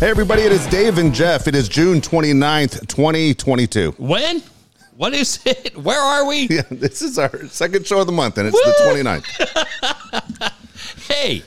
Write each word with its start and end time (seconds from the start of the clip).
Hey, 0.00 0.10
everybody, 0.10 0.42
it 0.42 0.52
is 0.52 0.64
Dave 0.68 0.98
and 0.98 1.12
Jeff. 1.12 1.48
It 1.48 1.56
is 1.56 1.68
June 1.68 2.00
29th, 2.00 2.86
2022. 2.86 3.96
When? 3.98 4.40
What 4.96 5.12
is 5.12 5.40
it? 5.44 5.76
Where 5.76 6.00
are 6.00 6.24
we? 6.24 6.46
Yeah, 6.50 6.62
this 6.70 7.02
is 7.02 7.18
our 7.18 7.46
second 7.48 7.84
show 7.84 8.00
of 8.00 8.06
the 8.06 8.12
month, 8.12 8.38
and 8.38 8.46
it's 8.46 8.56
the 8.56 8.92
Woo! 8.92 9.02
29th. 9.02 10.52
Hey, 11.12 11.42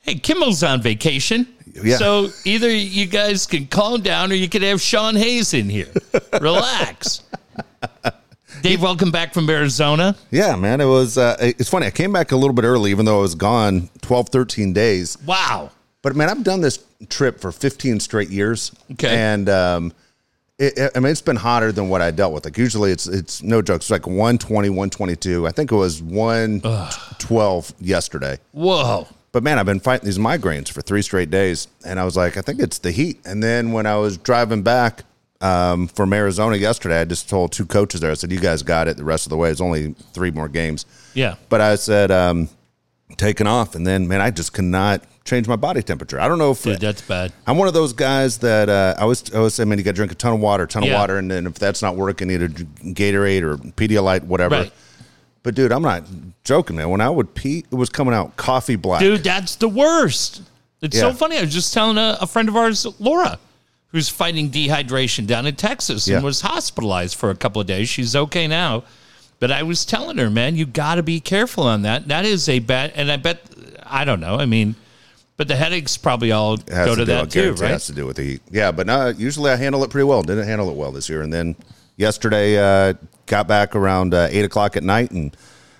hey, 0.00 0.16
Kimmel's 0.16 0.64
on 0.64 0.82
vacation. 0.82 1.46
Yeah. 1.80 1.98
So 1.98 2.30
either 2.44 2.68
you 2.68 3.06
guys 3.06 3.46
can 3.46 3.68
calm 3.68 4.00
down 4.00 4.32
or 4.32 4.34
you 4.34 4.48
could 4.48 4.62
have 4.62 4.80
Sean 4.80 5.14
Hayes 5.14 5.54
in 5.54 5.68
here. 5.68 5.92
Relax. 6.40 7.22
Dave, 8.62 8.82
welcome 8.82 9.12
back 9.12 9.32
from 9.34 9.48
Arizona. 9.48 10.16
Yeah, 10.32 10.56
man, 10.56 10.80
it 10.80 10.86
was, 10.86 11.16
uh, 11.16 11.36
it's 11.38 11.68
funny. 11.68 11.86
I 11.86 11.90
came 11.90 12.12
back 12.12 12.32
a 12.32 12.36
little 12.36 12.54
bit 12.54 12.64
early, 12.64 12.90
even 12.90 13.04
though 13.04 13.18
I 13.18 13.22
was 13.22 13.36
gone 13.36 13.88
12, 14.02 14.30
13 14.30 14.72
days. 14.72 15.16
Wow. 15.24 15.70
But 16.02 16.16
man, 16.16 16.28
I've 16.28 16.44
done 16.44 16.60
this 16.60 16.84
trip 17.08 17.40
for 17.40 17.50
15 17.52 18.00
straight 18.00 18.30
years. 18.30 18.72
Okay. 18.92 19.16
And, 19.16 19.48
um, 19.48 19.92
it, 20.58 20.90
I 20.96 21.00
mean, 21.00 21.12
it's 21.12 21.22
been 21.22 21.36
hotter 21.36 21.70
than 21.70 21.88
what 21.88 22.02
I 22.02 22.10
dealt 22.10 22.32
with. 22.32 22.44
Like 22.44 22.58
usually 22.58 22.90
it's, 22.90 23.06
it's 23.06 23.42
no 23.42 23.62
joke. 23.62 23.76
It's 23.76 23.90
like 23.90 24.06
120, 24.06 24.68
122. 24.70 25.46
I 25.46 25.52
think 25.52 25.70
it 25.70 25.76
was 25.76 26.02
112 26.02 27.74
yesterday. 27.80 28.38
Whoa. 28.52 29.06
But 29.30 29.42
man, 29.42 29.58
I've 29.58 29.66
been 29.66 29.80
fighting 29.80 30.06
these 30.06 30.18
migraines 30.18 30.68
for 30.68 30.80
three 30.80 31.02
straight 31.02 31.30
days, 31.30 31.68
and 31.84 32.00
I 32.00 32.04
was 32.04 32.16
like, 32.16 32.36
I 32.36 32.40
think 32.40 32.60
it's 32.60 32.78
the 32.78 32.90
heat. 32.90 33.20
And 33.24 33.42
then 33.42 33.72
when 33.72 33.86
I 33.86 33.96
was 33.96 34.16
driving 34.16 34.62
back 34.62 35.04
um, 35.40 35.86
from 35.86 36.12
Arizona 36.12 36.56
yesterday, 36.56 37.00
I 37.00 37.04
just 37.04 37.28
told 37.28 37.52
two 37.52 37.66
coaches 37.66 38.00
there, 38.00 38.10
I 38.10 38.14
said, 38.14 38.32
"You 38.32 38.40
guys 38.40 38.62
got 38.62 38.88
it. 38.88 38.96
The 38.96 39.04
rest 39.04 39.26
of 39.26 39.30
the 39.30 39.36
way, 39.36 39.50
it's 39.50 39.60
only 39.60 39.94
three 40.14 40.30
more 40.30 40.48
games." 40.48 40.86
Yeah. 41.14 41.36
But 41.50 41.60
I 41.60 41.76
said, 41.76 42.10
um, 42.10 42.48
taking 43.16 43.46
off, 43.46 43.74
and 43.74 43.86
then 43.86 44.08
man, 44.08 44.20
I 44.20 44.30
just 44.30 44.54
cannot 44.54 45.04
change 45.28 45.46
my 45.46 45.56
body 45.56 45.82
temperature. 45.82 46.18
I 46.20 46.26
don't 46.28 46.38
know 46.38 46.50
if 46.52 46.62
Dude, 46.62 46.80
that's 46.80 47.02
bad. 47.02 47.32
I'm 47.46 47.56
one 47.58 47.68
of 47.68 47.74
those 47.74 47.92
guys 47.92 48.38
that 48.38 48.68
uh, 48.68 48.94
I 48.98 49.02
always 49.02 49.32
I 49.32 49.38
always 49.38 49.54
say, 49.54 49.64
man, 49.64 49.78
you 49.78 49.84
got 49.84 49.90
to 49.92 49.96
drink 49.96 50.12
a 50.12 50.14
ton 50.14 50.32
of 50.34 50.40
water, 50.40 50.66
ton 50.66 50.84
of 50.84 50.90
water, 50.92 51.18
and 51.18 51.30
then 51.30 51.46
if 51.46 51.54
that's 51.54 51.82
not 51.82 51.96
working, 51.96 52.30
either 52.30 52.48
Gatorade 52.48 53.42
or 53.42 53.56
Pedialyte, 53.56 54.24
whatever. 54.24 54.54
Right. 54.56 54.72
But 55.42 55.54
dude, 55.54 55.72
I'm 55.72 55.82
not 55.82 56.04
joking, 56.44 56.76
man. 56.76 56.90
When 56.90 57.00
I 57.00 57.08
would 57.10 57.34
pee, 57.34 57.64
it 57.70 57.74
was 57.74 57.88
coming 57.88 58.12
out 58.14 58.36
coffee 58.36 58.76
black. 58.76 59.00
Dude, 59.00 59.22
that's 59.22 59.56
the 59.56 59.68
worst. 59.68 60.42
It's 60.80 60.98
so 60.98 61.12
funny. 61.12 61.38
I 61.38 61.40
was 61.42 61.52
just 61.52 61.72
telling 61.74 61.98
a, 61.98 62.18
a 62.20 62.26
friend 62.26 62.48
of 62.48 62.56
ours, 62.56 62.86
Laura, 63.00 63.38
who's 63.88 64.08
fighting 64.08 64.50
dehydration 64.50 65.26
down 65.26 65.46
in 65.46 65.56
Texas 65.56 66.06
Yeah. 66.06 66.16
and 66.16 66.24
was 66.24 66.40
hospitalized 66.42 67.16
for 67.16 67.30
a 67.30 67.34
couple 67.34 67.60
of 67.60 67.66
days. 67.66 67.88
She's 67.88 68.14
okay 68.14 68.46
now. 68.46 68.84
But 69.40 69.50
I 69.52 69.62
was 69.62 69.84
telling 69.84 70.18
her, 70.18 70.30
man, 70.30 70.56
you 70.56 70.66
got 70.66 70.96
to 70.96 71.02
be 71.02 71.20
careful 71.20 71.64
on 71.64 71.82
that. 71.82 72.08
That 72.08 72.24
is 72.24 72.48
a 72.48 72.58
bad, 72.58 72.92
and 72.96 73.10
I 73.10 73.16
bet, 73.16 73.40
I 73.84 74.04
don't 74.04 74.20
know. 74.20 74.36
I 74.36 74.46
mean, 74.46 74.74
but 75.38 75.48
the 75.48 75.56
headaches 75.56 75.96
probably 75.96 76.30
all 76.32 76.58
go 76.58 76.94
to, 76.94 77.02
I 77.02 77.04
that 77.06 77.30
too, 77.30 77.40
guarantee 77.40 77.40
It 77.40 77.60
right? 77.62 77.70
has 77.70 77.86
to 77.86 77.92
do 77.94 78.04
with 78.04 78.16
the 78.16 78.24
heat. 78.24 78.42
Yeah, 78.50 78.70
but 78.72 78.86
no, 78.86 79.08
usually 79.08 79.50
I 79.50 79.56
handle 79.56 79.82
it 79.84 79.90
pretty 79.90 80.04
well. 80.04 80.22
Didn't 80.22 80.46
handle 80.46 80.68
it 80.68 80.76
well 80.76 80.92
this 80.92 81.08
year. 81.08 81.22
And 81.22 81.32
then 81.32 81.56
yesterday, 81.96 82.58
uh, 82.58 82.94
got 83.26 83.48
back 83.48 83.74
around 83.74 84.12
uh, 84.14 84.28
eight 84.30 84.44
o'clock 84.44 84.76
at 84.76 84.82
night, 84.82 85.10
and 85.12 85.34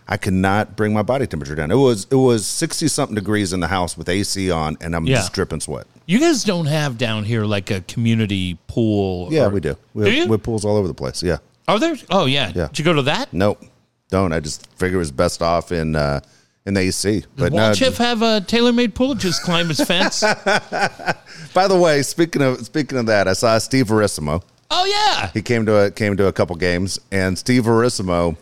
I 0.08 0.16
could 0.16 0.32
not 0.32 0.76
bring 0.76 0.92
my 0.94 1.02
body 1.02 1.26
temperature 1.26 1.54
down. 1.54 1.70
It 1.70 1.74
was 1.76 2.06
it 2.10 2.14
was 2.16 2.46
sixty 2.46 2.88
something 2.88 3.14
degrees 3.14 3.52
in 3.52 3.60
the 3.60 3.68
house 3.68 3.96
with 3.98 4.08
AC 4.08 4.50
on, 4.50 4.76
and 4.80 4.96
I'm 4.96 5.04
Yeah. 5.06 5.16
just 5.16 5.32
dripping 5.34 5.60
sweat. 5.60 5.86
You 6.06 6.18
guys 6.20 6.42
don't 6.44 6.66
have 6.66 6.96
down 6.96 7.24
here 7.24 7.44
like 7.44 7.70
a 7.70 7.82
community 7.82 8.58
pool. 8.68 9.28
Yeah, 9.30 9.46
or- 9.46 9.50
we 9.50 9.60
do. 9.60 9.76
We 9.92 10.04
Do 10.04 10.10
have, 10.10 10.18
you? 10.18 10.24
we 10.26 10.30
have 10.32 10.42
pools 10.42 10.64
all 10.64 10.76
over 10.76 10.88
the 10.88 10.94
place. 10.94 11.22
Yeah. 11.22 11.38
Are 11.66 11.78
there? 11.78 11.96
Oh, 12.08 12.24
yeah. 12.24 12.50
Yeah. 12.54 12.68
Did 12.68 12.78
you 12.78 12.84
go 12.86 12.94
to 12.94 13.02
that? 13.02 13.30
Nope. 13.34 13.62
Don't. 14.08 14.32
I 14.32 14.40
just 14.40 14.66
figure 14.76 14.96
it 14.96 15.00
was 15.00 15.10
best 15.12 15.42
off 15.42 15.70
in 15.70 15.94
uh, 15.96 16.20
in 16.68 16.74
the 16.74 16.80
AC. 16.80 17.24
But 17.36 17.52
no, 17.52 17.62
Walt 17.62 17.76
Chiff 17.76 17.96
have 17.96 18.22
a 18.22 18.40
tailor-made 18.42 18.94
pool? 18.94 19.14
Just 19.16 19.42
climb 19.42 19.68
his 19.68 19.80
fence? 19.80 20.20
by 21.54 21.66
the 21.66 21.76
way, 21.78 22.02
speaking 22.02 22.42
of 22.42 22.64
speaking 22.64 22.98
of 22.98 23.06
that, 23.06 23.26
I 23.26 23.32
saw 23.32 23.58
Steve 23.58 23.88
Verissimo. 23.88 24.42
oh, 24.70 24.84
yeah. 24.84 25.30
he 25.32 25.42
came 25.42 25.66
to 25.66 25.86
a 25.86 25.90
came 25.90 26.16
to 26.16 26.26
a 26.26 26.32
couple 26.32 26.54
games, 26.56 27.00
and 27.10 27.36
Steve 27.38 27.64
Verissimo 27.64 28.36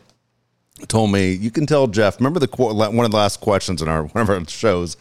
told 0.89 1.13
me, 1.13 1.33
"You 1.33 1.51
can 1.51 1.67
tell 1.67 1.87
Jeff." 1.87 2.19
Remember 2.19 2.41
the 2.41 2.49
one 2.57 3.05
of 3.05 3.11
the 3.13 3.17
last 3.17 3.41
questions 3.41 3.81
in 3.81 3.89
our 3.89 4.03
one 4.15 4.23
of 4.23 4.29
our 4.29 4.45
shows 4.49 4.97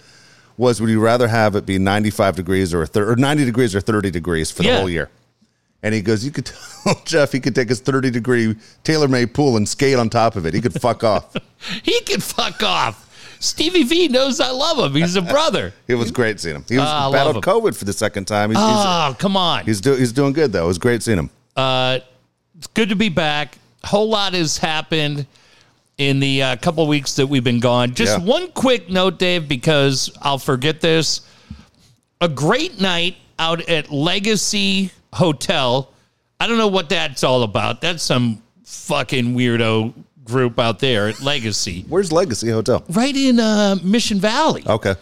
was, 0.58 0.80
"Would 0.80 0.90
you 0.90 1.02
rather 1.02 1.28
have 1.28 1.56
it 1.56 1.66
be 1.66 1.80
ninety 1.80 2.12
five 2.12 2.36
degrees 2.36 2.74
or 2.74 2.86
thir- 2.86 3.12
or 3.12 3.16
ninety 3.16 3.44
degrees 3.44 3.74
or 3.76 3.82
thirty 3.82 4.12
degrees 4.12 4.52
for 4.52 4.62
the 4.62 4.70
Yeah. 4.70 4.78
whole 4.78 4.90
year?" 4.90 5.10
And 5.82 5.94
he 5.96 6.02
goes, 6.02 6.24
"You 6.24 6.32
could 6.32 6.46
tell 6.84 7.02
Jeff 7.06 7.32
he 7.32 7.40
could 7.40 7.56
take 7.56 7.70
his 7.70 7.80
thirty 7.80 8.12
degree 8.12 8.56
tailor 8.84 9.08
made 9.08 9.34
pool 9.34 9.58
and 9.58 9.68
skate 9.68 9.98
on 9.98 10.10
top 10.12 10.36
of 10.36 10.46
it. 10.46 10.54
He 10.54 10.62
could 10.62 10.80
fuck 10.80 11.04
off. 11.04 11.36
He 11.84 12.00
could 12.02 12.22
fuck 12.24 12.62
off. 12.62 13.02
Stevie 13.46 13.84
V 13.84 14.08
knows 14.08 14.40
I 14.40 14.50
love 14.52 14.80
him. 14.80 14.94
He's 15.00 15.16
a 15.16 15.22
brother. 15.36 15.74
It 15.88 15.96
was 15.96 16.12
great 16.12 16.40
seeing 16.40 16.56
him. 16.56 16.66
He 16.68 16.76
was 16.78 16.86
Ah, 16.88 17.04
I 17.04 17.06
love 17.06 17.42
battled. 17.42 17.44
COVID 17.46 17.76
for 17.76 17.86
the 17.86 17.94
second 17.94 18.26
time. 18.26 18.50
He's 18.50 18.60
Oh, 18.60 19.16
come 19.20 19.38
on. 19.38 19.60
he's, 19.66 19.78
he's, 19.78 19.82
do, 19.82 19.94
he's 19.96 20.12
doing 20.12 20.34
good 20.34 20.52
though. 20.52 20.66
It 20.66 20.68
was 20.68 20.78
great 20.78 21.04
seeing 21.04 21.18
him. 21.20 21.30
It's 21.56 22.68
good 22.74 22.90
to 22.90 22.96
be 22.96 23.10
back. 23.10 23.58
A 23.84 23.88
whole 23.88 24.10
lot 24.10 24.34
has 24.34 24.58
happened 24.58 25.28
in 25.98 26.20
the 26.20 26.42
uh, 26.42 26.56
couple 26.58 26.86
weeks 26.88 27.16
that 27.16 27.28
we've 27.28 27.44
been 27.44 27.60
gone. 27.60 27.94
Just 27.94 28.20
Yeah. 28.20 28.26
one 28.26 28.52
quick 28.52 28.90
note, 28.90 29.20
Dave, 29.20 29.48
because 29.48 30.10
I'll 30.22 30.38
forget 30.40 30.82
this. 30.82 31.22
A 32.22 32.28
great 32.30 32.80
night 32.82 33.16
out 33.40 33.68
at 33.70 33.92
Legacy 33.92 34.92
Hotel. 35.14 35.90
I 36.40 36.48
don't 36.48 36.58
know 36.58 36.68
what 36.68 36.90
that's 36.90 37.24
all 37.24 37.44
about. 37.44 37.82
That's 37.82 38.04
some 38.04 38.42
fucking 38.64 39.36
weirdo 39.36 39.94
group 40.26 40.60
out 40.60 40.80
there 40.80 41.08
at 41.08 41.22
Legacy, 41.22 41.86
Where's 41.88 42.12
Legacy 42.12 42.50
Hotel? 42.50 42.84
right 42.90 43.16
in 43.16 43.40
uh, 43.40 43.78
Mission 43.84 44.20
Valley. 44.20 44.64
Okay, 44.68 44.96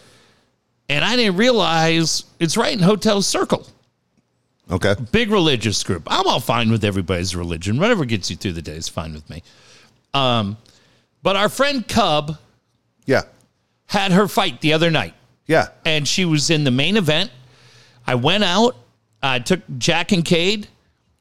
And 0.89 1.03
I 1.03 1.16
didn't 1.16 1.38
realize 1.38 2.25
it's 2.39 2.56
right 2.57 2.73
in 2.73 2.79
Hotel 2.79 3.22
Circle. 3.22 3.66
okay. 4.69 4.95
big 5.12 5.31
religious 5.31 5.81
group. 5.83 6.03
I'm 6.07 6.28
all 6.28 6.39
fine 6.39 6.69
with 6.72 6.83
everybody's 6.83 7.35
religion. 7.35 7.79
Whatever 7.79 8.06
gets 8.06 8.29
you 8.29 8.35
through 8.35 8.53
the 8.53 8.62
day 8.62 8.75
is 8.75 8.89
fine 8.89 9.13
with 9.13 9.28
me. 9.29 9.44
Um, 10.13 10.57
but 11.23 11.35
our 11.35 11.50
friend 11.50 11.88
Cub 11.88 12.38
Yeah, 13.06 13.23
had 13.88 14.12
her 14.12 14.28
fight 14.28 14.59
the 14.62 14.73
other 14.73 14.91
night, 14.91 15.13
yeah. 15.47 15.69
and 15.85 16.06
she 16.07 16.25
was 16.25 16.50
in 16.50 16.63
the 16.66 16.72
main 16.72 16.97
event. 16.97 17.31
I 18.06 18.16
went 18.16 18.44
out. 18.44 18.75
I 19.22 19.39
took 19.39 19.62
Jack 19.78 20.12
and 20.12 20.25
Cade. 20.25 20.67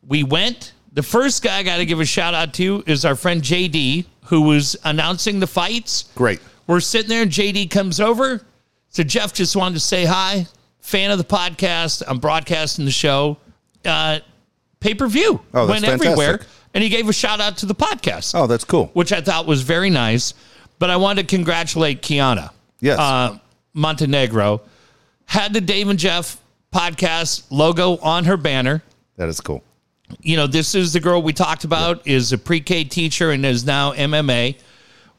We 0.06 0.24
went. 0.24 0.72
The 0.94 1.02
first 1.02 1.42
guy 1.42 1.58
I 1.58 1.62
got 1.62 1.76
to 1.78 1.86
give 1.86 2.00
a 2.00 2.04
shout 2.04 2.34
out 2.34 2.52
to 2.54 2.82
is 2.86 3.04
our 3.04 3.14
friend 3.14 3.40
JD, 3.42 4.04
who 4.26 4.42
was 4.42 4.76
announcing 4.84 5.40
the 5.40 5.46
fights. 5.46 6.04
Great. 6.14 6.40
We're 6.66 6.80
sitting 6.80 7.08
there, 7.08 7.22
and 7.22 7.30
JD 7.30 7.70
comes 7.70 7.98
over. 8.00 8.42
So 8.90 9.02
Jeff 9.02 9.32
just 9.32 9.56
wanted 9.56 9.74
to 9.74 9.80
say 9.80 10.04
hi. 10.04 10.46
Fan 10.80 11.10
of 11.10 11.18
the 11.18 11.24
podcast. 11.24 12.02
I'm 12.06 12.18
broadcasting 12.18 12.84
the 12.84 12.90
show. 12.90 13.38
Uh, 13.84 14.20
Pay 14.80 14.94
per 14.94 15.06
view 15.06 15.40
Oh, 15.54 15.66
went 15.68 15.84
everywhere, 15.84 16.40
and 16.74 16.82
he 16.82 16.90
gave 16.90 17.08
a 17.08 17.12
shout 17.12 17.40
out 17.40 17.56
to 17.58 17.66
the 17.66 17.74
podcast, 17.74 18.34
Oh, 18.34 18.46
that's 18.48 18.64
cool. 18.64 18.90
which 18.94 19.12
I 19.12 19.20
thought 19.20 19.46
was 19.46 19.62
very 19.62 19.90
nice. 19.90 20.34
But 20.80 20.90
I 20.90 20.96
wanted 20.96 21.28
to 21.28 21.36
congratulate 21.36 22.02
Kiana 22.02 22.50
Yes. 22.80 22.98
uh, 22.98 23.38
Montenegro. 23.74 24.60
Had 25.26 25.54
the 25.54 25.60
Dave 25.60 25.88
and 25.88 25.98
Jeff 25.98 26.38
podcast 26.74 27.44
logo 27.50 27.96
on 27.98 28.24
her 28.24 28.36
banner 28.36 28.82
that 29.16 29.28
is 29.28 29.40
cool. 29.40 29.62
You 30.20 30.36
know, 30.36 30.46
this 30.46 30.74
is 30.74 30.92
the 30.92 31.00
girl 31.00 31.22
we 31.22 31.32
talked 31.32 31.64
about, 31.64 32.06
is 32.06 32.32
a 32.32 32.38
pre-K 32.38 32.84
teacher 32.84 33.30
and 33.30 33.44
is 33.46 33.64
now 33.64 33.92
MMA, 33.92 34.56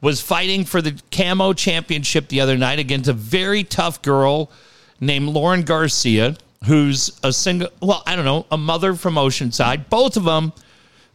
was 0.02 0.22
fighting 0.22 0.66
for 0.66 0.81
the 0.81 1.00
camo 1.12 1.54
championship 1.54 2.28
the 2.28 2.42
other 2.42 2.58
night 2.58 2.80
against 2.80 3.09
a 3.09 3.14
very 3.14 3.64
tough 3.64 4.02
girl 4.02 4.52
named 5.00 5.28
Lauren 5.30 5.62
Garcia, 5.64 6.36
who's 6.66 7.18
a 7.24 7.31
single, 7.34 7.70
well, 7.81 8.04
I 8.06 8.16
don't 8.16 8.26
know, 8.26 8.46
a 8.52 8.58
mother 8.58 8.96
from 8.96 9.16
Oceanside. 9.16 9.90
Both 9.90 10.18
of 10.18 10.24
them 10.24 10.54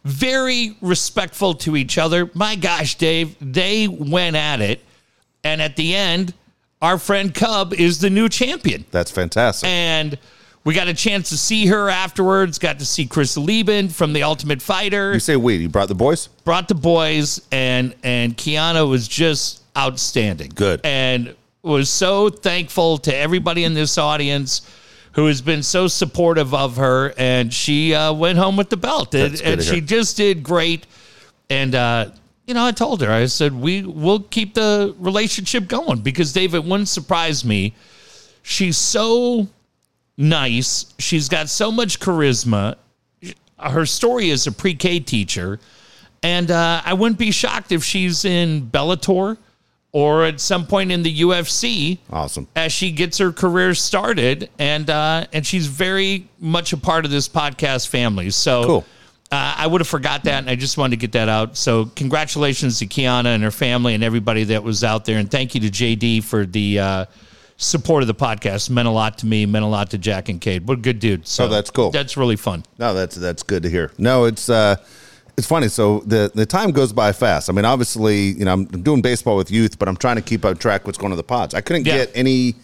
very 0.03 0.75
respectful 0.81 1.53
to 1.55 1.75
each 1.75 1.97
other. 1.97 2.29
My 2.33 2.55
gosh, 2.55 2.95
Dave, 2.95 3.35
they 3.41 3.87
went 3.87 4.35
at 4.35 4.61
it. 4.61 4.83
And 5.43 5.61
at 5.61 5.75
the 5.75 5.95
end, 5.95 6.33
our 6.81 6.97
friend 6.97 7.33
Cub 7.33 7.73
is 7.73 7.99
the 7.99 8.09
new 8.09 8.29
champion 8.29 8.85
That's 8.91 9.11
fantastic. 9.11 9.67
and 9.69 10.17
we 10.63 10.73
got 10.73 10.87
a 10.87 10.93
chance 10.93 11.29
to 11.29 11.37
see 11.37 11.67
her 11.67 11.89
afterwards. 11.89 12.59
Got 12.59 12.79
to 12.79 12.85
see 12.85 13.05
Chris 13.05 13.37
Leben 13.37 13.89
from 13.89 14.13
The 14.13 14.23
Ultimate 14.23 14.61
Fighter. 14.61 15.13
you 15.13 15.19
say 15.19 15.35
we? 15.35 15.55
You 15.55 15.69
brought 15.69 15.87
the 15.87 15.95
boys? 15.95 16.27
Brought 16.43 16.67
the 16.67 16.75
boys, 16.75 17.41
and 17.51 17.95
and 18.03 18.35
Kiana 18.37 18.89
was 18.89 19.07
just 19.07 19.63
outstanding. 19.77 20.51
Good. 20.53 20.81
and 20.83 21.35
was 21.61 21.89
so 21.89 22.29
thankful 22.29 22.97
to 22.99 23.15
everybody 23.15 23.65
in 23.65 23.73
this 23.73 23.97
audience 23.97 24.61
who 25.13 25.25
has 25.25 25.41
been 25.41 25.61
so 25.63 25.87
supportive 25.87 26.53
of 26.53 26.77
her. 26.77 27.13
And 27.17 27.53
she 27.53 27.93
uh, 27.93 28.13
went 28.13 28.37
home 28.37 28.55
with 28.55 28.69
the 28.69 28.77
belt, 28.77 29.13
and, 29.13 29.41
and 29.41 29.61
she 29.61 29.81
just 29.81 30.17
did 30.17 30.43
great. 30.43 30.85
And 31.49 31.75
uh, 31.75 32.11
you 32.45 32.53
know, 32.53 32.65
I 32.65 32.71
told 32.71 33.01
her, 33.01 33.11
I 33.11 33.25
said, 33.27 33.53
we 33.53 33.83
will 33.83 34.21
keep 34.21 34.53
the 34.55 34.95
relationship 34.97 35.67
going 35.67 35.99
because 35.99 36.33
David 36.33 36.65
wouldn't 36.65 36.89
surprise 36.89 37.45
me. 37.45 37.75
She's 38.41 38.77
so 38.77 39.47
nice. 40.19 40.93
She's 40.99 41.27
got 41.29 41.49
so 41.49 41.71
much 41.71 41.99
charisma. 41.99 42.75
Her 43.57 43.85
story 43.87 44.29
is 44.29 44.45
a 44.45 44.51
pre-K 44.51 44.99
teacher, 44.99 45.59
and 46.21 46.51
uh, 46.51 46.81
I 46.85 46.93
wouldn't 46.93 47.17
be 47.17 47.31
shocked 47.31 47.71
if 47.71 47.83
she's 47.83 48.23
in 48.25 48.69
Bellator 48.69 49.37
or 49.91 50.25
at 50.25 50.39
some 50.39 50.67
point 50.67 50.91
in 50.91 51.01
the 51.01 51.21
UFC 51.21 51.97
Awesome. 52.11 52.47
as 52.55 52.71
she 52.71 52.91
gets 52.91 53.17
her 53.17 53.31
career 53.31 53.73
started, 53.73 54.49
and 54.59 54.89
uh, 54.89 55.25
and 55.33 55.45
she's 55.45 55.65
very 55.67 56.27
much 56.39 56.73
a 56.73 56.77
part 56.77 57.05
of 57.05 57.11
this 57.11 57.27
podcast 57.27 57.87
family. 57.87 58.29
So 58.29 58.63
Cool. 58.65 58.85
Uh, 59.31 59.53
I 59.57 59.67
would 59.67 59.79
have 59.79 59.87
forgot 59.87 60.23
that, 60.23 60.39
and 60.39 60.49
I 60.49 60.55
just 60.55 60.75
wanted 60.75 60.91
to 60.91 60.97
get 61.01 61.11
that 61.11 61.29
out. 61.29 61.55
So 61.55 61.85
congratulations 61.95 62.79
to 62.79 62.87
Kiana 62.87 63.27
and 63.35 63.43
her 63.43 63.51
family 63.51 63.93
and 63.93 64.03
everybody 64.03 64.43
that 64.45 64.63
was 64.63 64.83
out 64.83 65.05
there, 65.05 65.19
and 65.19 65.29
thank 65.29 65.53
you 65.53 65.61
to 65.61 65.69
JD 65.69 66.23
for 66.23 66.47
the 66.47 66.79
uh, 66.79 67.05
support 67.59 68.01
of 68.01 68.07
the 68.07 68.15
podcast. 68.15 68.69
Meant 68.71 68.87
a 68.87 68.91
lot 68.91 69.19
to 69.19 69.25
me, 69.27 69.45
meant 69.45 69.63
a 69.63 69.67
lot 69.67 69.91
to 69.91 69.97
Jack 69.99 70.29
and 70.29 70.41
Kate. 70.41 70.63
What 70.63 70.79
a 70.79 70.81
good 70.81 70.99
dude. 70.99 71.27
So 71.27 71.45
Oh, 71.45 71.47
that's 71.47 71.69
cool. 71.69 71.91
That's 71.91 72.17
really 72.17 72.35
fun. 72.37 72.63
No, 72.79 72.93
that's 72.95 73.15
that's 73.15 73.43
good 73.43 73.61
to 73.63 73.69
hear. 73.69 73.91
No, 73.99 74.25
it's 74.25 74.49
uh 74.49 74.77
it's 75.37 75.45
funny. 75.47 75.67
So 75.67 75.99
the 76.05 76.31
the 76.33 76.45
time 76.45 76.71
goes 76.71 76.91
by 76.93 77.11
fast. 77.11 77.49
I 77.49 77.53
mean, 77.53 77.65
obviously, 77.65 78.29
you 78.31 78.45
know, 78.45 78.53
I'm 78.53 78.65
doing 78.65 79.01
baseball 79.01 79.35
with 79.37 79.51
youth, 79.51 79.77
but 79.77 79.87
I'm 79.87 79.97
trying 79.97 80.15
to 80.15 80.21
keep 80.21 80.43
up 80.45 80.57
track 80.57 80.85
what's 80.85 80.97
going 80.97 81.11
on 81.11 81.17
the 81.17 81.23
pods. 81.23 81.53
I 81.53 81.61
couldn't 81.61 81.85
Yeah. 81.85 81.97
get 81.97 82.11
any 82.15 82.55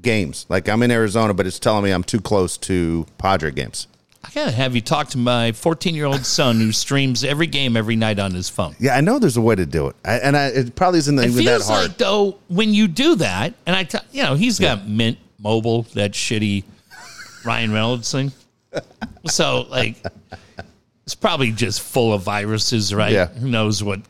games. 0.00 0.46
Like 0.48 0.68
I'm 0.68 0.82
in 0.82 0.90
Arizona, 0.90 1.34
but 1.34 1.46
it's 1.46 1.58
telling 1.58 1.84
me 1.84 1.90
I'm 1.90 2.04
too 2.04 2.20
close 2.20 2.56
to 2.58 3.06
Padre 3.18 3.50
games. 3.50 3.86
I 4.24 4.30
gotta 4.32 4.52
have 4.52 4.74
you 4.74 4.80
talk 4.80 5.08
to 5.10 5.18
my 5.18 5.52
14 5.52 5.94
year 5.94 6.06
old 6.06 6.24
son 6.24 6.58
who 6.60 6.70
streams 6.72 7.24
every 7.24 7.46
game 7.48 7.76
every 7.76 7.96
night 7.96 8.18
on 8.18 8.32
his 8.32 8.48
phone. 8.48 8.76
Yeah, 8.78 8.96
I 8.96 9.00
know 9.00 9.18
there's 9.18 9.36
a 9.36 9.40
way 9.40 9.54
to 9.56 9.66
do 9.66 9.88
it, 9.88 9.96
I, 10.04 10.14
and 10.18 10.36
I, 10.36 10.46
it 10.48 10.74
probably 10.76 11.00
isn't 11.00 11.18
It 11.18 11.26
even 11.26 11.44
that 11.44 11.50
feels 11.58 11.68
hard. 11.68 11.88
like 11.88 11.98
though 11.98 12.38
when 12.48 12.72
you 12.72 12.86
do 12.88 13.16
that, 13.16 13.54
and 13.66 13.74
I, 13.74 13.84
t- 13.84 13.98
you 14.12 14.22
know, 14.22 14.34
he's 14.34 14.58
got 14.58 14.86
Mint 14.86 15.18
Mobile, 15.38 15.82
that 15.94 16.12
shitty 16.12 16.64
Ryan 17.44 17.72
Reynolds 17.72 18.10
thing. 18.12 18.32
So 19.28 19.62
like, 19.70 19.96
it's 21.04 21.14
probably 21.14 21.52
just 21.52 21.80
full 21.80 22.12
of 22.12 22.22
viruses, 22.22 22.92
right? 22.92 23.12
Yeah. 23.12 23.26
Who 23.26 23.48
knows 23.48 23.82
what 23.84 24.00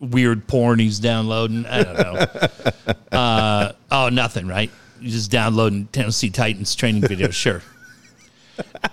weird 0.00 0.46
porn 0.46 0.78
he's 0.78 0.98
downloading? 0.98 1.66
I 1.66 1.82
don't 1.82 1.98
know. 1.98 3.12
uh, 3.18 3.72
oh, 3.90 4.08
nothing, 4.08 4.46
right? 4.46 4.70
He's 5.00 5.12
just 5.12 5.30
downloading 5.30 5.88
Tennessee 5.88 6.30
Titans 6.30 6.74
training 6.74 7.02
videos, 7.02 7.32
sure. 7.34 7.62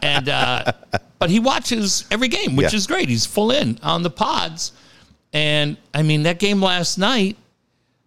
And 0.02 0.30
uh, 0.30 0.72
but 1.20 1.30
he 1.30 1.40
watches 1.40 2.06
every 2.12 2.28
game, 2.28 2.56
which 2.56 2.72
Yeah. 2.72 2.78
is 2.78 2.88
great. 2.88 3.10
He's 3.10 3.26
full 3.26 3.52
in 3.52 3.80
on 3.84 4.04
the 4.04 4.10
pods. 4.10 4.72
And 5.34 5.78
I 5.94 6.02
mean 6.04 6.24
that 6.24 6.40
game 6.40 6.62
last 6.62 6.98
night. 6.98 7.38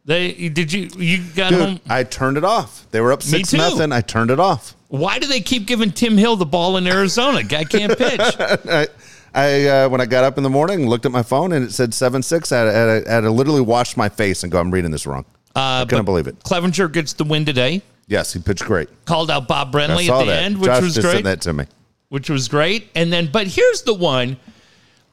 They 0.04 0.48
did 0.48 0.72
you 0.72 0.88
you 0.96 1.22
got 1.36 1.52
home? 1.52 1.80
I 1.88 2.02
turned 2.04 2.36
it 2.36 2.44
off. 2.44 2.86
They 2.90 3.00
were 3.00 3.12
up 3.12 3.22
six 3.22 3.52
nothing. 3.52 3.92
I 3.92 4.00
turned 4.00 4.30
it 4.32 4.40
off. 4.40 4.74
Why 4.88 5.18
do 5.18 5.26
they 5.26 5.40
keep 5.40 5.66
giving 5.66 5.92
Tim 5.92 6.18
Hill 6.18 6.36
the 6.36 6.44
ball 6.46 6.76
in 6.76 6.86
Arizona? 6.86 7.42
Guy 7.44 7.64
can't 7.64 7.96
pitch. 7.96 8.20
I, 8.40 8.88
I 9.34 9.66
uh, 9.68 9.88
when 9.88 10.00
I 10.00 10.06
got 10.06 10.24
up 10.24 10.36
in 10.38 10.42
the 10.42 10.50
morning, 10.50 10.88
looked 10.88 11.06
at 11.06 11.12
my 11.12 11.22
phone, 11.22 11.52
and 11.52 11.64
it 11.64 11.72
said 11.72 11.94
seven 11.94 12.22
six. 12.22 12.50
I 12.50 12.58
had, 12.58 12.68
I 12.68 12.72
had, 12.72 13.06
I 13.06 13.12
had 13.12 13.20
to 13.20 13.30
literally 13.30 13.60
wash 13.60 13.96
my 13.96 14.08
face 14.08 14.42
and 14.42 14.50
go. 14.50 14.58
I'm 14.60 14.70
reading 14.72 14.90
this 14.90 15.06
wrong. 15.06 15.24
Uh, 15.54 15.82
I 15.82 15.86
couldn't 15.88 16.04
believe 16.04 16.26
it. 16.26 16.40
Clevinger 16.40 16.90
gets 16.92 17.12
the 17.12 17.24
win 17.24 17.44
today. 17.44 17.82
Yes, 18.08 18.32
he 18.32 18.40
pitched 18.40 18.64
great. 18.64 18.88
Called 19.04 19.30
out 19.30 19.48
Bob 19.48 19.72
Brenly 19.72 20.08
at 20.08 20.18
the 20.18 20.24
that. 20.26 20.42
end, 20.42 20.58
which 20.58 20.66
Josh 20.66 20.82
was 20.82 20.94
just 20.94 21.04
great. 21.06 21.12
sent 21.12 21.24
that 21.24 21.40
to 21.42 21.52
me. 21.52 21.64
which 22.08 22.28
was 22.28 22.48
great. 22.48 22.88
And 22.94 23.12
then, 23.12 23.30
but 23.32 23.46
here's 23.46 23.82
the 23.82 23.94
one 23.94 24.36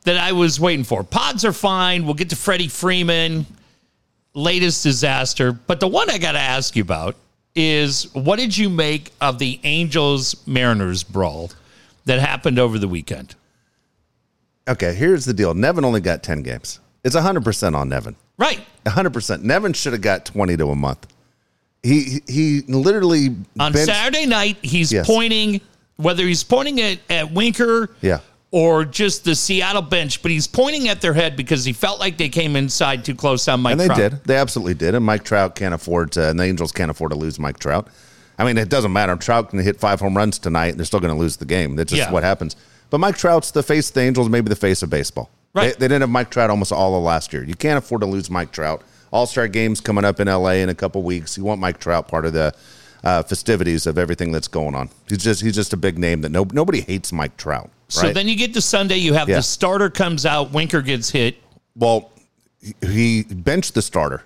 that 0.03 0.18
I 0.18 0.31
was 0.33 0.59
waiting 0.59 0.83
for. 0.83 1.03
Pods 1.03 1.45
are 1.45 1.53
fine. 1.53 2.06
We'll 2.06 2.13
get 2.15 2.30
to 2.31 2.36
Freddie 2.36 2.68
Freeman, 2.68 3.45
latest 4.33 4.83
disaster. 4.83 5.51
But 5.53 5.80
the 5.80 5.88
one 5.88 6.09
I 6.09 6.18
got 6.18 6.33
to 6.33 6.39
ask 6.39 6.75
you 6.75 6.81
about 6.81 7.15
is 7.56 8.13
what 8.13 8.38
did 8.39 8.57
you 8.57 8.69
make 8.69 9.12
of 9.21 9.39
the 9.39 9.59
Angels 9.63 10.35
Mariners 10.47 11.03
brawl 11.03 11.51
that 12.06 12.19
happened 12.19 12.59
over 12.59 12.77
the 12.80 12.88
weekend? 12.88 13.35
Okay, 14.68 14.94
here's 14.94 15.25
the 15.25 15.33
deal. 15.33 15.53
Nevin 15.53 15.83
only 15.83 16.01
got 16.01 16.21
10 16.21 16.44
games. 16.44 16.80
It's 17.03 17.15
100% 17.15 17.75
on 17.75 17.89
Nevin. 17.89 18.15
Right. 18.38 18.62
100%. 18.85 19.42
Nevin 19.42 19.74
should 19.74 19.94
have 19.94 20.01
got 20.01 20.25
20 20.25 20.57
to 20.57 20.68
a 20.69 20.75
month. 20.75 21.07
He 21.83 22.21
he 22.27 22.61
literally 22.67 23.35
On 23.59 23.71
benched- 23.71 23.85
Saturday 23.85 24.25
night, 24.25 24.57
he's 24.61 24.91
Yes. 24.91 25.07
pointing, 25.07 25.61
whether 25.95 26.25
he's 26.25 26.43
pointing 26.43 26.81
at, 26.81 26.99
at 27.09 27.31
Winker 27.31 27.89
Yeah. 28.01 28.19
or 28.51 28.83
just 28.83 29.23
the 29.23 29.33
Seattle 29.35 29.81
bench, 29.81 30.21
but 30.21 30.29
he's 30.31 30.45
pointing 30.47 30.89
at 30.89 30.99
their 31.01 31.13
head 31.13 31.37
because 31.37 31.63
he 31.63 31.71
felt 31.71 31.99
like 31.99 32.17
they 32.17 32.27
came 32.29 32.55
inside 32.57 33.05
too 33.05 33.15
close 33.15 33.47
on 33.47 33.61
Mike 33.61 33.71
And 33.73 33.79
they 33.81 33.85
Trout. 33.85 33.97
did. 33.97 34.23
They 34.25 34.35
absolutely 34.35 34.73
did. 34.73 34.93
And 34.95 35.05
Mike 35.05 35.23
Trout 35.23 35.55
can't 35.55 35.73
afford 35.73 36.11
to, 36.13 36.29
and 36.29 36.37
the 36.39 36.43
Angels 36.43 36.71
can't 36.73 36.91
afford 36.91 37.11
to 37.11 37.17
lose 37.17 37.39
Mike 37.39 37.59
Trout. 37.59 37.87
I 38.37 38.45
mean, 38.45 38.57
it 38.57 38.69
doesn't 38.69 38.91
matter. 38.93 39.15
Trout 39.15 39.49
can 39.51 39.59
hit 39.59 39.79
five 39.79 39.99
home 39.99 40.15
runs 40.17 40.37
tonight, 40.39 40.69
and 40.69 40.77
they're 40.79 40.85
still 40.85 40.99
going 41.01 41.13
to 41.13 41.19
lose 41.19 41.37
the 41.37 41.45
game. 41.45 41.75
That's 41.75 41.91
just 41.91 42.07
Yeah. 42.07 42.11
what 42.11 42.23
happens. 42.23 42.55
But 42.89 42.99
Mike 42.99 43.17
Trout's 43.17 43.51
the 43.51 43.63
face 43.63 43.89
of 43.89 43.93
the 43.95 44.01
Angels, 44.01 44.29
maybe 44.29 44.49
the 44.49 44.55
face 44.55 44.81
of 44.81 44.89
baseball. 44.89 45.29
Right. 45.53 45.73
They, 45.73 45.79
they 45.79 45.87
didn't 45.87 46.01
have 46.01 46.09
Mike 46.09 46.29
Trout 46.29 46.49
almost 46.49 46.71
all 46.71 46.95
of 46.95 47.03
last 47.03 47.31
year. 47.33 47.43
You 47.43 47.55
can't 47.55 47.77
afford 47.77 48.01
to 48.01 48.07
lose 48.07 48.29
Mike 48.29 48.51
Trout. 48.51 48.81
All 49.11 49.25
Star 49.25 49.47
games 49.47 49.81
coming 49.81 50.06
up 50.06 50.19
in 50.19 50.27
LA 50.27 50.53
in 50.63 50.69
a 50.69 50.75
couple 50.75 51.01
weeks. 51.03 51.38
You 51.38 51.44
want 51.44 51.59
Mike 51.59 51.79
Trout 51.79 52.07
part 52.07 52.25
of 52.25 52.33
the 52.33 52.53
uh, 53.03 53.23
festivities 53.23 53.88
of 53.88 53.97
everything 53.97 54.31
that's 54.31 54.47
going 54.47 54.75
on. 54.75 54.89
He's 55.07 55.23
just 55.23 55.41
he's 55.41 55.56
just 55.56 55.73
a 55.73 55.77
big 55.77 55.97
name 55.97 56.21
that 56.21 56.29
no, 56.29 56.45
nobody 56.51 56.81
hates 56.81 57.11
Mike 57.11 57.38
Trout. 57.38 57.69
So 57.88 58.11
then 58.13 58.27
you 58.27 58.35
get 58.35 58.53
to 58.53 58.61
Sunday, 58.61 58.97
you 58.97 59.13
have 59.13 59.27
Yeah. 59.27 59.38
the 59.38 59.41
starter 59.41 59.89
comes 59.89 60.25
out, 60.25 60.51
Winker 60.51 60.81
gets 60.81 61.09
hit. 61.09 61.38
well, 61.75 62.11
he- 62.61 62.75
he 62.88 63.23
benched 63.23 63.73
the 63.73 63.81
starter. 63.81 64.23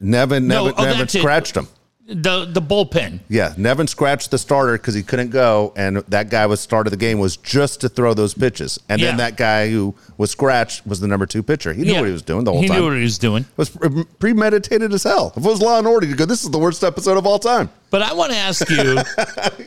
Nevin 0.00 0.48
No, 0.48 0.64
Nevin, 0.64 0.74
oh, 0.78 0.82
Nevin 0.84 0.98
that's 0.98 1.14
it. 1.14 1.18
scratched 1.20 1.56
him. 1.56 1.68
The 2.06 2.44
the 2.44 2.60
bullpen. 2.60 3.20
Yeah, 3.30 3.54
Nevin 3.56 3.86
scratched 3.86 4.30
the 4.30 4.36
starter 4.36 4.72
because 4.74 4.92
he 4.92 5.02
couldn't 5.02 5.30
go, 5.30 5.72
and 5.74 5.96
that 6.08 6.28
guy 6.28 6.44
was 6.44 6.60
start 6.60 6.86
of 6.86 6.90
the 6.90 6.98
game 6.98 7.18
was 7.18 7.38
just 7.38 7.80
to 7.80 7.88
throw 7.88 8.12
those 8.12 8.34
pitches, 8.34 8.78
and 8.90 9.00
then 9.00 9.16
that 9.16 9.38
guy 9.38 9.70
who 9.70 9.94
was 10.18 10.30
scratched 10.30 10.86
was 10.86 11.00
the 11.00 11.08
number 11.08 11.24
two 11.24 11.42
pitcher. 11.42 11.72
He 11.72 11.82
knew 11.82 11.92
Yeah. 11.92 12.00
what 12.00 12.06
he 12.06 12.12
was 12.12 12.20
doing 12.20 12.44
the 12.44 12.52
whole 12.52 12.60
he 12.60 12.68
time. 12.68 12.74
He 12.76 12.80
knew 12.82 12.88
what 12.90 12.96
he 12.98 13.02
was 13.04 13.16
doing. 13.16 13.44
it 13.44 13.56
was 13.56 13.70
premeditated 14.18 14.92
as 14.92 15.02
hell. 15.04 15.32
If 15.34 15.46
it 15.46 15.48
was 15.48 15.62
Law 15.62 15.78
and 15.78 15.86
Order, 15.86 16.06
you 16.06 16.14
go, 16.14 16.26
"This 16.26 16.44
is 16.44 16.50
the 16.50 16.58
worst 16.58 16.84
episode 16.84 17.16
of 17.16 17.26
all 17.26 17.38
time." 17.38 17.70
But 17.88 18.02
I 18.02 18.12
want 18.12 18.32
to 18.32 18.38
ask 18.38 18.68
you 18.68 18.98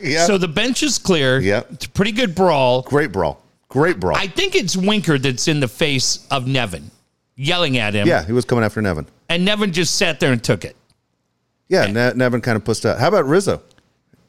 Yeah, 0.00 0.24
so 0.26 0.38
the 0.38 0.46
bench 0.48 0.84
is 0.84 0.96
clear. 0.98 1.40
Yeah. 1.40 1.62
It's 1.72 1.86
a 1.86 1.90
pretty 1.90 2.12
good 2.12 2.36
brawl. 2.36 2.82
great 2.82 3.10
brawl, 3.10 3.42
great 3.68 3.98
brawl. 3.98 4.16
I 4.16 4.28
think 4.28 4.54
it's 4.54 4.76
Winker 4.76 5.18
that's 5.18 5.48
in 5.48 5.58
the 5.58 5.66
face 5.68 6.24
of 6.30 6.46
Nevin, 6.46 6.92
yelling 7.34 7.78
at 7.78 7.94
him. 7.94 8.06
yeah, 8.06 8.24
he 8.24 8.32
was 8.32 8.44
coming 8.44 8.62
after 8.64 8.80
Nevin. 8.80 9.06
And 9.28 9.44
Nevin 9.44 9.72
just 9.72 9.96
sat 9.96 10.20
there 10.20 10.30
and 10.32 10.42
took 10.42 10.64
it. 10.64 10.76
Yeah, 11.68 11.86
Ne- 11.86 12.12
Nevin 12.14 12.40
kind 12.40 12.56
of 12.56 12.64
pushed 12.64 12.86
out. 12.86 12.98
How 12.98 13.08
about 13.08 13.26
Rizzo? 13.26 13.62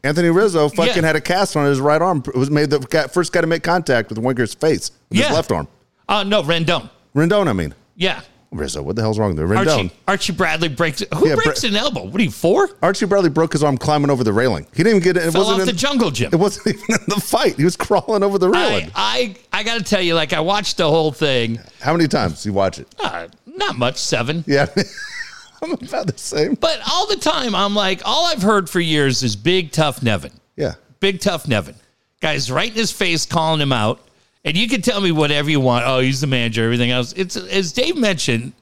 Anthony 0.04 0.30
Rizzo 0.30 0.70
fucking 0.70 0.96
Yeah. 0.96 1.02
had 1.08 1.16
a 1.16 1.22
cast 1.22 1.56
on 1.58 1.66
his 1.66 1.80
right 1.82 2.02
arm. 2.02 2.24
It 2.28 2.36
was 2.36 2.50
made 2.50 2.70
the 2.70 2.80
first 3.12 3.32
guy 3.34 3.42
to 3.42 3.48
make 3.48 3.64
contact 3.64 4.10
with 4.10 4.18
Winker's 4.18 4.54
face 4.54 4.92
with 5.10 5.20
Yeah. 5.20 5.28
his 5.28 5.36
left 5.36 5.52
arm. 5.52 5.68
Oh, 6.08 6.24
no, 6.24 6.42
Rendon. 6.44 6.90
Rendon, 7.16 7.48
I 7.48 7.54
mean 7.54 7.74
Yeah. 7.98 8.22
Rizzo. 8.52 8.82
What 8.82 8.96
the 8.96 9.02
hell's 9.04 9.20
wrong 9.20 9.36
there? 9.36 9.46
Rendon. 9.48 9.68
Archie, 9.68 9.92
Archie 10.08 10.32
Bradley 10.34 10.70
breaks. 10.70 11.04
Who 11.16 11.28
Yeah, 11.28 11.36
breaks 11.36 11.62
Bra- 11.62 11.70
an 11.70 11.76
elbow? 11.76 12.06
What 12.06 12.20
are 12.20 12.24
you, 12.24 12.32
for? 12.32 12.70
Archie 12.82 13.06
Bradley 13.06 13.30
broke 13.30 13.52
his 13.54 13.62
arm 13.64 13.78
climbing 13.78 14.10
over 14.10 14.24
the 14.24 14.34
railing. 14.34 14.66
He 14.74 14.78
didn't 14.84 14.98
even 14.98 15.04
get 15.04 15.18
it. 15.18 15.28
It 15.28 15.32
Fell 15.32 15.42
wasn't 15.42 15.56
off 15.56 15.60
in, 15.62 15.66
the 15.68 15.80
jungle 15.80 16.10
gym. 16.12 16.30
It 16.34 16.38
wasn't 16.38 16.68
even 16.76 16.96
in 16.96 17.06
the 17.10 17.22
fight. 17.22 17.58
He 17.58 17.64
was 17.66 17.76
crawling 17.76 18.24
over 18.24 18.38
the 18.40 18.50
railing. 18.50 18.90
I, 18.96 19.36
I, 19.54 19.60
I 19.60 19.64
got 19.64 19.78
to 19.78 19.84
tell 19.84 20.02
you, 20.02 20.16
like, 20.16 20.34
I 20.34 20.40
watched 20.40 20.78
the 20.78 20.90
whole 20.90 21.12
thing. 21.12 21.60
How 21.82 21.94
many 21.94 22.08
times 22.08 22.44
you 22.46 22.54
watch 22.54 22.80
it? 22.80 22.88
Uh, 23.04 23.28
not 23.46 23.78
much, 23.78 23.98
seven. 23.98 24.44
Yeah, 24.48 24.66
I'm 25.64 25.72
about 25.74 26.08
the 26.08 26.18
same. 26.18 26.54
But 26.56 26.80
all 26.92 27.08
the 27.08 27.16
time, 27.18 27.54
I'm 27.56 27.76
like, 27.76 28.02
all 28.06 28.26
I've 28.28 28.42
heard 28.42 28.70
for 28.70 28.80
years 28.80 29.24
is 29.24 29.36
big, 29.36 29.72
tough 29.72 30.02
Nevin. 30.04 30.32
Yeah, 30.56 30.76
Big, 31.00 31.20
tough 31.22 31.48
Nevin. 31.48 31.76
Guys 32.22 32.52
right 32.52 32.70
in 32.70 32.76
his 32.76 32.92
face 32.92 33.26
calling 33.26 33.62
him 33.62 33.72
out. 33.72 34.02
And 34.46 34.56
you 34.58 34.68
can 34.70 34.82
tell 34.82 35.02
me 35.02 35.12
whatever 35.12 35.50
you 35.50 35.60
want. 35.60 35.86
Oh, 35.86 36.00
he's 36.00 36.22
the 36.22 36.28
manager, 36.28 36.64
everything 36.64 36.92
else. 36.92 37.14
It's 37.14 37.36
As 37.36 37.72
Dave 37.74 37.98
mentioned, 37.98 38.54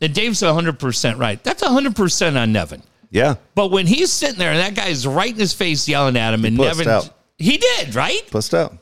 and 0.00 0.12
Dave's 0.14 0.40
100% 0.40 1.18
right. 1.18 1.42
That's 1.44 1.62
100% 1.62 2.40
on 2.40 2.52
Nevin. 2.52 2.82
yeah. 3.10 3.34
But 3.54 3.70
when 3.70 3.86
he's 3.86 4.10
sitting 4.10 4.38
there 4.38 4.50
and 4.52 4.58
that 4.58 4.74
guy's 4.74 5.06
right 5.06 5.30
in 5.32 5.38
his 5.38 5.52
face 5.52 5.86
yelling 5.88 6.16
at 6.16 6.32
him, 6.34 6.44
and 6.46 6.56
pussed 6.56 6.78
Nevin, 6.78 6.92
out. 6.92 7.10
he 7.38 7.58
did, 7.58 7.94
right? 7.94 8.22
Pussed 8.30 8.54
out. 8.54 8.76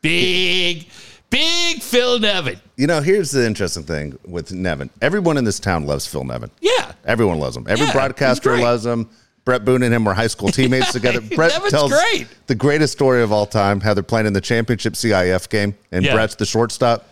Big, 0.00 0.88
big 1.32 1.82
Phil 1.82 2.20
Nevin. 2.20 2.60
You 2.76 2.86
know, 2.86 3.00
here's 3.00 3.32
the 3.32 3.44
interesting 3.44 3.82
thing 3.82 4.16
with 4.24 4.52
Nevin. 4.52 4.90
Everyone 5.00 5.36
in 5.36 5.44
this 5.44 5.58
town 5.58 5.84
loves 5.86 6.06
Phil 6.06 6.22
Nevin. 6.24 6.50
Yeah. 6.60 6.92
Everyone 7.04 7.38
loves 7.40 7.56
him. 7.56 7.66
Every 7.68 7.86
Yeah, 7.86 7.92
broadcaster 7.92 8.50
he's 8.52 8.58
great. 8.60 8.64
loves 8.64 8.86
him. 8.86 9.08
Bret 9.44 9.64
Boone 9.64 9.82
and 9.82 9.92
him 9.92 10.04
were 10.04 10.14
high 10.14 10.28
school 10.28 10.48
teammates 10.52 10.92
together. 10.92 11.20
Bret 11.20 11.50
Nevin's 11.52 11.72
tells 11.72 11.90
great. 11.92 12.28
the 12.46 12.54
greatest 12.54 12.92
story 12.92 13.22
of 13.22 13.32
all 13.32 13.46
time 13.46 13.80
how 13.80 13.92
they're 13.94 14.04
playing 14.04 14.26
in 14.28 14.32
the 14.34 14.40
championship 14.40 14.92
CIF 14.92 15.48
game, 15.48 15.74
and 15.90 16.04
Yeah. 16.04 16.14
Bret's 16.14 16.36
the 16.36 16.46
shortstop, 16.46 17.08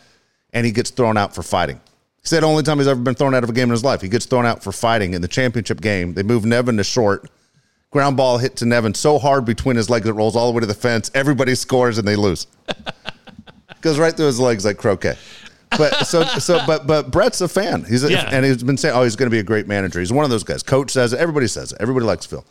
and 0.53 0.65
he 0.65 0.71
gets 0.71 0.91
thrown 0.91 1.17
out 1.17 1.35
for 1.35 1.43
fighting. 1.43 1.81
He 2.23 2.29
said 2.29 2.45
only 2.45 2.63
time 2.63 2.79
he's 2.79 2.87
ever 2.87 3.01
been 3.01 3.15
thrown 3.15 3.35
out 3.35 3.43
of 3.43 3.51
a 3.51 3.53
game 3.53 3.65
in 3.65 3.71
his 3.71 3.83
life. 3.83 4.01
He 4.03 4.09
gets 4.09 4.27
thrown 4.27 4.45
out 4.47 4.63
for 4.63 4.71
fighting 4.73 5.15
in 5.15 5.23
the 5.23 5.29
championship 5.29 5.81
game. 5.81 6.13
They 6.15 6.23
move 6.23 6.45
Nevin 6.45 6.77
to 6.77 6.85
short. 6.85 7.29
Ground 7.91 8.17
ball 8.17 8.39
hit 8.39 8.55
to 8.57 8.67
Nevin 8.67 8.95
so 8.95 9.19
hard 9.19 9.45
between 9.45 9.75
his 9.75 9.91
legs 9.91 10.07
it 10.07 10.13
rolls 10.13 10.37
all 10.37 10.47
the 10.47 10.53
way 10.55 10.61
to 10.61 10.67
the 10.67 10.75
fence. 10.75 11.11
Everybody 11.15 11.55
scores 11.57 11.99
and 11.99 12.07
they 12.07 12.15
lose. 12.17 12.47
Goes 13.81 13.99
right 13.99 14.15
through 14.15 14.27
his 14.27 14.39
legs 14.41 14.65
like 14.65 14.77
croquet. 14.79 15.17
But 15.79 16.07
so 16.07 16.25
so 16.25 16.61
but 16.67 16.87
but 16.87 17.11
Bret's 17.11 17.41
a 17.41 17.49
fan. 17.49 17.85
He's 17.85 18.03
a, 18.05 18.11
Yeah. 18.11 18.29
and 18.33 18.45
he's 18.45 18.63
been 18.63 18.77
saying, 18.77 18.95
oh, 18.95 19.05
he's 19.05 19.17
going 19.17 19.29
to 19.31 19.35
be 19.35 19.39
a 19.39 19.43
great 19.45 19.69
manager. 19.69 20.01
He's 20.01 20.13
one 20.13 20.25
of 20.25 20.31
those 20.31 20.43
guys. 20.43 20.63
Coach 20.63 20.91
says 20.91 21.13
it. 21.13 21.21
Everybody 21.21 21.47
says 21.47 21.73
it. 21.73 21.79
Everybody 21.81 22.07
likes 22.07 22.27
Phil. 22.27 22.45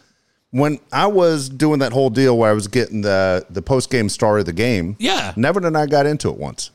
When 0.51 0.79
I 0.91 1.05
was 1.07 1.47
doing 1.49 1.79
that 1.79 1.91
whole 1.91 2.09
deal 2.09 2.37
where 2.37 2.49
I 2.49 2.53
was 2.53 2.67
getting 2.67 3.01
the 3.01 3.45
the 3.49 3.61
post 3.61 3.89
game 3.91 4.09
star 4.09 4.37
of 4.39 4.45
the 4.45 4.53
game, 4.53 4.95
Yeah. 4.99 5.33
Nevin 5.35 5.65
and 5.65 5.77
I 5.77 5.85
got 5.85 6.05
into 6.05 6.29
it 6.29 6.37
once. 6.37 6.71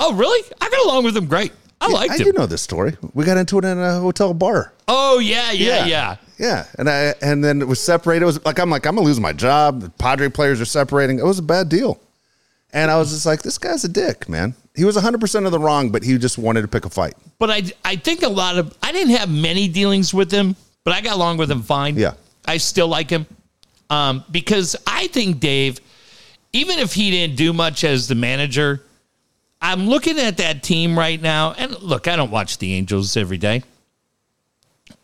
Oh, 0.00 0.14
really? 0.14 0.42
I 0.60 0.68
got 0.70 0.84
along 0.86 1.04
with 1.04 1.16
him 1.16 1.26
great. 1.26 1.52
I 1.80 1.88
liked 1.88 2.12
I 2.12 2.16
him. 2.16 2.24
do 2.24 2.32
know 2.32 2.46
this 2.46 2.62
story. 2.62 2.96
We 3.12 3.24
got 3.24 3.36
into 3.36 3.58
it 3.58 3.64
in 3.64 3.76
a 3.78 3.98
hotel 4.00 4.32
bar. 4.34 4.72
Oh 4.88 5.18
yeah, 5.18 5.50
yeah, 5.52 5.84
yeah. 5.84 6.16
Yeah, 6.38 6.64
and 6.78 6.88
I 6.88 7.14
and 7.20 7.44
then 7.44 7.60
it 7.60 7.68
was 7.68 7.80
separated. 7.80 8.22
It 8.22 8.26
was 8.26 8.44
like 8.44 8.58
I'm 8.58 8.70
like 8.70 8.86
I'm 8.86 8.94
gonna 8.94 9.06
lose 9.06 9.20
my 9.20 9.32
job. 9.32 9.82
The 9.82 9.90
Padre 9.90 10.28
players 10.28 10.60
are 10.60 10.64
separating. 10.64 11.18
It 11.18 11.24
was 11.24 11.38
a 11.38 11.42
bad 11.42 11.68
deal, 11.68 12.00
and 12.72 12.90
I 12.90 12.98
was 12.98 13.10
just 13.10 13.26
like, 13.26 13.42
this 13.42 13.58
guy's 13.58 13.84
a 13.84 13.88
dick, 13.88 14.28
man. 14.28 14.54
He 14.74 14.84
was 14.84 14.94
100 14.96 15.20
percent 15.20 15.46
of 15.46 15.52
the 15.52 15.58
wrong, 15.58 15.90
but 15.90 16.02
he 16.02 16.16
just 16.18 16.38
wanted 16.38 16.62
to 16.62 16.68
pick 16.68 16.84
a 16.84 16.90
fight. 16.90 17.14
But 17.38 17.50
I, 17.50 17.62
I 17.84 17.96
think 17.96 18.22
a 18.22 18.28
lot 18.28 18.56
of 18.58 18.76
I 18.82 18.92
didn't 18.92 19.14
have 19.16 19.30
many 19.30 19.68
dealings 19.68 20.14
with 20.14 20.30
him, 20.30 20.56
but 20.84 20.94
I 20.94 21.00
got 21.00 21.14
along 21.16 21.36
with 21.38 21.50
him 21.50 21.62
fine. 21.62 21.96
Yeah. 21.96 22.14
I 22.46 22.56
still 22.56 22.88
like 22.88 23.10
him 23.10 23.26
um, 23.90 24.24
because 24.30 24.74
I 24.86 25.06
think 25.08 25.40
Dave, 25.40 25.78
even 26.52 26.78
if 26.78 26.92
he 26.94 27.10
didn't 27.10 27.36
do 27.36 27.52
much 27.52 27.84
as 27.84 28.08
the 28.08 28.14
manager, 28.14 28.82
I'm 29.60 29.86
looking 29.88 30.18
at 30.18 30.38
that 30.38 30.62
team 30.62 30.98
right 30.98 31.20
now, 31.20 31.52
and 31.52 31.78
look, 31.82 32.08
I 32.08 32.16
don't 32.16 32.30
watch 32.32 32.58
the 32.58 32.72
Angels 32.74 33.16
every 33.16 33.38
day. 33.38 33.62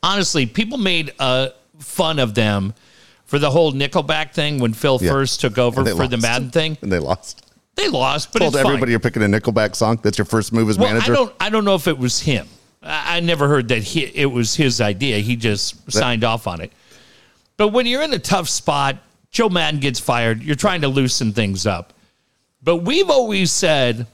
Honestly, 0.03 0.47
people 0.47 0.79
made 0.79 1.13
uh, 1.19 1.49
fun 1.79 2.19
of 2.19 2.35
them 2.35 2.75
for 3.27 3.39
the 3.39 3.51
whole 3.51 3.73
Nickelback 3.73 4.33
thing 4.33 4.59
when 4.59 4.73
Phil 4.73 4.99
Yeah. 5.01 5.11
first 5.11 5.41
took 5.41 5.59
over 5.59 5.85
for 5.85 6.07
the 6.09 6.17
lost. 6.17 6.23
Maddon 6.23 6.51
thing. 6.51 6.79
And 6.83 6.91
they 6.91 6.99
lost. 6.99 7.45
They 7.79 7.89
lost, 7.89 8.33
but 8.33 8.41
Told 8.41 8.55
it's 8.55 8.63
fine. 8.63 8.71
everybody 8.73 8.91
you're 8.91 8.99
picking 9.01 9.23
a 9.23 9.27
Nickelback 9.27 9.77
song. 9.77 10.01
That's 10.03 10.19
your 10.19 10.25
first 10.25 10.53
move 10.53 10.69
as 10.69 10.77
Well, 10.79 10.89
manager. 10.93 11.13
I 11.13 11.15
don't. 11.15 11.35
I 11.41 11.49
don't 11.51 11.65
know 11.65 11.77
if 11.77 11.87
it 11.87 11.97
was 11.97 12.19
him. 12.21 12.49
I, 12.83 13.19
I 13.19 13.21
never 13.21 13.47
heard 13.49 13.69
that 13.69 13.83
he, 13.85 14.05
it 14.05 14.27
was 14.27 14.55
his 14.55 14.81
idea. 14.81 15.19
He 15.19 15.37
just 15.37 15.91
signed 15.91 16.25
off 16.25 16.47
on 16.49 16.61
it. 16.61 16.73
But 17.57 17.69
when 17.69 17.87
you're 17.87 18.03
in 18.03 18.13
a 18.13 18.19
tough 18.19 18.49
spot, 18.49 18.97
Joe 19.31 19.49
Maddon 19.49 19.79
gets 19.81 20.01
fired. 20.01 20.43
You're 20.43 20.57
trying 20.57 20.81
to 20.83 20.89
loosen 20.89 21.33
things 21.33 21.67
up. 21.67 21.93
But 22.63 22.79
we've 22.79 23.11
always 23.11 23.53
said 23.53 24.07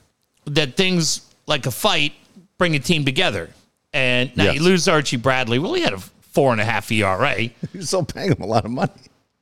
that 0.47 0.77
things 0.77 1.23
like 1.47 1.65
a 1.67 1.71
fight 1.71 2.13
bring 2.59 2.75
a 2.75 2.79
team 2.79 3.05
together. 3.07 3.49
And 3.95 4.37
now 4.37 4.45
Yes. 4.45 4.57
you 4.57 4.63
lose 4.63 4.89
Archie 4.89 5.17
Bradley. 5.17 5.59
Well, 5.59 5.73
he 5.75 5.83
had 5.83 5.93
a 5.95 5.99
four 5.99 6.53
and 6.53 6.61
a 6.61 6.65
half 6.65 6.91
ERA 6.93 7.49
You're 7.73 7.83
still 7.83 8.05
paying 8.05 8.33
him 8.33 8.43
a 8.43 8.47
lot 8.47 8.65
of 8.67 8.71
money. 8.73 8.93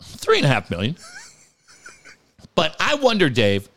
three 0.02 0.36
and 0.36 0.46
a 0.46 0.48
half 0.48 0.70
million. 0.70 0.96
but 2.54 2.76
I 2.78 2.94
wonder, 2.96 3.28
Dave, 3.30 3.68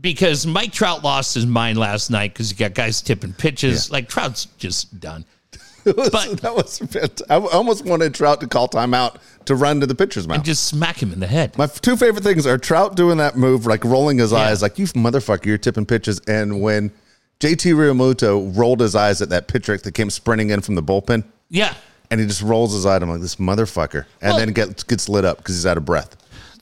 because 0.00 0.46
Mike 0.46 0.72
Trout 0.72 1.02
lost 1.02 1.34
his 1.34 1.46
mind 1.46 1.78
last 1.78 2.10
night 2.10 2.32
because 2.32 2.50
you 2.50 2.56
got 2.56 2.74
guys 2.74 3.00
tipping 3.02 3.32
pitches. 3.32 3.90
Like 3.90 4.08
Trout's 4.08 4.46
just 4.58 4.98
done. 5.00 5.24
Was- 5.84 6.10
But- 6.10 6.40
that 6.42 6.54
was. 6.54 6.80
fant- 6.80 7.22
I 7.30 7.36
almost 7.36 7.84
wanted 7.84 8.12
Trout 8.14 8.40
to 8.40 8.48
call 8.48 8.68
timeout 8.68 9.16
to 9.44 9.54
run 9.54 9.78
to 9.80 9.86
the 9.86 9.94
pitcher's 9.94 10.26
mouth. 10.26 10.36
And 10.38 10.44
just 10.44 10.64
smack 10.64 11.00
him 11.00 11.12
in 11.12 11.20
the 11.20 11.28
head. 11.28 11.56
My 11.56 11.66
two 11.66 11.96
favorite 11.96 12.24
things 12.24 12.44
are 12.46 12.58
Trout 12.58 12.96
doing 12.96 13.18
that 13.18 13.36
move, 13.36 13.66
like 13.66 13.84
rolling 13.84 14.18
his 14.18 14.32
eyes, 14.32 14.62
like 14.62 14.78
you 14.80 14.86
motherfucker, 14.86 15.46
you're 15.46 15.58
tipping 15.58 15.86
pitches, 15.86 16.20
and 16.26 16.60
when 16.60 16.90
JT 17.38 17.74
Realmuto 17.74 18.56
rolled 18.58 18.80
his 18.80 18.96
eyes 18.96 19.22
at 19.22 19.28
that 19.28 19.46
pitcher 19.46 19.76
that 19.76 19.92
came 19.92 20.10
sprinting 20.10 20.50
in 20.50 20.60
from 20.60 20.74
the 20.74 20.82
bullpen, 20.82 21.22
Yeah. 21.50 21.74
and 22.10 22.18
he 22.18 22.26
just 22.26 22.42
rolls 22.42 22.72
his 22.74 22.84
eye. 22.84 22.96
I'm 22.96 23.08
like, 23.08 23.20
this 23.20 23.36
motherfucker, 23.36 24.06
and 24.20 24.30
Well- 24.30 24.38
then 24.38 24.52
gets 24.52 24.82
gets 24.82 25.08
lit 25.08 25.24
up 25.24 25.36
because 25.38 25.54
he's 25.54 25.66
out 25.66 25.76
of 25.76 25.84
breath. 25.84 26.16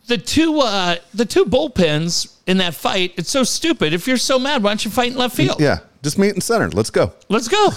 The 0.07 0.19
two 0.19 0.61
uh 0.61 0.97
the 1.15 1.25
two 1.25 1.45
bullpens 1.47 2.37
in 2.47 2.59
that 2.59 2.75
fight, 2.75 3.15
it's 3.17 3.31
so 3.31 3.43
stupid. 3.43 3.93
If 3.93 4.07
you're 4.07 4.17
so 4.19 4.39
mad, 4.39 4.63
why 4.63 4.71
don't 4.71 4.85
you 4.85 4.91
fight 4.91 5.13
in 5.13 5.19
left 5.19 5.35
field? 5.37 5.61
Yeah, 5.61 5.79
just 6.03 6.19
meet 6.19 6.35
in 6.35 6.41
center. 6.41 6.69
Let's 6.71 6.91
go. 6.91 7.13
Let's 7.29 7.49
go. 7.49 7.71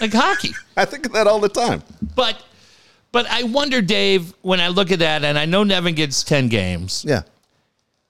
like 0.00 0.12
hockey. 0.12 0.50
I 0.76 0.84
think 0.84 1.06
of 1.06 1.12
that 1.12 1.26
all 1.26 1.38
the 1.40 1.48
time. 1.48 1.82
But 2.16 2.42
but 3.12 3.26
I 3.26 3.44
wonder, 3.44 3.80
Dave, 3.80 4.34
when 4.42 4.60
I 4.60 4.68
look 4.68 4.90
at 4.90 4.98
that, 4.98 5.24
and 5.24 5.38
I 5.38 5.44
know 5.46 5.62
Nevin 5.62 5.94
gets 5.94 6.22
ten 6.24 6.48
games. 6.48 7.04
Yeah, 7.08 7.22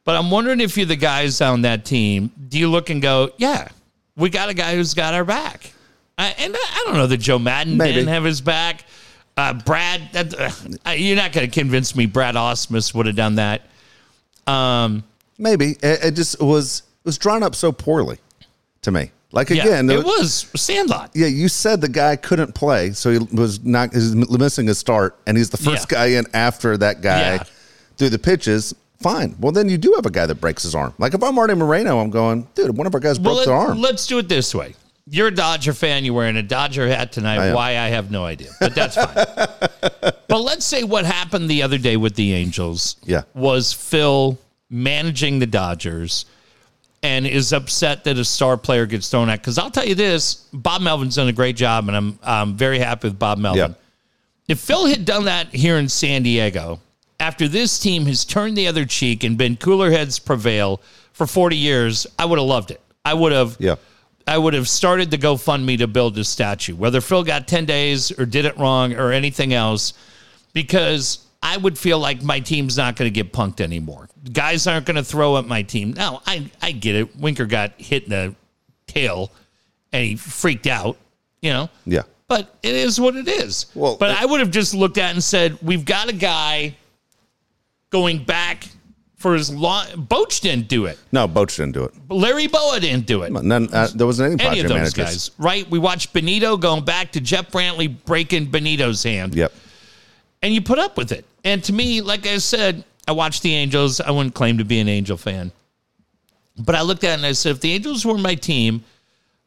But 0.04 0.16
I'm 0.16 0.30
wondering 0.30 0.60
if 0.60 0.76
you're 0.76 0.86
the 0.86 0.96
guys 0.96 1.40
on 1.40 1.62
that 1.62 1.84
team, 1.84 2.30
do 2.48 2.58
you 2.58 2.68
look 2.70 2.90
and 2.90 3.00
go, 3.02 3.30
yeah, 3.36 3.68
we 4.16 4.30
got 4.30 4.48
a 4.48 4.54
guy 4.54 4.74
who's 4.74 4.94
got 4.94 5.14
our 5.14 5.24
back? 5.24 5.72
Uh, 6.16 6.32
and 6.38 6.56
I 6.56 6.58
I 6.58 6.82
don't 6.86 6.96
know 6.96 7.06
that 7.06 7.18
Joe 7.18 7.38
Maddon 7.38 7.76
Maybe. 7.76 7.92
didn't 7.92 8.08
have 8.08 8.24
his 8.24 8.40
back. 8.40 8.84
Uh, 9.38 9.52
Brad, 9.54 10.02
that, 10.12 10.34
uh, 10.86 10.90
you're 10.90 11.14
not 11.16 11.32
going 11.32 11.48
to 11.48 11.60
convince 11.60 11.94
me 11.94 12.06
Brad 12.06 12.34
Ausmus 12.34 12.92
would 12.92 13.06
have 13.06 13.14
done 13.14 13.36
that. 13.36 13.62
Um, 14.48 15.04
maybe 15.38 15.76
it, 15.82 16.04
it 16.06 16.10
just 16.16 16.40
was 16.42 16.82
was 17.04 17.16
drawn 17.18 17.42
up 17.44 17.54
so 17.54 17.70
poorly 17.70 18.18
to 18.82 18.90
me. 18.90 19.12
Like 19.30 19.50
yeah, 19.50 19.62
again, 19.62 19.90
it 19.90 20.04
was 20.04 20.46
Sandlot. 20.56 21.10
Yeah, 21.14 21.26
you 21.28 21.48
said 21.48 21.80
the 21.80 21.88
guy 21.88 22.16
couldn't 22.16 22.54
play, 22.54 22.92
so 22.92 23.10
he 23.12 23.18
was 23.32 23.62
not 23.64 23.92
he's 23.92 24.14
missing 24.14 24.68
a 24.70 24.74
start, 24.74 25.16
and 25.26 25.36
he's 25.36 25.50
the 25.50 25.56
first 25.58 25.90
Yeah. 25.92 25.98
guy 25.98 26.06
in 26.18 26.24
after 26.34 26.76
that 26.78 27.00
guy 27.02 27.34
Yeah. 27.34 27.42
through 27.96 28.08
the 28.10 28.18
pitches. 28.18 28.74
Fine. 29.00 29.36
Well, 29.38 29.52
then 29.52 29.68
you 29.68 29.78
do 29.78 29.92
have 29.94 30.06
a 30.06 30.10
guy 30.10 30.26
that 30.26 30.36
breaks 30.36 30.64
his 30.64 30.74
arm. 30.74 30.94
Like 30.98 31.14
if 31.14 31.22
I'm 31.22 31.38
Arte 31.38 31.54
Moreno, 31.54 32.00
I'm 32.00 32.10
going, 32.10 32.48
dude, 32.56 32.76
one 32.76 32.86
of 32.88 32.94
our 32.94 33.00
guys 33.00 33.18
broke 33.20 33.36
Well, 33.36 33.44
their 33.46 33.54
arm. 33.54 33.80
let's 33.80 34.06
do 34.06 34.18
it 34.18 34.28
this 34.28 34.52
way. 34.54 34.74
You're 35.10 35.28
a 35.28 35.34
Dodger 35.34 35.72
fan. 35.72 36.04
You're 36.04 36.14
wearing 36.14 36.36
a 36.36 36.42
Dodger 36.42 36.86
hat 36.88 37.12
tonight. 37.12 37.38
I. 37.38 37.54
Why, 37.54 37.70
I 37.70 37.88
have 37.88 38.10
no 38.10 38.24
idea, 38.24 38.50
but 38.60 38.74
that's 38.74 38.94
fine. 38.96 39.14
but 40.28 40.40
let's 40.42 40.64
say 40.64 40.84
what 40.84 41.04
happened 41.04 41.48
the 41.48 41.62
other 41.62 41.78
day 41.78 41.96
with 41.96 42.14
the 42.14 42.32
Angels 42.34 42.96
Yeah. 43.04 43.22
was 43.34 43.72
Phil 43.72 44.38
managing 44.70 45.38
the 45.38 45.46
Dodgers 45.46 46.26
and 47.02 47.26
is 47.26 47.52
upset 47.52 48.04
that 48.04 48.18
a 48.18 48.24
star 48.24 48.56
player 48.56 48.84
gets 48.84 49.08
thrown 49.10 49.28
at. 49.28 49.40
Because 49.40 49.56
I'll 49.56 49.70
tell 49.70 49.86
you 49.86 49.94
this 49.94 50.46
Bob 50.52 50.82
Melvin's 50.82 51.14
done 51.16 51.28
a 51.28 51.32
great 51.32 51.56
job, 51.56 51.88
and 51.88 51.96
I'm, 51.96 52.18
I'm 52.22 52.56
very 52.56 52.78
happy 52.78 53.08
with 53.08 53.18
Bob 53.18 53.38
Melvin. 53.38 53.70
Yeah. 53.70 53.74
If 54.52 54.60
Phil 54.60 54.86
had 54.86 55.04
done 55.04 55.26
that 55.26 55.48
here 55.54 55.76
in 55.76 55.88
San 55.88 56.22
Diego, 56.22 56.80
after 57.20 57.48
this 57.48 57.78
team 57.78 58.06
has 58.06 58.24
turned 58.24 58.56
the 58.56 58.66
other 58.66 58.84
cheek 58.84 59.22
and 59.24 59.36
been 59.38 59.56
cooler 59.56 59.90
heads 59.90 60.18
prevail 60.18 60.80
for 61.12 61.26
40 61.26 61.56
years, 61.56 62.06
I 62.18 62.24
would 62.24 62.38
have 62.38 62.48
loved 62.48 62.70
it. 62.70 62.80
I 63.04 63.14
would 63.14 63.32
have. 63.32 63.56
Yeah. 63.58 63.76
I 64.28 64.36
would 64.38 64.54
have 64.54 64.68
started 64.68 65.10
the 65.10 65.18
GoFundMe 65.18 65.78
to 65.78 65.86
build 65.86 66.18
a 66.18 66.24
statue, 66.24 66.76
whether 66.76 67.00
Phil 67.00 67.24
got 67.24 67.48
10 67.48 67.64
days 67.64 68.16
or 68.18 68.26
did 68.26 68.44
it 68.44 68.56
wrong 68.58 68.92
or 68.94 69.10
anything 69.12 69.54
else, 69.54 69.94
because 70.52 71.24
I 71.42 71.56
would 71.56 71.78
feel 71.78 71.98
like 71.98 72.22
my 72.22 72.40
team's 72.40 72.76
not 72.76 72.96
going 72.96 73.10
to 73.10 73.14
get 73.14 73.32
punked 73.32 73.60
anymore. 73.60 74.08
Guys 74.32 74.66
aren't 74.66 74.86
going 74.86 74.96
to 74.96 75.04
throw 75.04 75.38
at 75.38 75.46
my 75.46 75.62
team. 75.62 75.92
Now, 75.94 76.20
I, 76.26 76.50
I 76.60 76.72
get 76.72 76.94
it. 76.96 77.16
Winker 77.16 77.46
got 77.46 77.72
hit 77.80 78.04
in 78.04 78.10
the 78.10 78.34
tail 78.86 79.32
and 79.92 80.04
he 80.04 80.16
freaked 80.16 80.66
out, 80.66 80.98
you 81.40 81.50
know? 81.50 81.70
yeah. 81.86 82.02
But 82.26 82.54
it 82.62 82.74
is 82.74 83.00
what 83.00 83.16
it 83.16 83.26
is. 83.26 83.66
Well, 83.74 83.96
but 83.98 84.10
it- 84.10 84.20
I 84.22 84.26
would 84.26 84.40
have 84.40 84.50
just 84.50 84.74
looked 84.74 84.98
at 84.98 85.12
and 85.14 85.24
said, 85.24 85.58
we've 85.62 85.86
got 85.86 86.10
a 86.10 86.12
guy 86.12 86.76
going 87.90 88.22
back 88.22 88.68
for 89.18 89.34
as 89.34 89.52
long. 89.54 89.84
Boch 89.88 90.40
didn't 90.40 90.68
do 90.68 90.86
it. 90.86 90.98
No, 91.12 91.28
Boch 91.28 91.54
didn't 91.56 91.72
do 91.72 91.84
it. 91.84 91.92
Larry 92.08 92.46
Bowa 92.46 92.80
didn't 92.80 93.04
do 93.06 93.22
it 93.24 93.32
None. 93.32 93.68
Uh, 93.72 93.88
there 93.94 94.06
wasn't 94.06 94.40
any, 94.40 94.48
any 94.50 94.60
of 94.60 94.68
those 94.68 94.74
managers. 94.76 94.94
guys, 94.94 95.30
right? 95.38 95.68
We 95.68 95.78
watched 95.78 96.12
Benito 96.12 96.56
going 96.56 96.84
back 96.84 97.12
to 97.12 97.20
Jeff 97.20 97.50
Brantley 97.50 97.94
breaking 98.06 98.46
Benito's 98.46 99.02
hand, 99.02 99.34
Yep. 99.34 99.52
and 100.42 100.54
you 100.54 100.62
put 100.62 100.78
up 100.78 100.96
with 100.96 101.12
it. 101.12 101.24
And 101.44 101.62
to 101.64 101.72
me, 101.72 102.00
like 102.00 102.26
I 102.26 102.38
said, 102.38 102.84
I 103.06 103.12
watched 103.12 103.42
the 103.42 103.54
Angels. 103.54 104.00
I 104.00 104.10
wouldn't 104.10 104.34
claim 104.34 104.58
to 104.58 104.64
be 104.64 104.80
an 104.80 104.88
Angel 104.88 105.16
fan, 105.16 105.50
but 106.58 106.74
I 106.74 106.82
looked 106.82 107.04
at 107.04 107.10
it 107.10 107.14
and 107.14 107.26
I 107.26 107.32
said, 107.32 107.52
if 107.52 107.60
the 107.60 107.72
Angels 107.72 108.04
were 108.04 108.18
my 108.18 108.34
team, 108.34 108.84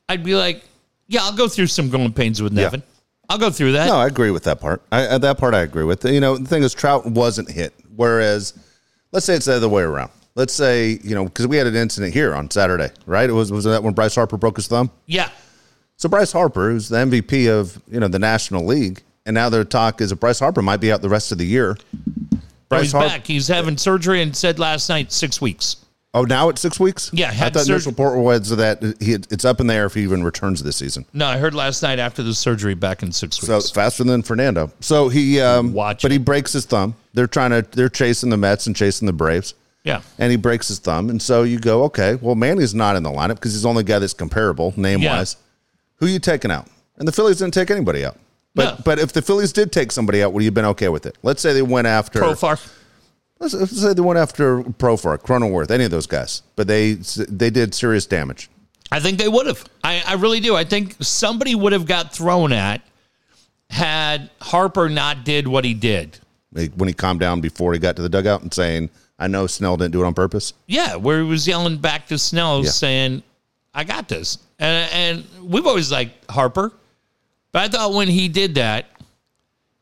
I'd 0.10 0.24
be 0.24 0.36
like, 0.36 0.64
yeah, 1.08 1.22
I'll 1.24 1.36
go 1.36 1.48
through 1.48 1.68
some 1.68 1.90
growing 1.90 2.12
pains 2.14 2.42
with 2.42 2.54
Nevin. 2.54 2.84
I'll 3.30 3.38
go 3.38 3.50
through 3.50 3.74
that. 3.74 3.88
No, 3.88 3.96
I 3.96 4.08
agree 4.08 4.32
with 4.32 4.44
that 4.44 4.60
part. 4.60 4.82
I, 4.92 5.06
uh, 5.06 5.18
that 5.20 5.38
part 5.38 5.54
I 5.54 5.62
agree 5.62 5.86
with. 5.86 6.04
You 6.04 6.20
know, 6.20 6.38
the 6.38 6.48
thing 6.48 6.64
is, 6.64 6.74
Trout 6.74 7.06
wasn't 7.06 7.50
hit. 7.50 7.74
Whereas, 7.96 8.54
let's 9.12 9.26
say 9.26 9.36
it's 9.36 9.46
the 9.46 9.54
other 9.56 9.70
way 9.70 9.84
around. 9.84 10.12
Let's 10.36 10.54
say 10.54 11.00
you 11.04 11.14
know 11.16 11.26
because 11.26 11.48
we 11.48 11.58
had 11.58 11.68
an 11.68 11.76
incident 11.76 12.14
here 12.14 12.34
on 12.34 12.50
Saturday, 12.50 12.90
right? 13.06 13.30
It 13.30 13.34
was 13.34 13.52
was 13.52 13.66
that 13.66 13.84
when 13.84 13.94
Bryce 13.94 14.16
Harper 14.16 14.38
broke 14.38 14.56
his 14.58 14.68
thumb. 14.68 14.90
Yeah, 15.06 15.30
So 15.98 16.08
Bryce 16.08 16.32
Harper, 16.32 16.72
who's 16.72 16.90
the 16.90 16.98
MVP 16.98 17.50
of 17.50 17.82
you 17.92 18.00
know 18.00 18.08
the 18.08 18.20
National 18.20 18.66
League, 18.66 19.02
and 19.26 19.34
now 19.34 19.50
their 19.50 19.66
talk 19.66 20.00
is 20.02 20.10
that 20.12 20.18
Bryce 20.18 20.40
Harper 20.40 20.62
might 20.62 20.78
be 20.78 20.92
out 20.92 21.02
the 21.02 21.10
rest 21.10 21.32
of 21.34 21.38
the 21.38 21.46
year. 21.46 21.78
oh, 22.34 22.38
Bryce 22.70 22.84
he's 22.84 22.92
Har- 22.94 23.08
back. 23.08 23.28
He's 23.28 23.48
having 23.50 23.78
surgery 23.78 24.22
and 24.22 24.34
said 24.36 24.58
last 24.58 24.88
night 24.88 25.12
six 25.12 25.42
weeks. 25.42 25.78
Oh, 26.14 26.24
now 26.24 26.50
it's 26.50 26.60
six 26.60 26.78
weeks. 26.80 27.10
Yeah, 27.14 27.30
I 27.30 27.50
thought 27.50 27.64
surg- 27.64 27.70
initial 27.70 27.92
report 27.92 28.18
was 28.18 28.50
that 28.50 28.82
he 29.02 29.14
it's 29.14 29.44
up 29.46 29.60
in 29.62 29.68
the 29.68 29.74
air 29.74 29.86
if 29.86 29.94
he 29.94 30.04
even 30.04 30.24
returns 30.24 30.64
this 30.64 30.78
season. 30.78 31.06
No, 31.14 31.26
I 31.26 31.38
heard 31.38 31.54
last 31.54 31.84
night 31.84 32.00
after 32.00 32.24
the 32.24 32.34
surgery 32.34 32.74
back 32.74 33.04
in 33.04 33.12
six 33.12 33.42
weeks. 33.42 33.66
So 33.66 33.74
faster 33.74 34.04
than 34.06 34.22
Fernando. 34.22 34.72
So 34.82 35.08
he, 35.10 35.40
um, 35.42 35.74
Watch 35.74 36.02
but 36.02 36.12
he 36.12 36.18
breaks 36.18 36.52
his 36.54 36.66
thumb. 36.66 36.96
They're 37.14 37.28
trying 37.28 37.52
to 37.52 37.62
they're 37.72 37.90
chasing 37.90 38.30
the 38.30 38.38
Mets 38.38 38.68
and 38.68 38.76
chasing 38.76 39.06
the 39.06 39.14
Braves. 39.14 39.54
yeah, 39.84 40.02
and 40.18 40.32
he 40.32 40.38
breaks 40.38 40.68
his 40.70 40.80
thumb. 40.80 41.10
And 41.10 41.22
so 41.22 41.44
you 41.44 41.60
go, 41.60 41.84
okay, 41.86 42.16
well, 42.16 42.36
Manny's 42.36 42.74
not 42.74 42.96
in 42.96 43.04
the 43.04 43.10
lineup 43.12 43.36
because 43.36 43.54
he's 43.54 43.64
the 43.64 43.70
only 43.70 43.84
guy 43.84 44.00
that's 44.00 44.14
comparable 44.14 44.74
name 44.78 45.02
wise. 45.04 45.36
Who 45.98 46.08
you 46.08 46.20
taking 46.20 46.52
out? 46.52 46.68
And 46.98 47.08
the 47.08 47.12
Phillies 47.12 47.38
didn't 47.40 47.54
take 47.54 47.70
anybody 47.72 48.06
out. 48.06 48.18
But 48.56 48.64
No. 48.78 48.82
but 48.86 49.00
if 49.00 49.14
the 49.14 49.22
Phillies 49.22 49.54
did 49.54 49.72
take 49.72 49.92
somebody 49.92 50.22
out, 50.24 50.34
would 50.34 50.44
you 50.44 50.48
have 50.48 50.54
been 50.54 50.66
okay 50.66 50.90
with 50.90 51.06
it? 51.06 51.18
Let's 51.24 51.42
say 51.42 51.54
they 51.54 51.62
went 51.62 51.88
after 51.88 52.20
Profar. 52.20 52.60
let's, 53.40 53.54
let's 53.54 53.80
say 53.82 53.94
they 53.94 54.02
went 54.02 54.20
after 54.20 54.62
Profar, 54.64 55.18
Cronenworth, 55.18 55.72
any 55.72 55.84
of 55.86 55.92
those 55.92 56.06
guys, 56.08 56.44
but 56.56 56.68
they 56.68 56.94
they 57.30 57.50
did 57.50 57.74
serious 57.74 58.06
damage. 58.06 58.50
I 58.92 59.00
think 59.00 59.20
they 59.20 59.30
would 59.30 59.48
have. 59.48 59.64
I, 59.86 60.04
I 60.06 60.14
really 60.16 60.42
do. 60.42 60.56
I 60.56 60.66
think 60.66 60.96
somebody 61.00 61.56
would 61.56 61.72
have 61.72 61.86
got 61.86 62.14
thrown 62.14 62.52
at 62.52 62.82
had 63.70 64.30
Harper 64.42 64.90
not 64.90 65.24
did 65.24 65.48
what 65.48 65.64
he 65.64 65.74
did. 65.74 66.20
When 66.54 66.88
he 66.88 66.94
calmed 66.94 67.20
down 67.20 67.40
before 67.42 67.74
he 67.74 67.80
got 67.80 67.96
to 67.96 68.02
the 68.02 68.10
dugout 68.10 68.42
and 68.42 68.54
saying, 68.54 68.90
"I 69.18 69.28
know 69.28 69.48
Snell 69.48 69.78
didn't 69.78 69.92
do 69.94 70.04
it 70.04 70.06
on 70.06 70.14
purpose." 70.14 70.54
Yeah, 70.68 70.96
where 70.96 71.20
he 71.22 71.26
was 71.26 71.48
yelling 71.48 71.78
back 71.78 72.08
to 72.08 72.18
Snell 72.18 72.64
Yeah. 72.64 72.70
saying, 72.72 73.24
"I 73.74 73.84
got 73.86 74.10
this," 74.10 74.38
And 74.60 74.92
and 74.92 75.50
we've 75.50 75.66
always 75.66 75.92
liked 75.92 76.30
Harper, 76.30 76.72
but 77.52 77.62
I 77.64 77.68
thought 77.70 77.94
when 77.94 78.08
he 78.10 78.28
did 78.28 78.56
that, 78.56 78.88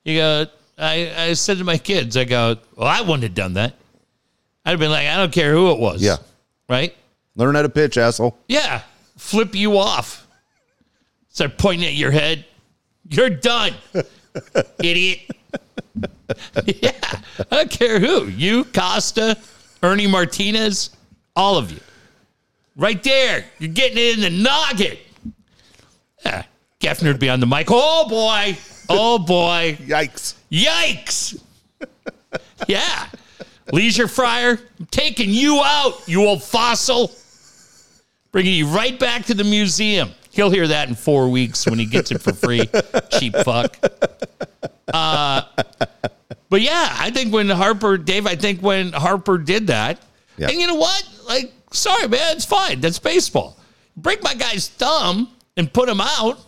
you 0.03 0.17
go. 0.17 0.45
I, 0.81 1.11
I 1.17 1.33
said 1.33 1.57
to 1.57 1.65
my 1.65 1.77
kids, 1.77 2.15
I 2.15 2.23
go, 2.23 2.55
well, 2.77 2.87
I 2.87 3.01
wouldn't 3.01 3.23
have 3.23 3.33
done 3.33 3.55
that. 3.55 3.73
I'd 4.63 4.69
have 4.69 4.79
been 4.79 4.89
like, 4.91 5.07
I 5.07 5.17
don't 5.17 5.29
care 5.33 5.51
who 5.51 5.71
it 5.71 5.77
was. 5.77 6.01
Yeah. 6.01 6.15
Right. 6.69 6.95
Learn 7.35 7.53
how 7.55 7.63
to 7.63 7.67
pitch, 7.67 7.97
asshole. 7.97 8.37
Yeah. 8.47 8.81
Flip 9.17 9.53
you 9.55 9.77
off. 9.77 10.25
Start 11.27 11.57
pointing 11.57 11.85
at 11.85 11.95
your 11.95 12.11
head. 12.11 12.45
You're 13.09 13.29
done, 13.29 13.73
idiot. 14.81 15.19
yeah. 16.65 16.91
I 17.51 17.55
don't 17.55 17.69
care 17.69 17.99
who. 17.99 18.27
You, 18.27 18.65
Costa, 18.65 19.37
Ernie 19.83 20.07
Martinez, 20.07 20.91
all 21.35 21.57
of 21.57 21.71
you. 21.71 21.79
Right 22.75 23.01
there. 23.03 23.45
You're 23.59 23.73
getting 23.73 23.97
it 23.97 24.15
in 24.15 24.21
the 24.21 24.43
noggin. 24.43 24.97
Yeah. 26.23 26.43
Geffner 26.79 27.07
would 27.07 27.19
be 27.19 27.29
on 27.29 27.39
the 27.39 27.47
mic. 27.47 27.67
Oh, 27.69 28.07
boy. 28.07 28.57
Oh, 28.87 29.19
boy. 29.19 29.77
Yikes. 29.81 30.35
Yikes. 30.51 31.41
yeah. 32.67 33.07
Leisure 33.71 34.07
Fryer, 34.07 34.59
I'm 34.79 34.85
taking 34.87 35.29
you 35.29 35.61
out, 35.63 36.07
you 36.07 36.25
old 36.25 36.43
fossil. 36.43 37.11
Bringing 38.31 38.53
you 38.53 38.67
right 38.67 38.97
back 38.99 39.25
to 39.25 39.33
the 39.33 39.43
museum. 39.43 40.11
He'll 40.31 40.51
hear 40.51 40.67
that 40.67 40.87
in 40.87 40.95
four 40.95 41.29
weeks 41.29 41.65
when 41.65 41.79
he 41.79 41.85
gets 41.85 42.11
it 42.11 42.21
for 42.21 42.33
free. 42.33 42.69
Cheap 43.19 43.35
fuck. 43.43 43.77
Uh, 44.93 45.41
but 46.49 46.61
yeah, 46.61 46.95
I 46.99 47.11
think 47.11 47.33
when 47.33 47.49
Harper, 47.49 47.97
Dave, 47.97 48.25
I 48.27 48.35
think 48.35 48.61
when 48.61 48.91
Harper 48.91 49.37
did 49.37 49.67
that, 49.67 49.99
Yeah. 50.37 50.47
and 50.49 50.59
you 50.59 50.67
know 50.67 50.75
what? 50.75 51.07
Like, 51.27 51.51
sorry, 51.71 52.07
man, 52.07 52.35
it's 52.35 52.45
fine. 52.45 52.81
That's 52.81 52.99
baseball. 52.99 53.57
Break 53.97 54.23
my 54.23 54.33
guy's 54.33 54.67
thumb 54.67 55.29
and 55.57 55.71
put 55.71 55.89
him 55.89 56.01
out. 56.01 56.39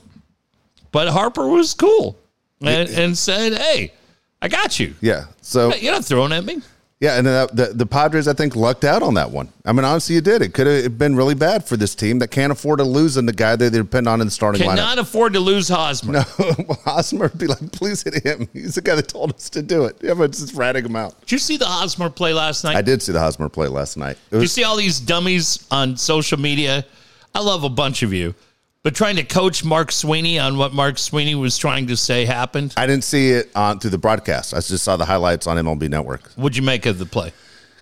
But 0.91 1.07
Harper 1.09 1.47
was 1.47 1.73
cool 1.73 2.17
and, 2.61 2.89
and 2.89 3.17
said, 3.17 3.53
hey, 3.53 3.93
I 4.41 4.47
got 4.49 4.79
you. 4.79 4.93
Yeah. 5.01 5.25
So 5.41 5.73
You're 5.75 5.93
not 5.93 6.03
throwing 6.05 6.31
at 6.33 6.43
me. 6.43 6.61
Yeah, 7.01 7.17
and 7.17 7.25
the 7.25 7.71
the 7.73 7.85
Padres 7.87 8.27
I 8.27 8.33
think 8.33 8.55
lucked 8.55 8.83
out 8.83 9.01
on 9.01 9.15
that 9.15 9.31
one. 9.31 9.51
I 9.65 9.73
mean, 9.73 9.83
honestly, 9.83 10.13
you 10.13 10.21
did. 10.21 10.43
It 10.43 10.53
could 10.53 10.67
have 10.67 10.99
been 10.99 11.15
really 11.15 11.33
bad 11.33 11.65
for 11.65 11.75
this 11.75 11.95
team 11.95 12.19
that 12.19 12.29
can't 12.29 12.51
afford 12.51 12.77
to 12.77 12.83
lose 12.83 13.17
in 13.17 13.25
the 13.25 13.33
guy 13.33 13.55
that 13.55 13.71
they 13.71 13.77
depend 13.79 14.07
on 14.07 14.21
in 14.21 14.27
the 14.27 14.31
starting 14.31 14.61
lineup. 14.61 14.75
Cannot 14.75 14.99
afford 14.99 15.33
to 15.33 15.39
lose 15.39 15.67
Hosmer. 15.67 16.13
No, 16.13 16.21
Hosmer 16.85 17.29
would 17.29 17.39
be 17.39 17.47
like, 17.47 17.71
please 17.71 18.03
hit 18.03 18.23
him. 18.23 18.47
He's 18.53 18.75
the 18.75 18.81
guy 18.81 18.93
that 18.93 19.07
told 19.07 19.33
us 19.33 19.49
to 19.49 19.63
do 19.63 19.85
it. 19.85 19.97
Yeah, 20.03 20.13
but 20.13 20.31
just 20.31 20.53
ratting 20.53 20.85
him 20.85 20.95
out. 20.95 21.19
Did 21.21 21.31
you 21.31 21.39
see 21.39 21.57
the 21.57 21.65
Hosmer 21.65 22.11
play 22.11 22.33
last 22.33 22.63
night? 22.63 22.75
I 22.75 22.83
did 22.83 23.01
see 23.01 23.13
the 23.13 23.19
Hosmer 23.19 23.49
play 23.49 23.67
last 23.67 23.97
night. 23.97 24.17
It 24.29 24.35
Did 24.35 24.41
you 24.43 24.47
see 24.47 24.63
all 24.63 24.75
these 24.75 24.99
dummies 24.99 25.65
on 25.71 25.97
social 25.97 26.39
media? 26.39 26.85
I 27.33 27.39
love 27.39 27.63
a 27.63 27.69
bunch 27.69 28.03
of 28.03 28.13
you, 28.13 28.35
but 28.83 28.95
trying 28.95 29.15
to 29.17 29.23
coach 29.23 29.63
Mark 29.63 29.91
Sweeney 29.91 30.39
on 30.39 30.57
what 30.57 30.73
Mark 30.73 30.97
Sweeney 30.97 31.35
was 31.35 31.57
trying 31.57 31.87
to 31.87 31.97
say 31.97 32.25
happened. 32.25 32.73
I 32.77 32.87
didn't 32.87 33.03
see 33.03 33.29
it 33.31 33.51
on 33.55 33.79
through 33.79 33.91
the 33.91 33.97
broadcast. 33.97 34.53
I 34.53 34.57
just 34.57 34.83
saw 34.83 34.97
the 34.97 35.05
highlights 35.05 35.45
on 35.47 35.57
MLB 35.57 35.89
Network. 35.89 36.31
What'd 36.35 36.57
you 36.57 36.63
make 36.63 36.85
of 36.85 36.97
the 36.97 37.05
play? 37.05 37.33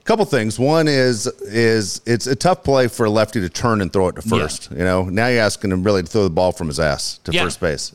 couple 0.05 0.25
things. 0.25 0.57
One 0.57 0.87
is 0.87 1.27
is 1.43 2.01
it's 2.07 2.25
a 2.25 2.35
tough 2.35 2.63
play 2.63 2.87
for 2.87 3.05
a 3.05 3.09
lefty 3.11 3.41
to 3.41 3.49
turn 3.49 3.79
and 3.79 3.93
throw 3.93 4.07
it 4.07 4.15
to 4.15 4.23
first. 4.23 4.71
You 4.71 4.79
know, 4.79 5.03
now 5.03 5.27
you're 5.27 5.43
asking 5.43 5.71
him 5.71 5.83
really 5.83 6.01
to 6.01 6.07
throw 6.07 6.23
the 6.23 6.31
ball 6.31 6.51
from 6.51 6.65
his 6.67 6.79
ass 6.79 7.19
to 7.25 7.31
Yeah. 7.31 7.43
first 7.43 7.59
base. 7.59 7.93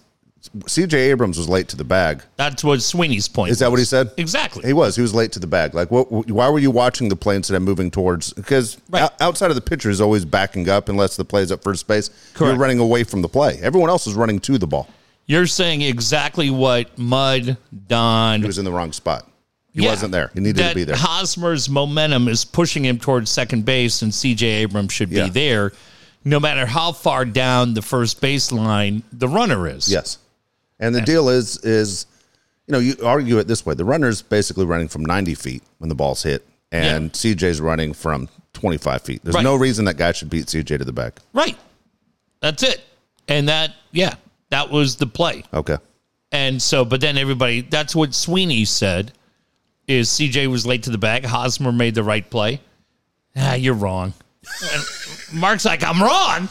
C.J. 0.66 1.10
Abrams 1.10 1.38
was 1.38 1.48
late 1.48 1.68
to 1.68 1.76
the 1.76 1.84
bag. 1.84 2.22
That's 2.36 2.62
what 2.64 2.82
Sweeney's 2.82 3.28
point. 3.28 3.50
Is 3.50 3.58
that 3.60 3.70
what 3.70 3.78
he 3.78 3.84
said? 3.84 4.10
Exactly. 4.16 4.64
He 4.66 4.72
was. 4.72 4.96
He 4.96 5.02
was 5.02 5.14
late 5.14 5.32
to 5.32 5.38
the 5.38 5.46
bag. 5.46 5.74
Like, 5.74 5.90
what? 5.90 6.10
Why 6.30 6.48
were 6.48 6.58
you 6.58 6.70
watching 6.70 7.08
the 7.08 7.16
play 7.16 7.36
instead 7.36 7.54
of 7.56 7.62
moving 7.62 7.90
towards? 7.90 8.32
Because 8.32 8.76
Right. 8.90 9.10
outside 9.20 9.50
of 9.50 9.54
the 9.54 9.60
pitcher 9.62 9.90
is 9.90 10.00
always 10.00 10.24
backing 10.24 10.68
up 10.68 10.88
unless 10.88 11.16
the 11.16 11.24
play 11.24 11.42
is 11.42 11.50
at 11.52 11.62
first 11.62 11.86
base. 11.86 12.10
You're 12.38 12.54
running 12.56 12.78
away 12.78 13.04
from 13.04 13.22
the 13.22 13.28
play. 13.28 13.58
Everyone 13.62 13.90
else 13.90 14.06
is 14.06 14.14
running 14.14 14.38
to 14.40 14.58
the 14.58 14.66
ball. 14.66 14.88
You're 15.26 15.46
saying 15.46 15.80
exactly 15.82 16.50
what 16.50 16.99
Mud, 16.99 17.56
Don, 17.88 18.40
He 18.40 18.47
was 18.47 18.58
in 18.58 18.64
the 18.66 18.73
wrong 18.73 18.92
spot. 18.92 19.26
He 19.73 19.82
Yeah. 19.82 19.90
wasn't 19.90 20.12
there. 20.12 20.30
He 20.34 20.40
needed 20.40 20.69
to 20.69 20.75
be 20.75 20.84
there. 20.84 20.97
Hosmer's 20.97 21.69
momentum 21.69 22.28
is 22.28 22.45
pushing 22.45 22.84
him 22.84 22.99
towards 22.99 23.30
second 23.30 23.64
base, 23.64 24.02
and 24.02 24.12
CJ 24.14 24.47
Abrams 24.47 24.92
should 24.92 25.10
Yeah. 25.10 25.25
be 25.25 25.30
there, 25.30 25.73
no 26.25 26.38
matter 26.38 26.66
how 26.66 26.92
far 26.92 27.25
down 27.25 27.75
the 27.75 27.82
first 27.82 28.21
baseline 28.21 29.02
the 29.12 29.26
runner 29.26 29.66
is. 29.66 29.88
Yes. 29.90 30.19
And 30.80 30.95
the 30.95 31.00
deal 31.00 31.28
is 31.28 31.58
is 31.65 32.06
you 32.67 32.73
know, 32.73 32.78
you 32.78 32.97
argue 33.04 33.39
it 33.39 33.47
this 33.47 33.65
way. 33.67 33.75
The 33.75 33.84
runner's 33.84 34.23
basically 34.23 34.65
running 34.65 34.89
from 34.89 35.04
90 35.04 35.34
feet 35.34 35.63
when 35.78 35.89
the 35.89 35.95
ball's 35.95 36.23
hit, 36.23 36.47
and 36.73 37.13
CJ's 37.13 37.60
running 37.60 37.93
from 37.93 38.28
25 38.54 39.02
feet. 39.02 39.21
There's 39.23 39.34
Right. 39.34 39.45
no 39.45 39.54
reason 39.54 39.84
that 39.84 39.97
guy 39.99 40.13
should 40.13 40.30
beat 40.30 40.47
CJ 40.47 40.78
to 40.78 40.84
the 40.84 40.93
back. 40.93 41.21
Right. 41.34 41.58
That's 42.41 42.63
it. 42.63 42.80
And 43.28 43.49
that, 43.49 43.75
yeah, 43.93 44.15
that 44.50 44.71
was 44.71 44.97
the 44.97 45.06
play. 45.06 45.45
Okay. 45.52 45.76
And 46.32 46.60
so, 46.60 46.84
but 46.84 47.00
then 47.00 47.19
everybody, 47.19 47.60
that's 47.60 47.95
what 47.95 48.15
Sweeney 48.15 48.65
said 48.65 49.13
is 49.87 50.08
CJ 50.08 50.47
was 50.49 50.65
late 50.67 50.82
to 50.84 50.91
the 50.91 50.99
bag. 50.99 51.25
Hosmer 51.25 51.71
made 51.73 51.95
the 51.95 52.02
right 52.02 52.28
play. 52.28 52.60
Ah, 53.37 53.54
you're 53.54 53.75
wrong. 53.75 54.15
And 54.73 54.82
Mark's 55.41 55.65
like, 55.65 55.82
I'm 55.84 56.02
wrong. 56.02 56.49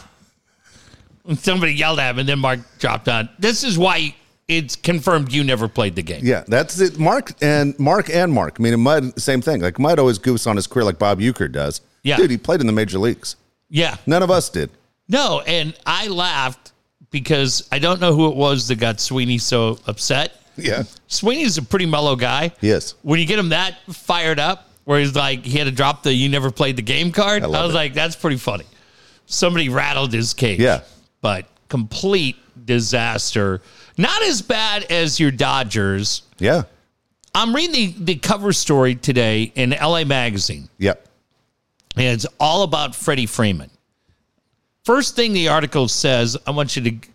Somebody 1.36 1.72
yelled 1.74 1.98
at 1.98 2.10
him, 2.10 2.18
and 2.18 2.28
then 2.28 2.38
Mark 2.38 2.60
dropped 2.78 3.08
on. 3.08 3.28
This 3.38 3.64
is 3.64 3.78
why 3.78 4.14
it's 4.46 4.76
confirmed 4.76 5.32
you 5.32 5.42
never 5.42 5.68
played 5.68 5.96
the 5.96 6.02
game. 6.02 6.20
Yeah, 6.22 6.44
that's 6.46 6.78
it. 6.80 6.98
Mark 6.98 7.32
and 7.40 7.78
Mark 7.78 8.10
and 8.10 8.32
Mark. 8.32 8.56
I 8.58 8.62
mean, 8.62 8.78
Mud, 8.80 9.18
same 9.18 9.40
thing. 9.40 9.62
Like 9.62 9.78
Mud 9.78 9.98
always 9.98 10.18
goose 10.18 10.46
on 10.46 10.56
his 10.56 10.66
career, 10.66 10.84
like 10.84 10.98
Bob 10.98 11.20
Uecker 11.20 11.50
does. 11.50 11.80
Yeah. 12.02 12.18
dude, 12.18 12.30
he 12.30 12.36
played 12.36 12.60
in 12.60 12.66
the 12.66 12.72
major 12.72 12.98
leagues. 12.98 13.36
Yeah. 13.70 13.96
None 14.06 14.22
of 14.22 14.30
us 14.30 14.50
did. 14.50 14.70
No, 15.08 15.40
and 15.46 15.74
I 15.86 16.08
laughed 16.08 16.72
because 17.10 17.66
I 17.72 17.78
don't 17.78 18.00
know 18.00 18.14
who 18.14 18.28
it 18.28 18.36
was 18.36 18.68
that 18.68 18.76
got 18.76 19.00
Sweeney 19.00 19.38
so 19.38 19.78
upset. 19.86 20.40
Yeah, 20.56 20.84
Sweeney's 21.08 21.58
a 21.58 21.62
pretty 21.62 21.86
mellow 21.86 22.14
guy. 22.16 22.52
Yes, 22.60 22.94
when 23.02 23.18
you 23.18 23.26
get 23.26 23.38
him 23.38 23.48
that 23.48 23.76
fired 23.90 24.38
up, 24.38 24.68
where 24.84 25.00
he's 25.00 25.14
like 25.16 25.44
he 25.44 25.58
had 25.58 25.64
to 25.64 25.72
drop 25.72 26.02
the 26.04 26.12
"you 26.14 26.28
never 26.28 26.50
played 26.50 26.76
the 26.76 26.82
game" 26.82 27.10
card, 27.12 27.42
I, 27.42 27.46
love 27.46 27.66
was 27.66 27.74
it. 27.74 27.76
like, 27.76 27.94
that's 27.94 28.14
pretty 28.14 28.36
funny. 28.36 28.64
Somebody 29.26 29.68
rattled 29.68 30.12
his 30.12 30.32
cage. 30.32 30.60
Yeah. 30.60 30.82
But 31.24 31.46
complete 31.70 32.36
disaster. 32.66 33.62
Not 33.96 34.22
as 34.24 34.42
bad 34.42 34.84
as 34.92 35.18
your 35.18 35.30
Dodgers. 35.30 36.20
Yeah. 36.38 36.64
I'm 37.34 37.54
reading 37.56 37.72
the, 38.04 38.12
the 38.12 38.14
cover 38.16 38.52
story 38.52 38.94
today 38.94 39.50
in 39.54 39.70
LA 39.70 40.04
Magazine, 40.04 40.68
Yep. 40.78 41.08
and 41.96 42.04
it's 42.04 42.26
all 42.38 42.62
about 42.62 42.94
Freddie 42.94 43.24
Freeman. 43.26 43.70
First 44.84 45.16
thing 45.16 45.32
the 45.32 45.48
article 45.48 45.88
says, 45.88 46.36
I 46.46 46.50
want 46.50 46.76
you 46.76 46.82
to. 46.90 47.08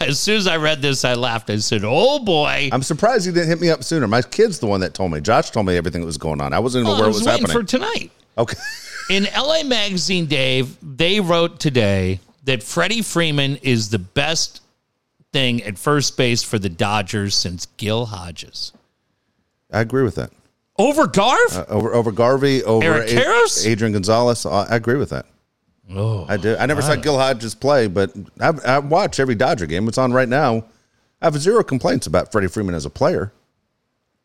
As 0.06 0.20
soon 0.20 0.36
as 0.36 0.46
I 0.46 0.58
read 0.58 0.82
this, 0.82 1.02
I 1.04 1.14
laughed. 1.14 1.48
I 1.48 1.56
said, 1.56 1.80
"Oh 1.82 2.18
boy!" 2.20 2.68
I'm 2.72 2.82
surprised 2.82 3.24
you 3.26 3.32
didn't 3.32 3.48
hit 3.48 3.60
me 3.60 3.70
up 3.70 3.82
sooner. 3.82 4.06
My 4.06 4.20
kid's 4.22 4.58
the 4.58 4.66
one 4.66 4.80
that 4.80 4.92
told 4.92 5.10
me. 5.12 5.20
Josh 5.22 5.50
told 5.50 5.64
me 5.66 5.76
everything 5.78 6.02
that 6.02 6.06
was 6.06 6.18
going 6.18 6.40
on. 6.42 6.52
I 6.52 6.58
wasn't 6.58 6.82
even 6.86 6.92
Oh, 6.92 6.96
aware 6.96 7.06
I 7.06 7.08
it 7.08 7.14
was 7.14 7.18
was 7.20 7.26
happening. 7.26 7.52
for 7.52 7.62
tonight. 7.64 8.10
okay. 8.36 8.58
In 9.10 9.26
LA 9.36 9.62
Magazine, 9.64 10.26
Dave, 10.26 10.76
they 10.82 11.20
wrote 11.20 11.58
today 11.58 12.20
that 12.46 12.62
Freddie 12.62 13.02
Freeman 13.02 13.56
is 13.62 13.90
the 13.90 13.98
best 13.98 14.62
thing 15.32 15.62
at 15.64 15.78
first 15.78 16.16
base 16.16 16.42
for 16.42 16.58
the 16.58 16.68
Dodgers 16.68 17.34
since 17.34 17.66
Gil 17.76 18.06
Hodges. 18.06 18.72
I 19.72 19.80
agree 19.80 20.02
with 20.02 20.14
that. 20.14 20.30
Over 20.78 21.06
Garv? 21.06 21.56
Uh, 21.56 21.64
over 21.68 21.94
over 21.94 22.12
Garvey, 22.12 22.62
over 22.64 22.84
Eric 22.84 23.10
A- 23.12 23.68
Adrian 23.68 23.92
Gonzalez. 23.92 24.44
I 24.46 24.64
I 24.64 24.76
agree 24.76 24.96
with 24.96 25.10
that. 25.10 25.26
oh, 25.94 26.26
I 26.28 26.36
do. 26.36 26.56
I 26.56 26.66
never 26.66 26.82
saw 26.82 26.94
Gil 26.96 27.18
Hodges 27.18 27.54
play, 27.54 27.86
but 27.86 28.12
I, 28.40 28.52
I 28.64 28.78
watch 28.80 29.18
every 29.20 29.34
Dodger 29.34 29.66
game. 29.66 29.88
It's 29.88 29.98
on 29.98 30.12
right 30.12 30.28
now. 30.28 30.64
I 31.22 31.26
have 31.26 31.36
zero 31.38 31.62
complaints 31.64 32.06
about 32.06 32.30
Freddie 32.30 32.48
Freeman 32.48 32.74
as 32.74 32.84
a 32.84 32.90
player. 32.90 33.32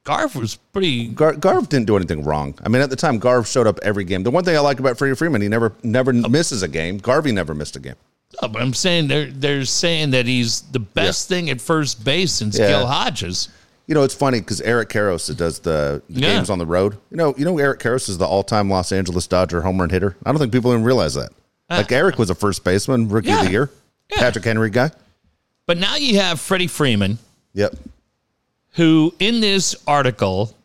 Garv 0.03 0.35
was 0.35 0.55
pretty. 0.55 1.07
Gar- 1.07 1.33
Garv 1.35 1.69
didn't 1.69 1.85
do 1.85 1.95
anything 1.95 2.23
wrong. 2.23 2.55
I 2.63 2.69
mean, 2.69 2.81
at 2.81 2.89
the 2.89 2.95
time, 2.95 3.17
Garv 3.19 3.45
showed 3.47 3.67
up 3.67 3.79
every 3.83 4.03
game. 4.03 4.23
The 4.23 4.31
one 4.31 4.43
thing 4.43 4.55
I 4.55 4.59
like 4.59 4.79
about 4.79 4.97
Freddie 4.97 5.15
Freeman, 5.15 5.41
he 5.41 5.47
never 5.47 5.73
never 5.83 6.11
misses 6.11 6.63
a 6.63 6.67
game. 6.67 6.97
Garvey 6.97 7.31
never 7.31 7.53
missed 7.53 7.75
a 7.75 7.79
game. 7.79 7.95
No, 8.41 8.47
but 8.47 8.61
I'm 8.61 8.73
saying 8.73 9.07
they're 9.07 9.31
they're 9.31 9.65
saying 9.65 10.11
that 10.11 10.25
he's 10.25 10.61
the 10.61 10.79
best 10.79 11.27
thing 11.27 11.49
at 11.49 11.59
first 11.59 12.03
base 12.03 12.31
since 12.33 12.57
Yeah. 12.57 12.67
Gil 12.69 12.87
Hodges. 12.87 13.49
You 13.87 13.95
know, 13.95 14.03
it's 14.03 14.13
funny 14.15 14.39
because 14.39 14.61
Eric 14.61 14.89
Karros 14.89 15.35
does 15.35 15.59
the, 15.59 16.01
the 16.09 16.21
Yeah. 16.21 16.35
games 16.35 16.49
on 16.49 16.59
the 16.59 16.65
road. 16.65 16.97
You 17.09 17.17
know, 17.17 17.33
you 17.37 17.43
know 17.45 17.57
Eric 17.57 17.79
Karros 17.79 18.07
is 18.07 18.17
the 18.17 18.25
all-time 18.25 18.69
Los 18.69 18.91
Angeles 18.91 19.27
Dodger 19.27 19.61
home 19.61 19.79
run 19.81 19.89
hitter. 19.89 20.15
I 20.25 20.31
don't 20.31 20.39
think 20.39 20.51
people 20.53 20.71
even 20.71 20.83
realize 20.83 21.15
that. 21.15 21.31
Like 21.69 21.91
Eric 21.91 22.17
was 22.17 22.29
a 22.29 22.35
first 22.35 22.63
baseman, 22.63 23.09
rookie 23.09 23.31
of 23.31 23.39
Uh. 23.39 23.43
The 23.45 23.51
year, 23.51 23.69
Yeah. 24.11 24.19
Patrick 24.19 24.45
Henry 24.45 24.69
guy. 24.69 24.91
But 25.65 25.77
now 25.77 25.95
you 25.95 26.19
have 26.19 26.39
Freddie 26.39 26.67
Freeman, 26.67 27.17
Yep. 27.53 27.75
who 28.73 29.13
in 29.19 29.41
this 29.41 29.75
article, 29.87 30.55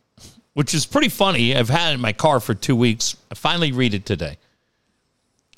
which 0.55 0.72
is 0.74 0.87
pretty 0.87 1.09
funny, 1.09 1.55
I've 1.57 1.68
had 1.68 1.90
it 1.90 1.94
in 1.94 2.00
my 2.00 2.12
car 2.12 2.38
for 2.40 2.55
two 2.55 2.76
weeks. 2.76 3.16
I 3.31 3.35
finally 3.35 3.72
read 3.72 3.94
it 3.94 4.07
today. 4.07 4.38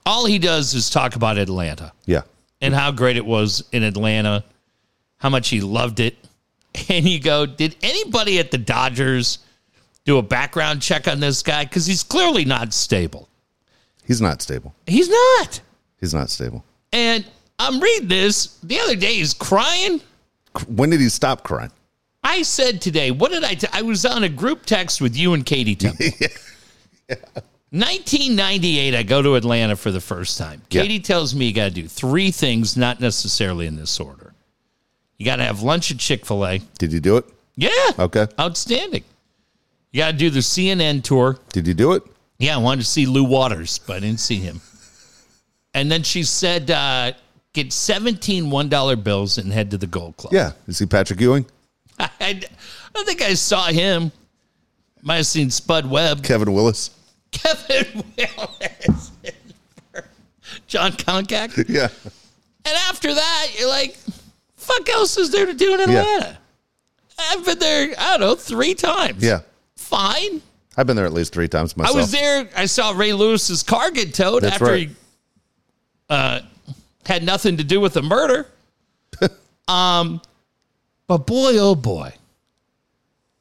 All 0.09 0.25
he 0.25 0.39
does 0.39 0.73
is 0.73 0.89
talk 0.89 1.17
about 1.17 1.37
Atlanta 1.37 1.93
Yeah. 2.07 2.23
and 2.63 2.75
how 2.75 2.91
great 2.93 3.19
it 3.19 3.27
was 3.27 3.63
in 3.73 3.83
Atlanta, 3.83 4.43
how 5.19 5.29
much 5.29 5.51
he 5.51 5.61
loved 5.61 6.01
it. 6.01 6.17
And 6.89 7.07
you 7.09 7.21
go, 7.21 7.45
did 7.45 7.77
anybody 7.83 8.39
at 8.39 8.51
the 8.51 8.57
Dodgers 8.59 9.41
do 10.05 10.17
a 10.17 10.23
background 10.23 10.81
check 10.81 11.07
on 11.09 11.21
this 11.21 11.43
guy? 11.43 11.65
Because 11.65 11.85
he's 11.87 12.03
clearly 12.03 12.45
not 12.47 12.73
stable. 12.73 13.29
He's 14.07 14.21
not 14.23 14.41
stable. 14.41 14.75
He's 14.87 15.09
not. 15.11 15.61
He's 16.01 16.15
not 16.15 16.31
stable. 16.31 16.65
And 16.93 17.27
I'm 17.59 17.81
reading 17.81 18.09
this. 18.09 18.59
The 18.63 18.79
other 18.81 18.97
day 18.97 19.15
he's 19.15 19.35
crying. 19.35 20.01
When 20.69 20.89
did 20.91 21.01
he 21.01 21.09
stop 21.11 21.43
crying? 21.43 21.73
I 22.25 22.43
said 22.43 22.81
today, 22.81 23.11
what 23.11 23.31
did 23.33 23.45
I? 23.45 23.55
T- 23.55 23.67
I 23.73 23.83
was 23.83 24.07
on 24.07 24.23
a 24.25 24.29
group 24.29 24.65
text 24.65 25.01
with 25.03 25.17
you 25.17 25.35
and 25.35 25.45
Katie 25.45 25.77
Temple. 25.77 26.07
1998, 27.71 28.95
I 28.95 29.03
go 29.03 29.21
to 29.21 29.35
Atlanta 29.35 29.77
for 29.77 29.91
the 29.91 30.01
first 30.01 30.39
time. 30.39 30.63
Yeah. 30.71 30.83
Katie 30.83 31.01
tells 31.01 31.35
me 31.35 31.47
you 31.47 31.53
got 31.53 31.65
to 31.65 31.71
do 31.71 31.87
three 31.87 32.31
things, 32.31 32.77
not 32.77 32.99
necessarily 32.99 33.67
in 33.67 33.77
this 33.77 34.01
order. 34.01 34.33
You 35.19 35.27
got 35.27 35.37
to 35.37 35.45
have 35.45 35.61
lunch 35.61 35.91
at 35.91 35.99
Chick 35.99 36.25
fil 36.25 36.47
A. 36.47 36.59
Did 36.79 36.93
you 36.93 37.01
do 37.01 37.19
it? 37.19 37.27
Yeah. 37.57 37.71
Okay. 37.99 38.27
Outstanding. 38.41 39.05
You 39.93 39.99
got 39.99 40.13
to 40.13 40.17
do 40.17 40.31
the 40.31 40.41
CNN 40.41 41.03
tour. 41.03 41.39
Did 41.53 41.67
you 41.67 41.75
do 41.75 41.93
it? 41.93 42.03
Yeah, 42.39 42.55
I 42.55 42.59
wanted 42.59 42.83
to 42.83 42.87
see 42.87 43.05
Lou 43.05 43.25
Waters, 43.25 43.81
but 43.81 43.97
I 43.97 44.01
didn't 44.01 44.21
see 44.21 44.37
him. 44.37 44.61
And 45.75 45.91
then 45.91 46.03
she 46.05 46.23
said, 46.23 46.71
uh, 46.71 47.13
get 47.53 47.73
17 47.73 48.45
$1 48.45 49.05
bills 49.05 49.39
and 49.39 49.53
head 49.53 49.71
to 49.73 49.79
the 49.79 49.87
Gold 49.87 50.17
Club. 50.17 50.33
Yeah. 50.33 50.53
You 50.67 50.73
see 50.73 50.87
Patrick 50.87 51.21
Ewing? 51.21 51.45
I, 51.99 52.09
I 52.21 52.41
don't 52.95 53.07
think 53.07 53.21
I 53.21 53.35
saw 53.35 53.67
him. 53.67 54.11
Might 55.03 55.17
have 55.17 55.27
seen 55.27 55.51
Spud 55.51 55.89
Webb, 55.89 56.23
Kevin 56.25 56.53
Willis? 56.53 56.91
Kevin 57.33 58.05
Willis, 58.17 59.11
Jon 60.67 60.93
Koncak. 60.93 61.69
Yeah. 61.69 61.89
And 62.65 62.77
after 62.89 63.15
that, 63.15 63.47
you're 63.59 63.69
like, 63.69 63.97
fuck 64.57 64.89
else 64.89 65.17
is 65.17 65.31
there 65.31 65.47
to 65.47 65.55
do 65.55 65.75
in 65.75 65.91
Yeah. 65.91 66.01
Atlanta? 66.03 66.39
I've 67.19 67.45
been 67.45 67.59
there, 67.59 67.95
I 67.99 68.11
don't 68.17 68.21
know, 68.21 68.35
three 68.35 68.75
times. 68.75 69.23
Yeah. 69.23 69.41
Fine. 69.77 70.43
I've 70.77 70.87
been 70.87 70.97
there 70.97 71.07
at 71.07 71.13
least 71.13 71.33
three 71.33 71.49
times 71.49 71.77
myself. 71.77 71.97
I 71.97 72.01
was 72.01 72.11
there. 72.13 72.49
I 72.57 72.67
saw 72.67 72.93
Ray 72.93 73.13
Lewis's 73.13 73.63
car 73.65 73.91
get 73.91 74.15
towed 74.15 74.43
That's 74.43 74.55
after 74.55 74.65
right. 74.67 74.89
he 74.89 74.95
uh, 76.09 76.41
had 77.05 77.25
nothing 77.25 77.57
to 77.57 77.65
do 77.65 77.81
with 77.81 77.95
the 77.95 78.03
murder. 78.03 78.47
um, 79.69 80.21
but 81.09 81.27
boy, 81.27 81.59
oh 81.59 81.75
boy, 81.75 82.13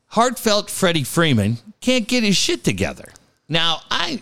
heartfelt 0.08 0.72
Freddie 0.72 1.04
Freeman 1.04 1.58
can't 1.82 2.08
get 2.08 2.24
his 2.24 2.36
shit 2.36 2.64
together. 2.64 3.12
Now, 3.50 3.82
I, 3.90 4.22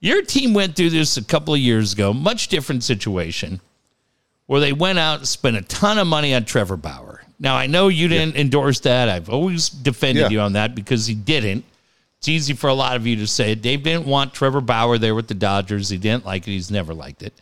your 0.00 0.22
team 0.22 0.54
went 0.54 0.76
through 0.76 0.90
this 0.90 1.16
a 1.16 1.24
couple 1.24 1.54
of 1.54 1.60
years 1.60 1.92
ago, 1.92 2.12
much 2.12 2.48
different 2.48 2.82
situation, 2.84 3.60
where 4.46 4.60
they 4.60 4.72
went 4.72 4.98
out 4.98 5.18
and 5.20 5.28
spent 5.28 5.56
a 5.56 5.62
ton 5.62 5.98
of 5.98 6.06
money 6.06 6.34
on 6.34 6.44
Trevor 6.44 6.76
Bauer. 6.76 7.22
Now, 7.38 7.56
I 7.56 7.66
know 7.66 7.88
you 7.88 8.08
didn't 8.08 8.36
endorse 8.36 8.80
that. 8.80 9.08
I've 9.08 9.28
always 9.30 9.68
defended 9.68 10.22
Yeah. 10.24 10.28
you 10.30 10.40
on 10.40 10.54
that 10.54 10.74
because 10.74 11.06
he 11.06 11.14
didn't. 11.14 11.64
It's 12.18 12.28
easy 12.28 12.52
for 12.54 12.66
a 12.68 12.74
lot 12.74 12.96
of 12.96 13.06
you 13.06 13.14
to 13.16 13.28
say 13.28 13.54
Dave 13.54 13.84
didn't 13.84 14.06
want 14.06 14.34
Trevor 14.34 14.60
Bauer 14.60 14.98
there 14.98 15.14
with 15.14 15.28
the 15.28 15.34
Dodgers. 15.34 15.88
He 15.88 15.98
didn't 15.98 16.26
like 16.26 16.48
it. 16.48 16.50
He's 16.50 16.68
never 16.70 16.92
liked 16.92 17.22
it. 17.22 17.32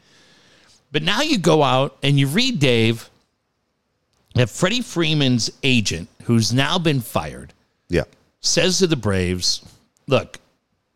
But 0.92 1.02
now 1.02 1.22
you 1.22 1.38
go 1.38 1.62
out 1.62 1.96
and 2.02 2.20
you 2.20 2.26
read 2.26 2.58
Dave 2.58 3.08
that 4.34 4.50
Freddie 4.50 4.82
Freeman's 4.82 5.50
agent, 5.62 6.08
who's 6.24 6.52
now 6.52 6.78
been 6.78 7.00
fired, 7.00 7.54
Yeah. 7.88 8.02
says 8.42 8.78
to 8.80 8.86
the 8.86 8.96
Braves, 8.96 9.62
look, 10.06 10.38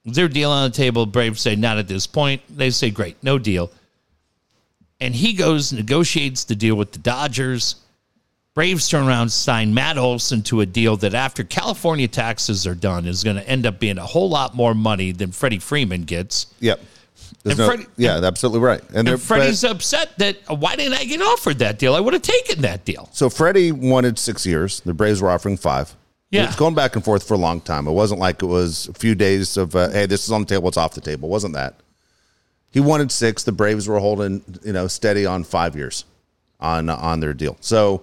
is 0.05 0.17
there 0.17 0.27
a 0.27 0.29
deal 0.31 0.51
on 0.51 0.71
the 0.71 0.77
table? 0.77 1.07
Braves 1.07 1.41
say, 1.41 1.57
not 1.57 1.79
at 1.79 1.89
this 1.89 2.07
point. 2.07 2.43
They 2.49 2.71
say, 2.71 2.91
great, 2.91 3.17
no 3.23 3.39
deal. 3.39 3.71
And 5.01 5.15
he 5.15 5.33
goes, 5.33 5.73
negotiates 5.73 6.45
the 6.45 6.55
deal 6.55 6.75
with 6.75 6.93
the 6.93 6.99
Dodgers. 6.99 7.77
Braves 8.53 8.89
turn 8.89 9.07
around, 9.07 9.23
and 9.23 9.33
sign 9.33 9.73
Matt 9.73 9.97
Olson 9.97 10.43
to 10.45 10.61
a 10.61 10.67
deal 10.67 10.97
that 10.99 11.15
after 11.15 11.45
California 11.45 12.09
taxes 12.09 12.67
are 12.67 12.75
done 12.75 13.07
is 13.07 13.23
going 13.25 13.37
to 13.37 13.49
end 13.49 13.65
up 13.65 13.79
being 13.79 13.97
a 13.97 14.05
whole 14.05 14.29
lot 14.29 14.55
more 14.55 14.75
money 14.75 15.13
than 15.13 15.33
Freddie 15.33 15.61
Freeman 15.61 16.03
gets. 16.03 16.53
Yep. 16.61 16.81
There's 17.45 17.59
And 17.59 17.59
no, 17.59 17.67
Freddie- 17.75 17.91
yeah, 17.97 18.21
absolutely 18.23 18.61
right. 18.61 18.83
And, 18.93 19.07
they're- 19.07 19.15
And 19.15 19.23
Freddie's 19.23 19.63
but- 19.63 19.71
upset 19.71 20.19
that 20.19 20.39
uh, 20.51 20.55
why 20.57 20.77
didn't 20.77 20.95
I 20.95 21.05
get 21.05 21.23
offered 21.23 21.59
that 21.61 21.79
deal? 21.79 21.95
I 21.95 22.01
would 22.01 22.13
have 22.13 22.23
taken 22.23 22.63
that 22.63 22.85
deal. 22.85 23.09
so 23.13 23.31
Freddie 23.31 23.73
wanted 23.73 24.19
six 24.19 24.45
years. 24.45 24.81
The 24.81 24.93
Braves 24.93 25.23
were 25.23 25.31
offering 25.31 25.57
five. 25.57 25.95
Yeah. 26.31 26.47
It's 26.47 26.57
going 26.57 26.75
back 26.75 26.95
and 26.95 27.05
forth 27.05 27.27
for 27.27 27.35
a 27.35 27.39
long 27.39 27.61
time. 27.61 27.89
It 27.89 27.93
wasn't 27.93 28.21
like 28.21 28.43
it 28.43 28.47
was 28.47 28.87
a 28.89 28.95
few 28.95 29.15
days 29.17 29.57
of, 29.57 29.75
uh, 29.75 29.89
hey, 29.91 30.07
this 30.07 30.25
is 30.25 30.31
on 30.31 30.43
the 30.43 30.47
table, 30.47 30.69
it's 30.69 30.77
off 30.77 30.95
the 30.95 31.01
table. 31.01 31.29
It 31.29 31.33
wasn't 31.33 31.55
that. 31.55 31.75
He 32.71 32.79
wanted 32.79 33.11
six. 33.11 33.43
The 33.43 33.51
Braves 33.53 33.89
were 33.89 33.99
holding, 33.99 34.43
you 34.65 34.73
know, 34.73 34.87
steady 34.87 35.27
on 35.27 35.43
five 35.43 35.75
years 35.75 36.05
on 36.61 36.89
on 36.89 37.19
their 37.21 37.33
deal. 37.35 37.57
So 37.61 38.03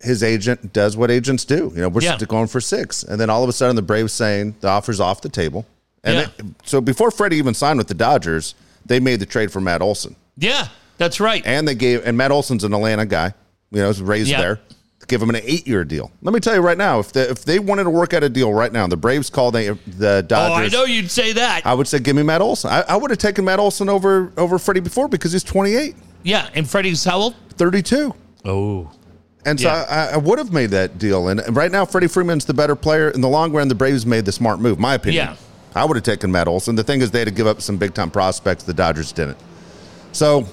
his 0.00 0.22
agent 0.24 0.72
does 0.72 0.96
what 0.96 1.10
agents 1.12 1.44
do. 1.44 1.70
You 1.74 1.82
know, 1.82 1.88
we're 1.88 2.02
Yeah. 2.02 2.16
still 2.16 2.26
going 2.26 2.48
for 2.48 2.60
six. 2.60 3.04
And 3.04 3.20
then 3.20 3.30
all 3.30 3.42
of 3.44 3.48
a 3.48 3.52
sudden 3.52 3.76
the 3.76 3.82
Braves 3.82 4.12
saying 4.12 4.56
the 4.60 4.68
offer's 4.68 4.98
off 5.00 5.20
the 5.20 5.28
table. 5.28 5.64
And 6.02 6.16
Yeah. 6.16 6.26
they- 6.38 6.44
so 6.64 6.80
before 6.80 7.10
Freddie 7.12 7.36
even 7.36 7.54
signed 7.54 7.78
with 7.78 7.86
the 7.88 7.94
Dodgers, 7.94 8.54
they 8.84 8.98
made 8.98 9.20
the 9.20 9.26
trade 9.26 9.52
for 9.52 9.60
Matt 9.60 9.80
Olson. 9.82 10.16
Yeah, 10.36 10.68
that's 10.98 11.20
right. 11.20 11.42
And 11.46 11.68
they 11.68 11.74
gave 11.76 12.04
and 12.04 12.16
Matt 12.16 12.32
Olson's 12.32 12.64
an 12.64 12.72
Atlanta 12.74 13.06
guy, 13.06 13.32
you 13.70 13.80
know, 13.80 13.86
was 13.88 14.00
raised 14.02 14.30
Yeah. 14.30 14.40
there. 14.40 14.60
Give 15.08 15.20
him 15.22 15.30
an 15.30 15.36
eight 15.42 15.66
year 15.66 15.84
deal. 15.84 16.10
Let 16.22 16.34
me 16.34 16.40
tell 16.40 16.54
you 16.54 16.60
right 16.60 16.76
now, 16.78 16.98
if 17.00 17.12
they, 17.12 17.22
if 17.22 17.44
they 17.44 17.58
wanted 17.58 17.84
to 17.84 17.90
work 17.90 18.12
out 18.12 18.22
a 18.22 18.28
deal 18.28 18.52
right 18.52 18.70
now, 18.70 18.86
the 18.86 18.96
Braves 18.96 19.30
called 19.30 19.54
the, 19.54 19.78
the 19.86 20.22
Dodgers. 20.28 20.74
oh, 20.74 20.78
I 20.78 20.80
know 20.80 20.84
you'd 20.84 21.10
say 21.10 21.32
that. 21.32 21.66
I 21.66 21.72
would 21.74 21.88
say 21.88 21.98
give 21.98 22.14
me 22.14 22.22
Matt 22.22 22.42
Olson. 22.42 22.70
I, 22.70 22.82
I 22.82 22.96
would 22.96 23.10
have 23.10 23.18
taken 23.18 23.44
Matt 23.44 23.58
Olson 23.58 23.88
over 23.88 24.32
over 24.36 24.58
Freddie 24.58 24.80
before 24.80 25.08
because 25.08 25.32
he's 25.32 25.42
28, 25.42 25.96
yeah, 26.22 26.50
and 26.54 26.68
Freddie's 26.68 27.04
how 27.04 27.18
old? 27.18 27.34
32. 27.56 28.14
Oh, 28.44 28.90
And 29.46 29.58
so 29.58 29.68
Yeah. 29.68 29.86
I, 29.88 30.14
I 30.14 30.16
would 30.18 30.38
have 30.38 30.52
made 30.52 30.70
that 30.70 30.98
deal. 30.98 31.28
And 31.28 31.40
right 31.56 31.72
now, 31.72 31.84
Freddie 31.86 32.06
Freeman's 32.06 32.44
the 32.44 32.54
better 32.54 32.76
player. 32.76 33.08
In 33.10 33.20
the 33.22 33.28
long 33.28 33.52
run, 33.52 33.68
the 33.68 33.74
Braves 33.74 34.04
made 34.06 34.24
the 34.26 34.32
smart 34.32 34.60
move, 34.60 34.78
my 34.78 34.94
opinion. 34.94 35.26
Yeah. 35.28 35.36
I 35.74 35.84
would 35.84 35.96
have 35.96 36.04
taken 36.04 36.30
Matt 36.30 36.48
Olson. 36.48 36.74
The 36.76 36.84
thing 36.84 37.00
is, 37.00 37.10
they 37.10 37.20
had 37.20 37.28
to 37.28 37.34
give 37.34 37.46
up 37.46 37.62
some 37.62 37.78
big 37.78 37.94
time 37.94 38.10
prospects. 38.10 38.64
The 38.64 38.74
Dodgers 38.74 39.10
didn't. 39.12 39.38
So 40.12 40.46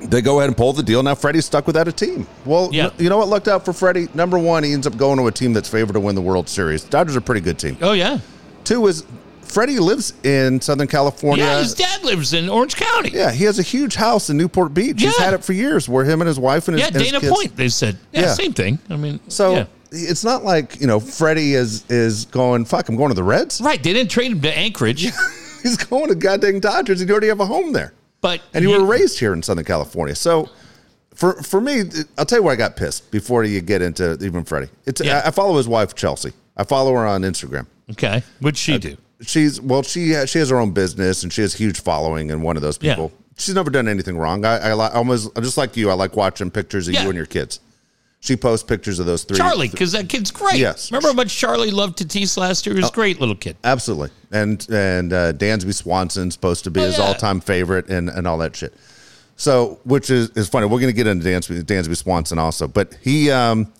they 0.00 0.20
go 0.22 0.38
ahead 0.38 0.48
and 0.48 0.56
pull 0.56 0.72
the 0.72 0.82
deal. 0.82 1.02
Now 1.02 1.14
Freddie's 1.14 1.46
stuck 1.46 1.66
without 1.66 1.88
a 1.88 1.92
team. 1.92 2.26
Well, 2.44 2.70
Yeah. 2.72 2.90
you 2.98 3.08
know 3.08 3.18
what 3.18 3.28
lucked 3.28 3.48
out 3.48 3.64
for 3.64 3.72
Freddie? 3.72 4.08
Number 4.14 4.38
one, 4.38 4.62
he 4.62 4.72
ends 4.72 4.86
up 4.86 4.96
going 4.96 5.18
to 5.18 5.26
a 5.26 5.32
team 5.32 5.52
that's 5.52 5.68
favored 5.68 5.94
to 5.94 6.00
win 6.00 6.14
the 6.14 6.20
World 6.22 6.48
Series. 6.48 6.84
Dodgers 6.84 7.16
are 7.16 7.20
a 7.20 7.22
pretty 7.22 7.40
good 7.40 7.58
team. 7.58 7.76
oh 7.82 7.92
yeah. 7.92 8.18
Two 8.64 8.86
is 8.86 9.04
Freddie 9.42 9.78
lives 9.78 10.12
in 10.24 10.60
Southern 10.60 10.86
California. 10.88 11.42
Yeah, 11.44 11.58
his 11.60 11.74
dad 11.74 12.04
lives 12.04 12.34
in 12.34 12.50
Orange 12.50 12.76
County. 12.76 13.10
Yeah, 13.14 13.30
he 13.32 13.44
has 13.44 13.58
a 13.58 13.62
huge 13.62 13.94
house 13.94 14.28
in 14.28 14.36
Newport 14.36 14.74
Beach. 14.74 15.00
Yeah. 15.00 15.08
He's 15.08 15.18
had 15.18 15.32
it 15.34 15.42
for 15.42 15.54
years 15.54 15.88
where 15.88 16.04
him 16.04 16.20
and 16.20 16.28
his 16.28 16.38
wife 16.38 16.68
and 16.68 16.74
his, 16.74 16.82
Yeah, 16.82 16.88
and 16.88 16.96
his 16.96 17.04
Dana 17.06 17.20
kids- 17.20 17.32
Point. 17.32 17.56
They 17.56 17.68
said, 17.68 17.96
yeah, 18.12 18.20
Yeah. 18.22 18.34
same 18.34 18.52
thing. 18.52 18.78
I 18.90 18.96
mean, 18.96 19.20
So 19.28 19.52
yeah. 19.54 19.64
it's 19.90 20.22
not 20.22 20.44
like 20.44 20.78
you 20.82 20.86
know 20.86 21.00
Freddie 21.00 21.54
is 21.54 21.82
is 21.88 22.26
going 22.26 22.66
fuck. 22.66 22.90
I'm 22.90 22.96
going 22.96 23.08
to 23.08 23.14
the 23.14 23.22
Reds. 23.24 23.60
right, 23.62 23.82
they 23.82 23.94
didn't 23.94 24.10
trade 24.10 24.32
him 24.32 24.40
to 24.42 24.56
Anchorage, 24.56 25.10
He's 25.62 25.76
going 25.78 26.08
to 26.08 26.14
goddamn 26.14 26.60
Dodgers. 26.60 27.00
He 27.00 27.10
already 27.10 27.28
have 27.28 27.40
a 27.40 27.46
home 27.46 27.72
there, 27.72 27.92
but 28.20 28.40
and 28.54 28.62
you 28.64 28.70
he- 28.72 28.78
were 28.78 28.84
raised 28.84 29.18
here 29.18 29.32
in 29.32 29.42
Southern 29.42 29.64
California. 29.64 30.14
So 30.14 30.48
for 31.14 31.34
for 31.42 31.60
me, 31.60 31.82
I'll 32.16 32.24
tell 32.26 32.38
you 32.38 32.42
where 32.42 32.52
I 32.52 32.56
got 32.56 32.76
pissed 32.76 33.10
before 33.10 33.44
you 33.44 33.60
get 33.60 33.82
into 33.82 34.12
even 34.24 34.44
Freddie. 34.44 34.68
It's 34.86 35.00
Yeah. 35.00 35.22
I, 35.24 35.28
I 35.28 35.30
follow 35.30 35.56
his 35.56 35.68
wife 35.68 35.94
Chelsea. 35.94 36.32
I 36.56 36.64
follow 36.64 36.92
her 36.94 37.06
on 37.06 37.22
Instagram. 37.22 37.66
okay. 37.92 38.22
What'd 38.40 38.56
she 38.58 38.74
uh, 38.74 38.78
do? 38.78 38.96
She's 39.20 39.60
well, 39.60 39.82
she 39.82 40.10
has, 40.10 40.30
she 40.30 40.38
has 40.38 40.50
her 40.50 40.58
own 40.58 40.70
business 40.72 41.22
and 41.24 41.32
she 41.32 41.40
has 41.42 41.54
huge 41.54 41.80
following 41.80 42.30
and 42.30 42.42
one 42.42 42.56
of 42.56 42.62
those 42.62 42.78
Yeah. 42.80 42.94
people. 42.94 43.12
She's 43.36 43.54
never 43.54 43.70
done 43.70 43.86
anything 43.88 44.16
wrong. 44.18 44.44
I, 44.44 44.58
I 44.70 44.74
li- 44.74 44.90
almost 44.92 45.34
just 45.36 45.56
like 45.56 45.76
you. 45.76 45.90
I 45.90 45.94
like 45.94 46.16
watching 46.16 46.50
pictures 46.50 46.88
of 46.88 46.94
Yeah. 46.94 47.02
you 47.04 47.08
and 47.10 47.16
your 47.16 47.26
kids. 47.26 47.60
She 48.20 48.36
posts 48.36 48.66
pictures 48.66 48.98
of 48.98 49.06
those 49.06 49.22
three. 49.24 49.36
Charlie, 49.38 49.68
because 49.68 49.92
that 49.92 50.08
kid's 50.08 50.30
great. 50.32 50.56
Yes. 50.58 50.90
Remember 50.90 51.08
how 51.08 51.14
much 51.14 51.36
Charlie 51.36 51.70
loved 51.70 51.98
Tatis 51.98 52.36
last 52.36 52.66
year? 52.66 52.74
He 52.74 52.80
was 52.80 52.90
a 52.90 52.92
great 52.92 53.20
little 53.20 53.36
kid. 53.36 53.56
Absolutely. 53.62 54.10
And 54.32 54.66
and 54.70 55.12
uh, 55.12 55.32
Dansby 55.34 55.72
Swanson's 55.72 56.34
supposed 56.34 56.64
to 56.64 56.70
be 56.70 56.80
Oh, 56.80 56.84
his 56.86 56.98
yeah. 56.98 57.04
all 57.04 57.14
time 57.14 57.40
favorite 57.40 57.88
and, 57.88 58.08
and 58.08 58.26
all 58.26 58.38
that 58.38 58.56
shit. 58.56 58.74
So, 59.36 59.78
which 59.84 60.10
is, 60.10 60.30
is 60.30 60.48
funny. 60.48 60.66
We're 60.66 60.80
going 60.80 60.92
to 60.92 60.96
get 60.96 61.06
into 61.06 61.24
Dansby, 61.28 61.62
Dansby 61.62 61.96
Swanson 61.96 62.40
also, 62.40 62.66
but 62.66 62.96
he, 63.00 63.30
um, 63.30 63.72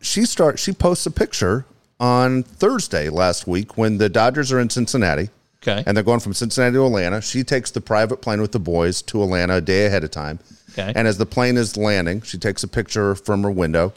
she 0.00 0.24
start, 0.24 0.58
she 0.58 0.72
posts 0.72 1.04
a 1.04 1.10
picture 1.10 1.66
on 2.00 2.42
Thursday 2.44 3.10
last 3.10 3.46
week 3.46 3.76
when 3.76 3.98
the 3.98 4.08
Dodgers 4.08 4.50
are 4.52 4.58
in 4.58 4.70
Cincinnati. 4.70 5.28
Okay. 5.62 5.82
And 5.86 5.94
they're 5.94 6.04
going 6.04 6.20
from 6.20 6.32
Cincinnati 6.32 6.72
to 6.74 6.86
Atlanta. 6.86 7.20
She 7.20 7.44
takes 7.44 7.70
the 7.70 7.80
private 7.82 8.22
plane 8.22 8.40
with 8.40 8.52
the 8.52 8.58
boys 8.58 9.02
to 9.02 9.22
Atlanta 9.22 9.56
a 9.56 9.60
day 9.60 9.84
ahead 9.84 10.02
of 10.02 10.10
time. 10.12 10.38
Okay. 10.78 10.92
And 10.94 11.08
as 11.08 11.18
the 11.18 11.26
plane 11.26 11.56
is 11.56 11.76
landing, 11.76 12.20
she 12.22 12.38
takes 12.38 12.62
a 12.62 12.68
picture 12.68 13.14
from 13.14 13.42
her 13.42 13.50
window 13.50 13.92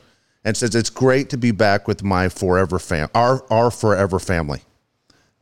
and 0.46 0.56
says, 0.56 0.76
"It's 0.76 0.90
great 0.90 1.30
to 1.32 1.38
be 1.38 1.52
back 1.52 1.88
with 1.88 2.04
my 2.04 2.30
forever 2.30 2.80
fam, 2.80 3.10
our 3.14 3.44
our 3.52 3.70
forever 3.72 4.20
family." 4.20 4.62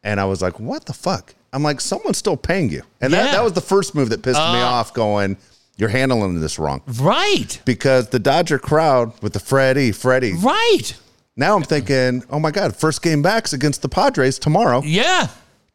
And 0.04 0.20
I 0.20 0.26
was 0.26 0.42
like, 0.42 0.60
"What 0.60 0.86
the 0.86 0.94
fuck?" 0.94 1.36
I'm 1.54 1.64
like, 1.64 1.82
"Someone's 1.82 2.18
still 2.18 2.38
paying 2.38 2.70
you," 2.70 2.84
and 3.02 3.14
that, 3.14 3.26
Yeah. 3.26 3.32
that 3.34 3.44
was 3.44 3.54
the 3.54 3.62
first 3.62 3.94
move 3.96 4.10
that 4.10 4.22
pissed 4.22 4.40
me 4.40 4.44
Uh. 4.62 4.66
off. 4.66 4.94
Going, 4.94 5.38
"You're 5.78 5.90
handling 5.90 6.40
this 6.42 6.58
wrong," 6.58 6.82
Right. 7.00 7.60
because 7.66 8.08
the 8.08 8.20
Dodger 8.20 8.60
crowd 8.60 9.12
with 9.22 9.34
the 9.34 9.40
Freddie, 9.40 9.92
Freddie. 9.92 10.34
Right. 10.34 10.94
Now 11.36 11.56
I'm 11.56 11.64
thinking, 11.64 12.24
"Oh 12.32 12.40
my 12.40 12.50
God, 12.52 12.76
first 12.76 13.02
game 13.04 13.22
back's 13.22 13.54
against 13.54 13.82
the 13.84 13.90
Padres 13.90 14.40
tomorrow." 14.40 14.82
Yeah. 14.84 15.28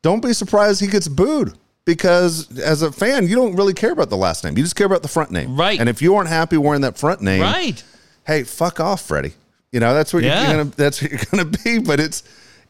don't 0.03 0.21
be 0.21 0.33
surprised 0.33 0.81
he 0.81 0.89
gets 0.89 1.07
booed 1.07 1.53
because 1.85 2.59
as 2.59 2.83
a 2.83 2.93
fan, 2.93 3.27
you 3.29 3.35
don't 3.37 3.55
really 3.57 3.75
care 3.75 3.93
about 3.93 4.11
the 4.11 4.17
last 4.17 4.45
name. 4.45 4.57
You 4.57 4.63
just 4.63 4.77
care 4.77 4.87
about 4.87 5.03
the 5.03 5.09
front 5.09 5.31
name. 5.31 5.57
Right. 5.57 5.79
And 5.81 5.89
if 5.89 6.01
you 6.03 6.15
aren't 6.15 6.29
happy 6.29 6.57
wearing 6.57 6.83
that 6.83 6.97
front 6.99 7.21
name, 7.21 7.43
Right. 7.43 7.83
hey, 8.27 8.45
fuck 8.45 8.81
off, 8.81 9.03
Freddie. 9.03 9.35
You 9.73 9.81
know, 9.81 9.95
that's 9.95 10.13
what 10.13 10.23
Yeah. 10.23 10.41
you're 10.49 10.57
gonna 10.65 10.71
that's 10.77 11.03
what 11.03 11.11
you're 11.13 11.21
gonna 11.31 11.45
be. 11.65 11.79
But 11.79 11.99
it's 12.01 12.23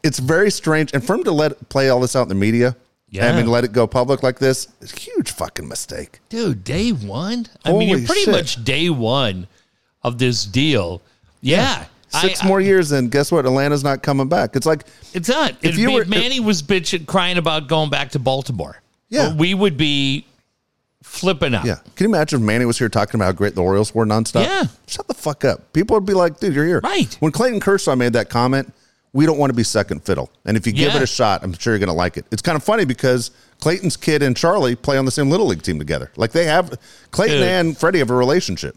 it's 0.03 0.19
very 0.19 0.49
strange. 0.51 0.93
And 0.93 1.03
for 1.03 1.15
him 1.15 1.23
to 1.25 1.31
let 1.31 1.69
play 1.69 1.89
all 1.89 1.99
this 1.99 2.15
out 2.15 2.23
in 2.23 2.29
the 2.29 2.35
media, 2.35 2.75
Yeah. 3.09 3.29
I 3.29 3.35
mean, 3.35 3.47
let 3.47 3.63
it 3.63 3.71
go 3.73 3.85
public 3.87 4.23
like 4.23 4.39
this. 4.39 4.67
It's 4.81 4.93
a 4.93 4.99
huge 4.99 5.31
fucking 5.31 5.67
mistake. 5.67 6.19
dude, 6.29 6.63
day 6.63 6.89
one. 6.91 7.45
I 7.65 7.71
mean, 7.73 7.89
you're 7.89 8.05
pretty 8.05 8.23
shit. 8.23 8.33
much 8.33 8.63
day 8.63 8.89
one 8.89 9.47
of 10.01 10.17
this 10.17 10.45
deal. 10.45 11.01
Yeah. 11.41 11.85
Six 12.09 12.43
I- 12.43 12.47
more 12.47 12.61
years, 12.61 12.91
and 12.91 13.09
guess 13.11 13.31
what? 13.31 13.45
Atlanta's 13.45 13.83
not 13.83 14.03
coming 14.03 14.27
back. 14.29 14.55
It's 14.55 14.65
like 14.67 14.85
It's 15.13 15.27
not. 15.29 15.51
If 15.61 15.71
If, 15.73 15.77
you 15.77 15.91
were- 15.91 16.05
Manny 16.05 16.39
was 16.39 16.61
bitching, 16.63 17.05
crying 17.07 17.37
about 17.37 17.67
going 17.67 17.89
back 17.89 18.11
to 18.11 18.19
Baltimore. 18.19 18.77
Yeah. 19.13 19.33
we 19.33 19.53
would 19.53 19.77
be 19.77 20.25
flipping 21.01 21.53
out. 21.53 21.65
Yeah. 21.65 21.75
Can 21.95 22.05
you 22.09 22.15
imagine 22.15 22.39
if 22.39 22.45
Manny 22.45 22.65
was 22.65 22.79
here 22.79 22.89
talking 22.89 23.19
about 23.19 23.25
how 23.25 23.31
great 23.33 23.55
the 23.55 23.61
Orioles 23.61 23.93
were 23.93 24.05
nonstop? 24.05 24.45
Yeah. 24.45 24.63
Shut 24.87 25.07
the 25.07 25.13
fuck 25.13 25.45
up. 25.45 25.71
People 25.73 25.95
would 25.95 26.05
be 26.05 26.13
like, 26.13 26.39
dude, 26.39 26.53
you're 26.55 26.65
here. 26.65 26.79
Right. 26.83 27.13
When 27.19 27.31
Clayton 27.31 27.59
Kershaw 27.59 27.95
made 27.95 28.13
that 28.13 28.29
comment, 28.29 28.73
we 29.11 29.25
don't 29.25 29.37
want 29.37 29.51
to 29.51 29.55
be 29.55 29.63
second 29.63 30.03
fiddle. 30.03 30.31
And 30.45 30.57
if 30.57 30.65
you 30.65 30.73
give 30.73 30.91
Yeah. 30.93 30.97
it 30.97 31.03
a 31.03 31.07
shot, 31.07 31.43
I'm 31.43 31.53
sure 31.53 31.73
you're 31.73 31.79
going 31.79 31.87
to 31.87 31.93
like 31.93 32.17
it. 32.17 32.25
It's 32.31 32.41
kind 32.41 32.55
of 32.55 32.63
funny 32.63 32.83
because 32.85 33.29
Clayton's 33.59 33.95
kid 33.95 34.23
and 34.23 34.35
Charlie 34.35 34.75
play 34.75 34.97
on 34.97 35.05
the 35.05 35.11
same 35.11 35.29
Little 35.29 35.45
League 35.45 35.61
team 35.61 35.77
together. 35.77 36.11
Like 36.15 36.31
they 36.31 36.45
have, 36.45 36.73
Clayton 37.11 37.37
Dude. 37.37 37.47
and 37.47 37.77
Freddie 37.77 37.99
have 37.99 38.09
a 38.09 38.15
relationship. 38.15 38.75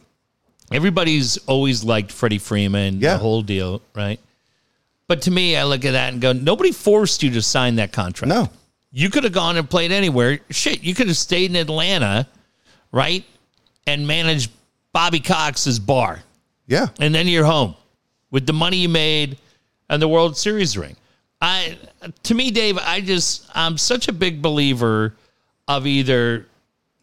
Everybody's 0.73 1.39
always 1.47 1.85
liked 1.85 2.11
Freddie 2.13 2.39
Freeman, 2.39 3.01
Yeah. 3.01 3.15
the 3.15 3.19
whole 3.21 3.41
deal, 3.43 3.81
right? 3.95 4.19
But 5.09 5.23
to 5.23 5.31
me, 5.31 5.57
I 5.57 5.63
look 5.65 5.85
at 5.85 5.93
that 5.93 6.13
and 6.13 6.21
go, 6.21 6.33
nobody 6.33 6.73
forced 6.73 7.23
you 7.23 7.31
to 7.31 7.41
sign 7.43 7.77
that 7.77 7.93
contract. 7.93 8.29
No. 8.29 8.51
You 8.93 9.11
could 9.11 9.25
have 9.25 9.33
gone 9.33 9.57
and 9.57 9.69
played 9.69 9.93
anywhere. 9.93 10.41
Shit, 10.51 10.83
you 10.83 10.95
could 10.95 11.09
have 11.09 11.17
stayed 11.17 11.51
in 11.51 11.57
Atlanta, 11.57 12.27
right? 12.93 13.25
And 13.87 14.07
managed 14.07 14.51
Bobby 14.93 15.21
Cox's 15.21 15.79
bar. 15.79 16.23
Yeah. 16.69 16.89
and 16.99 17.15
then 17.15 17.29
you're 17.29 17.45
home 17.45 17.77
with 18.33 18.45
the 18.45 18.53
money 18.53 18.79
you 18.79 18.89
made 18.89 19.39
and 19.89 20.03
the 20.03 20.09
World 20.09 20.37
Series 20.37 20.77
ring. 20.77 20.97
I 21.41 21.79
to 22.25 22.35
me, 22.35 22.51
Dave, 22.51 22.79
I 22.79 23.01
just 23.01 23.47
I'm 23.55 23.79
such 23.79 24.09
a 24.09 24.13
big 24.13 24.43
believer 24.43 25.15
of 25.69 25.87
either 25.87 26.47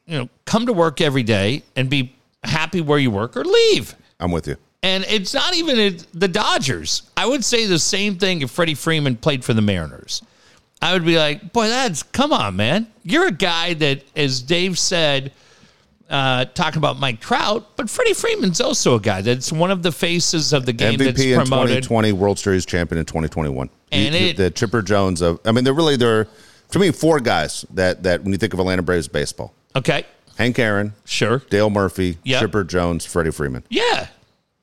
you 0.05 0.17
know 0.17 0.29
come 0.45 0.65
to 0.65 0.73
work 0.73 1.01
every 1.01 1.23
day 1.23 1.63
and 1.75 1.89
be 1.89 2.13
happy 2.43 2.81
where 2.81 2.99
you 2.99 3.11
work 3.11 3.37
or 3.37 3.45
leave. 3.45 3.95
I'm 4.19 4.31
with 4.31 4.47
you. 4.47 4.57
And 4.81 5.05
it's 5.07 5.33
not 5.33 5.55
even 5.55 5.97
the 6.13 6.27
Dodgers. 6.27 7.03
I 7.15 7.25
would 7.25 7.45
say 7.45 7.67
the 7.67 7.79
same 7.79 8.17
thing 8.17 8.41
if 8.41 8.51
Freddie 8.51 8.73
Freeman 8.75 9.15
played 9.15 9.45
for 9.45 9.53
the 9.53 9.61
Mariners. 9.61 10.21
I 10.83 10.91
would 10.93 11.05
be 11.05 11.17
like, 11.17 11.53
boy, 11.53 11.67
that's 11.69 12.03
come 12.03 12.33
on, 12.33 12.55
man. 12.57 12.87
You're 13.03 13.27
a 13.27 13.31
guy 13.31 13.73
that, 13.75 14.03
as 14.17 14.41
Dave 14.41 14.77
said, 14.77 15.31
uh, 16.09 16.43
talking 16.45 16.77
about 16.77 16.99
Mike 16.99 17.21
Trout, 17.21 17.77
but 17.77 17.89
Freddie 17.89 18.13
Freeman's 18.13 18.59
also 18.59 18.95
a 18.95 18.99
guy 18.99 19.21
that's 19.21 19.51
one 19.51 19.71
of 19.71 19.81
the 19.81 19.91
faces 19.93 20.51
of 20.51 20.65
the 20.65 20.73
game 20.73 20.99
MVP 20.99 21.05
that's 21.05 21.21
in 21.21 21.39
2020, 21.45 22.11
World 22.11 22.37
Series 22.37 22.65
champion 22.65 22.99
in 22.99 23.05
2021. 23.05 23.69
And 23.93 24.13
the, 24.13 24.19
it- 24.29 24.37
the 24.37 24.51
Chipper 24.51 24.81
Jones 24.81 25.21
of, 25.21 25.39
I 25.45 25.53
mean, 25.53 25.63
they're 25.63 25.73
really, 25.73 25.95
they're, 25.95 26.25
for 26.69 26.79
me, 26.79 26.91
four 26.91 27.19
guys 27.21 27.65
that, 27.73 28.03
that 28.03 28.23
when 28.23 28.33
you 28.33 28.37
think 28.37 28.53
of 28.53 28.59
Atlanta 28.59 28.81
Braves 28.81 29.07
baseball 29.07 29.53
Okay, 29.75 30.05
Hank 30.37 30.59
Aaron, 30.59 30.93
sure. 31.05 31.39
Dale 31.49 31.69
Murphy, 31.69 32.17
Yep. 32.25 32.41
Chipper 32.41 32.63
Jones, 32.65 33.05
Freddie 33.05 33.31
Freeman. 33.31 33.63
Yeah. 33.69 34.07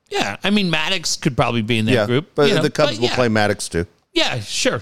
Yeah. 0.09 0.37
I 0.43 0.51
mean, 0.51 0.71
Maddux 0.71 1.19
could 1.19 1.35
probably 1.35 1.63
be 1.63 1.79
in 1.79 1.85
that 1.85 1.91
Yeah. 1.93 2.05
group. 2.05 2.29
But 2.35 2.49
you 2.49 2.55
know, 2.55 2.61
the 2.61 2.69
Cubs 2.69 2.99
will 2.99 3.07
yeah. 3.07 3.15
play 3.15 3.27
Maddux 3.27 3.67
too. 3.69 3.87
Yeah, 4.13 4.39
sure. 4.39 4.81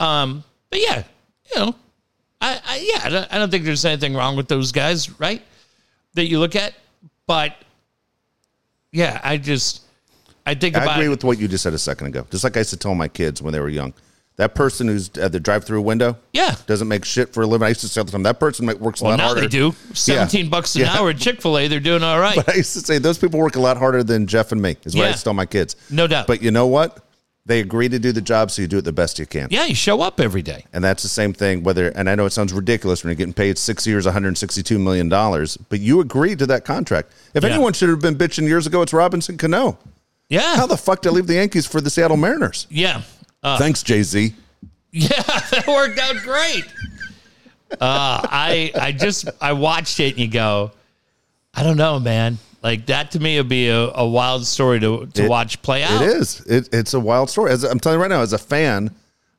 Um, 0.00 0.44
but 0.70 0.80
yeah, 0.80 1.02
you 1.54 1.60
know, 1.60 1.74
I, 2.40 2.60
I 2.66 2.76
yeah, 2.92 3.00
I 3.04 3.08
don't, 3.10 3.32
I 3.34 3.38
don't 3.38 3.50
think 3.50 3.64
there's 3.64 3.84
anything 3.84 4.14
wrong 4.14 4.36
with 4.36 4.48
those 4.48 4.72
guys, 4.72 5.18
right? 5.20 5.42
That 6.14 6.26
you 6.26 6.38
look 6.40 6.56
at, 6.56 6.74
but 7.26 7.56
yeah, 8.92 9.20
I 9.22 9.36
just 9.36 9.82
I 10.46 10.54
think 10.54 10.76
I 10.76 10.82
about 10.82 10.96
agree 10.96 11.08
with 11.08 11.24
what 11.24 11.38
you 11.38 11.48
just 11.48 11.62
said 11.62 11.74
a 11.74 11.78
second 11.78 12.08
ago. 12.08 12.26
Just 12.30 12.44
like 12.44 12.56
I 12.56 12.60
used 12.60 12.70
to 12.70 12.76
tell 12.76 12.94
my 12.94 13.08
kids 13.08 13.42
when 13.42 13.52
they 13.52 13.60
were 13.60 13.68
young, 13.68 13.92
that 14.36 14.54
person 14.54 14.88
who's 14.88 15.10
at 15.18 15.32
the 15.32 15.40
drive-through 15.40 15.82
window 15.82 16.16
yeah. 16.32 16.54
doesn't 16.66 16.88
make 16.88 17.04
shit 17.04 17.34
for 17.34 17.42
a 17.42 17.46
living. 17.46 17.66
I 17.66 17.70
used 17.70 17.80
to 17.82 17.88
say 17.88 18.00
all 18.00 18.04
the 18.06 18.12
time 18.12 18.22
that 18.22 18.40
person 18.40 18.66
works 18.78 19.00
a 19.00 19.04
Well, 19.04 19.10
lot 19.12 19.16
now 19.18 19.24
harder. 19.26 19.40
they 19.42 19.46
do 19.48 19.72
seventeen 19.92 20.48
bucks 20.48 20.74
an 20.76 20.82
Yeah. 20.82 20.96
hour 20.96 21.10
at 21.10 21.18
Chick 21.18 21.42
Fil 21.42 21.58
A. 21.58 21.68
They're 21.68 21.80
doing 21.80 22.02
all 22.02 22.18
right. 22.28 22.36
But 22.36 22.48
I 22.50 22.54
used 22.54 22.72
to 22.74 22.80
say 22.80 22.98
those 22.98 23.18
people 23.18 23.38
work 23.40 23.56
a 23.56 23.60
lot 23.60 23.76
harder 23.76 24.02
than 24.02 24.26
Jeff 24.26 24.52
and 24.52 24.62
me. 24.62 24.76
Is 24.84 24.94
what 24.94 25.02
I 25.02 25.04
Yeah. 25.06 25.10
used 25.10 25.20
to 25.20 25.24
tell 25.24 25.34
my 25.34 25.46
kids. 25.46 25.76
No 25.90 26.06
doubt. 26.06 26.26
But 26.26 26.40
you 26.42 26.50
know 26.50 26.66
what? 26.66 27.04
They 27.48 27.58
agree 27.60 27.88
to 27.88 27.98
do 27.98 28.12
the 28.12 28.20
job, 28.20 28.50
so 28.52 28.62
you 28.62 28.68
do 28.68 28.78
it 28.78 28.84
the 28.84 28.92
best 28.92 29.18
you 29.18 29.26
can. 29.26 29.48
yeah, 29.50 29.64
you 29.64 29.74
show 29.74 30.00
up 30.02 30.20
every 30.20 30.42
day. 30.42 30.64
And 30.72 30.84
that's 30.84 31.02
the 31.02 31.08
same 31.08 31.32
thing. 31.32 31.62
Whether 31.64 31.88
and 31.88 32.08
I 32.08 32.14
know 32.14 32.26
it 32.26 32.32
sounds 32.32 32.52
ridiculous 32.52 33.02
when 33.02 33.08
you're 33.10 33.16
getting 33.16 33.32
paid 33.32 33.56
six 33.58 33.86
years, 33.86 34.04
162 34.04 34.78
million 34.78 35.08
dollars, 35.08 35.56
but 35.56 35.80
you 35.80 36.00
agreed 36.00 36.38
to 36.40 36.46
that 36.46 36.64
contract. 36.64 37.10
If 37.34 37.42
Yeah. 37.42 37.50
anyone 37.50 37.72
should 37.72 37.88
have 37.88 38.00
been 38.00 38.16
bitching 38.16 38.46
years 38.46 38.66
ago, 38.66 38.82
it's 38.82 38.92
Robinson 38.92 39.36
Cano. 39.38 39.78
Yeah, 40.28 40.56
How 40.56 40.66
the 40.66 40.76
fuck 40.76 41.00
did 41.02 41.08
I 41.08 41.12
leave 41.12 41.26
the 41.26 41.34
Yankees 41.34 41.66
for 41.66 41.80
the 41.80 41.88
Seattle 41.90 42.18
Mariners? 42.18 42.66
yeah, 42.70 43.00
uh, 43.42 43.56
Thanks, 43.58 43.82
Jay 43.82 44.02
Z. 44.02 44.34
yeah. 44.92 45.08
That 45.50 45.64
worked 45.66 45.98
out 45.98 46.16
great. 46.22 46.64
Uh, 47.72 47.76
I 47.80 48.72
I 48.78 48.92
just 48.92 49.28
I 49.40 49.52
watched 49.54 50.00
it 50.00 50.10
and 50.10 50.18
you 50.18 50.28
go, 50.28 50.72
I 51.54 51.62
don't 51.62 51.76
know, 51.78 51.98
man. 51.98 52.38
Like 52.62 52.86
that 52.86 53.12
to 53.12 53.20
me 53.20 53.36
would 53.38 53.48
be 53.48 53.68
a, 53.68 53.90
a 53.94 54.06
wild 54.06 54.46
story 54.46 54.80
to 54.80 55.06
to 55.06 55.24
It- 55.24 55.28
watch 55.30 55.62
play 55.62 55.82
out. 55.84 56.02
It 56.02 56.08
is. 56.08 56.40
It, 56.46 56.68
it's 56.72 56.94
a 56.94 57.00
wild 57.00 57.30
story. 57.30 57.52
As 57.52 57.62
I'm 57.64 57.78
telling 57.80 57.98
you 57.98 58.02
right 58.02 58.10
now, 58.10 58.20
as 58.22 58.32
a 58.32 58.38
fan, 58.38 58.90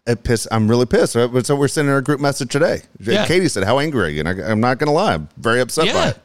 it 0.08 0.24
piss, 0.24 0.48
I'm 0.52 0.68
really 0.70 0.86
pissed. 0.86 1.14
So 1.14 1.56
we're 1.56 1.68
sending 1.68 1.94
our 1.94 2.02
group 2.02 2.20
message 2.22 2.50
today. 2.52 2.82
Yeah. 3.00 3.26
Katie 3.28 3.50
said, 3.50 3.64
"How 3.66 3.80
angry 3.80 4.04
are 4.06 4.10
you?" 4.10 4.22
And 4.22 4.30
I, 4.30 4.50
I'm 4.52 4.60
not 4.62 4.78
going 4.80 4.88
to 4.88 4.94
lie, 4.94 5.14
I'm 5.16 5.28
very 5.38 5.60
upset 5.60 5.94
by 5.94 6.08
it. 6.10 6.18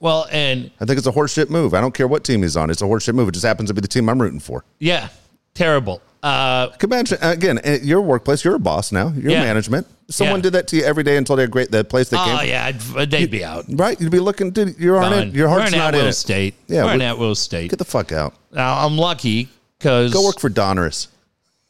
Well, 0.00 0.26
and 0.30 0.70
I 0.80 0.86
think 0.86 0.98
it's 0.98 1.06
a 1.06 1.12
horseshit 1.12 1.50
move. 1.50 1.72
I 1.74 1.80
don't 1.80 1.92
care 1.94 2.08
what 2.08 2.24
team 2.24 2.42
he's 2.42 2.56
on. 2.56 2.70
It's 2.70 2.80
a 2.82 2.86
horseshit 2.86 3.14
move. 3.14 3.28
It 3.28 3.32
just 3.32 3.44
happens 3.44 3.68
to 3.68 3.74
be 3.74 3.80
the 3.82 3.88
team 3.88 4.08
I'm 4.08 4.20
rooting 4.20 4.40
for. 4.40 4.64
yeah, 4.78 5.08
terrible. 5.54 6.00
Uh, 6.22 6.68
imagine 6.82 7.16
again 7.22 7.58
at 7.58 7.82
your 7.84 8.00
workplace. 8.02 8.44
You're 8.44 8.56
a 8.56 8.58
boss 8.58 8.92
now. 8.92 9.08
You're 9.16 9.32
Yeah. 9.32 9.42
management. 9.42 9.86
Someone 10.10 10.40
Yeah. 10.40 10.42
did 10.42 10.52
that 10.54 10.66
to 10.68 10.76
you 10.76 10.82
every 10.84 11.02
day 11.04 11.16
until 11.16 11.36
they're 11.36 11.46
great. 11.46 11.70
The 11.70 11.84
place 11.84 12.08
they 12.08 12.16
oh 12.18 12.24
came. 12.24 12.36
Oh 12.38 12.42
yeah, 12.42 12.64
I'd- 12.66 12.84
uh, 12.96 13.04
they'd 13.04 13.30
be 13.30 13.44
out. 13.44 13.64
Right, 13.68 13.98
you'd 14.00 14.10
be 14.10 14.18
looking, 14.20 14.50
dude. 14.50 14.76
You're 14.78 14.98
on 15.02 15.12
it. 15.12 15.34
Your 15.34 15.48
heart's 15.48 15.72
not 15.72 15.94
in 15.94 16.04
it. 16.06 16.12
State. 16.14 16.54
Yeah, 16.66 16.84
we're 16.84 16.92
in 16.94 16.98
we- 16.98 17.04
at 17.04 17.16
Will 17.18 17.34
State. 17.34 17.70
Get 17.70 17.78
the 17.78 17.84
fuck 17.84 18.12
out. 18.12 18.34
Now 18.52 18.84
I'm 18.84 18.96
lucky 18.98 19.48
because 19.78 20.12
Go 20.12 20.24
work 20.24 20.40
for 20.40 20.50
Donruss. 20.50 21.06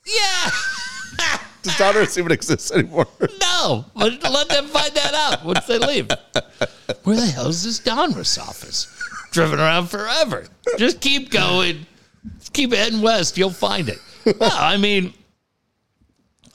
Yeah, 0.07 0.51
Does 1.63 1.75
Donruss 1.75 2.17
even 2.19 2.33
exist 2.33 2.73
anymore? 2.73 3.07
no, 3.41 3.85
but 3.95 4.23
let 4.31 4.49
them 4.49 4.67
find 4.69 4.93
that 4.95 5.13
out 5.15 5.45
once 5.45 5.67
they 5.67 5.79
leave. 5.79 6.09
Where 7.05 7.17
the 7.17 7.27
hell 7.27 7.49
is 7.49 7.63
this 7.65 7.79
Donruss 7.81 8.39
office? 8.41 8.87
Driven 9.33 9.61
around 9.61 9.89
forever. 9.89 10.47
Just 10.79 11.01
keep 11.01 11.31
going. 11.31 11.85
Just 12.39 12.53
keep 12.55 12.73
heading 12.73 13.03
west. 13.03 13.37
You'll 13.39 13.51
find 13.51 13.89
it. 13.91 13.99
Well, 14.39 14.51
I 14.53 14.77
mean, 14.79 15.13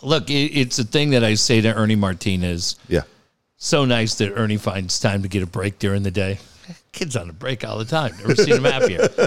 look, 0.01 0.29
it, 0.29 0.33
it's 0.57 0.79
a 0.79 0.83
thing 0.83 1.11
that 1.11 1.23
I 1.23 1.35
say 1.35 1.61
to 1.61 1.73
Ernie 1.73 1.95
Martinez. 1.95 2.75
Yeah. 2.87 3.01
so 3.57 3.85
nice 3.85 4.15
that 4.15 4.33
Ernie 4.35 4.57
finds 4.57 4.99
time 4.99 5.21
to 5.23 5.27
get 5.27 5.43
a 5.43 5.47
break 5.47 5.79
during 5.79 6.03
the 6.03 6.11
day. 6.11 6.39
Kid's 6.91 7.15
on 7.15 7.29
a 7.29 7.33
break 7.33 7.63
all 7.63 7.77
the 7.77 7.85
time. 7.85 8.13
Never 8.19 8.35
seen 8.35 8.55
him 8.55 8.63
happier. 8.63 9.07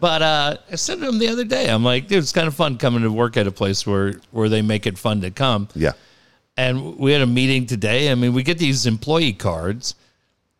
But 0.00 0.22
uh, 0.22 0.56
I 0.70 0.76
said 0.76 1.00
to 1.00 1.08
him 1.08 1.18
the 1.18 1.28
other 1.28 1.44
day, 1.44 1.68
I'm 1.68 1.84
like, 1.84 2.06
dude, 2.06 2.18
it's 2.18 2.32
kind 2.32 2.46
of 2.46 2.54
fun 2.54 2.78
coming 2.78 3.02
to 3.02 3.10
work 3.12 3.36
at 3.36 3.46
a 3.46 3.50
place 3.52 3.84
where 3.86 4.14
where 4.30 4.48
they 4.48 4.62
make 4.62 4.86
it 4.86 4.96
fun 4.96 5.20
to 5.22 5.30
come. 5.30 5.68
Yeah. 5.74 5.92
And 6.56 6.96
we 6.96 7.12
had 7.12 7.20
a 7.20 7.26
meeting 7.26 7.66
today. 7.66 8.10
I 8.10 8.14
mean, 8.14 8.32
we 8.34 8.42
get 8.42 8.58
these 8.58 8.86
employee 8.86 9.32
cards, 9.32 9.96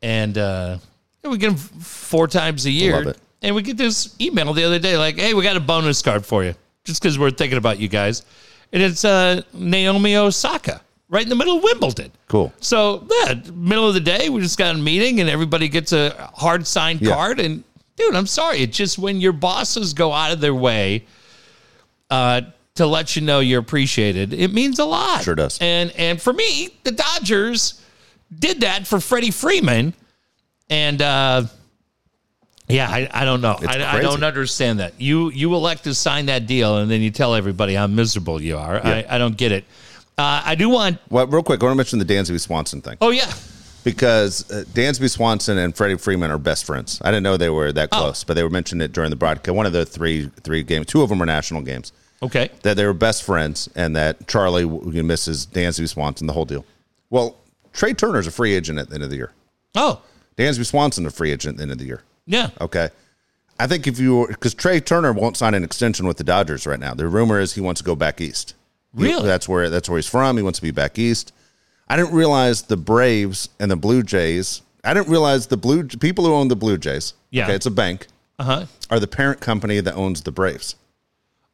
and 0.03 0.37
uh, 0.37 0.79
we 1.25 1.39
get 1.39 1.49
them 1.49 1.57
four 1.57 2.27
times 2.27 2.67
a 2.67 2.71
year. 2.71 2.97
Love 2.97 3.07
it. 3.09 3.19
And 3.43 3.55
we 3.55 3.63
get 3.63 3.77
this 3.77 4.15
email 4.21 4.53
the 4.53 4.65
other 4.65 4.79
day, 4.79 4.97
like, 4.99 5.17
"Hey, 5.19 5.33
we 5.33 5.43
got 5.43 5.57
a 5.57 5.61
bonus 5.61 6.03
card 6.03 6.27
for 6.27 6.45
you, 6.45 6.55
just 6.85 7.01
because 7.01 7.19
we're 7.19 7.31
thinking 7.31 7.59
about 7.59 7.79
you 7.79 7.89
guys." 7.89 8.23
And 8.73 8.83
it's 8.83 9.05
uh, 9.05 9.43
Naomi 9.53 10.17
Osaka, 10.17 10.81
right 11.09 11.23
in 11.25 11.29
the 11.29 11.35
middle 11.35 11.57
of 11.59 11.63
Wimbledon. 11.65 12.13
Cool. 12.29 12.53
So 12.61 13.07
yeah, 13.25 13.35
middle 13.53 13.89
of 13.89 13.95
the 13.95 14.01
day, 14.01 14.29
we 14.29 14.41
just 14.41 14.59
got 14.59 14.75
a 14.75 14.79
meeting, 14.79 15.21
and 15.21 15.29
everybody 15.29 15.69
gets 15.69 15.93
a 15.93 16.31
hard 16.35 16.67
signed 16.67 17.01
Yeah. 17.01 17.15
card. 17.15 17.41
And 17.41 17.65
dude, 17.97 18.15
I'm 18.15 18.27
sorry, 18.27 18.59
it's 18.61 18.77
just 18.77 18.99
when 18.99 19.21
your 19.21 19.33
bosses 19.33 19.93
go 19.93 20.13
out 20.13 20.31
of 20.33 20.41
their 20.41 20.55
way 20.55 21.05
uh, 22.11 22.43
to 22.77 22.87
let 22.87 23.17
you 23.17 23.23
know 23.23 23.41
you're 23.41 23.61
appreciated, 23.61 24.33
it 24.33 24.53
means 24.53 24.79
a 24.79 24.85
lot. 24.85 25.23
Sure 25.25 25.35
does. 25.35 25.59
And 25.61 25.91
and 25.97 26.21
for 26.23 26.33
me, 26.33 26.69
the 26.85 26.93
Dodgers 26.93 27.83
did 28.39 28.61
that 28.61 28.87
for 28.87 29.01
Freddie 29.01 29.33
Freeman, 29.33 29.93
and 30.69 31.03
uh, 31.03 31.43
yeah, 32.71 32.89
I, 32.91 33.09
I 33.13 33.25
don't 33.25 33.41
know. 33.41 33.57
I, 33.67 33.99
I 33.99 34.01
don't 34.01 34.23
understand 34.25 34.81
that. 34.81 35.01
You 35.01 35.31
you 35.31 35.55
elect 35.55 35.85
to 35.85 35.95
sign 35.95 36.27
that 36.27 36.47
deal, 36.47 36.79
and 36.79 36.91
then 36.91 37.01
you 37.01 37.11
tell 37.11 37.35
everybody 37.35 37.75
how 37.75 37.87
miserable 37.87 38.41
you 38.41 38.57
are. 38.59 38.85
I, 38.85 39.05
I 39.09 39.19
don't 39.19 39.37
get 39.37 39.53
it. 39.53 39.65
Uh, 40.19 40.43
I 40.45 40.55
do 40.55 40.69
want. 40.69 40.99
Well, 41.09 41.27
real 41.27 41.43
quick, 41.43 41.63
I 41.63 41.67
want 41.67 41.73
to 41.75 41.77
mention 41.77 41.99
the 41.99 42.05
Dansby 42.05 42.39
Swanson 42.41 42.83
thing 42.83 42.99
Oh 43.01 43.11
yeah, 43.11 43.33
because 43.85 44.51
uh, 44.51 44.65
Dansby 44.73 45.09
Swanson 45.11 45.57
and 45.59 45.75
Freddie 45.75 45.97
Freeman 45.97 46.31
are 46.31 46.39
best 46.39 46.65
friends. 46.65 47.01
I 47.03 47.11
didn't 47.11 47.23
know 47.23 47.37
they 47.37 47.51
were 47.51 47.69
Oh. 47.69 47.73
that 47.73 47.91
close, 47.91 48.25
but 48.25 48.35
they 48.35 48.43
were 48.43 48.51
mentioning 48.51 48.85
it 48.85 48.93
during 48.93 49.11
the 49.11 49.17
broadcast. 49.17 49.55
One 49.55 49.67
of 49.67 49.73
the 49.73 49.87
three 49.87 50.31
three 50.43 50.63
games, 50.63 50.87
two 50.87 51.03
of 51.03 51.09
them 51.09 51.19
were 51.19 51.27
national 51.27 51.63
games. 51.63 51.93
okay. 52.23 52.51
That 52.63 52.77
they 52.77 52.85
were 52.85 52.93
best 52.93 53.23
friends, 53.23 53.69
and 53.75 53.97
that 53.97 54.27
Charlie 54.29 54.67
misses 54.67 55.47
Dansby 55.47 55.89
Swanson, 55.89 56.27
the 56.27 56.33
whole 56.35 56.45
deal. 56.45 56.65
Well, 57.09 57.37
Trea 57.73 57.95
Turner's 57.95 58.27
a 58.27 58.31
free 58.31 58.55
agent 58.55 58.79
at 58.79 58.89
the 58.89 58.95
end 58.97 59.05
of 59.05 59.11
the 59.11 59.17
year. 59.17 59.33
Oh 59.75 60.03
Dansby 60.37 60.67
Swanson 60.67 61.07
a 61.07 61.11
free 61.11 61.31
agent 61.33 61.55
at 61.55 61.57
the 61.59 61.63
end 61.63 61.73
of 61.73 61.79
the 61.79 61.85
year. 61.87 62.03
Yeah. 62.31 62.51
Okay. 62.61 62.89
I 63.59 63.67
think 63.67 63.87
if 63.87 63.99
you 63.99 64.27
because 64.29 64.55
Trea 64.55 64.81
Turner 64.81 65.13
won't 65.13 65.37
sign 65.37 65.53
an 65.55 65.65
extension 65.65 66.07
with 66.07 66.17
the 66.17 66.25
Dodgers 66.25 66.67
right 66.67 66.81
now. 66.81 66.95
The 66.95 67.07
rumor 67.09 67.41
is 67.41 67.55
he 67.55 67.61
wants 67.61 67.81
to 67.81 67.85
go 67.85 67.95
back 67.97 68.21
east. 68.21 68.55
He- 68.97 69.05
Really? 69.05 69.27
that's 69.27 69.49
where 69.49 69.69
that's 69.69 69.89
where 69.89 69.99
he's 69.99 70.07
from. 70.09 70.37
He 70.37 70.43
wants 70.43 70.59
to 70.59 70.63
be 70.63 70.71
back 70.71 70.99
east. 70.99 71.33
I 71.89 71.97
didn't 71.97 72.15
realize 72.15 72.63
the 72.63 72.77
Braves 72.77 73.49
and 73.59 73.71
the 73.71 73.77
Blue 73.77 74.03
Jays. 74.03 74.63
I 74.85 74.95
didn't 74.95 75.09
realize 75.09 75.49
the 75.49 75.57
blue 75.57 75.85
people 75.85 76.25
who 76.25 76.33
own 76.33 76.49
the 76.49 76.57
Blue 76.57 76.79
Jays. 76.79 77.15
Yeah. 77.31 77.45
okay, 77.45 77.55
it's 77.55 77.67
a 77.67 77.71
bank. 77.71 78.07
Uh 78.39 78.45
huh. 78.45 78.67
Are 78.91 79.01
the 79.01 79.07
parent 79.09 79.41
company 79.41 79.81
that 79.81 79.95
owns 79.95 80.23
the 80.23 80.33
Braves? 80.33 80.77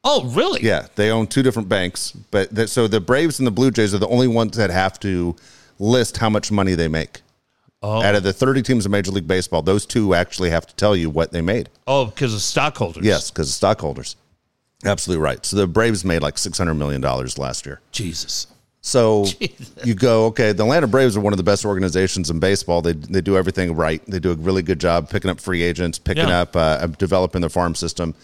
Oh, 0.04 0.24
really? 0.30 0.62
Yeah, 0.62 0.86
they 0.94 1.10
own 1.10 1.26
two 1.26 1.42
different 1.42 1.68
banks, 1.68 2.12
but 2.30 2.54
that, 2.54 2.68
so 2.68 2.86
the 2.86 3.00
Braves 3.00 3.40
and 3.40 3.46
the 3.46 3.50
Blue 3.50 3.72
Jays 3.72 3.92
are 3.92 3.98
the 3.98 4.06
only 4.06 4.28
ones 4.28 4.56
that 4.56 4.70
have 4.70 5.00
to 5.00 5.34
list 5.80 6.18
how 6.18 6.30
much 6.30 6.52
money 6.52 6.74
they 6.76 6.86
make. 6.86 7.22
Oh. 7.82 8.02
Out 8.02 8.14
of 8.14 8.22
the 8.22 8.32
30 8.32 8.62
teams 8.62 8.86
in 8.86 8.92
Major 8.92 9.10
League 9.12 9.28
Baseball, 9.28 9.62
those 9.62 9.84
two 9.86 10.14
actually 10.14 10.50
have 10.50 10.66
to 10.66 10.74
tell 10.76 10.96
you 10.96 11.10
what 11.10 11.30
they 11.32 11.40
made. 11.42 11.68
Oh, 11.86 12.06
because 12.06 12.34
of 12.34 12.40
stockholders. 12.40 13.04
Yes, 13.04 13.30
because 13.30 13.48
of 13.48 13.54
stockholders. 13.54 14.16
Absolutely 14.84 15.22
right. 15.22 15.44
So 15.44 15.56
the 15.56 15.66
Braves 15.66 16.04
made 16.04 16.22
like 16.22 16.34
$600 16.36 16.76
million 16.76 17.00
last 17.02 17.66
year. 17.66 17.80
Jesus. 17.92 18.46
So 18.80 19.26
you 19.84 19.94
go, 19.94 20.26
okay, 20.26 20.52
the 20.52 20.62
Atlanta 20.62 20.86
Braves 20.86 21.16
are 21.16 21.20
one 21.20 21.32
of 21.32 21.36
the 21.36 21.42
best 21.42 21.64
organizations 21.64 22.30
in 22.30 22.38
baseball. 22.40 22.82
They, 22.82 22.92
they 22.92 23.20
do 23.20 23.36
everything 23.36 23.74
right. 23.74 24.02
They 24.06 24.20
do 24.20 24.32
a 24.32 24.34
really 24.36 24.62
good 24.62 24.80
job 24.80 25.10
picking 25.10 25.30
up 25.30 25.40
free 25.40 25.62
agents, 25.62 25.98
picking 25.98 26.28
Yeah. 26.28 26.42
up, 26.42 26.56
uh, 26.56 26.86
developing 26.86 27.40
the 27.42 27.50
farm 27.50 27.74
system. 27.74 28.14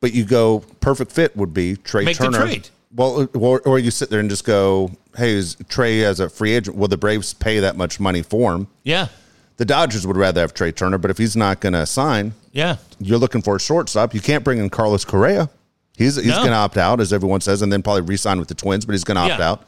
But 0.00 0.12
you 0.12 0.24
go, 0.24 0.60
perfect 0.80 1.12
fit 1.12 1.36
would 1.36 1.54
be 1.54 1.76
Trea 1.76 2.04
Make 2.04 2.18
the 2.18 2.24
Turner. 2.24 2.38
trade. 2.40 2.68
Well, 2.94 3.28
or, 3.34 3.60
or 3.60 3.78
you 3.78 3.90
sit 3.90 4.10
there 4.10 4.20
and 4.20 4.30
just 4.30 4.44
go, 4.44 4.90
hey, 5.16 5.32
is 5.32 5.56
Trea 5.68 6.04
as 6.06 6.20
a 6.20 6.28
free 6.30 6.52
agent? 6.54 6.76
Will 6.76 6.88
the 6.88 6.96
Braves 6.96 7.34
pay 7.34 7.60
that 7.60 7.76
much 7.76 7.98
money 8.00 8.22
for 8.22 8.54
him? 8.54 8.68
Yeah. 8.84 9.08
The 9.58 9.64
Dodgers 9.64 10.06
would 10.06 10.16
rather 10.16 10.40
have 10.40 10.54
Trea 10.54 10.72
Turner, 10.72 10.98
but 10.98 11.10
if 11.10 11.18
he's 11.18 11.36
not 11.36 11.60
going 11.60 11.72
to 11.72 11.84
sign, 11.86 12.32
Yeah. 12.52 12.76
you're 12.98 13.18
looking 13.18 13.42
for 13.42 13.56
a 13.56 13.60
shortstop. 13.60 14.14
You 14.14 14.20
can't 14.20 14.44
bring 14.44 14.58
in 14.58 14.70
Carlos 14.70 15.04
Correa. 15.04 15.48
He's 15.96 16.16
he's 16.16 16.26
No. 16.26 16.36
going 16.36 16.48
to 16.50 16.54
opt 16.56 16.76
out, 16.76 17.00
as 17.00 17.12
everyone 17.12 17.40
says, 17.40 17.62
and 17.62 17.72
then 17.72 17.82
probably 17.82 18.02
re-sign 18.02 18.38
with 18.38 18.48
the 18.48 18.54
Twins, 18.54 18.84
but 18.84 18.92
he's 18.92 19.04
going 19.04 19.16
to 19.16 19.22
opt 19.22 19.40
Yeah. 19.40 19.50
out. 19.50 19.66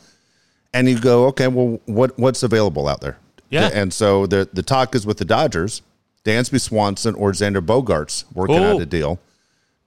And 0.74 0.86
you 0.88 0.98
go, 1.00 1.24
okay, 1.28 1.48
well, 1.48 1.80
what 1.86 2.18
what's 2.18 2.42
available 2.42 2.86
out 2.86 3.00
there? 3.00 3.16
Yeah. 3.50 3.70
And 3.72 3.92
so 3.92 4.26
the 4.26 4.46
the 4.52 4.62
talk 4.62 4.94
is 4.94 5.06
with 5.06 5.16
the 5.16 5.24
Dodgers, 5.24 5.80
Dansby 6.26 6.60
Swanson 6.60 7.14
or 7.14 7.32
Xander 7.32 7.64
Bogaerts 7.64 8.24
working 8.34 8.56
out 8.58 8.80
a 8.82 8.86
deal. 8.86 9.18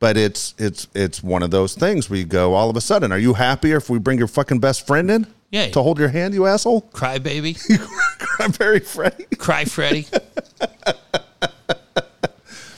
But 0.02 0.18
it's 0.18 0.54
it's 0.58 0.88
it's 0.94 1.22
one 1.24 1.44
of 1.44 1.52
those 1.52 1.76
things 1.76 2.10
where 2.10 2.20
you 2.20 2.26
go 2.26 2.56
all 2.56 2.70
of 2.70 2.76
a 2.76 2.82
sudden, 2.82 3.12
are 3.14 3.20
you 3.20 3.36
happier 3.36 3.78
if 3.78 3.90
we 3.90 4.00
bring 4.00 4.18
your 4.18 4.28
fucking 4.28 4.60
best 4.60 4.86
friend 4.86 5.10
in? 5.10 5.28
Yeah. 5.52 5.68
To 5.70 5.82
hold 5.84 6.00
your 6.00 6.10
hand, 6.10 6.34
you 6.34 6.46
asshole? 6.48 6.82
Cry 6.82 7.20
baby. 7.20 7.54
Cry 8.20 8.48
very 8.48 8.80
Freddy. 8.80 9.26
Cry 9.38 9.64
Freddy. 9.64 10.08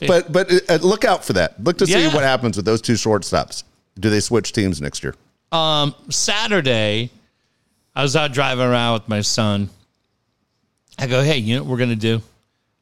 But 0.06 0.34
but 0.34 0.52
uh, 0.70 0.76
look 0.82 1.06
out 1.06 1.24
for 1.24 1.32
that. 1.34 1.64
Look 1.64 1.78
to 1.78 1.88
see 1.88 1.94
Yeah. 1.94 2.14
what 2.14 2.24
happens 2.24 2.58
with 2.58 2.66
those 2.66 2.82
two 2.82 2.94
shortstops. 2.94 3.64
Do 3.98 4.10
they 4.10 4.20
switch 4.20 4.52
teams 4.52 4.82
next 4.82 5.02
year? 5.02 5.16
Um, 5.54 5.96
Saturday, 6.10 7.10
I 7.96 8.02
was 8.02 8.16
out 8.18 8.34
driving 8.34 8.66
around 8.66 8.94
with 8.96 9.08
my 9.08 9.22
son. 9.22 9.70
I 11.00 11.08
go, 11.08 11.22
hey, 11.24 11.38
you 11.38 11.56
know 11.56 11.64
what 11.64 11.70
we're 11.72 11.78
gonna 11.78 11.96
do? 11.96 12.22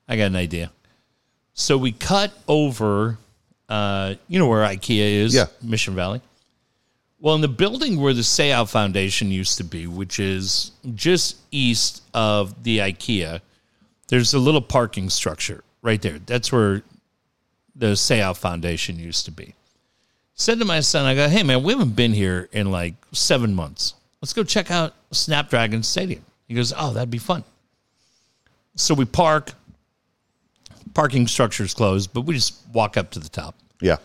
I 0.08 0.18
got 0.18 0.26
an 0.26 0.36
idea. 0.36 0.72
So 1.54 1.78
we 1.78 1.92
cut 1.92 2.34
over, 2.48 3.20
uh, 3.72 4.16
you 4.28 4.38
know 4.40 4.48
where 4.48 4.64
IKEA 4.64 5.24
is, 5.24 5.34
Yeah. 5.34 5.46
Mission 5.64 5.96
Valley. 5.96 6.22
Well, 7.20 7.36
in 7.36 7.42
the 7.42 7.48
building 7.48 8.00
where 8.02 8.14
the 8.14 8.22
Sayal 8.22 8.70
Foundation 8.70 9.30
used 9.30 9.58
to 9.58 9.64
be, 9.64 9.86
which 9.88 10.20
is 10.20 10.72
just 10.96 11.38
east 11.52 12.04
of 12.14 12.64
the 12.64 12.80
IKEA, 12.80 13.42
there's 14.08 14.34
a 14.34 14.40
little 14.40 14.62
parking 14.62 15.10
structure 15.10 15.64
right 15.82 16.02
there. 16.02 16.20
That's 16.20 16.52
where 16.52 16.82
the 17.76 17.94
Sayal 17.94 18.36
Foundation 18.36 19.00
used 19.00 19.26
to 19.26 19.32
be 19.32 19.54
said 20.42 20.60
to 20.60 20.66
my 20.66 20.80
son, 20.80 21.06
I 21.06 21.14
go, 21.16 21.30
hey 21.30 21.44
man, 21.44 21.64
we 21.64 21.72
haven't 21.74 21.96
been 21.96 22.14
here 22.14 22.50
in 22.52 22.72
like 22.72 22.96
seven 23.12 23.54
months. 23.54 23.94
Let's 24.22 24.34
go 24.34 24.44
check 24.44 24.72
out 24.72 24.94
Snapdragon 25.12 25.84
Stadium. 25.84 26.26
He 26.48 26.56
goes, 26.56 26.74
oh, 26.76 26.94
that'd 26.94 27.12
be 27.12 27.18
fun. 27.18 27.44
So 28.76 28.94
we 28.94 29.06
park. 29.06 29.54
Parking 30.94 31.28
structure's 31.28 31.74
closed, 31.74 32.14
but 32.14 32.22
we 32.22 32.36
just 32.36 32.56
walk 32.74 32.98
up 32.98 33.12
to 33.12 33.20
the 33.20 33.30
top. 33.30 33.56
Yeah. 33.82 33.98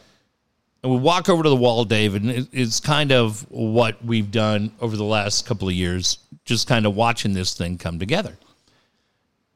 And 0.83 0.93
we 0.93 0.99
walk 0.99 1.29
over 1.29 1.43
to 1.43 1.49
the 1.49 1.57
wall, 1.57 1.85
Dave, 1.85 2.15
and 2.15 2.31
it- 2.31 2.49
it's 2.53 2.81
kind 2.81 3.11
of 3.13 3.45
what 3.51 4.05
we've 4.05 4.31
done 4.31 4.71
over 4.81 4.97
the 4.97 5.05
last 5.05 5.47
couple 5.47 5.67
of 5.69 5.75
years, 5.75 6.19
just 6.45 6.67
kind 6.69 6.87
of 6.87 6.95
watching 6.95 7.33
this 7.33 7.55
thing 7.55 7.77
come 7.79 7.99
together. 7.99 8.37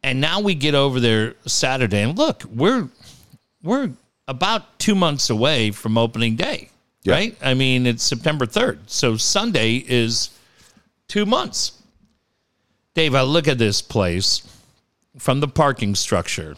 And 0.02 0.20
now 0.20 0.40
we 0.40 0.54
get 0.54 0.74
over 0.74 0.98
there 0.98 1.34
Saturday, 1.46 2.00
and 2.02 2.16
look, 2.18 2.42
we're 2.44 2.88
we're 3.62 3.90
about 4.26 4.78
two 4.78 4.94
months 4.94 5.28
away 5.28 5.70
from 5.70 5.98
opening 5.98 6.34
day, 6.36 6.70
Yeah. 7.02 7.12
right? 7.12 7.36
I 7.42 7.52
mean, 7.52 7.86
it's 7.86 8.02
September 8.02 8.46
third, 8.46 8.78
so 8.90 9.18
Sunday 9.18 9.84
is 9.86 10.30
two 11.08 11.26
months. 11.26 11.72
Dave, 12.94 13.14
I 13.14 13.20
look 13.22 13.46
at 13.46 13.58
this 13.58 13.82
place 13.82 14.40
from 15.18 15.40
the 15.40 15.48
parking 15.48 15.94
structure, 15.94 16.56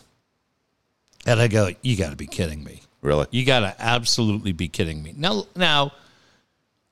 and 1.27 1.41
I 1.41 1.49
go, 1.49 1.71
"You 1.83 1.97
got 1.97 2.11
to 2.11 2.17
be 2.17 2.27
kidding 2.27 2.63
me." 2.65 2.81
Really? 3.01 3.27
You 3.31 3.45
got 3.45 3.61
to 3.61 3.75
absolutely 3.79 4.53
be 4.53 4.69
kidding 4.69 5.03
me. 5.03 5.13
Now, 5.17 5.47
now, 5.57 5.93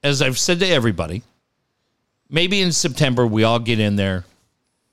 as 0.03 0.23
I've 0.23 0.39
said 0.39 0.59
to 0.61 0.67
everybody, 0.67 1.23
maybe 2.29 2.61
in 2.61 2.73
September 2.73 3.27
we 3.27 3.45
all 3.45 3.61
get 3.61 3.79
in 3.79 3.97
there 3.97 4.25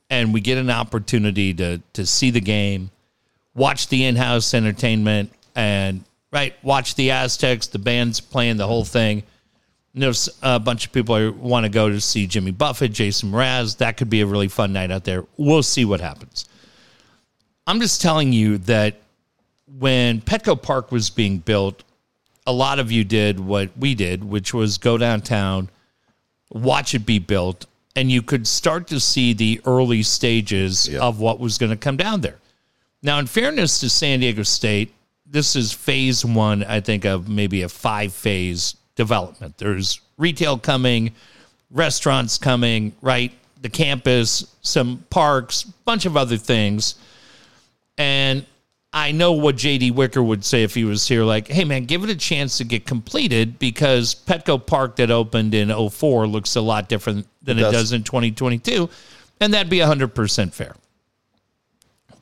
and 0.10 0.34
we 0.34 0.42
get 0.42 0.58
an 0.58 0.70
opportunity 0.70 1.54
to 1.56 1.82
to 1.94 2.06
see 2.06 2.30
the 2.30 2.42
game, 2.42 2.92
watch 3.56 3.88
the 3.88 4.06
in-house 4.06 4.54
entertainment, 4.54 5.32
and 5.56 6.04
right 6.32 6.54
watch 6.62 6.96
the 6.96 7.12
Aztecs, 7.12 7.68
the 7.68 7.80
bands 7.80 8.20
playing 8.20 8.58
the 8.58 8.68
whole 8.68 8.86
thing. 8.86 9.24
And 9.94 10.04
There's 10.04 10.30
a 10.44 10.60
bunch 10.60 10.86
of 10.86 10.92
people 10.92 11.18
who 11.18 11.32
want 11.32 11.66
to 11.66 11.70
go 11.70 11.90
to 11.90 12.00
see 12.00 12.28
Jimmy 12.28 12.52
Buffett, 12.52 12.94
Jason 12.94 13.32
Mraz. 13.32 13.78
That 13.78 13.98
could 13.98 14.10
be 14.10 14.22
a 14.22 14.26
really 14.28 14.48
fun 14.48 14.72
night 14.72 14.92
out 14.92 15.04
there. 15.04 15.26
We'll 15.38 15.64
see 15.64 15.86
what 15.86 16.00
happens. 16.02 16.46
I'm 17.66 17.82
just 17.82 18.02
telling 18.02 18.32
you 18.32 18.60
that 18.60 18.96
when 19.68 20.22
Petco 20.22 20.60
Park 20.62 20.92
was 20.92 21.10
being 21.10 21.40
built, 21.40 21.84
a 22.46 22.54
lot 22.54 22.80
of 22.80 22.92
you 22.92 23.04
did 23.04 23.40
what 23.40 23.70
we 23.78 23.94
did, 23.96 24.24
which 24.24 24.54
was 24.54 24.78
go 24.78 24.98
downtown, 24.98 25.70
watch 26.50 26.94
it 26.94 27.06
be 27.06 27.20
built, 27.20 27.66
and 27.96 28.12
you 28.12 28.22
could 28.22 28.48
start 28.48 28.88
to 28.88 29.00
see 29.00 29.34
the 29.34 29.60
early 29.66 30.04
stages 30.04 30.88
Yeah. 30.88 31.00
of 31.00 31.20
what 31.20 31.40
was 31.40 31.58
going 31.58 31.72
to 31.72 31.78
come 31.78 31.98
down 31.98 32.22
there. 32.22 32.38
Now, 33.04 33.20
in 33.20 33.28
fairness 33.28 33.80
to 33.82 33.90
San 33.90 34.22
Diego 34.22 34.44
State, 34.44 34.94
this 35.26 35.56
is 35.56 35.74
phase 35.74 36.24
one, 36.24 36.64
I 36.64 36.80
think, 36.80 37.06
of 37.06 37.28
maybe 37.28 37.62
a 37.64 37.70
five 37.70 38.14
phase 38.14 38.76
development. 38.96 39.58
There's 39.58 40.00
retail 40.18 40.58
coming, 40.58 41.12
restaurants 41.70 42.38
coming, 42.38 42.94
right? 43.02 43.32
The 43.62 43.70
campus, 43.70 44.48
some 44.62 45.04
parks, 45.10 45.64
bunch 45.64 46.06
of 46.06 46.16
other 46.16 46.38
things. 46.38 46.96
And 47.98 48.46
I 48.98 49.12
know 49.12 49.34
what 49.34 49.56
JD 49.58 49.92
Wicker 49.94 50.24
would 50.24 50.44
say 50.44 50.64
if 50.64 50.74
he 50.74 50.84
was 50.84 51.08
here 51.08 51.24
like, 51.24 51.48
hey, 51.48 51.64
man, 51.66 51.86
give 51.86 52.04
it 52.04 52.10
a 52.10 52.16
chance 52.16 52.58
to 52.58 52.64
get 52.64 52.86
completed 52.86 53.60
because 53.60 54.16
Petco 54.16 54.66
Park 54.66 54.96
that 54.96 55.12
opened 55.12 55.54
in 55.54 55.70
04 55.90 56.26
looks 56.28 56.56
a 56.56 56.62
lot 56.62 56.90
different 56.90 57.28
than 57.44 57.58
It 57.58 57.62
it, 57.62 57.64
does. 57.66 57.74
does 57.74 57.94
in 57.94 58.04
2022. 58.04 58.90
And 59.40 59.54
that'd 59.54 59.70
be 59.70 59.78
100% 59.78 60.52
fair. 60.54 60.76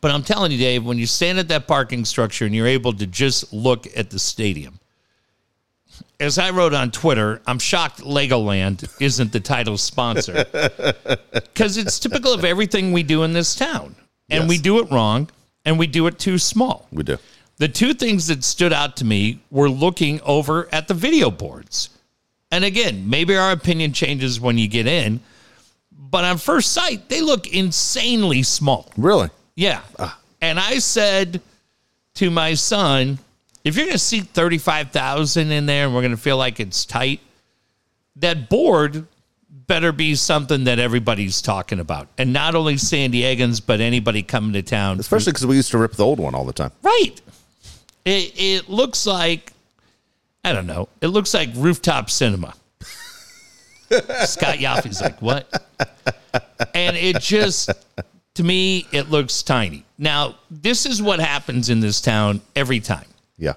But 0.01 0.11
I'm 0.11 0.21
telling 0.21 0.51
you, 0.51 0.57
Dave, 0.57 0.83
when 0.83 0.97
you 0.97 1.07
stand 1.07 1.39
at 1.39 1.47
that 1.47 1.65
parking 1.65 2.03
structure 2.03 2.45
and 2.45 2.53
you're 2.53 2.67
able 2.67 2.91
to 2.93 3.07
just 3.07 3.53
look 3.53 3.87
at 3.97 4.09
the 4.09 4.19
stadium, 4.19 4.79
as 6.19 6.37
I 6.37 6.49
wrote 6.49 6.73
on 6.73 6.91
Twitter, 6.91 7.41
I'm 7.47 7.57
shocked 7.57 8.01
Legoland 8.01 8.89
isn't 9.01 9.31
the 9.31 9.39
title 9.39 9.77
sponsor 9.77 10.45
because 11.33 11.77
it's 11.77 11.99
typical 11.99 12.33
of 12.33 12.43
everything 12.43 12.91
we 12.91 13.01
do 13.03 13.23
in 13.23 13.31
this 13.33 13.55
town. 13.55 13.95
And 14.29 14.41
Yes. 14.43 14.49
we 14.49 14.57
do 14.57 14.79
it 14.79 14.91
wrong 14.91 15.29
and 15.65 15.79
we 15.79 15.87
do 15.87 16.07
it 16.07 16.19
too 16.19 16.37
small. 16.37 16.87
We 16.91 17.03
do. 17.03 17.17
The 17.57 17.67
two 17.67 17.93
things 17.93 18.27
that 18.27 18.43
stood 18.43 18.73
out 18.73 18.97
to 18.97 19.05
me 19.05 19.39
were 19.49 19.69
looking 19.69 20.21
over 20.21 20.67
at 20.71 20.87
the 20.87 20.93
video 20.93 21.31
boards. 21.31 21.89
And 22.51 22.63
again, 22.63 23.09
maybe 23.09 23.35
our 23.35 23.51
opinion 23.51 23.93
changes 23.93 24.39
when 24.39 24.57
you 24.57 24.67
get 24.67 24.87
in, 24.87 25.19
but 25.91 26.23
on 26.23 26.37
first 26.37 26.71
sight, 26.71 27.09
they 27.09 27.21
look 27.21 27.47
insanely 27.47 28.43
small. 28.43 28.91
Really? 28.97 29.29
Yeah. 29.55 29.81
Ah. 29.97 30.19
And 30.41 30.59
I 30.59 30.79
said 30.79 31.41
to 32.15 32.29
my 32.29 32.53
son, 32.53 33.19
if 33.63 33.75
you're 33.75 33.85
going 33.85 33.93
to 33.93 33.99
seat 33.99 34.27
35,000 34.27 35.51
in 35.51 35.65
there 35.65 35.85
and 35.85 35.95
we're 35.95 36.01
going 36.01 36.11
to 36.11 36.17
feel 36.17 36.37
like 36.37 36.59
it's 36.59 36.85
tight, 36.85 37.19
that 38.17 38.49
board 38.49 39.07
better 39.67 39.91
be 39.91 40.15
something 40.15 40.65
that 40.65 40.79
everybody's 40.79 41.41
talking 41.41 41.79
about. 41.79 42.07
And 42.17 42.33
not 42.33 42.55
only 42.55 42.77
San 42.77 43.11
Diegans, 43.11 43.61
but 43.65 43.81
anybody 43.81 44.23
coming 44.23 44.53
to 44.53 44.61
town. 44.61 44.99
Especially 44.99 45.31
because 45.31 45.45
we 45.45 45.55
used 45.55 45.71
to 45.71 45.77
rip 45.77 45.93
the 45.93 46.05
old 46.05 46.19
one 46.19 46.35
all 46.35 46.45
the 46.45 46.53
time. 46.53 46.71
Right. 46.81 47.13
It, 48.05 48.33
it 48.35 48.69
looks 48.69 49.07
like, 49.07 49.53
I 50.43 50.53
don't 50.53 50.67
know, 50.67 50.89
it 51.01 51.07
looks 51.07 51.33
like 51.33 51.49
rooftop 51.55 52.09
cinema. 52.09 52.53
Scott 54.25 54.59
Yaffe's 54.59 55.01
like, 55.01 55.21
what? 55.21 55.47
And 56.73 56.95
it 56.97 57.19
just, 57.19 57.69
to 58.35 58.43
me, 58.43 58.85
it 58.91 59.09
looks 59.09 59.41
tiny. 59.43 59.85
Now, 59.97 60.35
this 60.51 60.85
is 60.85 61.01
what 61.01 61.19
happens 61.19 61.69
in 61.69 61.79
this 61.79 62.01
town 62.01 62.41
every 62.55 62.79
time. 62.79 63.07
Yeah. 63.37 63.53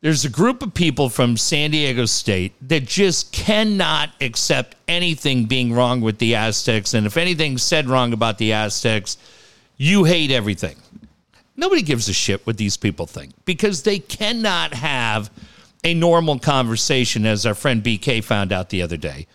There's 0.00 0.24
a 0.24 0.30
group 0.30 0.62
of 0.62 0.74
people 0.74 1.08
from 1.08 1.36
San 1.36 1.72
Diego 1.72 2.04
State 2.04 2.52
that 2.68 2.86
just 2.86 3.32
cannot 3.32 4.10
accept 4.20 4.76
anything 4.86 5.46
being 5.46 5.72
wrong 5.72 6.00
with 6.00 6.18
the 6.18 6.36
Aztecs. 6.36 6.94
And 6.94 7.06
if 7.06 7.16
anything's 7.16 7.62
said 7.62 7.88
wrong 7.88 8.12
about 8.12 8.38
the 8.38 8.52
Aztecs, 8.52 9.18
you 9.76 10.04
hate 10.04 10.30
everything. 10.30 10.76
Nobody 11.56 11.82
gives 11.82 12.08
a 12.08 12.12
shit 12.12 12.46
what 12.46 12.56
these 12.56 12.76
people 12.76 13.06
think 13.06 13.32
because 13.44 13.82
they 13.82 13.98
cannot 13.98 14.72
have 14.72 15.30
a 15.84 15.94
normal 15.94 16.38
conversation, 16.38 17.26
as 17.26 17.46
our 17.46 17.54
friend 17.54 17.82
BK 17.82 18.22
found 18.22 18.52
out 18.52 18.68
the 18.68 18.82
other 18.82 18.96
day. 18.96 19.26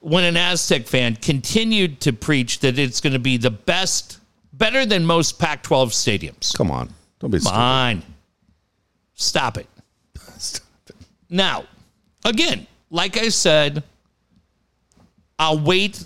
When 0.00 0.24
an 0.24 0.36
Aztec 0.36 0.86
fan 0.86 1.16
continued 1.16 2.00
to 2.02 2.12
preach 2.12 2.60
that 2.60 2.78
it's 2.78 3.00
going 3.00 3.12
to 3.12 3.18
be 3.18 3.36
the 3.36 3.50
best, 3.50 4.20
better 4.52 4.86
than 4.86 5.04
most 5.04 5.38
Pac 5.38 5.62
12 5.62 5.90
stadiums. 5.90 6.56
Come 6.56 6.70
on. 6.70 6.92
Don't 7.18 7.30
be 7.30 7.38
stupid. 7.38 7.54
Fine. 7.54 8.02
Stop 9.14 9.58
it. 9.58 9.66
Now, 11.28 11.64
again, 12.24 12.66
like 12.90 13.16
I 13.16 13.28
said, 13.28 13.82
I'll 15.38 15.58
wait 15.58 16.04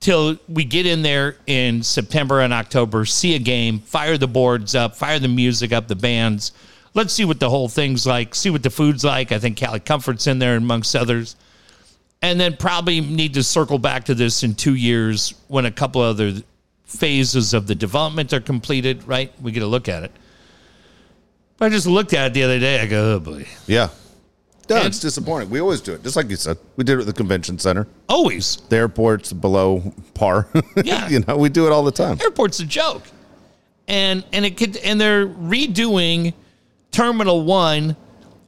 till 0.00 0.38
we 0.48 0.64
get 0.64 0.86
in 0.86 1.02
there 1.02 1.36
in 1.46 1.82
September 1.82 2.40
and 2.40 2.52
October, 2.52 3.04
see 3.04 3.34
a 3.34 3.38
game, 3.38 3.80
fire 3.80 4.18
the 4.18 4.28
boards 4.28 4.74
up, 4.74 4.94
fire 4.96 5.18
the 5.18 5.28
music 5.28 5.72
up, 5.72 5.88
the 5.88 5.96
bands. 5.96 6.52
Let's 6.94 7.12
see 7.12 7.24
what 7.24 7.40
the 7.40 7.50
whole 7.50 7.68
thing's 7.68 8.06
like, 8.06 8.34
see 8.34 8.50
what 8.50 8.62
the 8.62 8.70
food's 8.70 9.04
like. 9.04 9.32
I 9.32 9.38
think 9.38 9.56
Cali 9.56 9.80
Comfort's 9.80 10.26
in 10.26 10.38
there 10.38 10.56
amongst 10.56 10.94
others. 10.94 11.36
And 12.22 12.40
then 12.40 12.56
probably 12.56 13.00
need 13.00 13.34
to 13.34 13.42
circle 13.42 13.78
back 13.78 14.04
to 14.04 14.14
this 14.14 14.42
in 14.42 14.54
two 14.54 14.74
years 14.74 15.34
when 15.48 15.66
a 15.66 15.70
couple 15.70 16.00
other 16.00 16.34
phases 16.84 17.52
of 17.52 17.66
the 17.66 17.74
development 17.74 18.32
are 18.32 18.40
completed, 18.40 19.06
right? 19.06 19.32
We 19.40 19.52
get 19.52 19.62
a 19.62 19.66
look 19.66 19.88
at 19.88 20.02
it. 20.02 20.12
But 21.58 21.66
I 21.66 21.68
just 21.70 21.86
looked 21.86 22.12
at 22.12 22.26
it 22.28 22.34
the 22.34 22.42
other 22.42 22.58
day. 22.58 22.80
I 22.80 22.86
go, 22.86 23.14
oh 23.14 23.20
boy. 23.20 23.46
Yeah. 23.66 23.88
No, 24.68 24.76
And- 24.76 24.86
it's 24.86 24.98
disappointing. 25.00 25.48
We 25.50 25.60
always 25.60 25.80
do 25.80 25.92
it. 25.94 26.02
Just 26.02 26.16
like 26.16 26.28
you 26.28 26.36
said. 26.36 26.58
We 26.76 26.84
did 26.84 26.98
it 26.98 27.00
at 27.02 27.06
the 27.06 27.12
convention 27.12 27.58
center. 27.58 27.86
Always. 28.08 28.56
The 28.68 28.76
airport's 28.76 29.32
below 29.32 29.92
par. 30.14 30.48
Yeah. 30.84 31.08
you 31.08 31.20
know, 31.20 31.36
we 31.36 31.48
do 31.48 31.66
it 31.66 31.72
all 31.72 31.82
the 31.84 31.92
time. 31.92 32.18
airport's 32.20 32.60
a 32.60 32.64
joke. 32.66 33.02
And 33.88 34.24
and 34.32 34.44
it 34.44 34.56
could 34.56 34.76
and 34.78 35.00
they're 35.00 35.26
redoing 35.28 36.34
Terminal 36.90 37.44
One, 37.44 37.94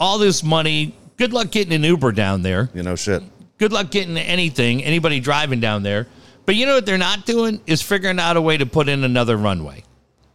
all 0.00 0.18
this 0.18 0.42
money. 0.42 0.96
Good 1.16 1.32
luck 1.32 1.50
getting 1.50 1.72
an 1.72 1.84
Uber 1.84 2.12
down 2.12 2.42
there. 2.42 2.68
You 2.74 2.82
know, 2.82 2.96
shit. 2.96 3.22
Good 3.58 3.72
luck 3.72 3.90
getting 3.90 4.16
anything, 4.16 4.82
anybody 4.84 5.20
driving 5.20 5.60
down 5.60 5.82
there. 5.84 6.06
But 6.46 6.56
you 6.56 6.66
know 6.66 6.74
what 6.74 6.86
they're 6.86 6.98
not 6.98 7.26
doing 7.26 7.60
is 7.66 7.82
figuring 7.82 8.18
out 8.18 8.36
a 8.36 8.40
way 8.40 8.56
to 8.56 8.66
put 8.66 8.88
in 8.88 9.04
another 9.04 9.36
runway. 9.36 9.84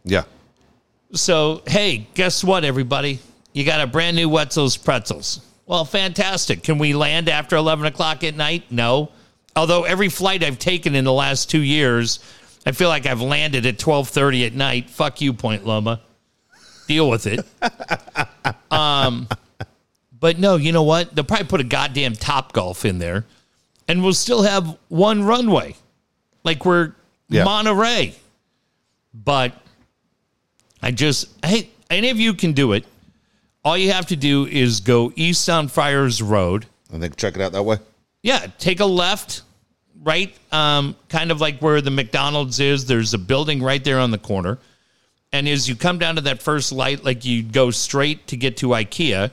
Yeah. 0.04 0.24
So 1.12 1.62
hey, 1.66 2.06
guess 2.14 2.42
what, 2.42 2.64
everybody? 2.64 3.20
You 3.52 3.64
got 3.64 3.80
a 3.80 3.86
brand 3.86 4.16
new 4.16 4.28
Wetzel's 4.28 4.76
Pretzels. 4.76 5.40
Well, 5.66 5.84
fantastic. 5.84 6.62
Can 6.62 6.78
we 6.78 6.92
land 6.94 7.28
after 7.28 7.56
eleven 7.56 7.86
o'clock 7.86 8.24
at 8.24 8.34
night? 8.34 8.64
No. 8.70 9.10
Although 9.56 9.84
every 9.84 10.08
flight 10.08 10.42
I've 10.42 10.58
taken 10.58 10.94
in 10.96 11.04
the 11.04 11.12
last 11.12 11.48
two 11.48 11.60
years, 11.60 12.18
I 12.66 12.72
feel 12.72 12.88
like 12.88 13.06
I've 13.06 13.20
landed 13.20 13.64
at 13.66 13.78
twelve 13.78 14.08
thirty 14.08 14.44
at 14.44 14.54
night. 14.54 14.90
Fuck 14.90 15.20
you, 15.20 15.32
Point 15.32 15.64
Loma. 15.64 16.00
Deal 16.88 17.08
with 17.08 17.26
it. 17.26 17.46
um, 18.70 19.28
but 20.18 20.38
no, 20.38 20.56
you 20.56 20.72
know 20.72 20.82
what? 20.82 21.14
They'll 21.14 21.24
probably 21.24 21.46
put 21.46 21.60
a 21.60 21.64
goddamn 21.64 22.14
Top 22.14 22.52
Golf 22.52 22.84
in 22.84 22.98
there, 22.98 23.24
and 23.88 24.02
we'll 24.02 24.12
still 24.12 24.42
have 24.42 24.76
one 24.88 25.22
runway, 25.22 25.76
like 26.42 26.64
we're 26.66 26.92
Yeah. 27.28 27.44
Monterey. 27.44 28.14
But 29.14 29.54
I 30.84 30.90
just, 30.90 31.30
hey, 31.42 31.70
any 31.88 32.10
of 32.10 32.20
you 32.20 32.34
can 32.34 32.52
do 32.52 32.74
it. 32.74 32.84
All 33.64 33.74
you 33.74 33.92
have 33.92 34.04
to 34.08 34.16
do 34.16 34.44
is 34.44 34.80
go 34.80 35.10
east 35.16 35.48
on 35.48 35.68
Friars 35.68 36.20
Road. 36.20 36.66
I 36.92 36.98
think 36.98 37.16
check 37.16 37.36
it 37.36 37.40
out 37.40 37.52
that 37.52 37.62
way. 37.62 37.78
Yeah, 38.22 38.46
take 38.58 38.80
a 38.80 38.84
left, 38.84 39.40
right, 40.02 40.36
um, 40.52 40.94
kind 41.08 41.30
of 41.30 41.40
like 41.40 41.60
where 41.60 41.80
the 41.80 41.90
McDonald's 41.90 42.60
is. 42.60 42.84
There's 42.84 43.14
a 43.14 43.18
building 43.18 43.62
right 43.62 43.82
there 43.82 43.98
on 43.98 44.10
the 44.10 44.18
corner. 44.18 44.58
And 45.32 45.48
as 45.48 45.66
you 45.66 45.74
come 45.74 45.98
down 45.98 46.16
to 46.16 46.20
that 46.20 46.42
first 46.42 46.70
light, 46.70 47.02
like 47.02 47.24
you 47.24 47.42
go 47.42 47.70
straight 47.70 48.26
to 48.26 48.36
get 48.36 48.58
to 48.58 48.68
IKEA, 48.68 49.30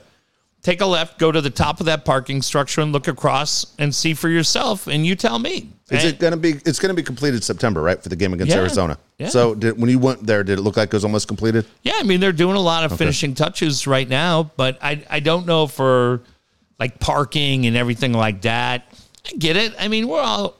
take 0.62 0.80
a 0.80 0.86
left, 0.86 1.18
go 1.18 1.30
to 1.32 1.40
the 1.40 1.50
top 1.50 1.80
of 1.80 1.86
that 1.86 2.04
parking 2.04 2.40
structure 2.42 2.80
and 2.80 2.92
look 2.92 3.08
across 3.08 3.74
and 3.78 3.94
see 3.94 4.14
for 4.14 4.28
yourself. 4.28 4.86
And 4.86 5.04
you 5.04 5.14
tell 5.16 5.38
me. 5.38 5.70
Is 5.90 6.04
it 6.04 6.18
going 6.18 6.30
to 6.32 6.38
be? 6.38 6.52
It's 6.64 6.78
going 6.78 6.88
to 6.88 6.94
be 6.94 7.02
completed 7.02 7.44
September, 7.44 7.82
right, 7.82 8.02
for 8.02 8.08
the 8.08 8.16
game 8.16 8.32
against 8.32 8.52
Yeah. 8.54 8.60
Arizona. 8.60 8.96
Yeah. 9.18 9.28
So, 9.28 9.54
did, 9.54 9.78
when 9.78 9.90
you 9.90 9.98
went 9.98 10.24
there, 10.26 10.42
did 10.42 10.58
it 10.58 10.62
look 10.62 10.78
like 10.78 10.88
it 10.88 10.94
was 10.94 11.04
almost 11.04 11.28
completed? 11.28 11.66
Yeah, 11.82 11.92
I 11.96 12.02
mean 12.02 12.18
they're 12.20 12.32
doing 12.32 12.56
a 12.56 12.60
lot 12.60 12.84
of 12.84 12.96
finishing 12.96 13.34
touches 13.34 13.86
right 13.86 14.08
now, 14.08 14.44
but 14.56 14.78
I 14.80 15.04
I 15.10 15.20
don't 15.20 15.46
know 15.46 15.66
for 15.66 16.22
like 16.78 16.98
parking 16.98 17.66
and 17.66 17.76
everything 17.76 18.14
like 18.14 18.40
that. 18.42 18.84
I 19.30 19.36
get 19.36 19.56
it. 19.56 19.74
I 19.78 19.88
mean 19.88 20.08
we're 20.08 20.22
all 20.22 20.56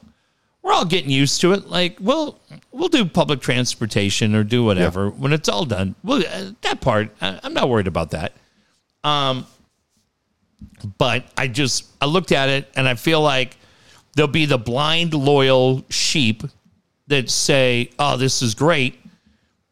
we're 0.61 0.73
all 0.75 0.85
getting 0.85 1.11
used 1.11 1.41
to 1.41 1.53
it. 1.53 1.69
Like 1.71 1.97
we'll 1.99 2.39
we'll 2.71 2.91
do 2.91 3.07
public 3.07 3.41
transportation 3.41 4.35
or 4.35 4.45
do 4.45 4.63
whatever 4.63 5.09
when 5.09 5.33
it's 5.33 5.49
all 5.49 5.65
done. 5.65 5.95
Well, 6.05 6.23
uh, 6.31 6.51
that 6.61 6.83
part 6.83 7.11
I, 7.23 7.41
I'm 7.43 7.55
not 7.55 7.71
worried 7.71 7.87
about 7.87 8.11
that. 8.11 8.35
Um, 9.03 9.47
but 10.99 11.25
I 11.37 11.49
just 11.49 11.87
I 12.01 12.07
looked 12.07 12.33
at 12.33 12.49
it 12.49 12.69
and 12.75 12.89
I 12.89 12.95
feel 12.95 13.21
like 13.21 13.57
there'll 14.15 14.31
be 14.31 14.47
the 14.47 14.59
blind 14.59 15.15
loyal 15.15 15.85
sheep 15.91 16.43
that 17.09 17.31
say, 17.31 17.91
"Oh, 17.99 18.17
this 18.17 18.43
is 18.43 18.55
great," 18.55 19.01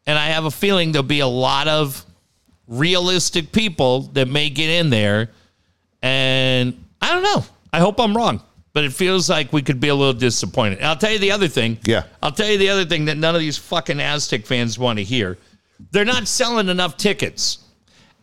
and 0.05 0.17
I 0.17 0.27
have 0.27 0.45
a 0.45 0.51
feeling 0.51 0.91
there'll 0.91 1.03
be 1.03 1.19
a 1.19 1.27
lot 1.27 1.67
of 1.67 2.05
realistic 2.67 3.51
people 3.51 4.01
that 4.13 4.27
may 4.27 4.49
get 4.49 4.69
in 4.69 4.89
there, 4.89 5.29
and 6.01 6.85
I 7.01 7.13
don't 7.13 7.23
know. 7.23 7.43
I 7.73 7.79
hope 7.79 7.99
I'm 7.99 8.15
wrong, 8.15 8.41
but 8.73 8.83
it 8.83 8.93
feels 8.93 9.29
like 9.29 9.53
we 9.53 9.61
could 9.61 9.79
be 9.79 9.89
a 9.89 9.95
little 9.95 10.13
disappointed. 10.13 10.79
And 10.79 10.87
I'll 10.87 10.97
tell 10.97 11.11
you 11.11 11.19
the 11.19 11.31
other 11.31 11.47
thing. 11.47 11.77
Yeah. 11.85 12.03
I'll 12.21 12.31
tell 12.31 12.47
you 12.47 12.57
the 12.57 12.69
other 12.69 12.85
thing 12.85 13.05
that 13.05 13.17
none 13.17 13.35
of 13.35 13.41
these 13.41 13.57
fucking 13.57 13.99
Aztec 13.99 14.45
fans 14.45 14.77
want 14.77 14.99
to 14.99 15.03
hear. 15.03 15.37
They're 15.91 16.05
not 16.05 16.27
selling 16.27 16.69
enough 16.69 16.97
tickets. 16.97 17.59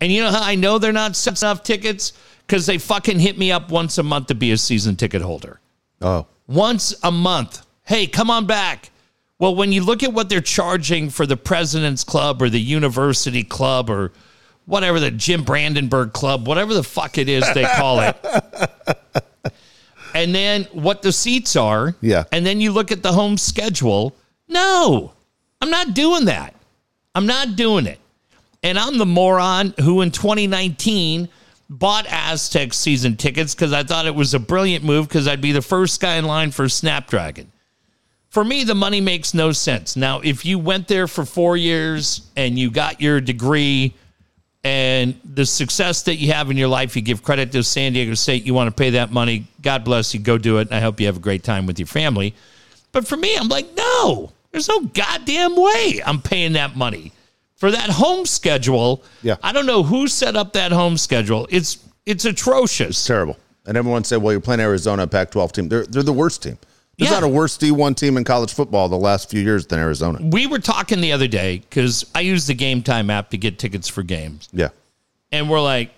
And 0.00 0.12
you 0.12 0.22
know 0.22 0.30
how 0.30 0.42
I 0.42 0.54
know 0.54 0.78
they're 0.78 0.92
not 0.92 1.16
selling 1.16 1.38
enough 1.42 1.64
tickets? 1.64 2.12
Because 2.48 2.64
they 2.64 2.78
fucking 2.78 3.18
hit 3.20 3.36
me 3.36 3.52
up 3.52 3.70
once 3.70 3.98
a 3.98 4.02
month 4.02 4.28
to 4.28 4.34
be 4.34 4.52
a 4.52 4.56
season 4.56 4.96
ticket 4.96 5.20
holder. 5.20 5.60
Oh, 6.00 6.26
Once 6.46 6.94
a 7.02 7.12
month. 7.12 7.66
Hey, 7.84 8.06
come 8.06 8.30
on 8.30 8.46
back. 8.46 8.90
Well, 9.38 9.54
when 9.54 9.70
you 9.70 9.84
look 9.84 10.02
at 10.02 10.14
what 10.14 10.30
they're 10.30 10.40
charging 10.40 11.10
for 11.10 11.26
the 11.26 11.36
President's 11.36 12.04
Club 12.04 12.40
or 12.40 12.48
the 12.48 12.60
University 12.60 13.44
Club 13.44 13.90
or 13.90 14.12
whatever 14.64 14.98
the 14.98 15.10
Jim 15.10 15.44
Brandenburg 15.44 16.12
Club, 16.14 16.46
whatever 16.46 16.72
the 16.72 16.82
fuck 16.82 17.18
it 17.18 17.28
is 17.28 17.44
they 17.52 17.64
call 17.64 18.00
it. 18.00 18.16
and 20.14 20.34
then 20.34 20.64
what 20.72 21.02
the 21.02 21.12
seats 21.12 21.54
are. 21.54 21.94
Yeah. 22.00 22.24
And 22.32 22.46
then 22.46 22.60
you 22.62 22.72
look 22.72 22.90
at 22.90 23.02
the 23.02 23.12
home 23.12 23.36
schedule. 23.36 24.16
No, 24.48 25.12
I'm 25.60 25.70
not 25.70 25.92
doing 25.94 26.24
that. 26.24 26.54
I'm 27.14 27.26
not 27.26 27.56
doing 27.56 27.86
it. 27.86 27.98
And 28.62 28.78
I'm 28.78 28.96
the 28.98 29.06
moron 29.06 29.74
who 29.80 30.00
in 30.00 30.10
2019 30.10 31.28
bought 31.68 32.06
Aztec 32.08 32.72
season 32.72 33.16
tickets 33.16 33.54
because 33.54 33.72
I 33.72 33.82
thought 33.82 34.06
it 34.06 34.14
was 34.14 34.34
a 34.34 34.38
brilliant 34.38 34.84
move 34.84 35.08
because 35.08 35.28
I'd 35.28 35.40
be 35.40 35.52
the 35.52 35.62
first 35.62 36.00
guy 36.00 36.16
in 36.16 36.24
line 36.24 36.50
for 36.50 36.68
Snapdragon. 36.68 37.52
For 38.30 38.44
me, 38.44 38.64
the 38.64 38.74
money 38.74 39.00
makes 39.00 39.34
no 39.34 39.52
sense. 39.52 39.96
Now, 39.96 40.20
if 40.20 40.44
you 40.44 40.58
went 40.58 40.88
there 40.88 41.06
for 41.06 41.24
four 41.24 41.56
years 41.56 42.30
and 42.36 42.58
you 42.58 42.70
got 42.70 43.00
your 43.00 43.20
degree 43.20 43.94
and 44.64 45.18
the 45.24 45.46
success 45.46 46.02
that 46.02 46.16
you 46.16 46.32
have 46.32 46.50
in 46.50 46.56
your 46.56 46.68
life, 46.68 46.94
you 46.94 47.02
give 47.02 47.22
credit 47.22 47.52
to 47.52 47.62
San 47.62 47.92
Diego 47.92 48.14
State, 48.14 48.44
you 48.44 48.52
want 48.52 48.68
to 48.68 48.78
pay 48.78 48.90
that 48.90 49.10
money, 49.10 49.46
God 49.62 49.84
bless 49.84 50.12
you, 50.12 50.20
go 50.20 50.36
do 50.36 50.58
it. 50.58 50.68
And 50.68 50.74
I 50.74 50.80
hope 50.80 51.00
you 51.00 51.06
have 51.06 51.16
a 51.16 51.20
great 51.20 51.42
time 51.42 51.66
with 51.66 51.78
your 51.78 51.86
family. 51.86 52.34
But 52.92 53.06
for 53.06 53.16
me, 53.16 53.36
I'm 53.36 53.48
like, 53.48 53.74
no, 53.76 54.32
there's 54.52 54.68
no 54.68 54.80
goddamn 54.80 55.56
way 55.56 56.00
I'm 56.04 56.20
paying 56.20 56.52
that 56.54 56.76
money 56.76 57.12
for 57.58 57.70
that 57.70 57.90
home 57.90 58.24
schedule. 58.26 59.04
Yeah. 59.22 59.36
I 59.42 59.52
don't 59.52 59.66
know 59.66 59.82
who 59.82 60.08
set 60.08 60.34
up 60.34 60.54
that 60.54 60.72
home 60.72 60.96
schedule. 60.96 61.46
It's 61.50 61.78
it's 62.06 62.24
atrocious. 62.24 63.04
terrible. 63.04 63.36
And 63.66 63.76
everyone 63.76 64.02
said, 64.02 64.22
well, 64.22 64.32
you're 64.32 64.40
playing 64.40 64.60
Arizona, 64.60 65.06
Pac 65.06 65.30
12 65.30 65.52
team. 65.52 65.68
They're, 65.68 65.84
they're 65.84 66.02
the 66.02 66.12
worst 66.12 66.42
team. 66.42 66.56
There's 66.96 67.10
Yeah. 67.10 67.20
not 67.20 67.22
a 67.24 67.28
worse 67.28 67.58
D1 67.58 67.96
team 67.96 68.16
in 68.16 68.24
college 68.24 68.54
football 68.54 68.88
the 68.88 68.96
last 68.96 69.28
few 69.30 69.42
years 69.42 69.66
than 69.66 69.78
Arizona. 69.78 70.18
We 70.22 70.46
were 70.46 70.58
talking 70.58 71.02
the 71.02 71.12
other 71.12 71.28
day 71.28 71.58
because 71.58 72.06
I 72.14 72.20
use 72.22 72.46
the 72.46 72.54
Game 72.54 72.82
Time 72.82 73.10
app 73.10 73.28
to 73.30 73.36
get 73.36 73.58
tickets 73.58 73.86
for 73.86 74.02
games. 74.02 74.48
Yeah. 74.52 74.70
and 75.30 75.50
we're 75.50 75.60
like, 75.60 75.90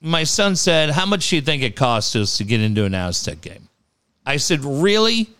my 0.00 0.24
son 0.24 0.56
said, 0.56 0.90
How 0.90 1.06
much 1.06 1.30
do 1.30 1.36
you 1.36 1.42
think 1.42 1.62
it 1.62 1.74
costs 1.76 2.14
us 2.16 2.36
to 2.38 2.44
get 2.44 2.60
into 2.60 2.84
an 2.84 2.94
Aztec 2.94 3.40
game? 3.40 3.68
I 4.26 4.36
said, 4.36 4.64
Really? 4.64 5.30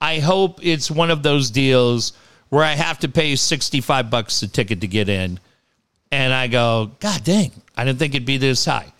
I 0.00 0.18
hope 0.20 0.60
it's 0.62 0.90
one 0.90 1.10
of 1.10 1.22
those 1.22 1.50
deals 1.50 2.12
where 2.52 2.62
I 2.62 2.72
have 2.72 2.98
to 2.98 3.08
pay 3.08 3.34
65 3.34 4.10
bucks 4.10 4.42
a 4.42 4.46
ticket 4.46 4.82
to 4.82 4.86
get 4.86 5.08
in. 5.08 5.40
And 6.10 6.34
I 6.34 6.48
go, 6.48 6.90
God 7.00 7.24
dang, 7.24 7.50
I 7.74 7.86
didn't 7.86 7.98
think 7.98 8.14
it'd 8.14 8.26
be 8.26 8.36
this 8.36 8.66
high. 8.66 8.92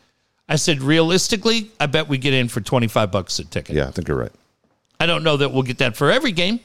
I 0.48 0.56
said, 0.56 0.80
realistically, 0.80 1.70
I 1.78 1.84
bet 1.84 2.08
we 2.08 2.16
get 2.16 2.32
in 2.32 2.48
for 2.48 2.62
25 2.62 3.12
bucks 3.12 3.38
a 3.40 3.44
ticket. 3.44 3.76
Yeah, 3.76 3.88
I 3.88 3.90
think 3.90 4.08
you're 4.08 4.16
right. 4.16 4.32
I 4.98 5.04
don't 5.04 5.22
know 5.22 5.36
that 5.36 5.52
we'll 5.52 5.64
get 5.64 5.76
that 5.78 5.98
for 5.98 6.10
every 6.10 6.32
game, 6.32 6.60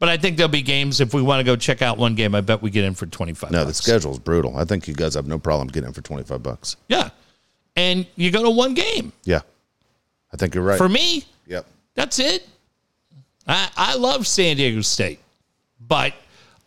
but 0.00 0.08
I 0.08 0.16
think 0.16 0.36
there'll 0.36 0.50
be 0.50 0.62
games 0.62 1.00
if 1.00 1.14
we 1.14 1.22
want 1.22 1.38
to 1.38 1.44
go 1.44 1.54
check 1.54 1.80
out 1.80 1.96
one 1.96 2.16
game, 2.16 2.34
I 2.34 2.40
bet 2.40 2.60
we 2.60 2.70
get 2.70 2.82
in 2.82 2.94
for 2.94 3.06
25 3.06 3.52
No, 3.52 3.60
the 3.60 3.66
bucks. 3.66 3.78
schedule's 3.78 4.18
brutal. 4.18 4.56
I 4.56 4.64
think 4.64 4.88
you 4.88 4.94
guys 4.94 5.14
have 5.14 5.28
no 5.28 5.38
problem 5.38 5.68
getting 5.68 5.86
in 5.86 5.92
for 5.94 6.00
25 6.02 6.42
bucks. 6.42 6.74
Yeah. 6.88 7.10
and 7.76 8.04
you 8.16 8.32
go 8.32 8.42
to 8.42 8.50
one 8.50 8.74
game. 8.74 9.12
Yeah. 9.22 9.42
I 10.32 10.36
think 10.38 10.56
you're 10.56 10.64
right. 10.64 10.76
For 10.76 10.88
me, 10.88 11.22
yep. 11.46 11.66
that's 11.94 12.18
it. 12.18 12.48
I, 13.46 13.70
I 13.76 13.94
love 13.94 14.26
San 14.26 14.56
Diego 14.56 14.80
State, 14.80 15.20
but 15.80 16.14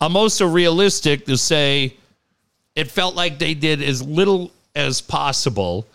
I'm 0.00 0.16
also 0.16 0.46
realistic 0.46 1.26
to 1.26 1.36
say 1.36 1.96
it 2.74 2.90
felt 2.90 3.14
like 3.14 3.38
they 3.38 3.54
did 3.54 3.82
as 3.82 4.02
little 4.02 4.50
as 4.74 5.00
possible 5.00 5.86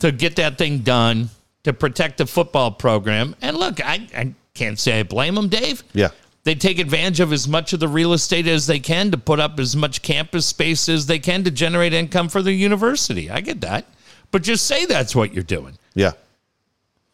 to 0.00 0.12
get 0.12 0.36
that 0.36 0.58
thing 0.58 0.80
done 0.80 1.30
to 1.64 1.72
protect 1.72 2.18
the 2.18 2.26
football 2.26 2.70
program. 2.70 3.36
And 3.40 3.56
look, 3.56 3.84
I, 3.84 4.08
I 4.14 4.34
can't 4.54 4.78
say 4.78 5.00
I 5.00 5.02
blame 5.04 5.34
them, 5.34 5.48
Dave. 5.48 5.82
Yeah. 5.92 6.08
They 6.44 6.56
take 6.56 6.80
advantage 6.80 7.20
of 7.20 7.32
as 7.32 7.46
much 7.46 7.72
of 7.72 7.78
the 7.78 7.86
real 7.86 8.12
estate 8.12 8.48
as 8.48 8.66
they 8.66 8.80
can 8.80 9.12
to 9.12 9.18
put 9.18 9.38
up 9.38 9.60
as 9.60 9.76
much 9.76 10.02
campus 10.02 10.44
space 10.44 10.88
as 10.88 11.06
they 11.06 11.20
can 11.20 11.44
to 11.44 11.52
generate 11.52 11.92
income 11.92 12.28
for 12.28 12.42
the 12.42 12.52
university. 12.52 13.30
I 13.30 13.40
get 13.40 13.60
that. 13.60 13.86
But 14.32 14.42
just 14.42 14.66
say 14.66 14.84
that's 14.86 15.14
what 15.14 15.32
you're 15.32 15.44
doing. 15.44 15.78
Yeah. 15.94 16.12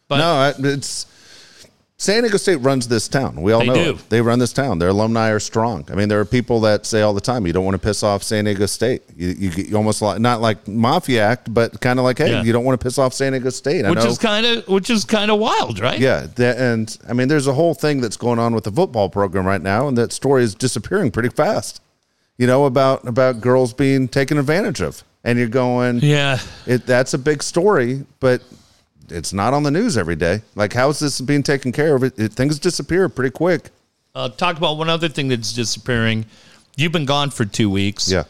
But 0.09 0.19
no, 0.19 0.69
it's 0.71 1.05
San 2.01 2.23
Diego 2.23 2.37
State 2.37 2.57
runs 2.57 2.87
this 2.87 3.09
town. 3.09 3.43
We 3.43 3.51
all 3.51 3.59
They 3.59 3.67
know 3.67 3.75
do. 3.75 3.91
it. 3.91 4.09
They 4.09 4.21
run 4.21 4.39
this 4.39 4.53
town. 4.53 4.79
Their 4.79 4.91
alumni 4.91 5.31
are 5.31 5.41
strong. 5.41 5.85
I 5.91 5.97
mean, 5.97 6.09
there 6.09 6.21
are 6.21 6.25
people 6.25 6.61
that 6.61 6.87
say 6.87 7.03
all 7.03 7.13
the 7.13 7.21
time, 7.21 7.45
"You 7.45 7.53
don't 7.53 7.65
want 7.65 7.75
to 7.75 7.85
piss 7.85 8.05
off 8.05 8.23
San 8.23 8.45
Diego 8.45 8.67
State." 8.67 9.03
You, 9.17 9.29
you, 9.37 9.51
you 9.51 9.77
almost 9.77 10.01
like 10.01 10.21
not 10.21 10.41
like 10.41 10.69
mafia 10.69 11.25
act, 11.25 11.53
but 11.53 11.81
kind 11.81 11.99
of 11.99 12.05
like, 12.05 12.19
"Hey, 12.19 12.31
Yeah. 12.31 12.43
you 12.45 12.53
don't 12.53 12.65
want 12.65 12.81
to 12.81 12.85
piss 12.85 12.99
off 12.99 13.13
San 13.15 13.33
Diego 13.33 13.51
State." 13.51 13.85
I 13.85 13.91
which 13.91 13.99
know. 13.99 14.07
is 14.07 14.17
kind 14.17 14.47
of 14.47 14.69
which 14.69 14.91
is 14.91 15.05
kind 15.05 15.29
of 15.29 15.41
wild, 15.41 15.81
right? 15.81 15.99
yeah, 15.99 16.29
and 16.39 16.97
I 17.09 17.15
mean, 17.15 17.27
there's 17.27 17.49
a 17.49 17.55
whole 17.55 17.75
thing 17.75 18.01
that's 18.01 18.17
going 18.17 18.39
on 18.39 18.55
with 18.55 18.63
the 18.63 18.71
football 18.73 19.09
program 19.09 19.45
right 19.45 19.61
now, 19.63 19.89
and 19.89 19.99
that 19.99 20.13
story 20.13 20.45
is 20.45 20.55
disappearing 20.55 21.11
pretty 21.11 21.31
fast. 21.31 21.81
You 22.37 22.47
know 22.47 22.65
about 22.67 23.09
about 23.09 23.41
girls 23.41 23.73
being 23.73 24.07
taken 24.07 24.39
advantage 24.39 24.81
of, 24.81 25.03
and 25.25 25.37
you're 25.37 25.49
going, 25.49 25.99
Yeah. 25.99 26.39
it, 26.65 26.87
that's 26.87 27.13
a 27.13 27.19
big 27.19 27.43
story, 27.43 28.05
but 28.21 28.41
it's 29.11 29.33
not 29.33 29.55
on 29.55 29.63
the 29.63 29.71
news 29.71 29.97
every 29.97 30.17
day. 30.17 30.43
Like, 30.55 30.73
how 30.73 30.89
is 30.89 30.99
this 30.99 31.21
being 31.21 31.43
taken 31.43 31.73
care 31.73 31.95
of? 31.95 32.03
It, 32.03 32.19
it, 32.19 32.33
things 32.33 32.59
disappear 32.59 33.09
pretty 33.09 33.31
quick. 33.31 33.71
Uh, 34.15 34.29
talk 34.29 34.57
about 34.57 34.77
one 34.77 34.89
other 34.89 35.09
thing 35.09 35.29
that's 35.29 35.53
disappearing. 35.53 36.27
You've 36.77 36.93
been 36.93 37.05
gone 37.05 37.31
for 37.31 37.45
two 37.45 37.71
weeks. 37.71 38.11
Yeah. 38.11 38.25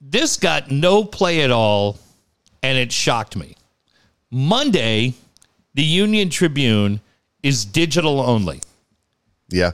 This 0.00 0.36
got 0.36 0.70
no 0.70 1.04
play 1.04 1.42
at 1.42 1.50
all, 1.50 1.98
and 2.62 2.78
it 2.78 2.92
shocked 2.92 3.36
me. 3.36 3.56
Monday, 4.30 5.14
the 5.74 5.82
Union 5.82 6.30
Tribune 6.30 7.00
is 7.42 7.64
digital 7.64 8.20
only. 8.20 8.60
Yeah. 9.48 9.72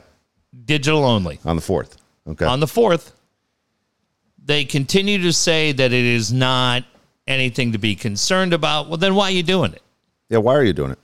Digital 0.65 1.03
only. 1.03 1.39
On 1.45 1.55
the 1.55 1.61
fourth. 1.61 1.97
Okay. 2.27 2.45
On 2.45 2.59
the 2.59 2.65
4th, 2.65 3.11
they 4.43 4.65
continue 4.65 5.21
to 5.21 5.33
say 5.33 5.71
that 5.71 5.93
it 5.93 6.05
is 6.05 6.33
not 6.33 6.83
anything 7.27 7.71
to 7.71 7.77
be 7.77 7.95
concerned 7.95 8.53
about. 8.53 8.87
Well, 8.87 8.97
then 8.97 9.15
why 9.15 9.25
are 9.25 9.31
you 9.31 9.43
doing 9.43 9.73
it? 9.73 9.81
Yeah. 10.29 10.37
Why 10.39 10.55
are 10.55 10.63
you 10.63 10.73
doing 10.73 10.91
it? 10.91 10.99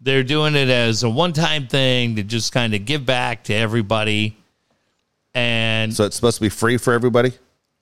They're 0.00 0.22
doing 0.22 0.54
it 0.54 0.68
as 0.68 1.02
a 1.02 1.08
one 1.08 1.32
time 1.32 1.66
thing 1.66 2.16
to 2.16 2.22
just 2.22 2.52
kind 2.52 2.74
of 2.74 2.84
give 2.84 3.06
back 3.06 3.44
to 3.44 3.54
everybody. 3.54 4.36
And 5.34 5.94
So 5.94 6.04
it's 6.04 6.16
supposed 6.16 6.36
to 6.36 6.42
be 6.42 6.48
free 6.48 6.76
for 6.76 6.92
everybody? 6.92 7.32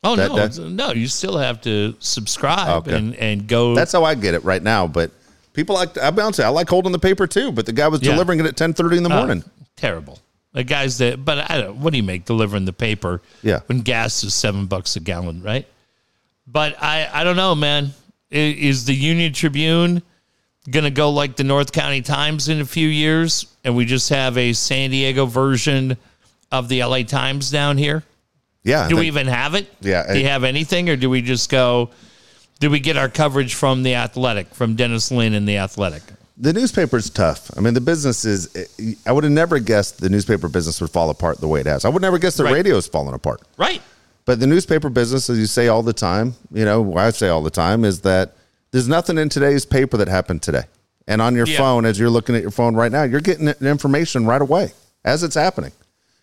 oh, 0.04 0.16
that- 0.16 0.56
no, 0.58 0.68
no, 0.68 0.92
you 0.92 1.06
still 1.08 1.36
have 1.38 1.60
to 1.62 1.94
subscribe 2.00 2.88
Okay. 2.88 2.96
and, 2.96 3.14
and 3.16 3.46
go. 3.46 3.74
That's 3.74 3.92
how 3.92 4.04
I 4.04 4.14
get 4.14 4.34
it 4.34 4.42
right 4.44 4.62
now. 4.62 4.86
But 4.86 5.10
people 5.52 5.74
like, 5.74 5.96
I'll 5.98 6.12
be 6.12 6.22
honest, 6.22 6.40
I 6.40 6.48
like 6.48 6.68
holding 6.68 6.92
the 6.92 6.98
paper 6.98 7.26
too, 7.26 7.52
but 7.52 7.66
the 7.66 7.72
guy 7.72 7.88
was 7.88 8.02
Yeah. 8.02 8.12
delivering 8.12 8.40
it 8.40 8.46
at 8.46 8.56
1030 8.58 8.96
in 8.98 9.02
the 9.02 9.10
uh, 9.10 9.16
morning. 9.16 9.44
terrible. 9.76 10.18
The 10.52 10.64
guys 10.64 10.98
that, 10.98 11.24
but 11.24 11.50
I 11.50 11.60
don't, 11.62 11.78
what 11.78 11.92
do 11.92 11.96
you 11.96 12.02
make 12.02 12.24
delivering 12.26 12.64
the 12.66 12.72
paper 12.74 13.22
Yeah. 13.42 13.60
when 13.66 13.80
gas 13.80 14.22
is 14.22 14.34
seven 14.34 14.66
bucks 14.66 14.96
a 14.96 15.00
gallon, 15.00 15.42
right? 15.42 15.66
But 16.46 16.82
I, 16.82 17.08
I 17.12 17.24
don't 17.24 17.36
know, 17.36 17.54
man. 17.54 17.92
I- 18.30 18.36
Is 18.36 18.84
the 18.86 18.94
Union 18.94 19.32
Tribune 19.32 20.02
going 20.70 20.84
to 20.84 20.90
go 20.90 21.10
like 21.10 21.36
the 21.36 21.44
North 21.44 21.72
County 21.72 22.02
Times 22.02 22.48
in 22.48 22.60
a 22.60 22.64
few 22.64 22.88
years 22.88 23.46
and 23.64 23.74
we 23.76 23.84
just 23.84 24.08
have 24.10 24.38
a 24.38 24.52
San 24.52 24.90
Diego 24.90 25.26
version 25.26 25.96
of 26.50 26.68
the 26.68 26.84
LA 26.84 27.02
Times 27.02 27.50
down 27.50 27.78
here? 27.78 28.02
yeah. 28.64 28.88
Do 28.88 28.96
we 28.96 29.06
even 29.08 29.26
have 29.26 29.54
it? 29.54 29.66
Yeah, 29.80 30.12
Do 30.12 30.18
you 30.20 30.28
have 30.28 30.44
anything 30.44 30.88
or 30.88 30.94
do 30.96 31.10
we 31.10 31.20
just 31.22 31.50
go, 31.50 31.90
do 32.60 32.70
we 32.70 32.78
get 32.78 32.96
our 32.96 33.08
coverage 33.08 33.54
from 33.54 33.82
the 33.82 33.96
Athletic, 33.96 34.54
from 34.54 34.76
Dennis 34.76 35.10
Lin 35.10 35.34
and 35.34 35.48
the 35.48 35.56
Athletic? 35.56 36.02
the 36.38 36.52
newspaper's 36.52 37.10
tough. 37.10 37.50
I 37.56 37.60
mean, 37.60 37.74
the 37.74 37.80
business 37.80 38.24
is, 38.24 38.48
I 39.06 39.12
would 39.12 39.22
have 39.24 39.32
never 39.32 39.58
guessed 39.58 40.00
the 40.00 40.08
newspaper 40.08 40.48
business 40.48 40.80
would 40.80 40.90
fall 40.90 41.10
apart 41.10 41.40
the 41.40 41.46
way 41.46 41.60
it 41.60 41.66
has. 41.66 41.84
I 41.84 41.88
would 41.88 42.02
never 42.02 42.18
guess 42.18 42.36
the 42.36 42.44
Right. 42.44 42.54
radio 42.54 42.76
is 42.76 42.86
falling 42.86 43.14
apart. 43.14 43.42
Right. 43.58 43.82
But 44.24 44.40
the 44.40 44.46
newspaper 44.46 44.88
business, 44.88 45.28
as 45.28 45.38
you 45.38 45.46
say 45.46 45.68
all 45.68 45.82
the 45.82 45.92
time, 45.92 46.34
you 46.52 46.64
know, 46.64 46.80
what 46.80 46.98
I 47.04 47.10
say 47.10 47.28
all 47.28 47.42
the 47.42 47.50
time 47.50 47.84
is 47.84 48.00
that 48.00 48.32
there's 48.72 48.88
nothing 48.88 49.18
in 49.18 49.28
today's 49.28 49.64
paper 49.64 49.96
that 49.98 50.08
happened 50.08 50.42
today. 50.42 50.64
And 51.06 51.20
on 51.22 51.34
your 51.34 51.46
Yeah. 51.46 51.58
phone, 51.58 51.84
as 51.84 51.98
you're 51.98 52.10
looking 52.10 52.34
at 52.34 52.42
your 52.42 52.50
phone 52.50 52.74
right 52.74 52.90
now, 52.90 53.02
you're 53.04 53.20
getting 53.20 53.48
information 53.48 54.26
right 54.26 54.40
away 54.42 54.72
as 55.04 55.22
it's 55.22 55.34
happening. 55.34 55.72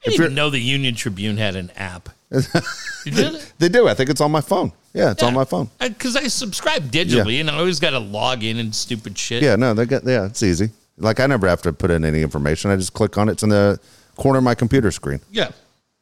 I 0.06 0.12
didn't 0.12 0.36
know 0.36 0.50
the 0.50 0.60
Union 0.60 0.96
Tribune 0.96 1.38
had 1.38 1.56
an 1.56 1.72
app. 1.76 2.10
it? 2.32 3.54
They 3.60 3.70
do. 3.70 3.88
I 3.88 3.94
think 3.94 4.10
it's 4.10 4.22
on 4.22 4.32
my 4.32 4.42
phone. 4.42 4.72
Yeah, 4.94 5.12
it's 5.12 5.24
on 5.24 5.34
my 5.34 5.46
phone. 5.46 5.70
Because 5.80 6.16
I 6.16 6.28
subscribe 6.28 6.92
digitally 6.92 7.40
and 7.40 7.50
I 7.50 7.58
always 7.58 7.80
got 7.80 7.92
to 7.92 8.00
log 8.00 8.44
in 8.44 8.58
and 8.58 8.74
stupid 8.74 9.18
shit. 9.18 9.44
Yeah, 9.44 9.56
no, 9.56 9.74
they 9.74 9.86
got, 9.86 10.04
yeah, 10.06 10.26
it's 10.26 10.42
easy. 10.42 10.70
Like 10.98 11.20
I 11.20 11.28
never 11.28 11.48
have 11.48 11.62
to 11.64 11.74
put 11.74 11.92
in 11.92 12.04
any 12.06 12.22
information. 12.22 12.72
I 12.72 12.76
just 12.76 12.94
click 12.94 13.18
on 13.18 13.30
it. 13.30 13.34
It's 13.34 13.44
in 13.44 13.50
the 13.50 13.80
corner 14.16 14.38
of 14.40 14.44
my 14.44 14.56
computer 14.56 14.92
screen. 14.92 15.20
Yeah. 15.32 15.50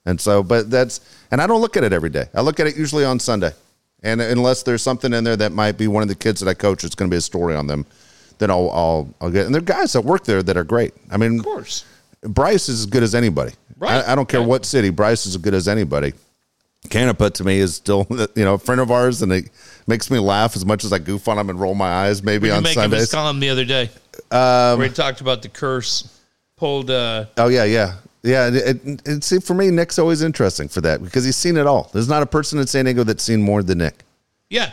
And 0.06 0.22
so, 0.22 0.42
but 0.44 0.70
that's, 0.70 1.02
and 1.32 1.42
I 1.42 1.48
don't 1.48 1.60
look 1.62 1.76
at 1.76 1.84
it 1.84 1.92
every 1.92 2.10
day. 2.10 2.26
I 2.34 2.42
look 2.42 2.60
at 2.60 2.68
it 2.68 2.78
usually 2.78 3.04
on 3.04 3.20
Sunday. 3.20 3.52
And 4.04 4.22
unless 4.22 4.64
there's 4.64 4.82
something 4.84 5.12
in 5.14 5.24
there 5.24 5.36
that 5.36 5.52
might 5.52 5.78
be 5.78 5.88
one 5.88 6.04
of 6.04 6.10
the 6.10 6.16
kids 6.16 6.40
that 6.42 6.50
I 6.50 6.54
coach, 6.54 6.84
it's 6.84 6.96
going 6.96 7.10
to 7.10 7.14
be 7.14 7.18
a 7.18 7.22
story 7.22 7.56
on 7.56 7.68
them, 7.68 7.86
then 8.38 8.52
I'll, 8.52 8.70
I'll, 8.72 9.14
I'll 9.20 9.32
get. 9.32 9.46
And 9.48 9.56
there 9.56 9.62
are 9.62 9.66
guys 9.66 9.94
that 9.94 10.02
work 10.02 10.24
there 10.26 10.44
that 10.44 10.56
are 10.56 10.64
great. 10.64 10.94
I 11.12 11.18
mean, 11.18 11.40
Of 11.40 11.46
course. 11.46 11.84
Bryce 12.22 12.70
is 12.70 12.82
as 12.82 12.86
good 12.86 13.04
as 13.04 13.16
anybody. 13.16 13.54
Right. 13.78 14.04
I, 14.06 14.12
I 14.14 14.16
don't 14.16 14.28
care 14.30 14.40
Right. 14.40 14.50
what 14.50 14.66
city. 14.66 14.90
Bryce 14.90 15.26
is 15.26 15.36
as 15.36 15.42
good 15.42 15.54
as 15.54 15.68
anybody. 15.68 16.14
Canepa 16.90 17.32
to 17.34 17.44
me 17.44 17.58
is 17.60 17.76
still, 17.76 18.06
you 18.36 18.46
know, 18.46 18.54
a 18.56 18.58
friend 18.58 18.80
of 18.82 18.92
ours, 18.92 19.22
and 19.22 19.32
it 19.34 19.50
makes 19.88 20.10
me 20.12 20.20
laugh 20.20 20.56
as 20.56 20.66
much 20.66 20.84
as 20.84 20.94
I 20.94 21.00
goof 21.00 21.28
on 21.28 21.38
him 21.38 21.50
and 21.50 21.60
roll 21.60 21.76
my 21.76 21.90
eyes 21.90 22.24
maybe 22.24 22.50
on 22.52 22.60
of 22.60 22.66
his 22.66 22.74
Sundays. 22.76 23.12
column 23.12 23.40
the 23.40 23.50
other 23.50 23.66
day 23.66 23.90
Um, 24.32 24.78
where 24.80 24.88
he 24.88 24.94
talked 24.94 25.22
about 25.22 25.42
the 25.42 25.50
curse. 25.50 26.14
Pulled, 26.56 26.90
uh, 26.90 27.26
Oh 27.38 27.50
yeah, 27.50 27.66
yeah, 27.66 27.96
yeah. 28.28 28.48
It, 28.48 28.86
it, 28.86 29.02
it, 29.08 29.24
see, 29.24 29.40
for 29.40 29.54
me, 29.54 29.72
Nick's 29.72 29.98
always 29.98 30.22
interesting 30.22 30.68
for 30.68 30.82
that 30.82 31.04
because 31.04 31.24
he's 31.26 31.36
seen 31.38 31.58
it 31.58 31.66
all. 31.66 31.90
There's 31.94 32.10
not 32.10 32.22
a 32.22 32.26
person 32.28 32.60
in 32.60 32.68
San 32.68 32.86
Diego 32.86 33.04
that's 33.04 33.24
seen 33.24 33.42
more 33.42 33.64
than 33.64 33.80
Nick. 33.80 34.04
yeah. 34.50 34.72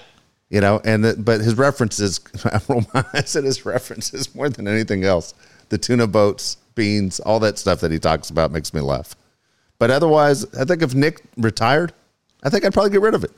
you 0.50 0.60
know 0.60 0.80
and 0.84 1.04
the, 1.04 1.14
but 1.16 1.40
his 1.40 1.56
references 1.56 2.20
i 2.44 2.60
roll 2.68 2.84
my 2.92 3.02
eyes 3.14 3.34
at 3.34 3.44
his 3.44 3.64
references 3.64 4.34
more 4.34 4.48
than 4.50 4.68
anything 4.68 5.02
else 5.02 5.32
the 5.70 5.78
tuna 5.78 6.06
boats 6.06 6.58
beans 6.74 7.18
all 7.20 7.40
that 7.40 7.58
stuff 7.58 7.80
that 7.80 7.90
he 7.90 7.98
talks 7.98 8.28
about 8.30 8.52
makes 8.52 8.74
me 8.74 8.80
laugh 8.82 9.16
but 9.78 9.90
otherwise 9.90 10.44
i 10.54 10.64
think 10.64 10.82
if 10.82 10.94
nick 10.94 11.22
retired 11.38 11.92
i 12.44 12.50
think 12.50 12.62
i'd 12.64 12.74
probably 12.74 12.90
get 12.90 13.00
rid 13.00 13.14
of 13.14 13.24
it 13.24 13.32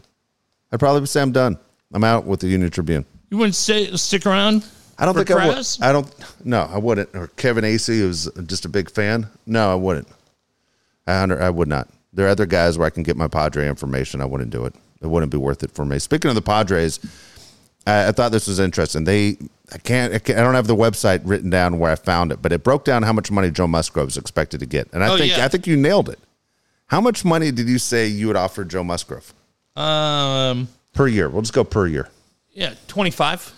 i'd 0.73 0.81
probably 0.81 1.07
say 1.07 1.23
i'm 1.23 1.31
done 1.33 1.57
i'm 1.95 2.03
out 2.05 2.27
with 2.27 2.41
the 2.41 2.49
union 2.49 2.71
tribune 2.71 3.05
You 3.31 3.39
wouldn't 3.39 3.55
stay, 3.55 3.95
stick 3.97 4.27
around? 4.27 4.67
I 4.99 5.05
don't 5.05 5.15
think 5.15 5.31
i 5.31 5.47
would 5.47 5.67
i 5.83 5.93
don't 5.93 6.11
no 6.45 6.63
i 6.73 6.79
wouldn't 6.79 7.11
or 7.15 7.29
kevin 7.37 7.65
acee 7.65 7.99
who's 7.99 8.29
just 8.47 8.65
a 8.65 8.69
big 8.69 8.91
fan 8.91 9.29
no 9.47 9.71
i 9.71 9.75
wouldn't 9.75 10.09
i, 11.07 11.23
under, 11.23 11.41
I 11.41 11.51
would 11.51 11.69
not 11.69 11.89
there 12.13 12.27
are 12.27 12.31
other 12.31 12.47
guys 12.47 12.79
where 12.79 12.87
i 12.87 12.91
can 12.91 13.03
get 13.03 13.17
my 13.17 13.29
padre 13.29 13.69
information 13.69 14.21
i 14.21 14.25
wouldn't 14.25 14.51
do 14.51 14.65
it 14.65 14.75
it 15.03 15.07
wouldn't 15.09 15.31
be 15.33 15.39
worth 15.39 15.63
it 15.63 15.71
for 15.71 15.85
me 15.85 15.99
speaking 15.99 16.29
of 16.31 16.35
the 16.35 16.43
padres 16.43 16.99
I, 17.87 18.09
I 18.09 18.13
thought 18.13 18.33
this 18.33 18.49
was 18.49 18.59
interesting. 18.59 19.05
They, 19.05 19.37
I 19.73 19.79
can't, 19.79 20.13
I 20.13 20.19
can't, 20.19 20.41
I 20.41 20.43
don't 20.43 20.57
have 20.57 20.67
the 20.67 20.75
website 20.75 21.21
written 21.25 21.51
down 21.51 21.79
where 21.79 21.93
I 21.93 21.95
found 21.95 22.33
it, 22.33 22.43
but 22.43 22.51
it 22.53 22.65
broke 22.65 22.85
down 22.85 23.05
how 23.05 23.13
much 23.13 23.31
money 23.31 23.49
Joe 23.49 23.69
Musgrove 23.69 24.09
is 24.09 24.17
expected 24.17 24.59
to 24.59 24.67
get, 24.67 24.89
and 24.93 25.05
I 25.05 25.09
Oh, 25.15 25.17
think, 25.17 25.37
yeah. 25.37 25.45
I 25.45 25.49
think 25.49 25.69
you 25.69 25.77
nailed 25.77 26.09
it. 26.09 26.19
How 26.89 27.01
much 27.01 27.25
money 27.25 27.53
did 27.53 27.69
you 27.69 27.79
say 27.79 28.09
you 28.09 28.27
would 28.27 28.35
offer 28.35 28.65
Joe 28.65 28.83
Musgrove 28.83 29.33
Um, 29.77 30.67
per 30.95 31.07
year? 31.07 31.29
We'll 31.29 31.43
just 31.43 31.53
go 31.53 31.63
per 31.63 31.87
year. 31.87 32.09
yeah, 32.53 32.75
25. 32.89 33.53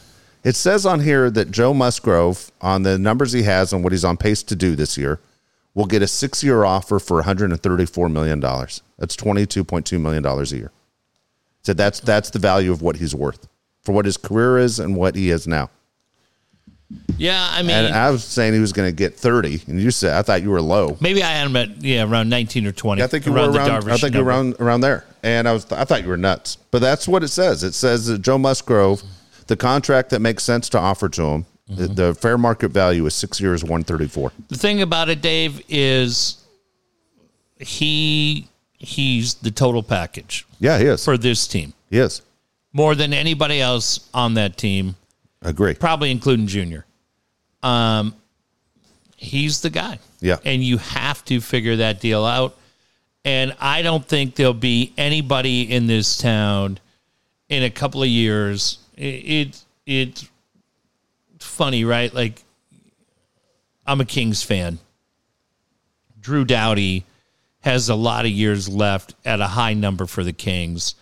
It 0.49 0.57
says 0.57 0.87
on 0.87 1.01
here 1.01 1.31
that 1.31 1.51
Joe 1.51 1.75
Musgrove, 1.75 2.51
on 2.63 2.83
the 2.83 2.97
numbers 2.99 3.33
he 3.33 3.43
has 3.43 3.75
and 3.75 3.85
what 3.85 3.93
he's 3.93 4.03
on 4.03 4.17
pace 4.17 4.43
to 4.45 4.57
do 4.57 4.75
this 4.75 4.97
year, 4.97 5.21
will 5.75 5.85
get 5.85 6.01
a 6.01 6.07
six-year 6.09 6.65
offer 6.65 6.99
for 6.99 7.17
134 7.17 8.09
million 8.09 8.41
dollars. 8.41 8.81
That's 8.99 9.15
22.2 9.15 10.01
million 10.01 10.23
dollars 10.23 10.51
a 10.53 10.57
year. 10.57 10.73
So 11.65 11.75
that's 11.75 12.01
that's 12.01 12.31
the 12.31 12.39
value 12.39 12.73
of 12.73 12.81
what 12.81 12.97
he's 12.97 13.15
worth 13.15 13.47
for 13.83 13.93
what 13.93 14.07
his 14.07 14.17
career 14.17 14.57
is 14.57 14.81
and 14.81 14.97
what 14.97 15.17
he 15.17 15.29
is 15.29 15.47
now. 15.47 15.69
Yeah, 17.19 17.47
I 17.53 17.61
mean, 17.61 17.73
And 17.73 17.95
I 17.95 18.11
was 18.11 18.25
saying 18.25 18.55
he 18.55 18.61
was 18.61 18.73
going 18.73 18.89
to 18.89 18.97
get 18.97 19.15
30, 19.15 19.65
and 19.67 19.79
you 19.79 19.91
said 19.91 20.15
I 20.15 20.23
thought 20.23 20.41
you 20.43 20.49
were 20.49 20.63
low. 20.63 20.97
maybe 21.03 21.23
I 21.23 21.29
had 21.31 21.47
him 21.47 21.57
at, 21.57 21.83
yeah, 21.83 22.05
around 22.11 22.31
19 22.31 22.67
or 22.67 22.73
20. 22.73 23.03
I 23.03 23.07
think 23.07 23.27
you 23.27 23.35
around 23.37 23.53
were 23.53 23.59
around. 23.59 23.91
I 23.91 23.97
think 23.99 24.15
you 24.15 24.25
were 24.25 24.31
around 24.31 24.57
around 24.61 24.81
there, 24.81 25.05
and 25.23 25.47
I 25.47 25.53
was. 25.53 25.71
I 25.71 25.85
thought 25.85 26.03
you 26.03 26.09
were 26.09 26.17
nuts, 26.17 26.57
but 26.71 26.79
that's 26.79 27.07
what 27.07 27.23
it 27.23 27.29
says. 27.29 27.63
It 27.65 27.75
says 27.75 28.07
that 28.07 28.23
Joe 28.23 28.39
Musgrove, 28.39 29.03
the 29.49 29.57
contract 29.57 30.11
that 30.11 30.21
makes 30.21 30.45
sense 30.45 30.69
to 30.71 30.79
offer 30.79 31.09
to 31.11 31.23
him, 31.23 31.47
Mm-hmm. 31.69 31.83
the, 31.83 31.89
the 32.07 32.15
fair 32.15 32.39
market 32.39 32.71
value 32.71 33.05
is 33.05 33.15
six 33.15 33.39
years, 33.43 33.63
one 33.63 33.85
thirty 33.85 34.09
four. 34.09 34.33
The 34.49 34.57
thing 34.57 34.81
about 34.81 35.11
it, 35.11 35.21
Dave, 35.21 35.61
is 35.69 36.43
he 37.59 38.49
he's 38.79 39.35
the 39.35 39.51
total 39.51 39.83
package 39.83 40.47
Yeah, 40.61 40.79
he 40.79 40.85
is. 40.87 41.05
for 41.05 41.19
this 41.19 41.47
team. 41.47 41.75
Yes, 41.91 42.23
more 42.73 42.95
than 42.95 43.13
anybody 43.13 43.61
else 43.61 44.09
on 44.15 44.33
that 44.35 44.57
team, 44.57 44.97
Agree. 45.43 45.75
probably 45.75 46.11
including 46.11 46.47
Junior. 46.47 46.87
Um, 47.63 48.15
he's 49.17 49.61
the 49.61 49.69
guy. 49.71 49.99
Yeah. 50.21 50.39
and 50.45 50.65
you 50.65 50.79
have 50.79 51.23
to 51.27 51.39
figure 51.41 51.77
that 51.77 52.01
deal 52.01 52.25
out. 52.25 52.57
And 53.27 53.55
I 53.61 53.83
don't 53.83 54.05
think 54.05 54.37
there'll 54.37 54.55
be 54.55 54.93
anybody 54.97 55.71
in 55.71 55.87
this 55.87 56.17
town 56.17 56.79
in 57.51 57.63
a 57.63 57.71
couple 57.71 58.03
of 58.03 58.09
years. 58.09 58.79
It, 58.99 59.65
it 59.87 60.29
it's 61.37 61.47
funny, 61.47 61.85
right? 61.85 62.13
Like 62.13 62.43
I'm 63.87 64.01
a 64.01 64.05
Kings 64.05 64.43
fan. 64.43 64.79
Drew 66.21 66.45
Doughty 66.45 67.05
has 67.61 67.89
a 67.89 67.95
lot 67.95 68.25
of 68.25 68.31
years 68.31 68.69
left 68.69 69.15
at 69.25 69.41
a 69.41 69.47
high 69.47 69.75
number 69.75 70.07
for 70.07 70.23
the 70.25 70.33
Kings. 70.33 70.95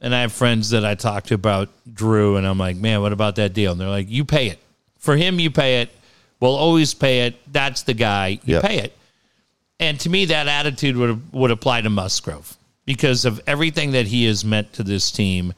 And 0.00 0.14
I 0.14 0.22
have 0.22 0.32
friends 0.32 0.70
that 0.70 0.84
I 0.84 0.94
talk 0.96 1.24
to 1.24 1.34
about 1.34 1.68
Drew, 1.90 2.36
and 2.36 2.46
I'm 2.46 2.58
like, 2.58 2.76
man, 2.76 3.00
what 3.00 3.12
about 3.12 3.36
that 3.36 3.54
deal? 3.54 3.72
And 3.72 3.80
they're 3.80 3.88
like, 3.88 4.10
you 4.10 4.24
pay 4.24 4.48
it. 4.48 4.58
For 4.98 5.16
him, 5.16 5.38
you 5.38 5.50
pay 5.50 5.80
it. 5.80 5.90
We'll 6.40 6.56
always 6.56 6.92
pay 6.92 7.26
it. 7.26 7.36
That's 7.52 7.82
the 7.84 7.94
guy. 7.94 8.40
You 8.44 8.54
Yep. 8.56 8.62
pay 8.64 8.78
it. 8.78 8.96
And 9.80 9.98
to 10.00 10.10
me, 10.10 10.26
that 10.26 10.46
attitude 10.48 10.96
would 10.96 11.32
would 11.32 11.50
apply 11.50 11.82
to 11.82 11.90
Musgrove 11.90 12.56
because 12.84 13.24
of 13.24 13.40
everything 13.46 13.92
that 13.92 14.06
he 14.06 14.24
has 14.26 14.44
meant 14.44 14.72
to 14.74 14.82
this 14.82 15.10
team 15.10 15.54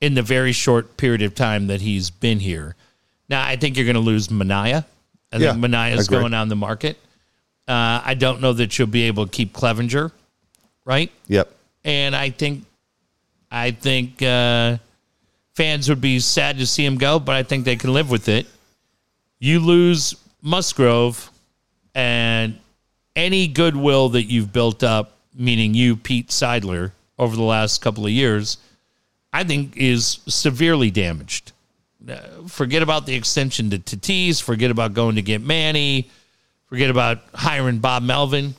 in 0.00 0.14
the 0.14 0.22
very 0.22 0.52
short 0.52 0.96
period 0.96 1.22
of 1.22 1.34
time 1.34 1.66
that 1.68 1.80
he's 1.80 2.10
been 2.10 2.40
here. 2.40 2.74
Now, 3.28 3.44
I 3.44 3.56
think 3.56 3.76
you're 3.76 3.84
going 3.84 3.94
to 3.94 4.00
lose 4.00 4.28
Manaea. 4.28 4.84
I 5.32 5.36
Yeah, 5.36 5.52
think 5.52 5.64
Manaea's 5.64 6.06
agree. 6.06 6.20
going 6.20 6.34
on 6.34 6.48
the 6.48 6.56
market. 6.56 6.96
Uh, 7.66 8.00
I 8.04 8.14
don't 8.14 8.40
know 8.40 8.52
that 8.54 8.78
you'll 8.78 8.86
be 8.88 9.02
able 9.04 9.26
to 9.26 9.30
keep 9.30 9.52
Clevinger, 9.52 10.10
right? 10.84 11.10
Yep. 11.26 11.52
And 11.84 12.16
I 12.16 12.30
think, 12.30 12.64
I 13.50 13.72
think 13.72 14.22
uh, 14.22 14.78
fans 15.54 15.88
would 15.88 16.00
be 16.00 16.20
sad 16.20 16.58
to 16.58 16.66
see 16.66 16.84
him 16.84 16.96
go, 16.96 17.18
but 17.18 17.34
I 17.34 17.42
think 17.42 17.64
they 17.64 17.76
can 17.76 17.92
live 17.92 18.10
with 18.10 18.28
it. 18.28 18.46
You 19.38 19.60
lose 19.60 20.14
Musgrove, 20.42 21.30
and 21.94 22.58
any 23.16 23.48
goodwill 23.48 24.08
that 24.10 24.24
you've 24.24 24.52
built 24.52 24.82
up, 24.82 25.16
meaning 25.34 25.74
you, 25.74 25.96
Pete 25.96 26.28
Seidler, 26.28 26.92
over 27.18 27.36
the 27.36 27.42
last 27.42 27.80
couple 27.82 28.06
of 28.06 28.12
years, 28.12 28.56
I 29.32 29.44
think 29.44 29.76
is 29.76 30.18
severely 30.26 30.90
damaged. 30.90 31.52
Uh, 32.08 32.16
forget 32.46 32.82
about 32.82 33.06
the 33.06 33.14
extension 33.14 33.70
to 33.70 33.78
Tatis. 33.78 34.40
Forget 34.42 34.70
about 34.70 34.94
going 34.94 35.16
to 35.16 35.22
get 35.22 35.42
Manny. 35.42 36.08
Forget 36.66 36.90
about 36.90 37.18
hiring 37.34 37.78
Bob 37.78 38.02
Melvin. 38.02 38.54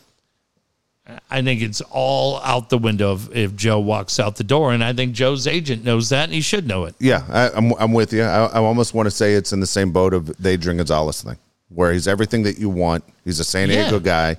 I 1.32 1.42
think 1.42 1.62
it's 1.64 1.82
all 1.90 2.40
out 2.42 2.70
the 2.70 2.78
window 2.78 3.16
if, 3.16 3.36
if 3.36 3.56
Joe 3.56 3.80
walks 3.80 4.20
out 4.20 4.36
the 4.36 4.44
door, 4.44 4.74
and 4.74 4.84
I 4.84 4.94
think 4.94 5.14
Joe's 5.14 5.48
agent 5.48 5.84
knows 5.84 6.10
that, 6.10 6.26
and 6.26 6.34
he 6.34 6.42
should 6.42 6.68
know 6.68 6.86
it. 6.86 6.94
Yeah, 7.00 7.24
I, 7.30 7.50
I'm 7.50 7.74
I'm 7.80 7.94
with 7.94 8.14
you. 8.14 8.22
I, 8.22 8.46
I 8.46 8.58
almost 8.60 8.94
want 8.94 9.08
to 9.08 9.12
say 9.12 9.34
it's 9.34 9.52
in 9.52 9.60
the 9.60 9.66
same 9.66 9.92
boat 9.92 10.14
of 10.14 10.28
the 10.38 10.50
Adrian 10.50 10.78
Gonzalez 10.78 11.24
thing, 11.24 11.38
where 11.70 11.92
he's 11.92 12.08
everything 12.08 12.44
that 12.44 12.60
you 12.60 12.70
want. 12.70 13.04
He's 13.26 13.40
a 13.40 13.44
San 13.44 13.70
Diego 13.70 13.96
Yeah. 13.96 14.00
guy. 14.34 14.38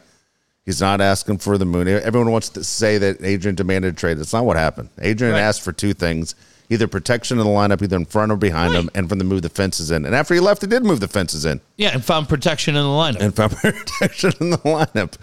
He's 0.66 0.80
not 0.80 1.00
asking 1.00 1.38
for 1.38 1.56
the 1.58 1.64
moon. 1.64 1.88
Everyone 1.88 2.30
wants 2.32 2.50
to 2.50 2.62
say 2.64 2.98
that 2.98 3.22
Adrian 3.24 3.54
demanded 3.56 3.94
a 3.94 3.96
trade. 3.96 4.18
That's 4.18 4.32
not 4.32 4.44
what 4.44 4.56
happened. 4.56 4.90
Adrian 5.00 5.34
Right. 5.34 5.40
asked 5.40 5.62
for 5.62 5.72
two 5.72 5.94
things: 5.94 6.34
either 6.68 6.86
protection 6.86 7.38
of 7.38 7.44
the 7.44 7.50
lineup, 7.50 7.82
either 7.82 7.96
in 7.96 8.04
front 8.04 8.30
or 8.30 8.36
behind 8.36 8.74
him, 8.74 8.90
and 8.94 9.08
from 9.08 9.18
the 9.18 9.24
move 9.24 9.42
the 9.42 9.48
fences 9.48 9.90
in. 9.90 10.04
And 10.04 10.14
after 10.14 10.34
he 10.34 10.40
left, 10.40 10.60
he 10.60 10.68
did 10.68 10.84
move 10.84 11.00
the 11.00 11.08
fences 11.08 11.44
in 11.44 11.60
Yeah, 11.76 11.90
and 11.94 12.04
found 12.04 12.28
protection 12.28 12.76
in 12.76 12.82
the 12.82 12.88
lineup. 12.88 13.20
and 13.20 13.34
found 13.34 13.52
protection 13.56 14.32
in 14.40 14.50
the 14.50 14.58
lineup. 14.58 15.14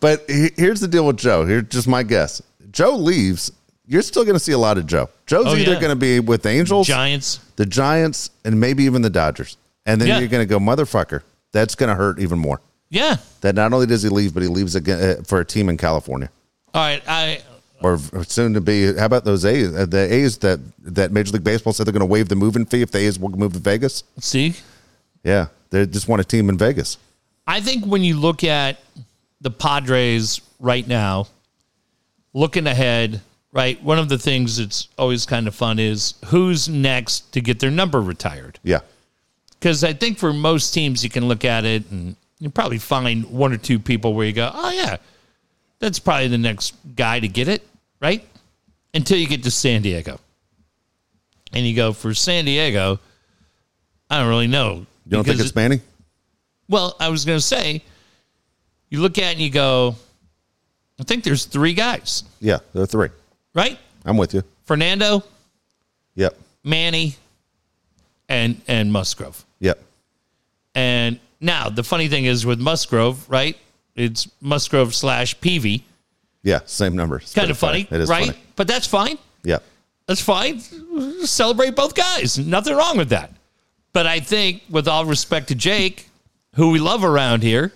But 0.00 0.24
he- 0.28 0.52
here's 0.56 0.80
the 0.80 0.88
deal 0.88 1.06
with 1.06 1.16
Joe. 1.16 1.44
Here's 1.44 1.64
just 1.64 1.88
my 1.88 2.02
guess. 2.02 2.40
Joe 2.70 2.96
leaves. 2.96 3.50
You're 3.86 4.02
still 4.02 4.24
going 4.24 4.34
to 4.36 4.40
see 4.40 4.52
a 4.52 4.58
lot 4.58 4.78
of 4.78 4.86
Joe. 4.86 5.10
Joe's 5.26 5.46
Oh, 5.46 5.56
either 5.56 5.72
yeah. 5.72 5.80
going 5.80 5.90
to 5.90 5.96
be 5.96 6.18
with 6.20 6.42
the 6.42 6.48
Angels, 6.48 6.86
Giants. 6.86 7.40
the 7.56 7.66
Giants, 7.66 8.30
and 8.44 8.58
maybe 8.58 8.84
even 8.84 9.02
the 9.02 9.10
Dodgers. 9.10 9.58
And 9.84 10.00
then 10.00 10.08
Yeah. 10.08 10.18
you're 10.20 10.28
going 10.28 10.40
to 10.42 10.46
go, 10.48 10.58
motherfucker. 10.58 11.20
That's 11.52 11.74
going 11.74 11.90
to 11.90 11.94
hurt 11.94 12.18
even 12.18 12.38
more. 12.38 12.60
Yeah. 12.90 13.16
That 13.40 13.54
not 13.54 13.72
only 13.72 13.86
does 13.86 14.02
he 14.02 14.08
leave, 14.08 14.34
but 14.34 14.42
he 14.42 14.48
leaves 14.48 14.74
again 14.74 15.18
uh, 15.18 15.22
for 15.24 15.40
a 15.40 15.44
team 15.44 15.68
in 15.68 15.76
California. 15.76 16.30
All 16.72 16.80
right. 16.82 17.02
I 17.06 17.42
Or 17.82 17.98
soon 18.24 18.54
to 18.54 18.60
be. 18.60 18.94
How 18.94 19.06
about 19.06 19.24
those 19.24 19.44
A's? 19.44 19.74
Uh, 19.74 19.86
the 19.86 20.12
A's 20.12 20.38
that 20.38 20.60
that 20.80 21.12
Major 21.12 21.32
League 21.32 21.44
Baseball 21.44 21.72
said 21.72 21.86
they're 21.86 21.92
going 21.92 22.00
to 22.00 22.06
waive 22.06 22.28
the 22.28 22.36
moving 22.36 22.64
fee 22.64 22.82
if 22.82 22.90
the 22.90 22.98
A's 22.98 23.18
will 23.18 23.30
move 23.30 23.52
to 23.54 23.58
Vegas. 23.58 24.04
see. 24.18 24.54
Yeah, 25.24 25.46
they 25.70 25.86
just 25.86 26.06
want 26.08 26.20
a 26.20 26.24
team 26.24 26.48
in 26.50 26.58
Vegas. 26.58 26.98
I 27.46 27.60
think 27.60 27.84
when 27.86 28.02
you 28.02 28.18
look 28.18 28.44
at 28.44 28.78
the 29.40 29.50
Padres 29.50 30.40
right 30.60 30.86
now, 30.86 31.26
looking 32.32 32.66
ahead, 32.66 33.20
right, 33.52 33.82
one 33.82 33.98
of 33.98 34.08
the 34.08 34.18
things 34.18 34.56
that's 34.58 34.88
always 34.98 35.24
kind 35.26 35.46
of 35.48 35.54
fun 35.54 35.78
is 35.78 36.14
who's 36.26 36.68
next 36.68 37.32
to 37.32 37.40
get 37.40 37.60
their 37.60 37.70
number 37.70 38.00
retired. 38.00 38.58
Yeah, 38.62 38.80
Because 39.58 39.82
I 39.84 39.92
think 39.94 40.18
for 40.18 40.32
most 40.32 40.72
teams, 40.72 41.02
you 41.04 41.10
can 41.10 41.26
look 41.26 41.44
at 41.44 41.64
it 41.64 41.90
and 41.90 42.16
you 42.44 42.50
probably 42.50 42.78
find 42.78 43.24
one 43.30 43.52
or 43.52 43.56
two 43.56 43.78
people 43.78 44.14
where 44.14 44.26
you 44.26 44.32
go, 44.32 44.50
oh, 44.52 44.70
yeah, 44.70 44.96
that's 45.78 45.98
probably 45.98 46.28
the 46.28 46.38
next 46.38 46.74
guy 46.94 47.18
to 47.20 47.26
get 47.28 47.48
it, 47.48 47.66
right? 48.00 48.24
Until 48.92 49.18
you 49.18 49.26
get 49.26 49.42
to 49.44 49.50
San 49.50 49.82
Diego. 49.82 50.20
And 51.52 51.64
you 51.66 51.74
go, 51.74 51.92
for 51.92 52.14
San 52.14 52.44
Diego, 52.44 53.00
I 54.10 54.18
don't 54.18 54.28
really 54.28 54.46
know. 54.46 54.86
you 55.06 55.10
don't 55.10 55.24
think 55.24 55.40
it's 55.40 55.54
Manny? 55.54 55.80
well, 56.68 56.96
I 57.00 57.08
was 57.08 57.24
going 57.24 57.38
to 57.38 57.44
say, 57.44 57.82
you 58.90 59.00
look 59.00 59.18
at 59.18 59.24
it 59.24 59.32
and 59.32 59.40
you 59.40 59.50
go, 59.50 59.96
I 61.00 61.04
think 61.04 61.24
there's 61.24 61.44
three 61.46 61.74
guys, 61.74 62.24
Yeah, 62.40 62.58
there 62.72 62.82
are 62.82 62.86
three. 62.86 63.08
right? 63.54 63.78
I'm 64.04 64.16
with 64.16 64.34
you. 64.34 64.42
Fernando, 64.64 65.22
Yep, 66.16 66.36
Manny, 66.62 67.16
and 68.28 68.60
and 68.68 68.92
Musgrove. 68.92 69.44
yep. 69.60 69.82
And 70.74 71.18
now 71.40 71.68
the 71.68 71.82
funny 71.84 72.08
thing 72.08 72.24
is 72.24 72.44
with 72.46 72.60
Musgrove, 72.60 73.28
right? 73.28 73.56
It's 73.96 74.28
Musgrove 74.40 74.94
slash 74.94 75.40
Peavy. 75.40 75.84
Yeah, 76.42 76.60
same 76.66 76.94
number. 76.96 77.16
It's 77.16 77.32
Kind 77.34 77.50
of 77.50 77.56
funny, 77.58 77.86
It 77.90 78.00
is 78.00 78.08
right? 78.08 78.26
funny. 78.26 78.38
But 78.56 78.68
that's 78.68 78.86
fine. 78.86 79.18
Yeah. 79.44 79.58
That's 80.06 80.20
fine. 80.20 80.60
Celebrate 81.24 81.74
both 81.74 81.94
guys. 81.94 82.38
Nothing 82.38 82.76
wrong 82.76 82.98
with 82.98 83.08
that. 83.10 83.32
But 83.94 84.06
I 84.06 84.20
think, 84.20 84.62
with 84.68 84.86
all 84.88 85.04
respect 85.06 85.48
to 85.48 85.54
Jake, 85.54 86.08
who 86.56 86.70
we 86.70 86.78
love 86.80 87.04
around 87.04 87.42
here, 87.42 87.72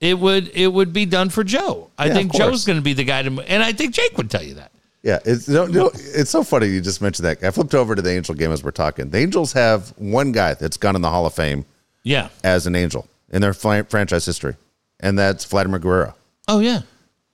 it 0.00 0.18
would 0.18 0.50
it 0.54 0.68
would 0.72 0.92
be 0.92 1.06
done 1.06 1.28
for 1.30 1.42
Joe. 1.44 1.90
I 1.98 2.06
Yeah, 2.06 2.14
think. 2.14 2.32
Joe's 2.34 2.64
going 2.64 2.78
to 2.78 2.82
be 2.82 2.92
the 2.92 3.04
guy 3.04 3.22
to, 3.22 3.40
and 3.48 3.62
I 3.62 3.72
think 3.72 3.94
Jake 3.94 4.16
would 4.16 4.30
tell 4.30 4.42
you 4.42 4.54
that. 4.54 4.70
Yeah, 5.02 5.18
it's 5.24 5.48
you 5.48 5.66
know, 5.68 5.90
it's 5.94 6.30
so 6.30 6.44
funny 6.44 6.66
you 6.68 6.80
just 6.80 7.00
mentioned 7.02 7.24
that. 7.26 7.42
I 7.42 7.50
flipped 7.50 7.74
over 7.74 7.94
to 7.94 8.02
the 8.02 8.10
Angel 8.10 8.34
game 8.34 8.52
as 8.52 8.62
we're 8.62 8.70
talking. 8.70 9.08
The 9.10 9.18
Angels 9.18 9.52
have 9.54 9.88
one 9.96 10.30
guy 10.32 10.54
that's 10.54 10.76
gone 10.76 10.94
in 10.94 11.02
the 11.02 11.08
Hall 11.10 11.24
of 11.26 11.34
Fame 11.34 11.64
Yeah. 12.02 12.28
as 12.44 12.66
an 12.66 12.74
Angel 12.74 13.06
in 13.30 13.42
their 13.42 13.52
fran- 13.54 13.84
franchise 13.86 14.24
history, 14.26 14.56
and 15.00 15.18
that's 15.18 15.44
Vladimir 15.44 15.78
Guerrero. 15.78 16.14
Oh 16.48 16.60
yeah. 16.60 16.80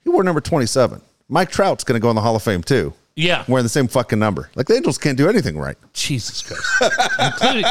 He 0.03 0.11
wore 0.11 0.23
number 0.25 0.41
twenty-seven. 0.41 1.01
Mike 1.29 1.51
Trout's 1.51 1.83
going 1.85 1.99
to 1.99 2.03
go 2.03 2.11
in 2.11 2.17
the 2.17 2.23
Hall 2.23 2.37
of 2.37 2.43
Fame 2.43 2.63
too, 2.63 2.93
Yeah. 3.17 3.45
wearing 3.49 3.65
the 3.65 3.69
same 3.69 3.89
fucking 3.89 4.19
number. 4.19 4.49
Like 4.55 4.67
the 4.67 4.75
Angels 4.75 4.97
can't 4.99 5.19
do 5.19 5.29
anything 5.29 5.59
right. 5.59 5.77
Jesus 5.93 6.43
Christ. 6.43 6.65
including, 7.19 7.65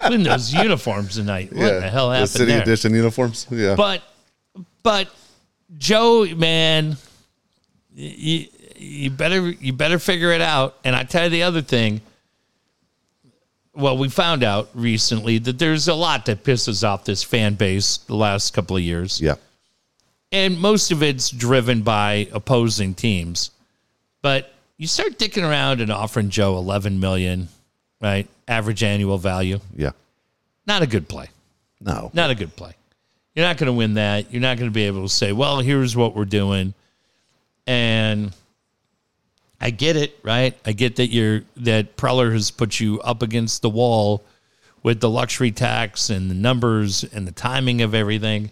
including 0.00 0.22
those 0.24 0.52
uniforms 0.52 1.14
tonight. 1.14 1.52
What 1.52 1.60
the 1.80 1.88
hell 1.88 2.10
happened 2.10 2.24
The 2.28 2.38
City 2.38 2.52
there? 2.52 2.62
Edition 2.62 2.92
uniforms. 2.94 3.46
Yeah, 3.50 3.74
But 3.76 4.02
but 4.82 5.08
Joe, 5.78 6.26
man, 6.34 6.96
you, 7.94 8.46
you 8.76 9.10
better 9.10 9.50
you 9.50 9.72
better 9.72 9.98
figure 9.98 10.32
it 10.32 10.40
out. 10.40 10.76
And 10.84 10.96
I 10.96 11.04
tell 11.04 11.24
you 11.24 11.30
the 11.30 11.42
other 11.44 11.62
thing. 11.62 12.00
Well, 13.74 13.96
we 13.96 14.08
found 14.10 14.42
out 14.44 14.68
recently 14.74 15.38
that 15.38 15.58
there's 15.58 15.88
a 15.88 15.94
lot 15.94 16.26
that 16.26 16.44
pisses 16.44 16.86
off 16.86 17.04
this 17.04 17.22
fan 17.22 17.54
base 17.54 17.96
the 17.98 18.14
last 18.14 18.52
couple 18.52 18.76
of 18.76 18.82
years. 18.82 19.20
yeah, 19.20 19.36
And 20.30 20.60
most 20.60 20.92
of 20.92 21.02
it's 21.02 21.30
driven 21.30 21.82
by 21.82 22.28
opposing 22.32 22.94
teams. 22.94 23.50
But 24.20 24.52
you 24.76 24.86
start 24.86 25.18
dicking 25.18 25.42
around 25.48 25.80
and 25.80 25.90
offering 25.90 26.28
Joe 26.28 26.56
11 26.58 27.00
million, 27.00 27.48
right? 28.00 28.28
Average 28.46 28.82
annual 28.82 29.18
value. 29.18 29.58
yeah. 29.74 29.92
Not 30.66 30.82
a 30.82 30.86
good 30.86 31.08
play. 31.08 31.28
No, 31.80 32.10
Not 32.14 32.30
a 32.30 32.34
good 32.36 32.54
play. 32.54 32.74
You're 33.34 33.46
not 33.46 33.56
going 33.56 33.66
to 33.66 33.72
win 33.72 33.94
that. 33.94 34.32
You're 34.32 34.42
not 34.42 34.58
going 34.58 34.70
to 34.70 34.74
be 34.74 34.84
able 34.86 35.02
to 35.02 35.08
say, 35.08 35.32
well, 35.32 35.58
here's 35.60 35.96
what 35.96 36.14
we're 36.14 36.24
doing. 36.26 36.74
And 37.66 38.32
I 39.62 39.70
get 39.70 39.96
it, 39.96 40.18
right? 40.24 40.58
I 40.66 40.72
get 40.72 40.96
that 40.96 41.08
you're 41.08 41.42
that 41.58 41.96
Preller 41.96 42.32
has 42.32 42.50
put 42.50 42.80
you 42.80 43.00
up 43.02 43.22
against 43.22 43.62
the 43.62 43.70
wall 43.70 44.24
with 44.82 45.00
the 45.00 45.08
luxury 45.08 45.52
tax 45.52 46.10
and 46.10 46.28
the 46.28 46.34
numbers 46.34 47.04
and 47.04 47.28
the 47.28 47.32
timing 47.32 47.80
of 47.80 47.94
everything. 47.94 48.50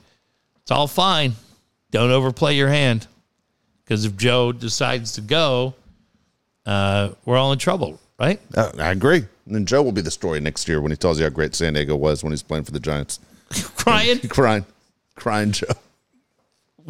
It's 0.63 0.71
all 0.71 0.87
fine. 0.87 1.33
Don't 1.91 2.11
overplay 2.11 2.55
your 2.55 2.69
hand. 2.69 3.09
Because 3.83 4.05
if 4.05 4.17
Joe 4.17 4.53
decides 4.53 5.13
to 5.15 5.21
go, 5.21 5.75
uh, 6.65 7.11
we're 7.25 7.37
all 7.37 7.51
in 7.51 7.59
trouble, 7.59 7.99
right? 8.21 8.41
Uh, 8.55 8.71
I 8.79 8.93
agree. 8.93 9.25
And 9.47 9.55
then 9.57 9.67
Joe 9.67 9.83
will 9.83 9.91
be 9.91 10.03
the 10.03 10.13
story 10.13 10.39
next 10.39 10.69
year 10.69 10.81
when 10.81 10.93
he 10.93 10.97
tells 10.97 11.19
you 11.19 11.25
how 11.25 11.31
great 11.31 11.57
San 11.57 11.73
Diego 11.73 11.97
was 11.97 12.23
when 12.23 12.31
he's 12.31 12.45
playing 12.45 12.63
for 12.63 12.71
the 12.71 12.79
Giants. 12.79 13.19
Crying. 13.77 14.21
crying, 14.29 14.65
crying 15.17 15.51
Joe. 15.51 15.67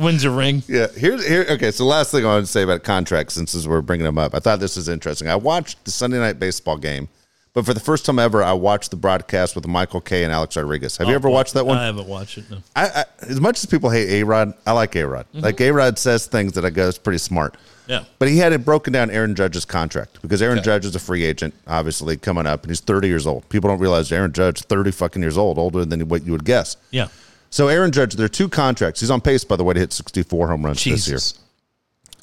Wins 0.01 0.24
a 0.24 0.30
ring. 0.30 0.62
Yeah, 0.66 0.88
here's 0.88 1.26
here. 1.26 1.46
Okay, 1.51 1.70
so 1.70 1.84
last 1.84 2.11
thing 2.11 2.24
I 2.24 2.28
want 2.28 2.46
to 2.46 2.51
say 2.51 2.62
about 2.62 2.82
contracts, 2.82 3.34
since 3.34 3.66
we're 3.66 3.82
bringing 3.82 4.05
them 4.05 4.18
up, 4.18 4.34
I 4.34 4.38
thought 4.38 4.61
this 4.61 4.76
was 4.76 4.88
interesting. 4.88 5.28
I 5.28 5.36
watched 5.36 5.84
the 5.84 5.90
Sunday 5.90 6.18
night 6.18 6.38
baseball 6.38 6.76
game, 6.76 7.09
but 7.53 7.64
for 7.66 7.74
the 7.74 7.80
first 7.80 8.07
time 8.07 8.18
ever, 8.18 8.42
I 8.42 8.53
watched 8.53 8.90
the 8.90 8.96
broadcast 8.96 9.55
with 9.55 9.66
Michael 9.66 10.01
Kay 10.01 10.24
and 10.24 10.32
Alex 10.32 10.57
Rodriguez. 10.57 10.96
Have 10.96 11.09
you 11.09 11.14
ever 11.14 11.28
watched 11.28 11.55
that 11.55 11.66
one? 11.66 11.78
I 11.78 11.86
haven't 11.86 12.07
watched 12.09 12.38
it. 12.38 12.51
No. 12.51 12.59
I, 12.76 12.86
I, 12.88 13.05
as 13.22 13.40
much 13.40 13.59
as 13.59 13.66
people 13.66 13.90
hate 13.90 14.20
A 14.20 14.24
Rod, 14.24 14.55
I 14.66 14.72
like 14.72 14.94
A 14.96 15.07
Rod. 15.07 15.26
Mm-hmm. 15.28 15.40
Like 15.40 15.61
A 15.61 15.70
Rod 15.72 15.98
says 15.98 16.26
things 16.26 16.53
that 16.55 16.64
I 16.64 16.70
go, 16.70 16.88
it's 16.88 16.98
pretty 16.98 17.18
smart. 17.18 17.57
Yeah. 17.88 18.05
But 18.20 18.28
he 18.28 18.38
had 18.38 18.53
it 18.53 18.64
broken 18.64 18.92
down 18.92 19.11
Aaron 19.11 19.34
Judge's 19.34 19.64
contract 19.64 20.22
because 20.22 20.40
Aaron 20.40 20.59
Okay. 20.59 20.64
Judge 20.64 20.84
is 20.84 20.94
a 20.94 21.01
free 21.01 21.24
agent, 21.24 21.53
obviously 21.66 22.16
coming 22.16 22.46
up, 22.46 22.62
and 22.62 22.70
he's 22.70 22.78
30 22.78 23.09
years 23.09 23.26
old. 23.26 23.48
People 23.48 23.68
don't 23.68 23.80
realize 23.80 24.12
Aaron 24.12 24.32
Judge, 24.32 24.62
30 24.62 24.92
fucking 24.92 25.20
years 25.20 25.36
old, 25.36 25.59
older 25.59 25.84
than 25.84 26.09
what 26.09 26.24
you 26.24 26.30
would 26.30 26.44
guess. 26.44 26.76
Yeah. 26.92 27.09
So 27.51 27.68
Aaron 27.68 27.90
Judge, 27.90 28.14
there 28.14 28.26
are 28.26 28.28
two 28.28 28.48
contracts. 28.48 29.01
He's 29.01 29.11
on 29.11 29.20
pace, 29.20 29.44
by 29.44 29.57
the 29.57 29.64
way, 29.64 29.74
to 29.74 29.80
hit 29.80 29.92
64 29.92 30.48
home 30.48 30.64
runs 30.64 30.82
this 30.84 31.09
year. 31.09 31.18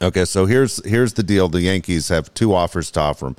Okay, 0.02 0.26
so 0.26 0.46
here's 0.46 0.84
here's 0.86 1.14
the 1.14 1.24
deal. 1.24 1.50
The 1.50 1.62
Yankees 1.62 2.10
have 2.10 2.32
two 2.36 2.54
offers 2.54 2.92
to 2.92 3.00
offer 3.02 3.28
him. 3.28 3.36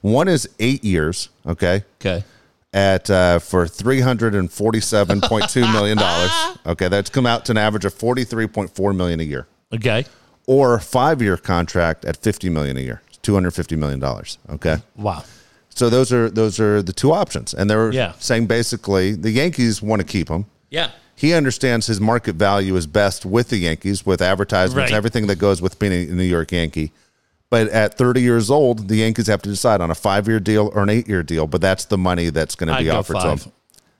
One 0.00 0.26
is 0.28 0.48
eight 0.58 0.82
years. 0.84 1.28
Okay, 1.46 1.84
Okay. 2.00 2.24
at 2.72 3.08
uh, 3.08 3.38
for 3.38 3.68
three 3.68 4.00
hundred 4.00 4.34
and 4.34 4.50
forty-seven 4.50 5.20
point 5.20 5.48
two 5.50 5.60
million 5.72 5.96
dollars. 5.96 6.32
Okay, 6.66 6.88
that's 6.88 7.10
come 7.10 7.26
out 7.26 7.44
to 7.44 7.52
an 7.52 7.58
average 7.58 7.84
of 7.84 7.94
forty-three 7.94 8.48
point 8.48 8.74
four 8.74 8.92
million 8.92 9.20
a 9.20 9.22
year, 9.22 9.46
Okay. 9.72 10.04
or 10.48 10.80
five-year 10.80 11.36
contract 11.36 12.04
at 12.04 12.16
fifty 12.16 12.48
million 12.50 12.76
a 12.76 12.80
year, 12.80 13.02
two 13.22 13.34
hundred 13.34 13.52
fifty 13.52 13.76
million 13.76 14.00
dollars. 14.00 14.38
Okay, 14.50 14.78
Wow. 14.96 15.22
so 15.68 15.88
those 15.88 16.12
are 16.12 16.28
those 16.28 16.58
are 16.58 16.82
the 16.82 16.92
two 16.92 17.12
options, 17.12 17.54
and 17.54 17.70
they're 17.70 17.92
Yeah. 17.92 18.14
saying 18.18 18.46
basically 18.48 19.12
the 19.14 19.30
Yankees 19.30 19.80
want 19.80 20.00
to 20.00 20.06
keep 20.06 20.28
him. 20.28 20.46
Yeah. 20.70 20.90
He 21.20 21.34
understands 21.34 21.86
his 21.86 22.00
market 22.00 22.36
value 22.36 22.74
is 22.76 22.86
best 22.86 23.26
with 23.26 23.50
the 23.50 23.58
Yankees, 23.58 24.06
with 24.06 24.22
advertisements, 24.22 24.90
Right. 24.90 24.96
everything 24.96 25.26
that 25.26 25.36
goes 25.36 25.60
with 25.60 25.78
being 25.78 25.92
a 25.92 26.06
New 26.14 26.22
York 26.22 26.50
Yankee. 26.50 26.92
But 27.50 27.68
at 27.68 27.98
30 27.98 28.22
years 28.22 28.50
old, 28.50 28.88
the 28.88 28.96
Yankees 28.96 29.26
have 29.26 29.42
to 29.42 29.50
decide 29.50 29.82
on 29.82 29.90
a 29.90 29.94
five 29.94 30.26
year 30.28 30.40
deal 30.40 30.70
or 30.74 30.82
an 30.82 30.88
eight 30.88 31.06
year 31.08 31.22
deal. 31.22 31.46
But 31.46 31.60
that's 31.60 31.84
the 31.84 31.98
money 31.98 32.30
that's 32.30 32.54
going 32.54 32.72
to 32.72 32.78
be 32.78 32.84
go 32.86 32.96
offered 32.96 33.14
to 33.16 33.20
five. 33.20 33.42
him. 33.42 33.52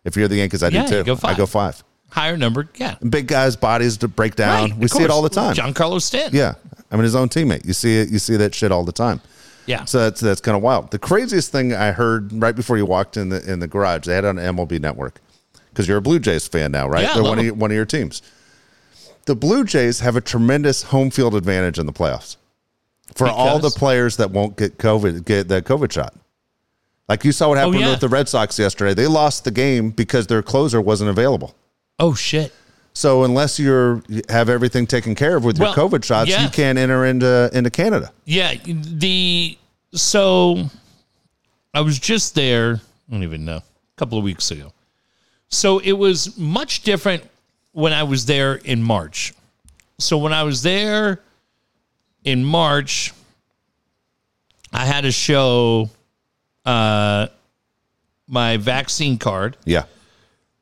If 0.03 0.17
you're 0.17 0.29
the 0.29 0.37
Yankees, 0.37 0.63
I 0.63 0.69
Yeah, 0.69 0.87
do 0.87 1.03
too. 1.03 1.15
go 1.15 1.19
I 1.23 1.35
go 1.35 1.45
five. 1.45 1.85
Higher 2.09 2.39
number. 2.39 2.69
Yeah. 2.77 2.95
Big 3.07 3.27
guys' 3.27 3.55
bodies 3.55 3.99
to 3.99 4.09
break 4.09 4.35
down. 4.35 4.71
Right, 4.71 4.79
we 4.79 4.89
see 4.89 5.03
it 5.03 5.11
all 5.11 5.21
the 5.21 5.29
time. 5.29 5.55
Giancarlo 5.55 6.01
Stanton. 6.01 6.35
Yeah, 6.39 6.55
I 6.91 6.97
mean 6.97 7.05
his 7.05 7.15
own 7.15 7.29
teammate. 7.29 7.67
You 7.67 7.75
see 7.75 7.99
it. 7.99 8.09
You 8.09 8.19
see 8.19 8.37
that 8.37 8.55
shit 8.55 8.73
all 8.73 8.85
the 8.85 8.93
time. 8.93 9.21
Yeah. 9.67 9.85
So 9.85 9.99
that's 10.01 10.21
that's 10.21 10.41
kind 10.41 10.57
of 10.57 10.63
wild. 10.63 10.91
The 10.91 10.99
craziest 10.99 11.53
thing 11.53 11.75
I 11.75 11.93
heard 11.93 12.33
right 12.33 12.57
before 12.57 12.79
you 12.79 12.87
walked 12.87 13.17
in 13.19 13.29
the 13.29 13.45
in 13.53 13.61
the 13.61 13.69
garage, 13.69 14.07
they 14.07 14.15
had 14.15 14.25
on 14.25 14.37
MLB 14.37 14.81
Network 14.81 15.21
because 15.71 15.89
you're 15.89 15.99
a 15.99 16.03
Blue 16.03 16.19
Jays 16.19 16.47
fan 16.47 16.73
now, 16.73 16.89
right? 16.89 17.03
Yeah, 17.03 17.15
They're 17.15 17.23
one 17.23 17.39
of, 17.39 17.45
your, 17.45 17.55
one 17.55 17.71
of 17.71 17.75
your 17.75 17.87
teams. 17.87 18.23
The 19.27 19.35
Blue 19.35 19.65
Jays 19.65 20.01
have 20.01 20.17
a 20.17 20.21
tremendous 20.21 20.83
home 20.85 21.11
field 21.11 21.35
advantage 21.35 21.79
in 21.79 21.87
the 21.87 21.93
playoffs 21.93 22.37
for 23.15 23.29
all 23.29 23.59
the 23.59 23.71
players 23.71 24.17
that 24.19 24.31
won't 24.31 24.57
get 24.57 24.79
COVID 24.79 25.25
get 25.25 25.49
the 25.49 25.63
COVID 25.63 25.93
shot. 25.93 26.15
Like 27.09 27.25
you 27.25 27.33
saw 27.33 27.49
what 27.49 27.59
oh, 27.59 27.61
happened 27.63 27.77
Oh, 27.77 27.81
yeah. 27.81 27.91
with 27.91 28.01
the 28.01 28.09
Red 28.09 28.29
Sox 28.29 28.59
yesterday. 28.59 28.95
They 28.95 29.07
lost 29.09 29.45
the 29.45 29.51
game 29.51 29.91
because 29.91 30.27
their 30.29 30.43
closer 30.43 30.81
wasn't 30.81 31.11
available. 31.11 31.55
oh 31.99 32.15
shit. 32.15 32.53
So 32.93 33.23
unless 33.23 33.59
you're 33.59 34.03
you 34.09 34.23
have 34.29 34.49
everything 34.49 34.87
taken 34.87 35.15
care 35.15 35.37
of 35.37 35.45
with 35.45 35.59
your 35.59 35.69
COVID 35.69 36.03
shots, 36.05 36.29
yeah. 36.29 36.43
you 36.43 36.51
can't 36.51 36.77
enter 36.77 37.05
into 37.07 37.49
into 37.53 37.71
Canada. 37.71 38.13
Yeah. 38.25 38.55
The 38.65 39.57
so 39.95 40.69
I 41.73 41.83
was 41.83 41.99
just 41.99 42.35
there. 42.35 42.81
I 43.09 43.13
don't 43.13 43.23
even 43.23 43.45
know. 43.45 43.59
A 43.59 43.97
couple 43.97 44.19
of 44.19 44.25
weeks 44.25 44.51
ago. 44.51 44.73
So 45.51 45.79
it 45.79 45.93
was 45.93 46.37
much 46.39 46.83
different 46.83 47.25
when 47.73 47.93
I 47.93 48.05
was 48.05 48.27
there 48.27 48.55
in 48.57 48.83
March. 48.83 49.35
So 49.99 50.19
when 50.19 50.33
I 50.33 50.45
was 50.45 50.63
there 50.63 51.21
in 52.25 52.45
March, 52.45 53.13
I 54.73 54.87
had 54.87 55.03
to 55.03 55.13
show 55.13 55.91
uh, 56.65 57.27
my 58.29 58.57
vaccine 58.57 59.19
card. 59.19 59.57
Yeah. 59.65 59.85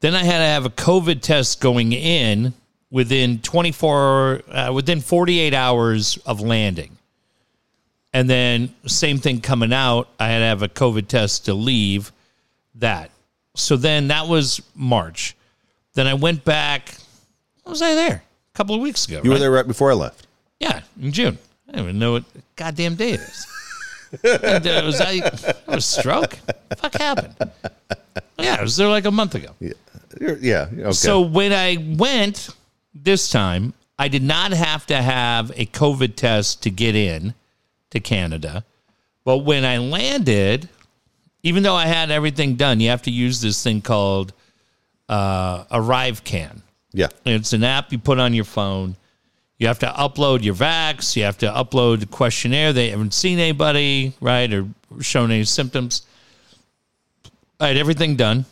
Then 0.00 0.14
I 0.14 0.24
had 0.24 0.38
to 0.38 0.44
have 0.44 0.64
a 0.64 0.70
COVID 0.70 1.20
test 1.20 1.60
going 1.60 1.92
in 1.92 2.54
within 2.90 3.40
24, 3.40 4.42
uh, 4.48 4.72
within 4.72 5.00
48 5.00 5.52
hours 5.52 6.16
of 6.24 6.40
landing. 6.40 6.96
And 8.14 8.28
then 8.30 8.74
same 8.86 9.18
thing 9.18 9.40
coming 9.40 9.72
out, 9.72 10.08
I 10.18 10.28
had 10.28 10.38
to 10.38 10.44
have 10.46 10.62
a 10.62 10.68
COVID 10.68 11.08
test 11.08 11.44
to 11.44 11.54
leave 11.54 12.10
that. 12.76 13.10
So 13.58 13.76
then 13.76 14.08
that 14.08 14.28
was 14.28 14.62
March. 14.74 15.36
Then 15.94 16.06
I 16.06 16.14
went 16.14 16.44
back. 16.44 16.94
When 17.64 17.72
was 17.72 17.82
I 17.82 17.94
there? 17.94 18.22
A 18.54 18.56
couple 18.56 18.74
of 18.74 18.80
weeks 18.80 19.06
ago. 19.06 19.20
You 19.22 19.30
were 19.30 19.34
right? 19.34 19.40
there 19.40 19.50
right 19.50 19.66
before 19.66 19.90
I 19.90 19.94
left. 19.94 20.26
Yeah, 20.60 20.80
in 21.00 21.12
June. 21.12 21.38
I 21.68 21.72
don't 21.72 21.82
even 21.82 21.98
know 21.98 22.12
what 22.12 22.24
goddamn 22.56 22.94
day 22.94 23.12
it 23.12 23.20
is. 23.20 23.46
and, 24.24 24.66
uh, 24.66 24.82
was 24.84 25.00
I 25.00 25.12
it 25.24 25.66
was 25.66 25.84
stroke? 25.84 26.38
Fuck 26.78 26.94
happened? 26.94 27.34
Yeah, 28.38 28.56
I 28.58 28.62
was 28.62 28.76
there 28.76 28.88
like 28.88 29.04
a 29.04 29.10
month 29.10 29.34
ago. 29.34 29.54
You're- 29.60 30.38
yeah. 30.40 30.68
Okay. 30.72 30.92
So 30.92 31.20
when 31.20 31.52
I 31.52 31.94
went 31.98 32.48
this 32.94 33.28
time, 33.28 33.74
I 33.98 34.08
did 34.08 34.22
not 34.22 34.52
have 34.52 34.86
to 34.86 34.96
have 34.96 35.50
a 35.56 35.66
COVID 35.66 36.14
test 36.16 36.62
to 36.62 36.70
get 36.70 36.94
in 36.94 37.34
to 37.90 38.00
Canada. 38.00 38.64
But 39.24 39.38
when 39.38 39.64
I 39.64 39.78
landed, 39.78 40.68
even 41.42 41.62
though 41.62 41.74
I 41.74 41.86
had 41.86 42.10
everything 42.10 42.56
done, 42.56 42.80
you 42.80 42.90
have 42.90 43.02
to 43.02 43.10
use 43.10 43.40
this 43.40 43.62
thing 43.62 43.80
called 43.80 44.32
uh, 45.08 45.64
ArriveCAN. 45.64 46.62
yeah. 46.92 47.08
It's 47.24 47.52
an 47.52 47.64
app 47.64 47.92
you 47.92 47.98
put 47.98 48.18
on 48.18 48.34
your 48.34 48.44
phone. 48.44 48.96
You 49.58 49.66
have 49.66 49.78
to 49.80 49.86
upload 49.86 50.42
your 50.42 50.54
vax. 50.54 51.16
You 51.16 51.24
have 51.24 51.38
to 51.38 51.46
upload 51.46 52.00
the 52.00 52.06
questionnaire. 52.06 52.72
They 52.72 52.90
haven't 52.90 53.14
seen 53.14 53.38
anybody, 53.38 54.12
right, 54.20 54.52
or 54.52 54.68
shown 55.00 55.30
any 55.32 55.44
symptoms. 55.44 56.02
I 57.58 57.68
had 57.68 57.76
everything 57.76 58.14
done. 58.14 58.44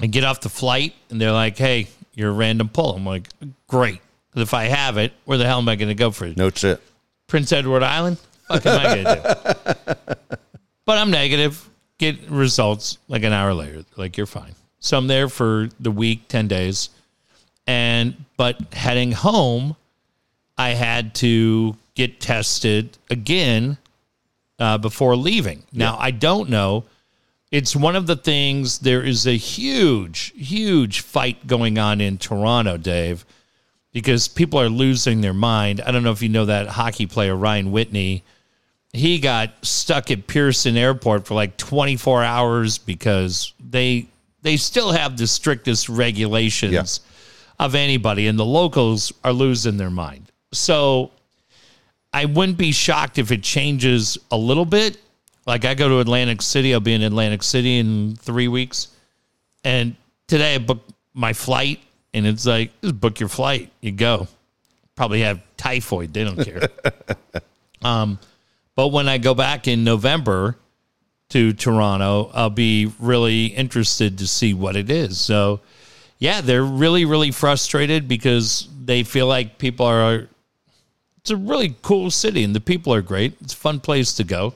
I 0.00 0.06
get 0.06 0.24
off 0.24 0.40
the 0.40 0.48
flight, 0.48 0.94
and 1.10 1.20
they're 1.20 1.32
like, 1.32 1.58
"Hey, 1.58 1.88
you're 2.14 2.30
a 2.30 2.32
random 2.32 2.70
pull." 2.70 2.94
I'm 2.94 3.04
like, 3.04 3.28
"Great." 3.66 4.00
if 4.36 4.54
I 4.54 4.64
have 4.64 4.96
it, 4.98 5.12
where 5.24 5.38
the 5.38 5.44
hell 5.44 5.58
am 5.58 5.68
I 5.68 5.76
going 5.76 5.88
to 5.88 5.94
go 5.94 6.10
for 6.10 6.24
it? 6.26 6.36
No 6.36 6.50
shit. 6.50 6.80
Prince 7.26 7.52
Edward 7.52 7.82
Island? 7.82 8.18
Fuck 8.46 8.64
am 8.66 8.80
I 8.80 8.94
going 8.94 9.04
to 9.04 10.16
do? 10.30 10.36
but 10.88 10.96
I'm 10.96 11.10
negative. 11.10 11.68
Get 11.98 12.30
results 12.30 12.96
like 13.08 13.22
an 13.22 13.34
hour 13.34 13.52
later. 13.52 13.84
Like 13.96 14.16
you're 14.16 14.24
fine. 14.24 14.54
So 14.80 14.96
I'm 14.96 15.06
there 15.06 15.28
for 15.28 15.68
the 15.78 15.90
week, 15.90 16.28
ten 16.28 16.48
days, 16.48 16.88
and 17.66 18.24
but 18.38 18.72
heading 18.72 19.12
home, 19.12 19.76
I 20.56 20.70
had 20.70 21.14
to 21.16 21.76
get 21.94 22.20
tested 22.20 22.96
again 23.10 23.76
uh, 24.58 24.78
before 24.78 25.14
leaving. 25.14 25.62
Now 25.74 25.98
I 25.98 26.10
don't 26.10 26.48
know. 26.48 26.84
It's 27.50 27.76
one 27.76 27.94
of 27.94 28.06
the 28.06 28.16
things. 28.16 28.78
There 28.78 29.02
is 29.02 29.26
a 29.26 29.36
huge, 29.36 30.32
huge 30.34 31.00
fight 31.00 31.46
going 31.46 31.78
on 31.78 32.00
in 32.00 32.16
Toronto, 32.16 32.78
Dave 32.78 33.26
because 33.92 34.26
people 34.26 34.58
are 34.58 34.70
losing 34.70 35.20
their 35.20 35.34
mind. 35.34 35.82
I 35.82 35.90
don't 35.90 36.02
know 36.02 36.12
if 36.12 36.22
you 36.22 36.30
know 36.30 36.46
that 36.46 36.66
hockey 36.68 37.04
player 37.04 37.36
Ryan 37.36 37.72
Whitney. 37.72 38.22
He 38.98 39.18
got 39.20 39.50
stuck 39.64 40.10
at 40.10 40.26
Pearson 40.26 40.76
Airport 40.76 41.26
for 41.26 41.34
like 41.34 41.56
24 41.56 42.24
hours 42.24 42.78
because 42.78 43.52
they 43.60 44.08
they 44.42 44.56
still 44.56 44.92
have 44.92 45.16
the 45.16 45.26
strictest 45.26 45.88
regulations 45.88 47.00
of 47.58 47.74
anybody 47.74 48.26
and 48.26 48.38
the 48.38 48.44
locals 48.44 49.12
are 49.24 49.32
losing 49.32 49.76
their 49.76 49.90
mind. 49.90 50.30
So 50.52 51.10
I 52.12 52.24
wouldn't 52.24 52.58
be 52.58 52.72
shocked 52.72 53.18
if 53.18 53.30
it 53.30 53.42
changes 53.42 54.18
a 54.30 54.36
little 54.36 54.64
bit. 54.64 54.98
Like 55.46 55.64
I 55.64 55.74
go 55.74 55.88
to 55.88 56.00
Atlantic 56.00 56.42
City, 56.42 56.74
I'll 56.74 56.80
be 56.80 56.94
in 56.94 57.02
Atlantic 57.02 57.42
City 57.42 57.78
in 57.78 58.16
3 58.16 58.48
weeks. 58.48 58.88
And 59.64 59.96
today 60.26 60.54
I 60.54 60.58
booked 60.58 60.92
my 61.14 61.32
flight, 61.32 61.80
and 62.14 62.26
it's 62.26 62.46
like, 62.46 62.70
just 62.80 63.00
book 63.00 63.18
your 63.18 63.28
flight. 63.28 63.70
You 63.80 63.92
go. 63.92 64.28
Probably 64.94 65.20
have 65.22 65.42
typhoid. 65.56 66.12
They 66.12 66.24
don't 66.24 66.42
care. 66.42 66.68
um, 67.82 68.18
but 68.78 68.92
when 68.92 69.08
I 69.08 69.18
go 69.18 69.34
back 69.34 69.66
in 69.66 69.82
November 69.82 70.56
to 71.30 71.52
Toronto, 71.52 72.30
I'll 72.32 72.48
be 72.48 72.92
really 73.00 73.46
interested 73.46 74.18
to 74.18 74.28
see 74.28 74.54
what 74.54 74.76
it 74.76 74.88
is. 74.88 75.18
So, 75.18 75.58
yeah, 76.20 76.42
they're 76.42 76.62
really, 76.62 77.04
really 77.04 77.32
frustrated 77.32 78.06
because 78.06 78.68
they 78.84 79.02
feel 79.02 79.26
like 79.26 79.58
people 79.58 79.84
are. 79.84 80.28
It's 81.16 81.30
a 81.30 81.36
really 81.36 81.74
cool 81.82 82.12
city, 82.12 82.44
and 82.44 82.54
the 82.54 82.60
people 82.60 82.94
are 82.94 83.02
great. 83.02 83.36
It's 83.40 83.52
a 83.52 83.56
fun 83.56 83.80
place 83.80 84.12
to 84.14 84.22
go 84.22 84.54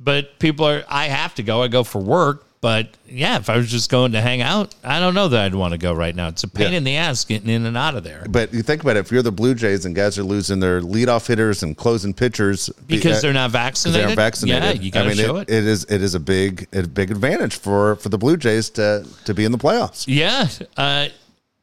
but 0.00 0.38
people 0.38 0.66
are 0.66 0.84
i 0.88 1.06
have 1.06 1.34
to 1.34 1.42
go 1.42 1.62
i 1.62 1.68
go 1.68 1.82
for 1.82 2.00
work 2.00 2.46
but 2.60 2.88
yeah 3.06 3.36
if 3.38 3.48
i 3.48 3.56
was 3.56 3.70
just 3.70 3.90
going 3.90 4.12
to 4.12 4.20
hang 4.20 4.40
out 4.42 4.74
i 4.82 4.98
don't 4.98 5.14
know 5.14 5.28
that 5.28 5.44
i'd 5.44 5.54
want 5.54 5.72
to 5.72 5.78
go 5.78 5.92
right 5.92 6.14
now 6.16 6.28
it's 6.28 6.42
a 6.44 6.48
pain 6.48 6.72
Yeah. 6.72 6.78
in 6.78 6.84
the 6.84 6.96
ass 6.96 7.24
getting 7.24 7.48
in 7.48 7.64
and 7.66 7.76
out 7.76 7.94
of 7.94 8.02
there 8.04 8.24
But 8.28 8.52
you 8.52 8.62
think 8.62 8.82
about 8.82 8.96
it, 8.96 9.00
if 9.00 9.12
you're 9.12 9.22
the 9.22 9.30
Blue 9.32 9.54
Jays 9.54 9.84
and 9.84 9.94
guys 9.94 10.18
are 10.18 10.24
losing 10.24 10.58
their 10.60 10.80
leadoff 10.80 11.26
hitters 11.26 11.62
and 11.62 11.76
closing 11.76 12.12
pitchers 12.12 12.68
because 12.86 13.18
uh, 13.18 13.20
they're 13.22 13.32
not 13.32 13.50
vaccinated 13.52 14.00
they 14.00 14.04
aren't 14.04 14.16
vaccinated. 14.16 14.62
yeah 14.64 14.72
you 14.80 14.90
I 14.94 15.06
mean, 15.08 15.16
show 15.16 15.36
it, 15.36 15.48
it, 15.50 15.54
it 15.54 15.66
is 15.66 15.84
it 15.84 16.02
is 16.02 16.14
a 16.14 16.20
big 16.20 16.66
a 16.72 16.82
big 16.86 17.10
advantage 17.10 17.56
for 17.56 17.96
for 17.96 18.08
the 18.08 18.18
Blue 18.18 18.36
Jays 18.36 18.70
to 18.70 19.06
to 19.24 19.34
be 19.34 19.44
in 19.44 19.52
the 19.52 19.58
playoffs. 19.58 20.04
yeah 20.08 20.48
uh, 20.76 21.08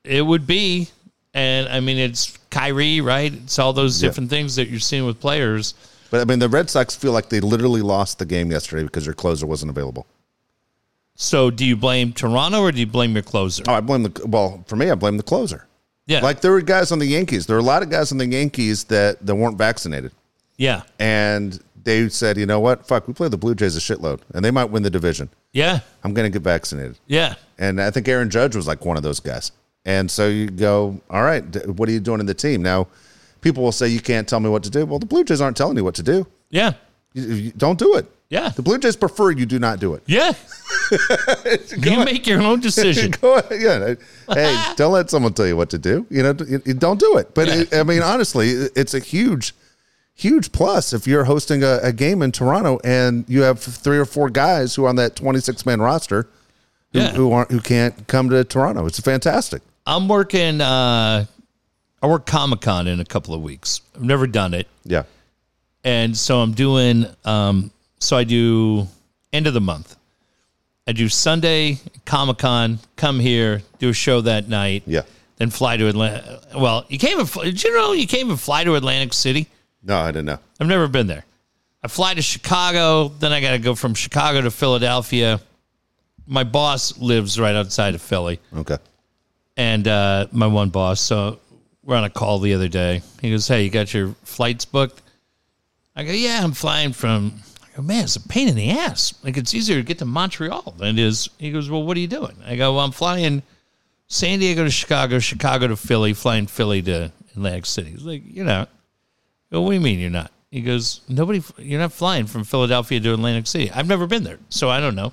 it 0.03 0.21
would 0.21 0.45
be 0.47 0.87
And 1.33 1.67
I 1.67 1.81
mean, 1.81 1.97
it's 1.97 2.37
Kyrie, 2.49 3.01
right? 3.01 3.33
It's 3.33 3.59
all 3.59 3.73
those 3.73 4.01
Yeah. 4.01 4.07
different 4.07 4.29
things 4.29 4.55
that 4.55 4.69
you're 4.69 4.79
seeing 4.79 5.05
with 5.05 5.19
players. 5.19 5.73
But 6.09 6.21
I 6.21 6.23
mean, 6.23 6.39
the 6.39 6.47
Red 6.47 6.69
Sox 6.69 6.95
feel 6.95 7.11
like 7.11 7.27
they 7.27 7.41
literally 7.41 7.81
lost 7.81 8.19
the 8.19 8.25
game 8.25 8.51
yesterday 8.51 8.83
because 8.83 9.03
their 9.03 9.13
closer 9.13 9.45
wasn't 9.45 9.69
available. 9.71 10.05
So, 11.15 11.49
do 11.49 11.65
you 11.65 11.75
blame 11.77 12.11
Toronto 12.13 12.61
or 12.61 12.71
do 12.71 12.79
you 12.79 12.87
blame 12.87 13.13
your 13.13 13.23
closer? 13.23 13.63
Oh, 13.67 13.73
I 13.73 13.81
blame 13.81 14.03
the 14.03 14.21
well 14.27 14.63
for 14.67 14.75
me. 14.75 14.89
I 14.89 14.95
blame 14.95 15.17
the 15.17 15.23
closer. 15.23 15.65
yeah, 16.07 16.19
Like 16.19 16.41
there 16.41 16.51
were 16.51 16.61
guys 16.61 16.91
on 16.91 16.99
the 16.99 17.05
Yankees. 17.05 17.45
There 17.47 17.55
were 17.55 17.61
a 17.61 17.65
lot 17.65 17.83
of 17.83 17.89
guys 17.89 18.11
on 18.11 18.17
the 18.17 18.27
Yankees 18.27 18.83
that 18.85 19.25
that 19.25 19.33
weren't 19.35 19.57
vaccinated, 19.57 20.11
yeah, 20.57 20.81
and 20.99 21.59
they 21.83 22.09
said, 22.09 22.35
you 22.37 22.45
know 22.47 22.59
what, 22.59 22.87
fuck, 22.87 23.07
we 23.07 23.13
play 23.13 23.27
the 23.29 23.37
Blue 23.37 23.53
Jays 23.55 23.77
a 23.77 23.79
shitload, 23.79 24.19
and 24.33 24.43
they 24.43 24.49
might 24.51 24.65
win 24.71 24.81
the 24.83 24.89
division. 24.89 25.29
yeah, 25.53 25.79
I'm 26.03 26.13
going 26.13 26.25
to 26.31 26.33
get 26.39 26.43
vaccinated. 26.43 26.97
yeah. 27.07 27.35
And 27.57 27.79
I 27.81 27.91
think 27.91 28.07
Aaron 28.09 28.29
Judge 28.29 28.53
was 28.55 28.67
like 28.67 28.83
one 28.83 28.97
of 28.97 29.03
those 29.03 29.19
guys. 29.21 29.51
And 29.85 30.09
so 30.11 30.27
you 30.27 30.49
go, 30.49 30.99
all 31.09 31.21
right, 31.23 31.41
what 31.67 31.87
are 31.87 31.91
you 31.93 31.99
doing 32.01 32.19
in 32.19 32.25
the 32.25 32.33
team? 32.33 32.61
Now, 32.63 32.87
people 33.39 33.63
will 33.63 33.71
say 33.71 33.87
you 33.87 34.01
can't 34.01 34.27
tell 34.27 34.39
me 34.41 34.49
what 34.49 34.63
to 34.63 34.69
do. 34.69 34.85
Well, 34.85 34.99
the 34.99 35.05
Blue 35.05 35.23
Jays 35.23 35.39
aren't 35.39 35.55
telling 35.55 35.77
you 35.77 35.83
what 35.85 35.95
to 35.95 36.03
do. 36.03 36.25
Yeah. 36.49 36.73
You, 37.13 37.23
you 37.35 37.51
don't 37.51 37.79
do 37.79 37.95
it. 37.95 38.05
Yeah. 38.35 38.49
The 38.49 38.61
Blue 38.61 38.77
Jays 38.77 38.97
prefer 38.97 39.31
you 39.31 39.45
do 39.45 39.59
not 39.59 39.79
do 39.79 39.93
it. 39.93 40.03
Yeah. 40.07 40.33
you 41.77 42.03
make 42.03 42.27
your 42.27 42.41
own 42.41 42.59
decision. 42.59 43.11
Go 43.21 43.37
ahead. 43.37 43.61
Yeah. 43.61 44.33
Hey, 44.33 44.73
don't 44.75 44.91
let 44.91 45.09
someone 45.09 45.33
tell 45.33 45.47
you 45.47 45.55
what 45.55 45.69
to 45.69 45.77
do. 45.77 46.05
You 46.09 46.21
know, 46.23 46.33
don't 46.33 46.99
do 46.99 47.15
it. 47.17 47.33
But 47.33 47.47
it, 47.47 47.73
I 47.73 47.83
mean, 47.83 48.01
honestly, 48.01 48.49
it's 48.49 48.93
a 48.93 48.99
huge, 48.99 49.53
huge 50.15 50.51
plus 50.51 50.91
if 50.91 51.07
you're 51.07 51.23
hosting 51.23 51.63
a, 51.63 51.79
a 51.81 51.93
game 51.93 52.21
in 52.21 52.33
Toronto 52.33 52.77
and 52.83 53.23
you 53.29 53.43
have 53.43 53.59
three 53.61 53.97
or 53.97 54.05
four 54.05 54.29
guys 54.29 54.75
who 54.75 54.83
are 54.83 54.89
on 54.89 54.97
that 54.97 55.15
26 55.15 55.65
man 55.65 55.79
roster 55.79 56.27
who, 56.91 56.99
Yeah. 56.99 57.11
who 57.13 57.31
aren't 57.31 57.51
who 57.51 57.61
can't 57.61 58.05
come 58.07 58.29
to 58.31 58.43
Toronto. 58.43 58.85
It's 58.85 58.99
fantastic. 58.99 59.61
I'm 59.85 60.09
working, 60.09 60.59
uh, 60.59 61.25
I 62.01 62.07
work 62.07 62.25
Comic 62.25 62.59
Con 62.61 62.87
in 62.87 62.99
a 62.99 63.05
couple 63.05 63.33
of 63.33 63.41
weeks. 63.41 63.79
I've 63.95 64.03
never 64.03 64.27
done 64.27 64.53
it. 64.53 64.67
Yeah. 64.83 65.03
And 65.85 66.17
so 66.17 66.39
I'm 66.41 66.51
doing, 66.53 67.05
um, 67.23 67.71
so 68.05 68.15
I 68.17 68.23
do 68.23 68.87
end 69.33 69.47
of 69.47 69.53
the 69.53 69.61
month. 69.61 69.95
I 70.87 70.91
do 70.91 71.09
Sunday 71.09 71.79
Comic 72.05 72.37
Con, 72.37 72.79
come 72.95 73.19
here, 73.19 73.63
do 73.79 73.89
a 73.89 73.93
show 73.93 74.21
that 74.21 74.47
night. 74.47 74.83
Yeah. 74.85 75.01
Then 75.37 75.49
fly 75.49 75.75
to 75.77 75.87
Atlanta. 75.87 76.39
Well, 76.55 76.85
you 76.87 76.99
fly- 77.25 77.45
did 77.45 77.63
you 77.63 77.75
know 77.75 77.91
you 77.93 78.07
can't 78.07 78.23
even 78.25 78.37
fly 78.37 78.63
to 78.63 78.75
Atlantic 78.75 79.13
City? 79.13 79.47
No, 79.83 79.97
I 79.97 80.07
didn't 80.07 80.25
know. 80.25 80.39
I've 80.59 80.67
never 80.67 80.87
been 80.87 81.07
there. 81.07 81.25
I 81.83 81.87
fly 81.87 82.13
to 82.13 82.21
Chicago, 82.21 83.09
then 83.09 83.31
I 83.33 83.41
got 83.41 83.51
to 83.51 83.59
go 83.59 83.75
from 83.75 83.93
Chicago 83.95 84.41
to 84.41 84.51
Philadelphia. 84.51 85.41
My 86.27 86.43
boss 86.43 86.97
lives 86.99 87.39
right 87.39 87.55
outside 87.55 87.93
of 87.95 88.01
Philly, 88.01 88.39
Okay. 88.55 88.77
and 89.57 89.87
uh, 89.87 90.27
my 90.31 90.47
one 90.47 90.69
boss. 90.69 91.01
So 91.01 91.39
we're 91.83 91.95
on 91.97 92.03
a 92.03 92.09
call 92.09 92.39
the 92.39 92.53
other 92.55 92.67
day. 92.67 93.01
He 93.21 93.29
goes, 93.29 93.47
"Hey, 93.47 93.63
you 93.63 93.69
got 93.69 93.93
your 93.93 94.15
flights 94.23 94.65
booked?" 94.65 95.01
I 95.95 96.03
go, 96.03 96.11
"Yeah, 96.11 96.43
I'm 96.43 96.53
flying 96.53 96.93
from." 96.93 97.33
Go, 97.75 97.81
"Man, 97.81 98.03
it's 98.05 98.15
a 98.15 98.21
pain 98.21 98.47
in 98.47 98.55
the 98.55 98.71
ass. 98.71 99.13
Like 99.23 99.37
it's 99.37 99.53
easier 99.53 99.77
to 99.77 99.83
get 99.83 99.99
to 99.99 100.05
Montreal 100.05 100.75
than 100.77 100.97
it 100.97 100.99
is." 100.99 101.29
He 101.37 101.51
goes, 101.51 101.69
"Well, 101.69 101.83
what 101.83 101.97
are 101.97 101.99
you 101.99 102.07
doing?" 102.07 102.35
I 102.45 102.55
go, 102.55 102.73
"Well, 102.75 102.85
I'm 102.85 102.91
flying 102.91 103.43
San 104.07 104.39
Diego 104.39 104.63
to 104.63 104.69
Chicago, 104.71 105.19
Chicago 105.19 105.67
to 105.67 105.75
Philly, 105.75 106.13
flying 106.13 106.47
Philly 106.47 106.81
to 106.83 107.11
Atlantic 107.35 107.65
City." 107.65 107.91
He's 107.91 108.03
like, 108.03 108.23
"You're 108.25 108.45
not." 108.45 108.69
I 109.51 109.55
go, 109.55 109.61
what 109.61 109.69
do 109.69 109.75
you 109.75 109.81
mean 109.81 109.99
you're 109.99 110.09
not? 110.09 110.31
He 110.51 110.61
goes, 110.61 111.01
nobody, 111.09 111.43
you're 111.57 111.79
not 111.79 111.91
flying 111.93 112.25
from 112.27 112.43
Philadelphia 112.45 112.99
to 112.99 113.13
Atlantic 113.13 113.45
City. 113.47 113.69
I've 113.71 113.87
never 113.87 114.07
been 114.07 114.23
there, 114.23 114.39
so 114.49 114.69
I 114.69 114.79
don't 114.79 114.95
know. 114.95 115.11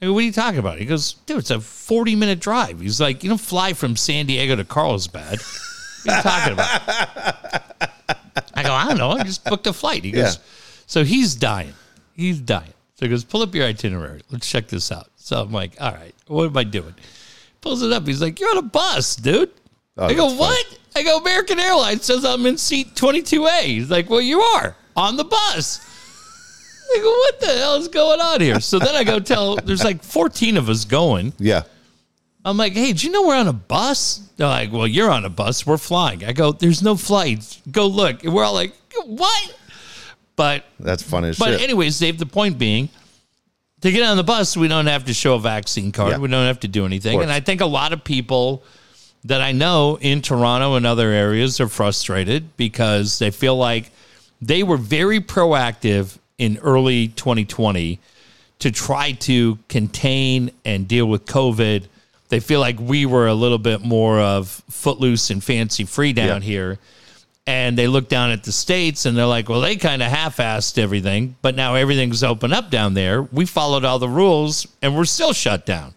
I 0.00 0.06
go, 0.06 0.12
what 0.12 0.20
are 0.20 0.26
you 0.26 0.32
talking 0.32 0.60
about? 0.60 0.78
He 0.78 0.84
goes, 0.84 1.14
dude, 1.26 1.38
it's 1.38 1.50
a 1.50 1.60
40 1.60 2.14
minute 2.16 2.38
drive. 2.38 2.80
He's 2.80 3.00
like, 3.00 3.24
you 3.24 3.28
don't 3.30 3.40
fly 3.40 3.72
from 3.72 3.96
San 3.96 4.26
Diego 4.26 4.54
to 4.56 4.64
Carlsbad. 4.64 5.40
What 6.04 6.12
are 6.12 6.16
you 6.16 6.22
talking 6.22 6.52
about? 6.52 7.92
I 8.54 8.62
go, 8.62 8.72
I 8.72 8.88
don't 8.88 8.98
know. 8.98 9.10
I 9.10 9.24
just 9.24 9.44
booked 9.44 9.66
a 9.66 9.72
flight. 9.72 10.04
He 10.04 10.12
goes, 10.12 10.36
Yeah. 10.36 10.42
So 10.88 11.04
he's 11.04 11.36
dying. 11.36 11.74
He's 12.14 12.40
dying. 12.40 12.72
So 12.96 13.06
he 13.06 13.10
goes, 13.10 13.22
pull 13.22 13.42
up 13.42 13.54
your 13.54 13.64
itinerary. 13.66 14.22
Let's 14.30 14.50
check 14.50 14.66
this 14.66 14.90
out. 14.90 15.08
So 15.16 15.40
I'm 15.40 15.52
like, 15.52 15.72
all 15.80 15.92
right, 15.92 16.14
what 16.26 16.46
am 16.46 16.56
I 16.56 16.64
doing? 16.64 16.94
Pulls 17.60 17.82
it 17.82 17.92
up. 17.92 18.06
He's 18.06 18.20
like, 18.20 18.40
you're 18.40 18.50
on 18.50 18.58
a 18.58 18.62
bus, 18.62 19.14
dude. 19.14 19.52
Oh, 19.96 20.06
I 20.06 20.14
go, 20.14 20.28
Oh, 20.28 20.34
what? 20.34 20.78
I 20.96 21.02
go, 21.04 21.18
American 21.18 21.60
Airlines 21.60 22.04
says 22.04 22.24
I'm 22.24 22.44
in 22.46 22.56
seat 22.58 22.94
22A. 22.94 23.60
He's 23.62 23.90
like, 23.90 24.10
well, 24.10 24.20
you 24.20 24.40
are 24.40 24.74
on 24.96 25.16
the 25.16 25.24
bus. 25.24 25.80
I 26.90 26.98
go, 26.98 27.10
what 27.10 27.40
the 27.40 27.46
hell 27.58 27.76
is 27.76 27.88
going 27.88 28.20
on 28.20 28.40
here? 28.40 28.58
So 28.60 28.78
then 28.78 28.94
I 28.94 29.04
go 29.04 29.20
tell, 29.20 29.56
there's 29.56 29.84
like 29.84 30.02
14 30.02 30.56
of 30.56 30.68
us 30.68 30.84
going. 30.84 31.34
Yeah. 31.38 31.64
I'm 32.44 32.56
like, 32.56 32.72
hey, 32.72 32.94
do 32.94 33.06
you 33.06 33.12
know 33.12 33.26
we're 33.26 33.36
on 33.36 33.46
a 33.48 33.52
bus? 33.52 34.22
They're 34.38 34.46
like, 34.48 34.72
well, 34.72 34.86
you're 34.86 35.10
on 35.10 35.24
a 35.24 35.30
bus. 35.30 35.66
We're 35.66 35.76
flying. 35.76 36.24
I 36.24 36.32
go, 36.32 36.52
there's 36.52 36.82
no 36.82 36.96
flights. 36.96 37.60
Go 37.70 37.86
look. 37.86 38.24
And 38.24 38.32
we're 38.32 38.44
all 38.44 38.54
like, 38.54 38.72
what? 39.04 39.54
But 40.38 40.64
That's 40.78 41.02
funny 41.02 41.32
but 41.36 41.50
shit. 41.50 41.62
anyways, 41.62 41.98
Dave, 41.98 42.16
the 42.16 42.24
point 42.24 42.58
being, 42.58 42.88
to 43.80 43.90
get 43.90 44.04
on 44.04 44.16
the 44.16 44.22
bus, 44.22 44.56
we 44.56 44.68
don't 44.68 44.86
have 44.86 45.06
to 45.06 45.12
show 45.12 45.34
a 45.34 45.40
vaccine 45.40 45.90
card. 45.90 46.12
Yeah. 46.12 46.18
We 46.18 46.28
don't 46.28 46.46
have 46.46 46.60
to 46.60 46.68
do 46.68 46.86
anything. 46.86 47.20
And 47.20 47.30
I 47.30 47.40
think 47.40 47.60
a 47.60 47.66
lot 47.66 47.92
of 47.92 48.04
people 48.04 48.62
that 49.24 49.40
I 49.40 49.50
know 49.50 49.98
in 50.00 50.22
Toronto 50.22 50.76
and 50.76 50.86
other 50.86 51.10
areas 51.10 51.60
are 51.60 51.66
frustrated 51.66 52.56
because 52.56 53.18
they 53.18 53.32
feel 53.32 53.56
like 53.56 53.90
they 54.40 54.62
were 54.62 54.76
very 54.76 55.18
proactive 55.18 56.18
in 56.38 56.58
early 56.58 57.08
2020 57.08 57.98
to 58.60 58.70
try 58.70 59.10
to 59.12 59.58
contain 59.68 60.52
and 60.64 60.86
deal 60.86 61.06
with 61.06 61.26
COVID. 61.26 61.86
They 62.28 62.38
feel 62.38 62.60
like 62.60 62.78
we 62.78 63.06
were 63.06 63.26
a 63.26 63.34
little 63.34 63.58
bit 63.58 63.80
more 63.80 64.20
of 64.20 64.62
footloose 64.70 65.30
and 65.30 65.42
fancy 65.42 65.84
free 65.84 66.12
down 66.12 66.42
Yeah. 66.42 66.46
here 66.48 66.78
and 67.48 67.78
they 67.78 67.88
look 67.88 68.10
down 68.10 68.30
at 68.30 68.44
the 68.44 68.52
states 68.52 69.06
and 69.06 69.16
they're 69.16 69.24
like, 69.24 69.48
well, 69.48 69.62
they 69.62 69.74
kind 69.74 70.02
of 70.02 70.10
half-assed 70.10 70.76
everything, 70.76 71.34
but 71.40 71.56
now 71.56 71.76
everything's 71.76 72.22
open 72.22 72.52
up 72.52 72.70
down 72.70 72.92
there. 72.92 73.22
We 73.22 73.46
followed 73.46 73.86
all 73.86 73.98
the 73.98 74.08
rules, 74.08 74.66
and 74.82 74.94
we're 74.94 75.06
still 75.06 75.32
shut 75.32 75.64
down. 75.64 75.94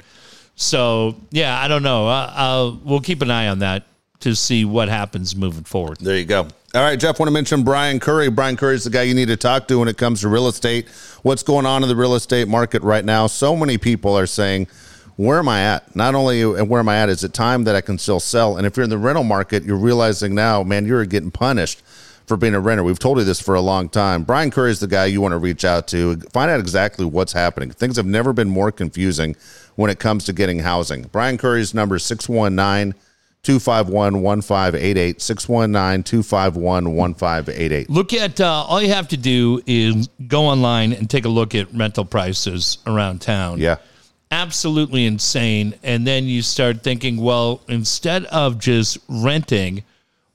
So 0.56 1.18
yeah, 1.30 1.62
I 1.62 1.68
don't 1.68 1.84
know. 1.84 2.08
Uh, 2.08 2.32
I'll, 2.34 2.80
we'll 2.86 3.02
keep 3.02 3.22
an 3.22 3.30
eye 3.30 3.49
on 3.49 3.60
that 3.60 3.84
to 4.22 4.34
see 4.34 4.64
what 4.64 4.88
happens 4.88 5.36
moving 5.36 5.66
forward. 5.66 5.97
There 5.99 6.16
you 6.16 6.24
go. 6.24 6.47
All 6.74 6.82
right, 6.82 6.97
Jeff, 6.97 7.20
want 7.20 7.28
to 7.28 7.34
mention 7.34 7.64
Brian 7.64 7.99
Curry. 7.99 8.30
Brian 8.30 8.56
Curry 8.56 8.76
is 8.76 8.86
the 8.86 8.89
guy 8.89 9.02
you 9.02 9.14
need 9.14 9.28
to 9.28 9.36
talk 9.36 9.68
to 9.68 9.80
when 9.80 9.89
it 9.89 9.97
comes 9.97 10.22
to 10.22 10.30
real 10.30 10.47
estate. 10.47 10.88
What's 11.22 11.43
going 11.43 11.66
on 11.66 11.84
in 11.84 11.89
the 11.89 11.97
real 11.97 12.16
estate 12.16 12.47
market 12.47 12.82
right 12.82 13.04
now? 13.04 13.28
So 13.28 13.58
many 13.58 13.78
people 13.78 14.18
are 14.18 14.26
saying, 14.26 14.70
where 15.22 15.38
am 15.38 15.47
I 15.47 15.61
at? 15.61 15.95
Not 15.95 16.15
only 16.15 16.43
where 16.43 16.80
am 16.80 16.89
I 16.89 16.97
at, 16.97 17.09
is 17.09 17.24
it 17.24 17.34
time 17.34 17.65
that 17.65 17.76
I 17.76 17.82
can 17.82 17.99
still 17.99 18.19
sell? 18.19 18.57
And 18.57 18.65
if 18.65 18.76
you're 18.76 18.84
in 18.84 18.89
the 18.89 18.97
rental 18.97 19.24
market, 19.24 19.63
you're 19.63 19.78
realizing 19.78 20.34
now, 20.34 20.63
man, 20.63 20.86
you're 20.86 21.05
getting 21.05 21.30
punished 21.30 21.84
for 22.26 22.38
being 22.38 22.55
a 22.55 22.59
renter. 22.59 22.84
We've 22.84 22.97
told 22.97 23.19
you 23.19 23.24
this 23.24 23.39
for 23.39 23.53
a 23.53 23.61
long 23.61 23.88
time. 23.88 24.24
Brian 24.24 24.49
Curry 24.49 24.72
is 24.72 24.80
the 24.80 24.88
guy 24.88 25.05
you 25.05 25.22
want 25.22 25.34
to 25.34 25.38
reach 25.38 25.63
out 25.63 25.88
to. 25.89 26.15
Find 26.34 26.49
out 26.49 26.59
exactly 26.59 27.05
what's 27.05 27.34
happening. 27.34 27.69
Things 27.69 27.97
have 27.97 28.05
never 28.05 28.34
been 28.34 28.49
more 28.49 28.72
confusing 28.72 29.36
when 29.76 29.91
it 29.91 29.99
comes 29.99 30.26
to 30.26 30.34
getting 30.34 30.59
housing. 30.59 31.03
Brian 31.11 31.38
Curry's 31.38 31.74
number 31.74 31.97
is 31.97 32.03
619 32.05 32.99
251 33.43 34.22
1588. 34.22 35.22
619 35.22 36.03
251 36.03 36.95
1588. 36.95 37.89
Look 37.89 38.13
at 38.13 38.41
uh, 38.41 38.45
all 38.45 38.82
you 38.82 38.89
have 38.89 39.09
to 39.09 39.17
do 39.17 39.61
is 39.67 40.07
go 40.28 40.45
online 40.45 40.93
and 40.93 41.07
take 41.07 41.26
a 41.26 41.30
look 41.30 41.53
at 41.53 41.72
rental 41.74 42.05
prices 42.05 42.80
around 42.88 43.22
town. 43.22 43.59
Yeah. 43.59 43.78
Absolutely 44.32 45.06
insane. 45.06 45.76
And 45.84 46.08
then 46.08 46.26
you 46.26 46.42
start 46.42 46.84
thinking, 46.84 47.18
well, 47.18 47.62
instead 47.68 48.26
of 48.26 48.58
just 48.58 48.98
renting, 49.08 49.84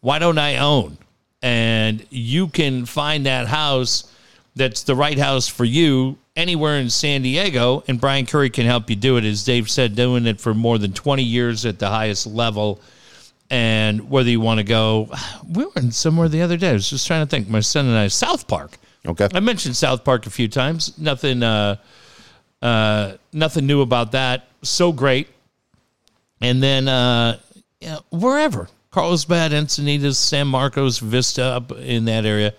why 0.01 0.19
don't 0.19 0.39
I 0.39 0.59
own? 0.59 0.99
And 1.43 2.07
you 2.11 2.49
can 2.49 2.87
find 2.87 3.27
that 3.27 3.47
house 3.47 4.13
that's 4.55 4.83
the 4.85 4.95
right 4.95 5.19
house 5.19 5.49
for 5.49 5.65
you 5.65 6.17
anywhere 6.35 6.79
in 6.79 6.91
San 6.91 7.23
Diego. 7.23 7.85
And 7.89 8.01
Brian 8.01 8.27
Curry 8.27 8.51
can 8.51 8.67
help 8.67 8.89
you 8.91 8.97
do 8.97 9.17
it. 9.17 9.25
As 9.25 9.45
Dave 9.45 9.71
said, 9.71 9.95
doing 9.95 10.27
it 10.27 10.41
for 10.41 10.55
more 10.55 10.79
than 10.79 10.93
20 10.93 11.23
years 11.23 11.67
at 11.67 11.79
the 11.79 11.89
highest 11.89 12.27
level. 12.27 12.81
And 13.51 14.11
whether 14.11 14.29
you 14.29 14.41
want 14.41 14.59
to 14.59 14.65
go, 14.65 15.11
we 15.49 15.65
were 15.65 15.73
in 15.77 15.93
somewhere 15.93 16.29
the 16.29 16.43
other 16.43 16.57
day. 16.57 16.71
I 16.71 16.75
was 16.75 16.91
just 16.91 17.07
trying 17.07 17.25
to 17.25 17.31
think. 17.31 17.49
My 17.49 17.61
son 17.61 17.87
and 17.87 17.97
I, 17.97 18.09
South 18.09 18.49
Park. 18.49 18.79
Okay. 19.07 19.29
I 19.33 19.41
mentioned 19.41 19.77
South 19.77 20.05
Park 20.05 20.27
a 20.27 20.31
few 20.31 20.49
times. 20.49 20.99
Nothing, 20.99 21.43
uh, 21.43 21.77
uh, 22.63 23.15
nothing 23.33 23.67
new 23.67 23.81
about 23.81 24.13
that. 24.13 24.49
So 24.63 24.93
great. 24.93 25.29
And 26.41 26.63
then 26.63 26.89
uh, 26.89 27.39
yeah, 27.81 27.99
wherever 28.11 28.69
Carlsbad, 28.91 29.53
Encinitas, 29.53 30.17
San 30.17 30.47
Marcos, 30.49 30.99
Vista, 30.99 31.45
up 31.45 31.73
in 31.73 32.07
that 32.07 32.25
area, 32.25 32.55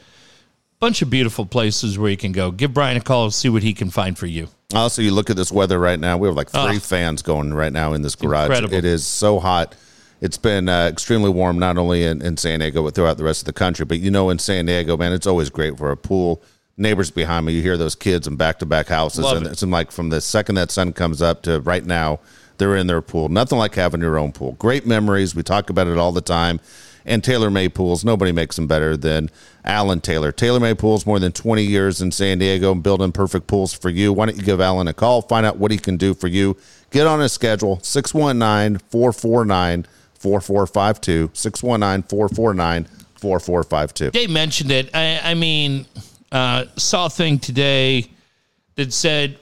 bunch 0.80 1.02
of 1.02 1.10
beautiful 1.10 1.46
places 1.46 1.98
where 1.98 2.10
you 2.12 2.18
can 2.18 2.32
go. 2.32 2.52
Give 2.52 2.74
Brian 2.74 2.98
a 2.98 3.02
call, 3.02 3.32
see 3.32 3.50
what 3.50 3.64
he 3.64 3.74
can 3.74 3.90
find 3.90 4.18
for 4.18 4.28
you. 4.28 4.48
Also, 4.76 5.02
you 5.02 5.12
look 5.12 5.30
at 5.30 5.36
this 5.36 5.52
weather 5.52 5.80
right 5.80 6.00
now. 6.00 6.18
We 6.18 6.28
have 6.28 6.36
like 6.36 6.50
three 6.50 6.78
Oh. 6.78 6.80
fans 6.80 7.22
going 7.22 7.54
right 7.54 7.72
now 7.72 7.94
in 7.94 8.02
this 8.02 8.16
garage. 8.16 8.48
Incredible. 8.50 8.74
It 8.74 8.86
is 8.86 9.06
so 9.06 9.40
hot. 9.40 9.76
It's 10.20 10.38
been 10.38 10.68
uh, 10.68 10.88
extremely 10.88 11.30
warm, 11.30 11.60
not 11.60 11.78
only 11.78 12.04
in, 12.04 12.22
in 12.22 12.38
San 12.38 12.60
Diego, 12.60 12.84
but 12.84 12.96
throughout 12.96 13.18
the 13.18 13.24
rest 13.24 13.42
of 13.44 13.46
the 13.46 13.54
country. 13.54 13.86
But 13.86 14.00
you 14.00 14.12
know, 14.12 14.30
in 14.30 14.40
San 14.40 14.66
Diego, 14.66 14.98
man, 14.98 15.14
it's 15.14 15.28
always 15.28 15.50
great 15.50 15.78
for 15.78 15.92
a 15.92 15.98
pool. 15.98 16.42
Neighbors 16.78 17.10
behind 17.10 17.46
me, 17.46 17.54
you 17.54 17.62
hear 17.62 17.78
those 17.78 17.96
kids 17.96 18.28
in 18.28 18.36
back 18.36 18.60
to 18.60 18.66
back 18.66 18.88
houses. 18.88 19.24
Love 19.24 19.38
and 19.38 19.48
it. 19.48 19.52
it's 19.52 19.64
like 19.64 19.92
from 19.92 20.10
the 20.10 20.22
second 20.22 20.56
that 20.56 20.70
sun 20.70 20.94
comes 20.94 21.22
up 21.22 21.42
to 21.44 21.60
right 21.62 21.84
now, 21.84 22.20
they're 22.58 22.76
in 22.76 22.88
their 22.88 23.02
pool. 23.02 23.30
Nothing 23.30 23.58
like 23.58 23.76
having 23.76 24.02
your 24.02 24.18
own 24.18 24.32
pool. 24.32 24.54
Great 24.54 24.86
memories. 24.86 25.36
We 25.36 25.44
talk 25.44 25.70
about 25.70 25.88
it 25.88 25.98
all 25.98 26.12
the 26.12 26.22
time. 26.22 26.60
And 27.06 27.24
TaylorMade 27.24 27.74
Pools, 27.74 28.04
nobody 28.04 28.34
makes 28.34 28.58
them 28.58 28.68
better 28.68 28.98
than 28.98 29.32
Alan 29.64 30.02
Taylor. 30.02 30.34
TaylorMade 30.34 30.78
Pools, 30.78 31.06
more 31.06 31.20
than 31.20 31.32
20 31.32 31.64
years 31.64 32.02
in 32.02 32.12
San 32.12 32.38
Diego, 32.38 32.74
and 32.74 32.84
building 32.84 33.14
perfect 33.14 33.48
pools 33.48 33.74
for 33.74 33.90
you. 33.90 34.12
Why 34.12 34.26
don't 34.26 34.38
you 34.38 34.44
give 34.44 34.60
Alan 34.60 34.90
a 34.90 34.94
call? 34.94 35.22
Find 35.22 35.46
out 35.46 35.58
what 35.58 35.72
he 35.72 35.78
can 35.78 35.96
do 35.96 36.14
for 36.14 36.28
you. 36.28 36.58
Get 36.92 37.08
on 37.08 37.22
his 37.22 37.32
schedule, 37.32 37.80
619 37.82 38.80
449 38.90 39.86
4452. 40.20 41.32
619 41.34 42.04
449 42.10 42.88
4452. 43.16 44.12
Dave 44.12 44.30
mentioned 44.30 44.72
it. 44.72 44.90
I, 44.94 45.32
I 45.32 45.34
mean, 45.34 45.86
uh, 46.32 46.66
saw 46.76 47.08
a 47.08 47.10
thing 47.10 47.40
today 47.40 48.10
that 48.76 48.94
said, 48.94 49.38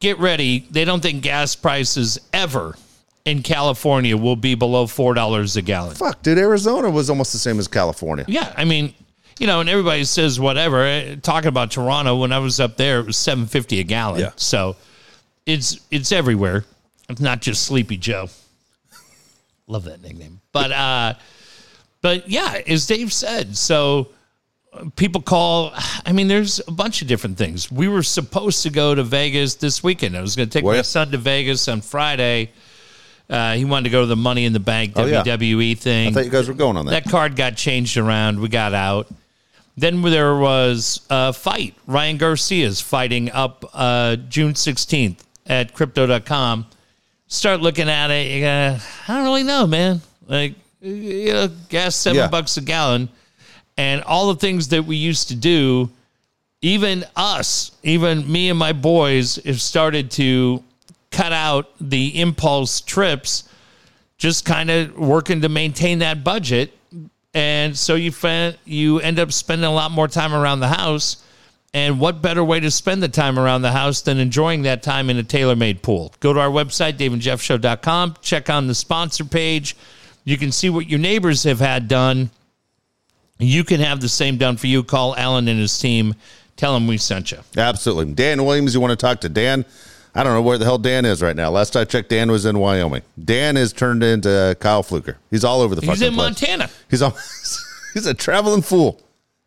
get 0.00 0.18
ready. 0.18 0.66
They 0.70 0.84
don't 0.84 1.00
think 1.00 1.22
gas 1.22 1.54
prices 1.54 2.18
ever 2.32 2.76
in 3.24 3.42
California 3.42 4.16
will 4.16 4.36
be 4.36 4.54
below 4.54 4.86
$4 4.86 5.56
a 5.56 5.62
gallon. 5.62 5.94
Fuck, 5.94 6.22
dude. 6.22 6.38
Arizona 6.38 6.90
was 6.90 7.10
almost 7.10 7.32
the 7.32 7.38
same 7.38 7.58
as 7.58 7.68
California. 7.68 8.24
Yeah. 8.26 8.52
I 8.56 8.64
mean, 8.64 8.94
you 9.38 9.46
know, 9.46 9.60
and 9.60 9.68
everybody 9.68 10.04
says 10.04 10.38
whatever. 10.40 10.82
Eh, 10.84 11.16
Talking 11.22 11.48
about 11.48 11.70
Toronto, 11.70 12.16
when 12.18 12.32
I 12.32 12.38
was 12.38 12.60
up 12.60 12.76
there, 12.76 13.00
it 13.00 13.06
was 13.06 13.16
seven 13.16 13.46
fifty 13.46 13.80
a 13.80 13.84
gallon. 13.84 14.20
Yeah. 14.20 14.32
So 14.36 14.76
it's 15.46 15.80
it's 15.90 16.12
everywhere. 16.12 16.64
It's 17.08 17.20
not 17.22 17.40
just 17.40 17.62
Sleepy 17.62 17.96
Joe. 17.96 18.28
Love 19.66 19.84
that 19.84 20.02
nickname. 20.02 20.40
But 20.52 20.72
uh 20.72 21.14
but 22.02 22.28
yeah, 22.28 22.60
as 22.66 22.86
Dave 22.86 23.12
said, 23.12 23.56
so 23.56 24.08
people 24.96 25.20
call 25.20 25.72
I 26.06 26.12
mean 26.12 26.28
there's 26.28 26.60
a 26.66 26.70
bunch 26.72 27.02
of 27.02 27.08
different 27.08 27.36
things. 27.38 27.70
We 27.72 27.88
were 27.88 28.02
supposed 28.02 28.62
to 28.62 28.70
go 28.70 28.94
to 28.94 29.02
Vegas 29.02 29.56
this 29.56 29.82
weekend. 29.82 30.16
I 30.16 30.20
was 30.20 30.36
going 30.36 30.48
to 30.48 30.52
take 30.52 30.64
my 30.64 30.82
son 30.82 31.10
to 31.10 31.18
Vegas 31.18 31.66
on 31.68 31.80
Friday. 31.80 32.50
Uh, 33.28 33.54
he 33.54 33.64
wanted 33.64 33.84
to 33.84 33.90
go 33.90 34.00
to 34.00 34.06
the 34.06 34.16
Money 34.16 34.44
in 34.44 34.52
the 34.52 34.60
Bank 34.60 34.94
Oh, 34.96 35.04
yeah. 35.06 35.22
WWE 35.22 35.78
thing 35.78 36.08
I 36.08 36.12
thought 36.12 36.24
you 36.24 36.30
guys 36.30 36.48
were 36.48 36.54
going 36.54 36.76
on 36.76 36.86
that. 36.86 37.04
that 37.04 37.10
card 37.10 37.36
got 37.36 37.56
changed 37.56 37.96
around. 37.96 38.40
We 38.40 38.48
got 38.48 38.74
out. 38.74 39.06
Then 39.76 40.02
there 40.02 40.36
was 40.36 41.00
a 41.10 41.32
fight. 41.32 41.74
Ryan 41.86 42.16
Garcia's 42.18 42.80
fighting 42.80 43.30
up 43.30 43.64
uh, 43.72 44.16
June 44.16 44.54
16th 44.54 45.18
at 45.46 45.74
crypto.com. 45.74 46.66
Start 47.28 47.60
looking 47.60 47.88
at 47.88 48.10
it. 48.10 48.30
you 48.32 48.40
go, 48.40 48.76
I 49.08 49.14
don't 49.14 49.24
really 49.24 49.44
know, 49.44 49.66
man. 49.66 50.00
Like, 50.26 50.54
you 50.80 51.32
know, 51.32 51.48
gas 51.68 51.94
seven 51.94 52.16
Yeah. 52.18 52.28
bucks 52.28 52.56
a 52.56 52.60
gallon. 52.62 53.08
And 53.80 54.02
all 54.02 54.28
the 54.28 54.38
things 54.38 54.68
that 54.68 54.84
we 54.84 54.96
used 54.96 55.28
to 55.28 55.34
do, 55.34 55.88
even 56.60 57.02
us, 57.16 57.72
even 57.82 58.30
me 58.30 58.50
and 58.50 58.58
my 58.58 58.74
boys, 58.74 59.36
have 59.46 59.62
started 59.62 60.10
to 60.10 60.62
cut 61.10 61.32
out 61.32 61.70
the 61.80 62.20
impulse 62.20 62.82
trips 62.82 63.48
just 64.18 64.44
kind 64.44 64.68
of 64.70 64.98
working 64.98 65.40
to 65.40 65.48
maintain 65.48 66.00
that 66.00 66.22
budget. 66.22 66.76
And 67.32 67.74
so 67.74 67.94
you 67.94 68.12
you 68.66 69.00
end 69.00 69.18
up 69.18 69.32
spending 69.32 69.64
a 69.64 69.72
lot 69.72 69.92
more 69.92 70.08
time 70.08 70.34
around 70.34 70.60
the 70.60 70.68
house. 70.68 71.24
And 71.72 71.98
what 71.98 72.20
better 72.20 72.44
way 72.44 72.60
to 72.60 72.70
spend 72.70 73.02
the 73.02 73.08
time 73.08 73.38
around 73.38 73.62
the 73.62 73.72
house 73.72 74.02
than 74.02 74.18
enjoying 74.18 74.60
that 74.64 74.82
time 74.82 75.08
in 75.08 75.16
a 75.16 75.22
tailor-made 75.22 75.80
pool? 75.80 76.12
Go 76.20 76.34
to 76.34 76.40
our 76.40 76.50
website, 76.50 76.98
daveandjeffshow.com, 76.98 78.16
check 78.20 78.50
on 78.50 78.66
the 78.66 78.74
sponsor 78.74 79.24
page. 79.24 79.74
You 80.26 80.36
can 80.36 80.52
see 80.52 80.68
what 80.68 80.86
your 80.86 80.98
neighbors 80.98 81.44
have 81.44 81.60
had 81.60 81.88
done. 81.88 82.28
You 83.40 83.64
can 83.64 83.80
have 83.80 84.00
the 84.00 84.08
same 84.08 84.36
done 84.36 84.56
for 84.56 84.66
you. 84.66 84.82
Call 84.82 85.16
Alan 85.16 85.48
and 85.48 85.58
his 85.58 85.78
team. 85.78 86.14
Tell 86.56 86.76
him 86.76 86.86
we 86.86 86.98
sent 86.98 87.32
you. 87.32 87.38
Absolutely. 87.56 88.12
Dan 88.12 88.44
Williams, 88.44 88.74
you 88.74 88.80
want 88.80 88.90
to 88.90 88.96
talk 88.96 89.20
to 89.22 89.28
Dan? 89.28 89.64
I 90.14 90.24
don't 90.24 90.34
know 90.34 90.42
where 90.42 90.58
the 90.58 90.64
hell 90.64 90.78
Dan 90.78 91.04
is 91.04 91.22
right 91.22 91.36
now. 91.36 91.50
Last 91.50 91.76
I 91.76 91.84
checked, 91.84 92.10
Dan 92.10 92.30
was 92.30 92.44
in 92.44 92.58
Wyoming. 92.58 93.02
Dan 93.22 93.56
is 93.56 93.72
turned 93.72 94.02
into 94.02 94.56
Kyle 94.60 94.82
Fluker. 94.82 95.16
He's 95.30 95.44
all 95.44 95.60
over 95.60 95.74
the 95.74 95.82
place. 95.82 96.00
He's 96.00 96.08
in 96.08 96.14
place. 96.14 96.42
Montana. 96.42 96.70
He's 96.90 97.00
all, 97.00 97.10
he's 97.94 98.06
a 98.06 98.14
traveling 98.14 98.62
fool. 98.62 99.00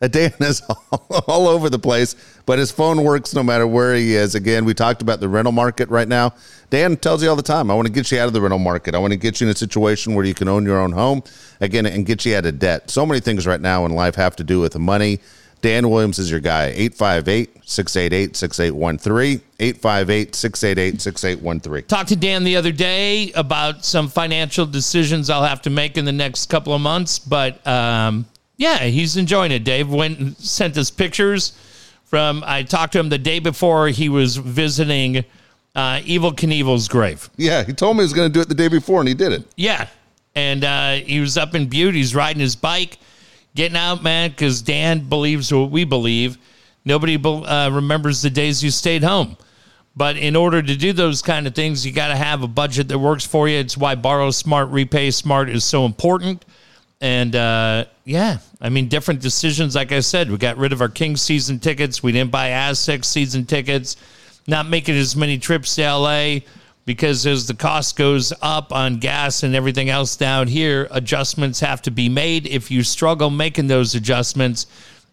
A 0.04 0.10
Dan 0.10 0.34
is 0.42 0.62
all, 0.70 1.24
all 1.28 1.48
over 1.48 1.70
the 1.70 1.80
place, 1.80 2.16
but 2.46 2.60
his 2.60 2.72
phone 2.72 3.06
works 3.06 3.34
no 3.34 3.42
matter 3.42 3.66
where 3.66 3.96
he 3.96 4.16
is. 4.16 4.36
Again, 4.36 4.66
we 4.66 4.74
talked 4.74 5.02
about 5.02 5.22
the 5.22 5.30
rental 5.30 5.54
market 5.54 5.88
right 5.88 6.10
now. 6.10 6.34
Dan 6.70 6.98
tells 6.98 7.24
you 7.24 7.30
all 7.30 7.38
the 7.38 7.42
time, 7.42 7.72
I 7.72 7.74
want 7.74 7.88
to 7.88 7.94
get 7.94 8.12
you 8.12 8.20
out 8.20 8.28
of 8.28 8.34
the 8.34 8.42
rental 8.42 8.60
market. 8.60 8.96
I 8.96 8.98
want 8.98 9.14
to 9.14 9.18
get 9.18 9.40
you 9.40 9.48
in 9.48 9.52
a 9.52 9.56
situation 9.56 10.14
where 10.14 10.26
you 10.26 10.34
can 10.34 10.50
own 10.50 10.66
your 10.66 10.78
own 10.78 10.92
home 10.92 11.24
again 11.62 11.86
and 11.86 12.06
get 12.06 12.26
you 12.26 12.36
out 12.36 12.46
of 12.46 12.60
debt. 12.60 12.90
So 12.90 13.06
many 13.06 13.22
things 13.22 13.48
right 13.48 13.62
now 13.62 13.86
in 13.86 13.94
life 13.94 14.16
have 14.16 14.36
to 14.36 14.44
do 14.44 14.60
with 14.60 14.78
money. 14.78 15.22
Dan 15.62 15.90
Williams 15.90 16.20
is 16.20 16.30
your 16.30 16.42
guy. 16.42 16.66
858 16.76 17.62
688 17.64 18.36
6813. 18.36 19.42
858 19.62 20.36
688 20.36 21.02
6813. 21.02 21.88
talked 21.88 22.10
to 22.10 22.18
Dan 22.18 22.44
the 22.44 22.58
other 22.58 22.74
day 22.74 23.32
about 23.32 23.86
some 23.86 24.10
financial 24.10 24.66
decisions 24.66 25.30
I'll 25.30 25.46
have 25.46 25.62
to 25.62 25.70
make 25.70 25.98
in 25.98 26.04
the 26.04 26.12
next 26.12 26.50
couple 26.50 26.74
of 26.74 26.82
months. 26.82 27.20
But 27.20 27.66
um, 27.66 28.26
yeah, 28.64 28.80
he's 28.86 29.18
enjoying 29.18 29.52
it. 29.52 29.66
Dave 29.66 29.90
went 29.90 30.20
and 30.20 30.38
sent 30.38 30.78
us 30.78 30.90
pictures 30.90 31.52
from. 32.06 32.44
I 32.46 32.64
talked 32.64 32.94
to 32.94 33.00
him 33.00 33.10
the 33.10 33.18
day 33.18 33.40
before 33.40 33.90
he 33.90 34.08
was 34.08 34.38
visiting 34.38 35.18
uh, 35.76 36.00
Evel 36.00 36.34
Knievel's 36.34 36.88
grave. 36.88 37.30
Yeah, 37.36 37.66
he 37.66 37.74
told 37.74 37.98
me 37.98 38.04
he 38.04 38.06
was 38.06 38.14
going 38.14 38.32
to 38.32 38.34
do 38.34 38.40
it 38.40 38.48
the 38.48 38.56
day 38.56 38.70
before, 38.70 39.02
and 39.02 39.10
he 39.10 39.14
did 39.14 39.34
it. 39.34 39.46
Yeah, 39.58 39.88
and 40.34 40.64
uh, 40.64 40.94
he 40.94 41.20
was 41.20 41.38
up 41.38 41.56
in 41.56 41.68
Butte. 41.68 41.94
He's 41.94 42.16
riding 42.16 42.40
his 42.40 42.56
bike, 42.56 43.00
getting 43.54 43.76
out, 43.76 44.02
man, 44.02 44.30
because 44.30 44.62
Dan 44.62 45.10
believes 45.10 45.54
what 45.54 45.70
we 45.70 45.84
believe. 45.84 46.38
Nobody 46.86 47.22
uh, 47.22 47.70
remembers 47.70 48.22
the 48.22 48.30
days 48.30 48.64
you 48.64 48.72
stayed 48.72 49.04
home. 49.04 49.36
But 49.96 50.16
in 50.16 50.38
order 50.38 50.62
to 50.62 50.76
do 50.76 50.94
those 50.94 51.22
kind 51.22 51.48
of 51.48 51.54
things, 51.54 51.86
you 51.86 51.92
got 51.92 52.08
to 52.08 52.16
have 52.16 52.44
a 52.44 52.48
budget 52.48 52.88
that 52.88 52.98
works 52.98 53.26
for 53.26 53.50
you. 53.50 53.58
It's 53.58 53.78
why 53.78 53.96
borrow 53.96 54.32
smart, 54.32 54.70
repay 54.70 55.12
smart 55.12 55.50
is 55.50 55.66
so 55.66 55.86
important. 55.86 56.46
And 57.04 57.36
uh, 57.36 57.84
yeah, 58.06 58.38
I 58.62 58.70
mean, 58.70 58.88
different 58.88 59.20
decisions. 59.20 59.76
Like 59.76 59.92
I 59.92 60.00
said, 60.00 60.32
we 60.32 60.38
got 60.38 60.56
rid 60.56 60.72
of 60.72 60.80
our 60.80 60.88
King 60.88 61.18
season 61.18 61.60
tickets. 61.60 62.02
We 62.02 62.14
didn't 62.14 62.32
buy 62.32 62.52
Aztec 62.52 63.04
season 63.04 63.46
tickets. 63.46 63.98
Not 64.48 64.70
making 64.70 64.96
as 64.96 65.14
many 65.14 65.38
trips 65.38 65.76
to 65.76 65.82
LA 65.84 66.40
because 66.86 67.26
as 67.28 67.46
the 67.46 67.56
cost 67.56 67.98
goes 67.98 68.32
up 68.42 68.72
on 68.72 69.00
gas 69.00 69.44
and 69.44 69.54
everything 69.54 69.90
else 69.90 70.16
down 70.16 70.48
here, 70.48 70.88
adjustments 70.92 71.60
have 71.60 71.82
to 71.82 71.92
be 71.92 72.08
made. 72.08 72.48
If 72.48 72.72
you 72.72 72.84
struggle 72.84 73.30
making 73.30 73.68
those 73.68 73.96
adjustments, 73.96 74.68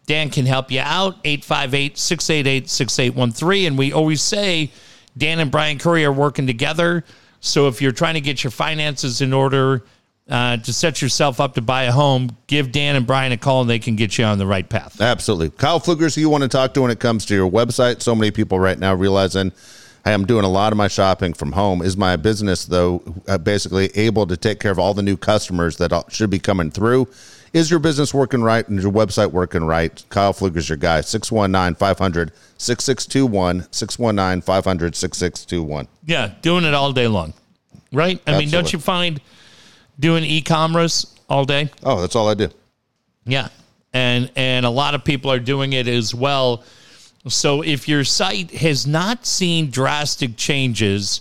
Dan 0.06 0.30
can 0.30 0.46
help 0.46 0.70
you 0.70 0.80
out. 0.80 1.16
858 1.24 1.98
688 1.98 2.70
6813. 2.70 3.66
And 3.66 3.76
we 3.76 3.92
always 3.92 4.22
say 4.22 4.70
Dan 5.18 5.40
and 5.40 5.50
Brian 5.50 5.76
Curry 5.76 6.04
are 6.04 6.12
working 6.12 6.46
together. 6.46 7.02
So 7.40 7.66
if 7.66 7.82
you're 7.82 7.90
trying 7.90 8.14
to 8.14 8.20
get 8.20 8.44
your 8.44 8.52
finances 8.52 9.22
in 9.22 9.32
order 9.32 9.82
uh, 10.30 10.56
to 10.58 10.72
set 10.72 11.02
yourself 11.02 11.40
up 11.40 11.54
to 11.54 11.60
buy 11.60 11.84
a 11.84 11.92
home, 11.92 12.36
give 12.46 12.72
Dan 12.72 12.96
and 12.96 13.06
Brian 13.06 13.32
a 13.32 13.36
call 13.36 13.62
and 13.62 13.70
they 13.70 13.78
can 13.78 13.96
get 13.96 14.16
you 14.16 14.24
on 14.24 14.38
the 14.38 14.46
right 14.46 14.68
path. 14.68 15.00
Absolutely. 15.00 15.50
Kyle 15.50 15.80
Flugers, 15.80 16.14
who 16.14 16.20
you 16.20 16.30
want 16.30 16.42
to 16.42 16.48
talk 16.48 16.72
to 16.74 16.82
when 16.82 16.90
it 16.90 17.00
comes 17.00 17.26
to 17.26 17.34
your 17.34 17.50
website. 17.50 18.00
So 18.00 18.14
many 18.14 18.30
people 18.30 18.58
right 18.58 18.78
now 18.78 18.94
realizing 18.94 19.52
hey, 20.04 20.14
I'm 20.14 20.24
doing 20.24 20.44
a 20.44 20.48
lot 20.48 20.72
of 20.72 20.76
my 20.76 20.88
shopping 20.88 21.34
from 21.34 21.52
home. 21.52 21.82
Is 21.82 21.96
my 21.96 22.16
business, 22.16 22.64
though, 22.64 23.02
uh, 23.28 23.38
basically 23.38 23.90
able 23.94 24.26
to 24.26 24.36
take 24.36 24.60
care 24.60 24.70
of 24.70 24.78
all 24.78 24.94
the 24.94 25.02
new 25.02 25.16
customers 25.16 25.76
that 25.76 26.04
should 26.08 26.30
be 26.30 26.38
coming 26.38 26.70
through? 26.70 27.08
Is 27.52 27.70
your 27.70 27.80
business 27.80 28.14
working 28.14 28.42
right 28.42 28.66
and 28.68 28.80
your 28.80 28.92
website 28.92 29.32
working 29.32 29.64
right? 29.64 30.04
Kyle 30.08 30.32
Fluger's 30.32 30.68
your 30.68 30.78
guy. 30.78 31.00
619 31.00 31.74
500 31.74 32.32
6621. 32.58 33.66
619 33.72 34.42
500 34.42 34.96
6621. 34.96 35.88
Yeah, 36.06 36.34
doing 36.42 36.64
it 36.64 36.74
all 36.74 36.92
day 36.92 37.08
long. 37.08 37.34
Right? 37.92 38.22
I 38.24 38.38
mean, 38.38 38.50
don't 38.50 38.72
you 38.72 38.78
find 38.78 39.20
doing 40.00 40.24
e-commerce 40.24 41.14
all 41.28 41.44
day? 41.44 41.70
Oh, 41.84 42.00
that's 42.00 42.16
all 42.16 42.28
I 42.28 42.34
do. 42.34 42.48
Yeah. 43.24 43.48
And 43.92 44.30
and 44.36 44.66
a 44.66 44.70
lot 44.70 44.94
of 44.94 45.04
people 45.04 45.30
are 45.30 45.38
doing 45.38 45.72
it 45.72 45.86
as 45.86 46.14
well. 46.14 46.64
So 47.28 47.62
if 47.62 47.86
your 47.86 48.04
site 48.04 48.50
has 48.52 48.86
not 48.86 49.26
seen 49.26 49.70
drastic 49.70 50.36
changes 50.36 51.20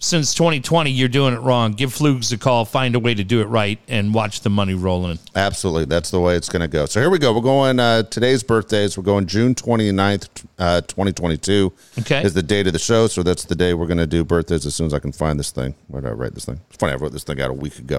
since 0.00 0.32
2020, 0.34 0.90
you're 0.92 1.08
doing 1.08 1.34
it 1.34 1.40
wrong. 1.40 1.72
Give 1.72 1.92
Flugs 1.92 2.30
a 2.30 2.38
call, 2.38 2.64
find 2.64 2.94
a 2.94 3.00
way 3.00 3.14
to 3.14 3.24
do 3.24 3.40
it 3.40 3.46
right, 3.46 3.80
and 3.88 4.14
watch 4.14 4.42
the 4.42 4.48
money 4.50 4.74
roll 4.74 5.08
in. 5.08 5.18
Absolutely. 5.34 5.86
That's 5.86 6.12
the 6.12 6.20
way 6.20 6.36
it's 6.36 6.48
going 6.48 6.60
to 6.62 6.68
go. 6.68 6.86
So 6.86 7.00
here 7.00 7.10
we 7.10 7.18
go. 7.18 7.32
We're 7.34 7.40
going, 7.40 7.80
uh, 7.80 8.04
today's 8.04 8.44
birthdays. 8.44 8.96
We're 8.96 9.02
going 9.02 9.26
June 9.26 9.56
29th, 9.56 10.28
uh, 10.56 10.82
2022 10.82 11.72
Okay. 12.00 12.22
is 12.22 12.32
the 12.32 12.44
date 12.44 12.68
of 12.68 12.74
the 12.74 12.78
show. 12.78 13.08
So 13.08 13.24
that's 13.24 13.44
the 13.44 13.56
day 13.56 13.74
we're 13.74 13.88
going 13.88 13.98
to 13.98 14.06
do 14.06 14.22
birthdays 14.24 14.66
as 14.66 14.76
soon 14.76 14.86
as 14.86 14.94
I 14.94 15.00
can 15.00 15.10
find 15.10 15.36
this 15.36 15.50
thing. 15.50 15.74
Where 15.88 16.00
did 16.00 16.08
I 16.10 16.12
write 16.12 16.34
this 16.34 16.44
thing? 16.44 16.60
It's 16.68 16.76
funny. 16.76 16.92
I 16.92 16.96
wrote 16.96 17.10
this 17.12 17.24
thing 17.24 17.40
out 17.40 17.50
a 17.50 17.54
week 17.54 17.80
ago. 17.80 17.98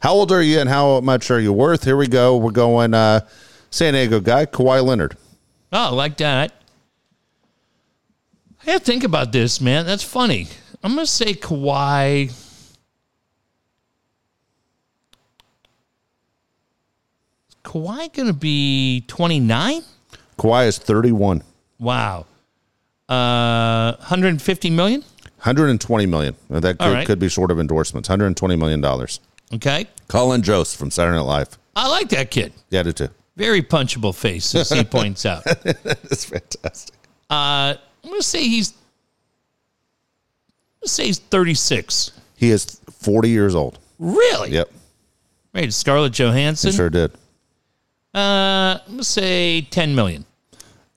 How 0.00 0.12
old 0.12 0.30
are 0.30 0.42
you 0.42 0.60
and 0.60 0.68
how 0.68 1.00
much 1.00 1.30
are 1.30 1.40
you 1.40 1.54
worth? 1.54 1.82
Here 1.84 1.96
we 1.96 2.08
go. 2.08 2.36
We're 2.36 2.50
going, 2.50 2.92
uh, 2.92 3.20
San 3.70 3.94
Diego 3.94 4.20
guy, 4.20 4.44
Kawhi 4.44 4.84
Leonard. 4.84 5.16
Oh, 5.72 5.94
like 5.94 6.18
that. 6.18 6.52
I 8.66 8.72
have 8.72 8.80
to 8.80 8.86
think 8.86 9.04
about 9.04 9.32
this, 9.32 9.62
man. 9.62 9.86
That's 9.86 10.02
funny. 10.02 10.48
I'm 10.82 10.94
going 10.94 11.04
to 11.04 11.10
say 11.10 11.34
Kawhi. 11.34 12.26
Is 12.26 12.76
Kawhi 17.64 18.12
going 18.12 18.28
to 18.28 18.32
be 18.32 19.04
29? 19.08 19.82
Kawhi 20.38 20.66
is 20.68 20.78
31. 20.78 21.42
Wow. 21.78 22.26
Uh, 23.08 23.96
150 23.98 24.70
million? 24.70 25.00
120 25.38 26.06
million. 26.06 26.34
That 26.50 26.78
could, 26.78 26.80
right. 26.80 27.06
could 27.06 27.18
be 27.18 27.28
short 27.28 27.50
of 27.50 27.58
endorsements. 27.58 28.08
120 28.08 28.56
million 28.56 28.80
dollars. 28.80 29.20
Okay. 29.54 29.86
Colin 30.08 30.42
Jost 30.42 30.76
from 30.76 30.90
Saturday 30.90 31.16
Night 31.16 31.22
Live. 31.22 31.58
I 31.74 31.88
like 31.88 32.08
that 32.10 32.30
kid. 32.30 32.52
Yeah, 32.70 32.80
I 32.80 32.82
do 32.84 32.92
too. 32.92 33.08
Very 33.36 33.62
punchable 33.62 34.14
face, 34.14 34.52
as 34.54 34.68
he 34.70 34.82
points 34.98 35.24
out. 35.24 35.44
That's 35.44 36.24
fantastic. 36.24 36.94
I'm 37.30 37.76
going 38.02 38.16
to 38.20 38.22
say 38.22 38.42
he's. 38.46 38.74
Say 40.90 41.06
he's 41.06 41.18
36. 41.18 42.12
He 42.36 42.50
is 42.50 42.80
40 42.90 43.28
years 43.28 43.54
old. 43.54 43.78
Really? 43.98 44.50
Yep, 44.52 44.70
Right. 45.54 45.72
Scarlett 45.72 46.12
Johansson. 46.12 46.70
he 46.70 46.76
sure 46.76 46.90
did. 46.90 47.12
Uh, 48.14 48.78
I'm 48.80 48.86
going 48.86 48.98
to 48.98 49.04
say 49.04 49.62
10 49.62 49.94
million. 49.94 50.24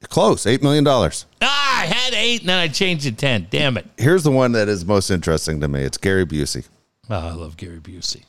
Close, 0.10 0.46
$8 0.46 0.62
million. 0.62 0.86
Ah, 0.88 1.82
I 1.82 1.86
had 1.86 2.14
eight 2.14 2.42
and 2.42 2.50
then 2.50 2.58
I 2.60 2.68
changed 2.68 3.06
it 3.06 3.18
10. 3.18 3.48
Damn 3.52 3.78
it. 3.78 3.86
Here's 3.98 4.24
the 4.24 4.32
one 4.32 4.52
that 4.54 4.68
is 4.68 4.84
most 4.86 5.10
interesting 5.12 5.60
to 5.62 5.68
me. 5.68 5.82
It's 5.84 5.98
Gary 5.98 6.26
Busey. 6.26 6.68
Oh, 7.10 7.16
I 7.16 7.32
love 7.32 7.56
Gary 7.58 7.80
Busey. 7.80 8.24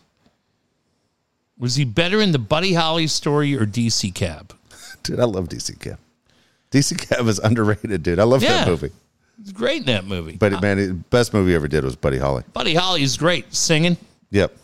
Was 1.58 1.76
he 1.76 1.84
better 1.84 2.20
in 2.20 2.32
the 2.32 2.38
Buddy 2.38 2.74
Holly 2.74 3.06
story 3.06 3.56
or 3.56 3.64
DC 3.66 4.14
Cab? 4.14 4.54
Dude, 5.02 5.20
I 5.20 5.24
love 5.24 5.48
DC 5.48 5.78
Cab. 5.80 5.98
DC 6.70 7.08
Cab 7.08 7.26
is 7.26 7.38
underrated, 7.44 8.02
dude. 8.02 8.18
I 8.18 8.24
love 8.24 8.42
Yeah. 8.42 8.58
that 8.64 8.68
movie. 8.68 8.90
He's 9.42 9.52
great 9.52 9.80
in 9.80 9.86
that 9.86 10.04
movie. 10.04 10.36
But 10.36 10.62
man, 10.62 10.76
the 10.76 10.94
best 10.94 11.34
movie 11.34 11.50
he 11.50 11.56
ever 11.56 11.68
did 11.68 11.84
was 11.84 11.96
Buddy 11.96 12.18
Holly. 12.18 12.44
Buddy 12.52 12.74
Holly 12.74 13.02
is 13.02 13.16
great 13.16 13.52
singing. 13.54 13.96
Yep, 14.30 14.56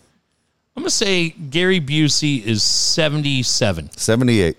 I'm 0.78 0.82
going 0.82 0.90
to 0.90 0.94
say 0.94 1.30
Gary 1.30 1.80
Busey 1.80 2.40
is 2.44 2.62
77. 2.62 3.90
78. 3.96 4.56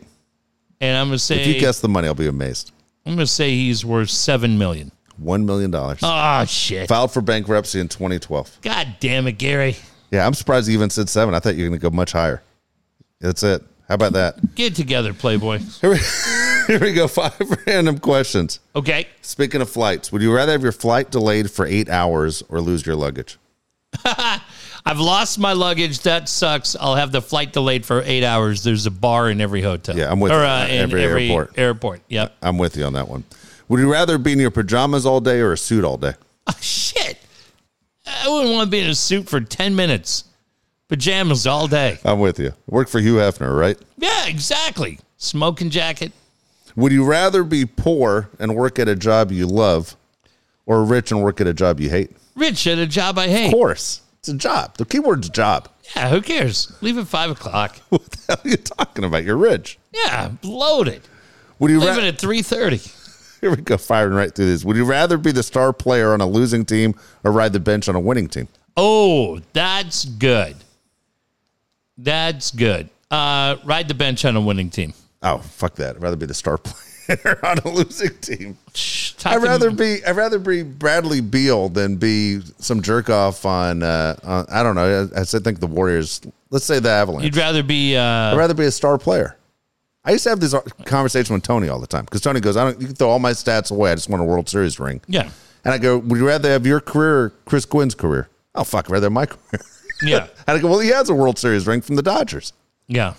And 0.82 0.98
I'm 0.98 1.08
going 1.08 1.16
to 1.16 1.18
say 1.18 1.40
If 1.40 1.48
you 1.48 1.60
guess 1.62 1.80
the 1.80 1.88
money, 1.88 2.10
I'll 2.10 2.14
be 2.14 2.28
amazed. 2.28 2.74
I'm 3.06 3.16
going 3.16 3.26
to 3.26 3.32
say 3.32 3.52
he's 3.52 3.86
worth 3.86 4.10
7 4.10 4.58
million. 4.58 4.92
$1 5.24 5.46
million. 5.46 5.74
Oh, 5.74 6.46
shit. 6.46 6.90
Filed 6.90 7.14
for 7.14 7.22
bankruptcy 7.22 7.80
in 7.80 7.88
2012. 7.88 8.60
God 8.62 8.98
damn 9.00 9.28
it, 9.28 9.38
Gary. 9.38 9.78
Yeah, 10.12 10.26
I'm 10.26 10.34
surprised 10.34 10.68
he 10.68 10.74
even 10.74 10.90
said 10.90 11.08
seven. 11.08 11.34
I 11.34 11.40
thought 11.40 11.56
you 11.56 11.64
were 11.64 11.70
going 11.70 11.80
to 11.80 11.90
go 11.90 11.96
much 11.96 12.12
higher. 12.12 12.44
That's 13.22 13.44
it. 13.44 13.62
How 13.88 13.96
about 13.96 14.12
that? 14.14 14.56
Get 14.56 14.74
it 14.74 14.76
together, 14.76 15.14
Playboy. 15.14 15.60
Here 15.60 15.90
we, 15.92 15.98
here 16.70 16.80
we 16.80 16.94
go. 16.94 17.08
Five 17.08 17.34
random 17.68 17.98
questions. 18.00 18.60
Okay. 18.76 19.08
Speaking 19.22 19.62
of 19.62 19.70
flights, 19.70 20.12
would 20.12 20.22
you 20.22 20.34
rather 20.34 20.52
have 20.52 20.64
your 20.64 20.72
flight 20.72 21.10
delayed 21.12 21.50
for 21.52 21.66
eight 21.66 21.90
hours 21.90 22.44
or 22.50 22.62
lose 22.62 22.86
your 22.86 22.96
luggage? 22.96 23.38
I've 24.06 25.00
lost 25.00 25.40
my 25.40 25.54
luggage. 25.54 26.02
That 26.02 26.30
sucks. 26.30 26.76
I'll 26.80 26.96
have 26.96 27.12
the 27.12 27.22
flight 27.22 27.54
delayed 27.54 27.86
for 27.86 28.02
eight 28.06 28.24
hours. 28.24 28.64
There's 28.64 28.86
a 28.86 28.92
bar 28.92 29.30
in 29.30 29.42
every 29.42 29.62
hotel. 29.62 29.98
Yeah, 29.98 30.12
I'm 30.12 30.20
with 30.20 30.32
or, 30.32 30.36
you. 30.36 30.42
uh, 30.46 30.68
in 30.70 30.78
Every 30.82 31.04
every, 31.04 31.28
airport. 31.30 31.58
airport. 31.58 32.02
Yep. 32.08 32.36
I'm 32.42 32.58
with 32.58 32.78
you 32.78 32.86
on 32.86 32.94
that 32.94 33.08
one. 33.08 33.24
Would 33.68 33.80
you 33.80 33.92
rather 33.92 34.18
be 34.18 34.32
in 34.34 34.40
your 34.40 34.52
pajamas 34.52 35.06
all 35.06 35.20
day 35.22 35.40
or 35.40 35.52
a 35.54 35.58
suit 35.58 35.84
all 35.84 35.98
day? 35.98 36.14
Oh, 36.48 36.58
shit. 36.62 37.20
I 38.08 38.28
wouldn't 38.28 38.52
want 38.52 38.66
to 38.66 38.72
be 38.72 38.80
in 38.80 38.90
a 38.90 38.96
suit 38.96 39.30
for 39.30 39.40
10 39.40 39.76
minutes. 39.76 40.24
Pajamas 40.88 41.46
all 41.46 41.68
day. 41.68 42.00
I'm 42.04 42.20
with 42.20 42.40
you. 42.40 42.54
Work 42.68 42.90
for 42.90 43.00
Hugh 43.00 43.16
Hefner, 43.18 43.56
right? 43.56 43.78
Yeah, 43.98 44.26
exactly. 44.26 45.00
Smoking 45.18 45.70
jacket. 45.70 46.12
Would 46.80 46.92
you 46.94 47.04
rather 47.04 47.44
be 47.44 47.66
poor 47.66 48.30
and 48.40 48.56
work 48.56 48.80
at 48.80 48.88
a 48.88 48.96
job 48.96 49.32
you 49.32 49.46
love 49.48 49.96
or 50.66 50.84
rich 50.86 51.12
and 51.12 51.22
work 51.22 51.42
at 51.42 51.48
a 51.48 51.54
job 51.54 51.80
you 51.80 51.90
hate? 51.90 52.12
Rich 52.36 52.66
at 52.68 52.78
a 52.78 52.88
job 52.88 53.18
I 53.18 53.28
hate. 53.28 53.48
Of 53.48 53.52
course. 53.54 54.02
It's 54.20 54.30
a 54.30 54.34
job. 54.34 54.78
The 54.78 54.86
keyword's 54.86 55.30
job. 55.30 55.68
Yeah, 55.96 56.10
who 56.10 56.22
cares? 56.22 56.72
Leave 56.82 56.98
at 56.98 57.08
five 57.08 57.32
o'clock. 57.32 57.76
What 57.90 58.06
the 58.10 58.18
hell 58.30 58.42
are 58.46 58.50
you 58.50 58.58
talking 58.58 59.04
about? 59.04 59.26
You're 59.26 59.36
rich. 59.38 59.78
Yeah, 59.92 60.32
loaded. 60.44 61.02
Would 61.60 61.72
you 61.72 61.80
Leaving 61.80 61.96
rather? 61.96 62.08
at 62.08 62.18
three 62.20 62.42
thirty. 62.42 62.78
Here 63.42 63.50
we 63.52 63.58
go, 63.58 63.78
firing 63.78 64.14
right 64.14 64.34
through 64.34 64.46
this. 64.46 64.64
Would 64.64 64.76
you 64.78 64.86
rather 64.86 65.18
be 65.18 65.32
the 65.32 65.44
star 65.44 65.74
player 65.74 66.14
on 66.14 66.22
a 66.22 66.28
losing 66.28 66.64
team 66.66 66.96
or 67.24 67.32
ride 67.32 67.52
the 67.54 67.60
bench 67.60 67.90
on 67.90 67.96
a 67.96 68.00
winning 68.00 68.28
team? 68.30 68.48
Oh, 68.78 69.40
that's 69.54 70.06
good. 70.06 70.56
That's 71.98 72.52
good. 72.52 72.90
Uh, 73.12 73.56
ride 73.66 73.88
the 73.88 73.94
bench 73.94 74.24
on 74.26 74.36
a 74.36 74.42
winning 74.42 74.70
team. 74.70 74.94
Oh, 75.22 75.40
fuck 75.40 75.76
that. 75.76 75.96
I'd 75.98 76.02
rather 76.02 76.16
be 76.16 76.26
the 76.26 76.34
star 76.34 76.58
player 76.64 77.40
on 77.44 77.58
a 77.60 77.70
losing 77.70 78.16
team. 78.20 78.58
Talk 79.18 79.34
I'd 79.34 79.44
rather 79.44 79.70
be 79.72 80.04
I'd 80.06 80.16
rather 80.16 80.40
be 80.40 80.64
Bradley 80.64 81.22
Beal 81.22 81.68
than 81.70 81.98
be 81.98 82.42
some 82.60 82.82
jerk 82.82 83.10
off 83.10 83.46
on 83.46 83.84
uh, 83.84 84.16
on 84.24 84.46
I 84.50 84.64
don't 84.64 84.76
know. 84.76 85.10
I, 85.16 85.22
I 85.22 85.24
think 85.26 85.60
the 85.60 85.68
Warriors. 85.68 86.22
Let's 86.52 86.66
say 86.66 86.80
the 86.80 86.90
Avalanche. 86.90 87.26
You'd 87.26 87.36
rather 87.38 87.64
be. 87.64 87.96
Uh, 87.98 88.02
I'd 88.32 88.38
rather 88.38 88.54
be 88.54 88.64
a 88.66 88.72
star 88.72 88.98
player. 88.98 89.36
I 90.06 90.12
used 90.14 90.24
to 90.24 90.30
have 90.30 90.40
this 90.40 90.56
conversation 90.86 91.34
with 91.34 91.44
Tony 91.44 91.68
all 91.68 91.80
the 91.80 91.86
time 91.86 92.06
because 92.06 92.22
Tony 92.22 92.40
goes, 92.40 92.56
"I 92.56 92.64
don't. 92.64 92.80
You 92.80 92.88
can 92.88 92.96
throw 92.96 93.10
all 93.10 93.20
my 93.20 93.32
stats 93.32 93.72
away. 93.72 93.92
I 93.92 93.96
just 93.96 94.10
want 94.10 94.22
a 94.22 94.26
World 94.26 94.48
Series 94.48 94.80
ring." 94.80 95.02
yeah, 95.08 95.30
And 95.66 95.74
I 95.74 95.78
go, 95.78 95.98
"Would 95.98 96.18
you 96.18 96.28
rather 96.28 96.50
have 96.50 96.66
your 96.66 96.80
career 96.80 97.20
or 97.26 97.30
Chris 97.46 97.66
Gwynn's 97.66 97.94
career?" 97.94 98.30
Oh 98.56 98.64
fuck, 98.64 98.86
I'd 98.86 98.94
rather 98.94 99.06
have 99.08 99.12
my 99.14 99.26
career. 99.28 99.62
yeah, 100.02 100.28
and 100.48 100.58
I 100.58 100.62
go, 100.62 100.70
"Well, 100.70 100.80
he 100.80 100.90
has 100.90 101.10
a 101.10 101.14
World 101.14 101.38
Series 101.38 101.68
ring 101.68 101.82
from 101.82 101.96
the 101.98 102.02
Dodgers." 102.04 102.54
yeah. 102.88 103.14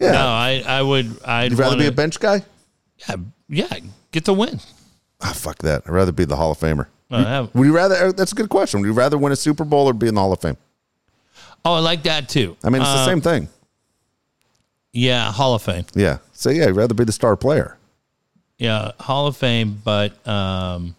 Yeah, 0.00 0.12
No, 0.12 0.26
I, 0.28 0.62
I 0.66 0.82
would. 0.82 1.20
I'd 1.24 1.50
you'd 1.50 1.58
rather 1.58 1.72
wanna, 1.76 1.82
be 1.82 1.86
a 1.88 1.92
bench 1.92 2.18
guy? 2.18 2.42
yeah, 3.06 3.16
yeah, 3.48 3.78
get 4.12 4.24
the 4.24 4.32
win. 4.34 4.58
Ah, 5.20 5.32
fuck 5.34 5.58
that. 5.58 5.82
I'd 5.86 5.92
rather 5.92 6.12
be 6.12 6.24
the 6.24 6.36
Hall 6.36 6.50
of 6.52 6.58
Famer. 6.58 6.86
Uh, 7.10 7.24
have- 7.24 7.54
Would 7.54 7.66
you 7.66 7.74
rather? 7.74 7.94
uh, 7.96 8.12
That's 8.12 8.32
a 8.32 8.34
good 8.34 8.48
question. 8.48 8.80
Would 8.80 8.86
you 8.86 8.92
rather 8.94 9.18
win 9.18 9.32
a 9.32 9.36
Super 9.36 9.64
Bowl 9.64 9.86
or 9.86 9.92
be 9.92 10.08
in 10.08 10.14
the 10.14 10.20
Hall 10.20 10.32
of 10.32 10.40
Fame? 10.40 10.56
oh, 11.64 11.74
I 11.74 11.80
like 11.80 12.02
that 12.04 12.28
too. 12.30 12.56
I 12.64 12.70
mean, 12.70 12.80
it's 12.80 12.90
the 12.90 12.96
Uh, 13.00 13.04
same 13.06 13.20
thing. 13.20 13.48
Yeah, 14.92 15.30
Hall 15.30 15.54
of 15.54 15.62
Fame. 15.62 15.84
Yeah. 15.94 16.18
So 16.32 16.50
yeah, 16.50 16.64
I'd 16.66 16.76
rather 16.76 16.94
be 16.94 17.04
the 17.04 17.12
star 17.12 17.36
player. 17.36 17.76
Yeah, 18.58 18.92
Hall 19.00 19.26
of 19.26 19.36
Fame, 19.36 19.80
but 19.84 20.26
um, 20.26 20.94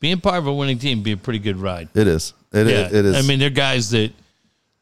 being 0.00 0.20
part 0.20 0.36
of 0.38 0.46
a 0.46 0.52
winning 0.54 0.78
team 0.78 0.98
would 0.98 1.04
be 1.04 1.12
a 1.12 1.16
pretty 1.16 1.38
good 1.38 1.56
ride. 1.58 1.88
It 1.94 2.06
is. 2.06 2.34
It, 2.52 2.66
Yeah, 2.66 2.86
it 2.86 2.92
is. 3.04 3.16
I 3.16 3.26
mean, 3.26 3.38
they're 3.38 3.50
guys 3.50 3.90
that 3.90 4.12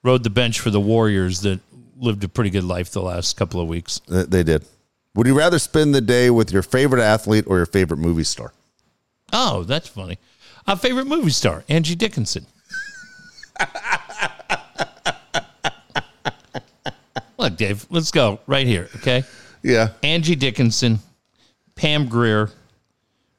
rode 0.02 0.22
the 0.24 0.30
bench 0.30 0.60
for 0.60 0.70
the 0.70 0.80
Warriors 0.80 1.40
that 1.42 1.60
lived 2.00 2.24
a 2.24 2.28
pretty 2.28 2.50
good 2.50 2.64
life 2.64 2.90
the 2.90 3.02
last 3.02 3.36
couple 3.36 3.60
of 3.60 3.68
weeks. 3.68 4.00
They 4.08 4.42
did. 4.42 4.64
Would 5.14 5.26
you 5.26 5.36
rather 5.36 5.58
spend 5.58 5.94
the 5.94 6.00
day 6.00 6.30
with 6.30 6.52
your 6.52 6.62
favorite 6.62 7.02
athlete 7.02 7.44
or 7.46 7.56
your 7.56 7.66
favorite 7.66 7.98
movie 7.98 8.24
star? 8.24 8.52
Oh, 9.32 9.64
that's 9.64 9.88
funny. 9.88 10.18
A 10.66 10.76
favorite 10.76 11.06
movie 11.06 11.30
star, 11.30 11.64
Angie 11.68 11.94
Dickinson. 11.94 12.46
Look, 17.38 17.56
Dave, 17.56 17.86
let's 17.90 18.10
go 18.10 18.40
right 18.46 18.66
here, 18.66 18.88
okay? 18.96 19.24
Yeah. 19.62 19.88
Angie 20.02 20.36
Dickinson, 20.36 20.98
Pam 21.74 22.06
Grier, 22.06 22.50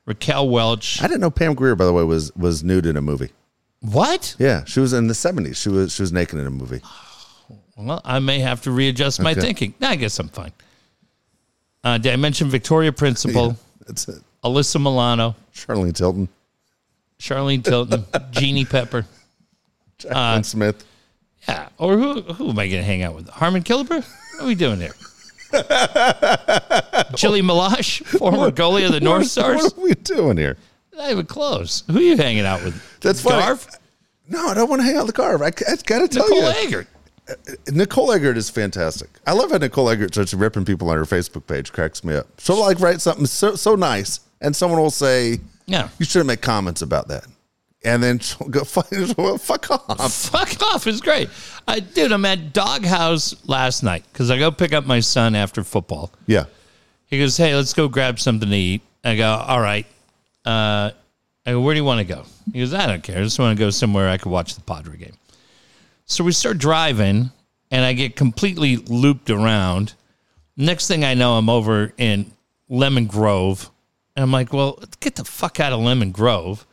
Raquel 0.05 0.49
Welch. 0.49 1.01
I 1.01 1.07
didn't 1.07 1.22
know 1.22 1.30
Pam 1.30 1.53
Grier, 1.53 1.76
by 1.76 1.86
the 1.86 1.93
way, 1.93 2.03
was 2.03 2.36
was 2.36 2.64
nude 2.64 2.86
in 2.86 2.97
a 2.97 3.01
movie. 3.01 3.30
What? 3.82 4.36
Yeah, 4.39 4.64
she 4.66 4.80
was 4.80 4.93
in 4.93 5.07
the 5.07 5.14
seventies. 5.14 5.57
She 5.57 5.70
was 5.70 5.93
she 5.93 6.01
was 6.01 6.12
naked 6.12 6.39
in 6.39 6.47
a 6.47 6.51
movie. 6.51 6.82
Well, 7.78 8.02
I 8.06 8.20
may 8.20 8.39
have 8.39 8.62
to 8.64 8.72
readjust 8.72 9.20
my 9.22 9.32
Okay. 9.32 9.41
thinking. 9.41 9.74
I 9.82 9.95
guess 9.95 10.20
I'm 10.20 10.30
fine. 10.30 10.52
Uh, 11.84 11.97
did 11.97 12.14
I 12.14 12.16
mention 12.16 12.49
Victoria 12.49 12.91
Principal, 12.91 13.58
That's 13.88 14.08
it. 14.08 14.22
Alyssa 14.43 14.80
Milano, 14.82 15.36
Charlene 15.54 15.93
Tilton, 15.95 16.30
Charlene 17.20 17.64
Tilton, 17.64 18.06
Jeannie 18.32 18.66
Pepper? 18.66 19.05
Jaclyn 20.00 20.46
Smith. 20.46 20.86
Yeah. 21.47 21.70
Or 21.80 21.97
who 21.97 22.21
who 22.21 22.50
am 22.50 22.59
I 22.59 22.67
going 22.67 22.82
to 22.82 22.86
hang 22.86 23.01
out 23.01 23.16
with? 23.16 23.30
Harmon 23.30 23.63
Killebrew? 23.63 24.04
What 24.04 24.43
are 24.43 24.46
we 24.46 24.54
doing 24.55 24.80
here? 24.80 24.93
Gilles 27.16 27.42
Meloche, 27.42 28.05
former 28.05 28.51
goalie 28.51 28.86
of 28.86 28.92
the 28.93 29.00
North 29.01 29.21
What- 29.21 29.28
Stars. 29.30 29.63
What 29.63 29.78
are 29.78 29.82
we 29.82 29.93
doing 29.96 30.38
here? 30.38 30.58
Not 30.96 31.09
even 31.12 31.25
close. 31.25 31.84
Who 31.88 31.97
are 31.97 32.01
you 32.01 32.17
hanging 32.17 32.46
out 32.46 32.63
with? 32.63 32.82
That's 33.00 33.21
funny. 33.21 33.42
Garf? 33.42 33.75
No, 34.30 34.47
I 34.50 34.54
don't 34.54 34.70
want 34.70 34.82
to 34.82 34.86
hang 34.86 34.96
out 34.97 35.01
in 35.01 35.08
the 35.08 35.13
car. 35.13 35.42
I, 35.43 35.47
I 35.47 35.50
got 35.50 35.67
to 35.78 36.08
tell 36.08 36.28
Nicole 36.30 36.38
you, 36.43 36.47
Eggert. 36.67 36.88
Nicole 37.72 38.12
Eggert 38.12 38.38
is 38.38 38.50
fantastic. 38.50 39.10
I 39.26 39.34
love 39.34 39.52
how 39.52 39.58
Nicole 39.58 39.89
Eggert 39.89 40.14
starts 40.14 40.34
ripping 40.34 40.66
people 40.66 40.89
on 40.89 40.98
her 40.98 41.06
Facebook 41.06 41.48
page. 41.48 41.72
Cracks 41.72 42.04
me 42.04 42.16
up. 42.16 42.28
She'll 42.39 42.60
like 42.60 42.80
write 42.80 43.00
something 43.02 43.26
so 43.26 43.56
so 43.56 43.76
nice, 43.76 44.20
and 44.42 44.56
someone 44.56 44.80
will 44.82 44.89
say, 44.92 45.39
Yeah. 45.66 45.89
"You 46.00 46.06
shouldn't 46.06 46.28
make 46.28 46.42
comments 46.42 46.82
about 46.82 47.08
that," 47.10 47.26
and 47.86 48.04
then 48.04 48.20
she'll 48.20 48.48
go, 48.50 48.64
"Fuck, 48.66 48.88
well, 49.18 49.38
fuck 49.38 49.70
off." 49.72 50.14
Fuck 50.14 50.62
off 50.74 50.88
is 50.88 51.00
great. 51.00 51.30
I, 51.68 51.80
dude, 51.80 52.12
I'm 52.12 52.26
at 52.26 52.54
Doghouse 52.54 53.36
last 53.48 53.84
night 53.84 54.04
because 54.12 54.30
I 54.32 54.38
go 54.38 54.52
pick 54.52 54.74
up 54.74 54.86
my 54.86 55.00
son 55.00 55.36
after 55.36 55.64
football. 55.64 56.12
Yeah, 56.28 56.46
He 57.06 57.20
goes, 57.20 57.38
"Hey, 57.38 57.56
let's 57.56 57.74
go 57.74 57.88
grab 57.88 58.20
something 58.20 58.50
to 58.50 58.56
eat." 58.56 58.82
I 59.04 59.16
go, 59.16 59.30
"All 59.30 59.62
right." 59.62 59.86
Uh, 60.46 60.92
I 61.46 61.52
go, 61.52 61.62
"Where 61.62 61.74
do 61.74 61.80
you 61.80 61.86
want 61.86 62.00
to 62.06 62.14
go?" 62.14 62.24
He 62.52 62.60
goes, 62.60 62.74
"I 62.74 62.88
don't 62.88 63.04
care. 63.04 63.20
I 63.20 63.24
just 63.24 63.39
want 63.39 63.58
to 63.58 63.64
go 63.64 63.70
somewhere 63.70 64.10
I 64.10 64.18
could 64.18 64.32
watch 64.32 64.56
the 64.56 64.62
Padre 64.62 64.98
game." 64.98 65.14
So 66.12 66.25
we 66.25 66.33
start 66.33 66.58
driving, 66.58 67.32
and 67.71 67.86
I 67.86 67.93
get 67.93 68.17
completely 68.17 68.75
looped 68.75 69.29
around. 69.29 69.93
Next 70.58 70.89
thing 70.89 71.05
I 71.05 71.13
know, 71.13 71.38
I'm 71.38 71.47
over 71.47 71.93
in 71.97 72.33
Lemon 72.67 73.05
Grove, 73.05 73.71
and 74.13 74.21
I'm 74.21 74.32
like, 74.32 74.51
"Well, 74.51 74.83
get 75.00 75.16
the 75.16 75.24
fuck 75.24 75.62
out 75.62 75.71
of 75.71 75.79
Lemon 75.79 76.12
Grove." 76.12 76.67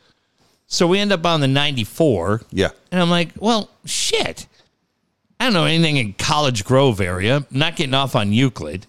So 0.66 0.88
we 0.88 0.98
end 0.98 1.12
up 1.12 1.24
on 1.24 1.40
the 1.40 1.46
94, 1.46 2.42
yeah. 2.50 2.70
and 2.90 3.00
I'm 3.00 3.10
like, 3.10 3.28
"Well, 3.38 3.70
shit." 3.84 4.48
I 5.38 5.44
don't 5.44 5.52
know 5.52 5.66
anything 5.66 5.98
in 5.98 6.14
College 6.14 6.64
Grove 6.64 7.00
area. 7.00 7.46
Not 7.52 7.76
getting 7.76 7.94
off 7.94 8.16
on 8.16 8.32
Euclid. 8.32 8.88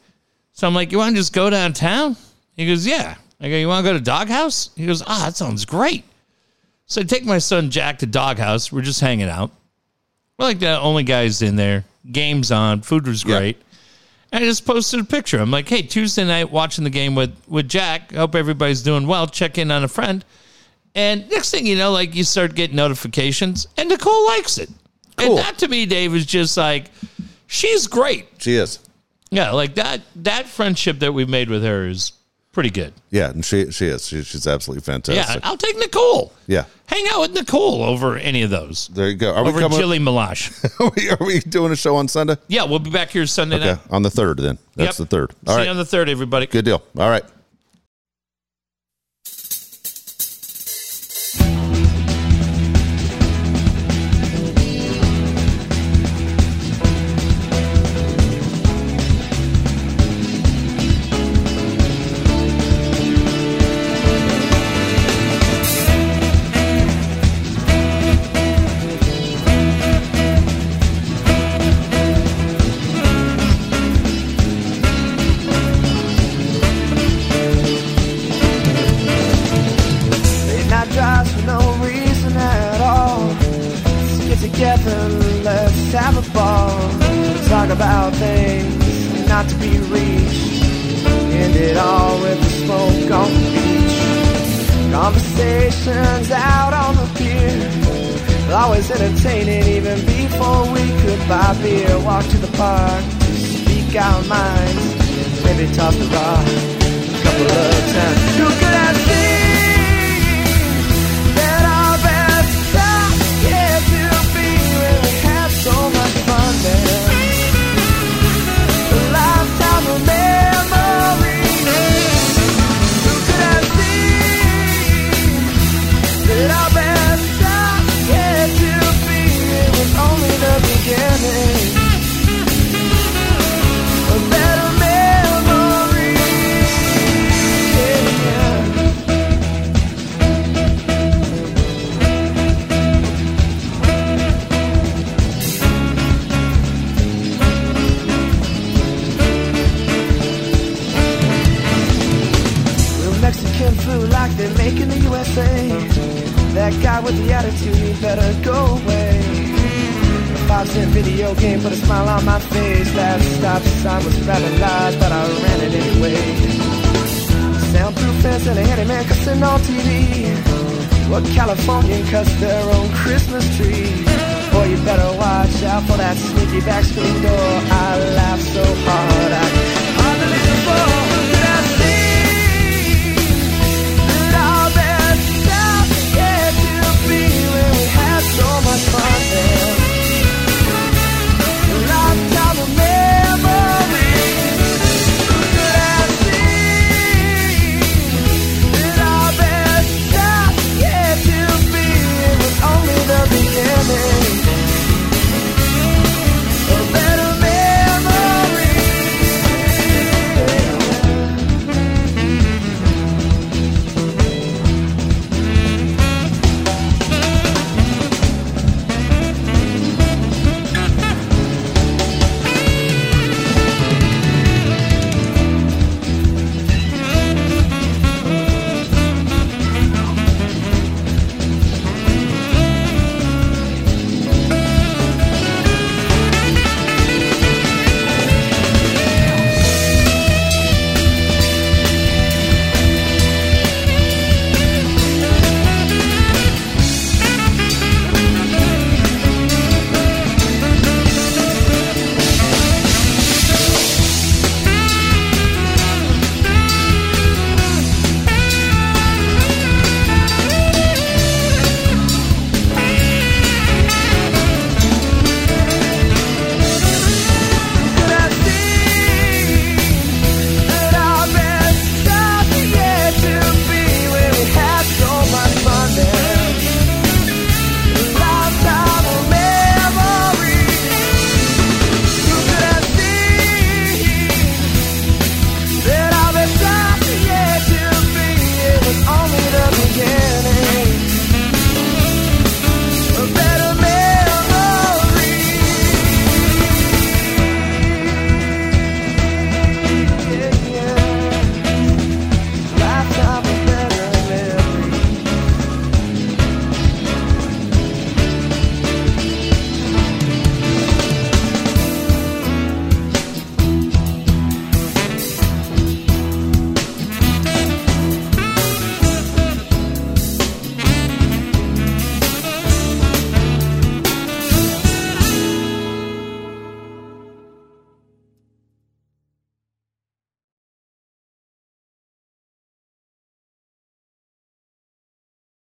So 0.54 0.66
I'm 0.66 0.74
like, 0.74 0.92
you 0.92 0.98
want 0.98 1.14
to 1.14 1.22
just 1.22 1.32
go 1.32 1.52
downtown? 1.52 2.18
He 2.56 2.66
goes, 2.66 2.88
yeah. 2.88 3.18
I 3.40 3.50
go, 3.50 3.56
you 3.56 3.68
want 3.68 3.86
to 3.86 3.92
go 3.92 3.96
to 3.96 4.04
Doghouse? 4.04 4.72
He 4.76 4.88
goes, 4.88 5.04
ah, 5.06 5.26
that 5.26 5.36
sounds 5.36 5.64
great. 5.64 6.06
So 6.88 7.02
I 7.02 7.04
take 7.04 7.24
my 7.24 7.38
son 7.38 7.70
Jack 7.70 8.00
to 8.00 8.08
Doghouse. 8.08 8.72
We're 8.72 8.82
just 8.82 9.00
hanging 9.00 9.30
out. 9.30 9.52
We're 10.40 10.46
like 10.46 10.60
the 10.60 10.80
only 10.80 11.04
guys 11.04 11.42
in 11.42 11.56
there. 11.58 11.84
Game's 12.12 12.52
on. 12.52 12.82
Food 12.82 13.06
was 13.08 13.24
Yeah. 13.24 13.38
great. 13.38 13.58
And 14.32 14.44
I 14.44 14.48
just 14.48 14.66
posted 14.66 15.00
a 15.00 15.04
picture. 15.04 15.40
I'm 15.40 15.52
like, 15.52 15.68
hey, 15.68 15.82
Tuesday 15.82 16.24
night 16.24 16.52
watching 16.52 16.84
the 16.84 16.90
game 16.90 17.14
with, 17.16 17.36
with 17.48 17.68
Jack. 17.68 18.14
Hope 18.14 18.36
everybody's 18.36 18.82
doing 18.84 19.06
well. 19.08 19.28
Check 19.28 19.58
in 19.58 19.70
on 19.72 19.84
a 19.84 19.88
friend. 19.88 20.24
And 20.96 21.30
next 21.30 21.52
thing 21.52 21.66
you 21.66 21.76
know, 21.76 21.92
like 21.92 22.16
you 22.16 22.24
start 22.24 22.56
getting 22.56 22.76
notifications, 22.76 23.68
and 23.78 23.90
Nicole 23.90 24.26
likes 24.28 24.58
it. 24.58 24.70
Cool. 25.18 25.38
And 25.38 25.46
that 25.46 25.58
to 25.60 25.68
me, 25.68 25.86
Dave, 25.86 26.16
is 26.16 26.26
just 26.26 26.58
like, 26.58 26.92
she's 27.48 27.88
great. 27.88 28.28
She 28.38 28.56
is. 28.56 28.80
Yeah, 29.32 29.52
like 29.52 29.76
that 29.76 30.02
that 30.18 30.48
friendship 30.48 31.00
that 31.00 31.14
we've 31.14 31.30
made 31.30 31.50
with 31.50 31.64
her 31.64 31.86
is 31.88 32.14
pretty 32.52 32.70
good. 32.70 32.94
Yeah, 33.12 33.30
and 33.30 33.44
she 33.46 33.72
she 33.72 33.86
is. 33.88 34.08
She, 34.08 34.24
she's 34.24 34.48
absolutely 34.48 34.82
fantastic. 34.82 35.42
Yeah. 35.44 35.50
I'll 35.50 35.58
take 35.58 35.78
Nicole. 35.78 36.34
Yeah. 36.48 36.66
Hang 36.88 37.06
out 37.12 37.22
with 37.22 37.34
Nicole 37.34 37.84
over 37.84 38.18
any 38.18 38.42
of 38.42 38.50
those. 38.50 38.88
There 38.90 39.08
you 39.10 39.16
go. 39.16 39.34
Are 39.34 39.44
we 39.44 39.50
Over 39.50 39.60
coming? 39.62 39.78
Gilles 39.78 40.00
Meloche. 40.00 40.80
are, 40.80 40.92
we, 40.96 41.10
are 41.12 41.18
we 41.26 41.40
doing 41.40 41.72
a 41.72 41.76
show 41.76 41.96
on 41.96 42.08
Sunday? 42.08 42.36
yeah, 42.48 42.64
we'll 42.64 42.80
be 42.80 42.90
back 42.90 43.10
here 43.12 43.26
Sunday 43.28 43.58
Okay, 43.58 43.66
night. 43.74 43.80
on 43.92 44.02
the 44.02 44.10
third. 44.10 44.38
Then 44.40 44.58
that's 44.76 45.00
Yep. 45.00 45.10
the 45.10 45.16
third. 45.16 45.32
All 45.48 45.54
See 45.54 45.58
right, 45.60 45.64
you 45.66 45.70
on 45.72 45.78
the 45.78 45.86
third, 45.86 46.10
everybody. 46.10 46.48
good 46.48 46.66
deal. 46.66 46.82
All 46.98 47.10
right. 47.10 47.24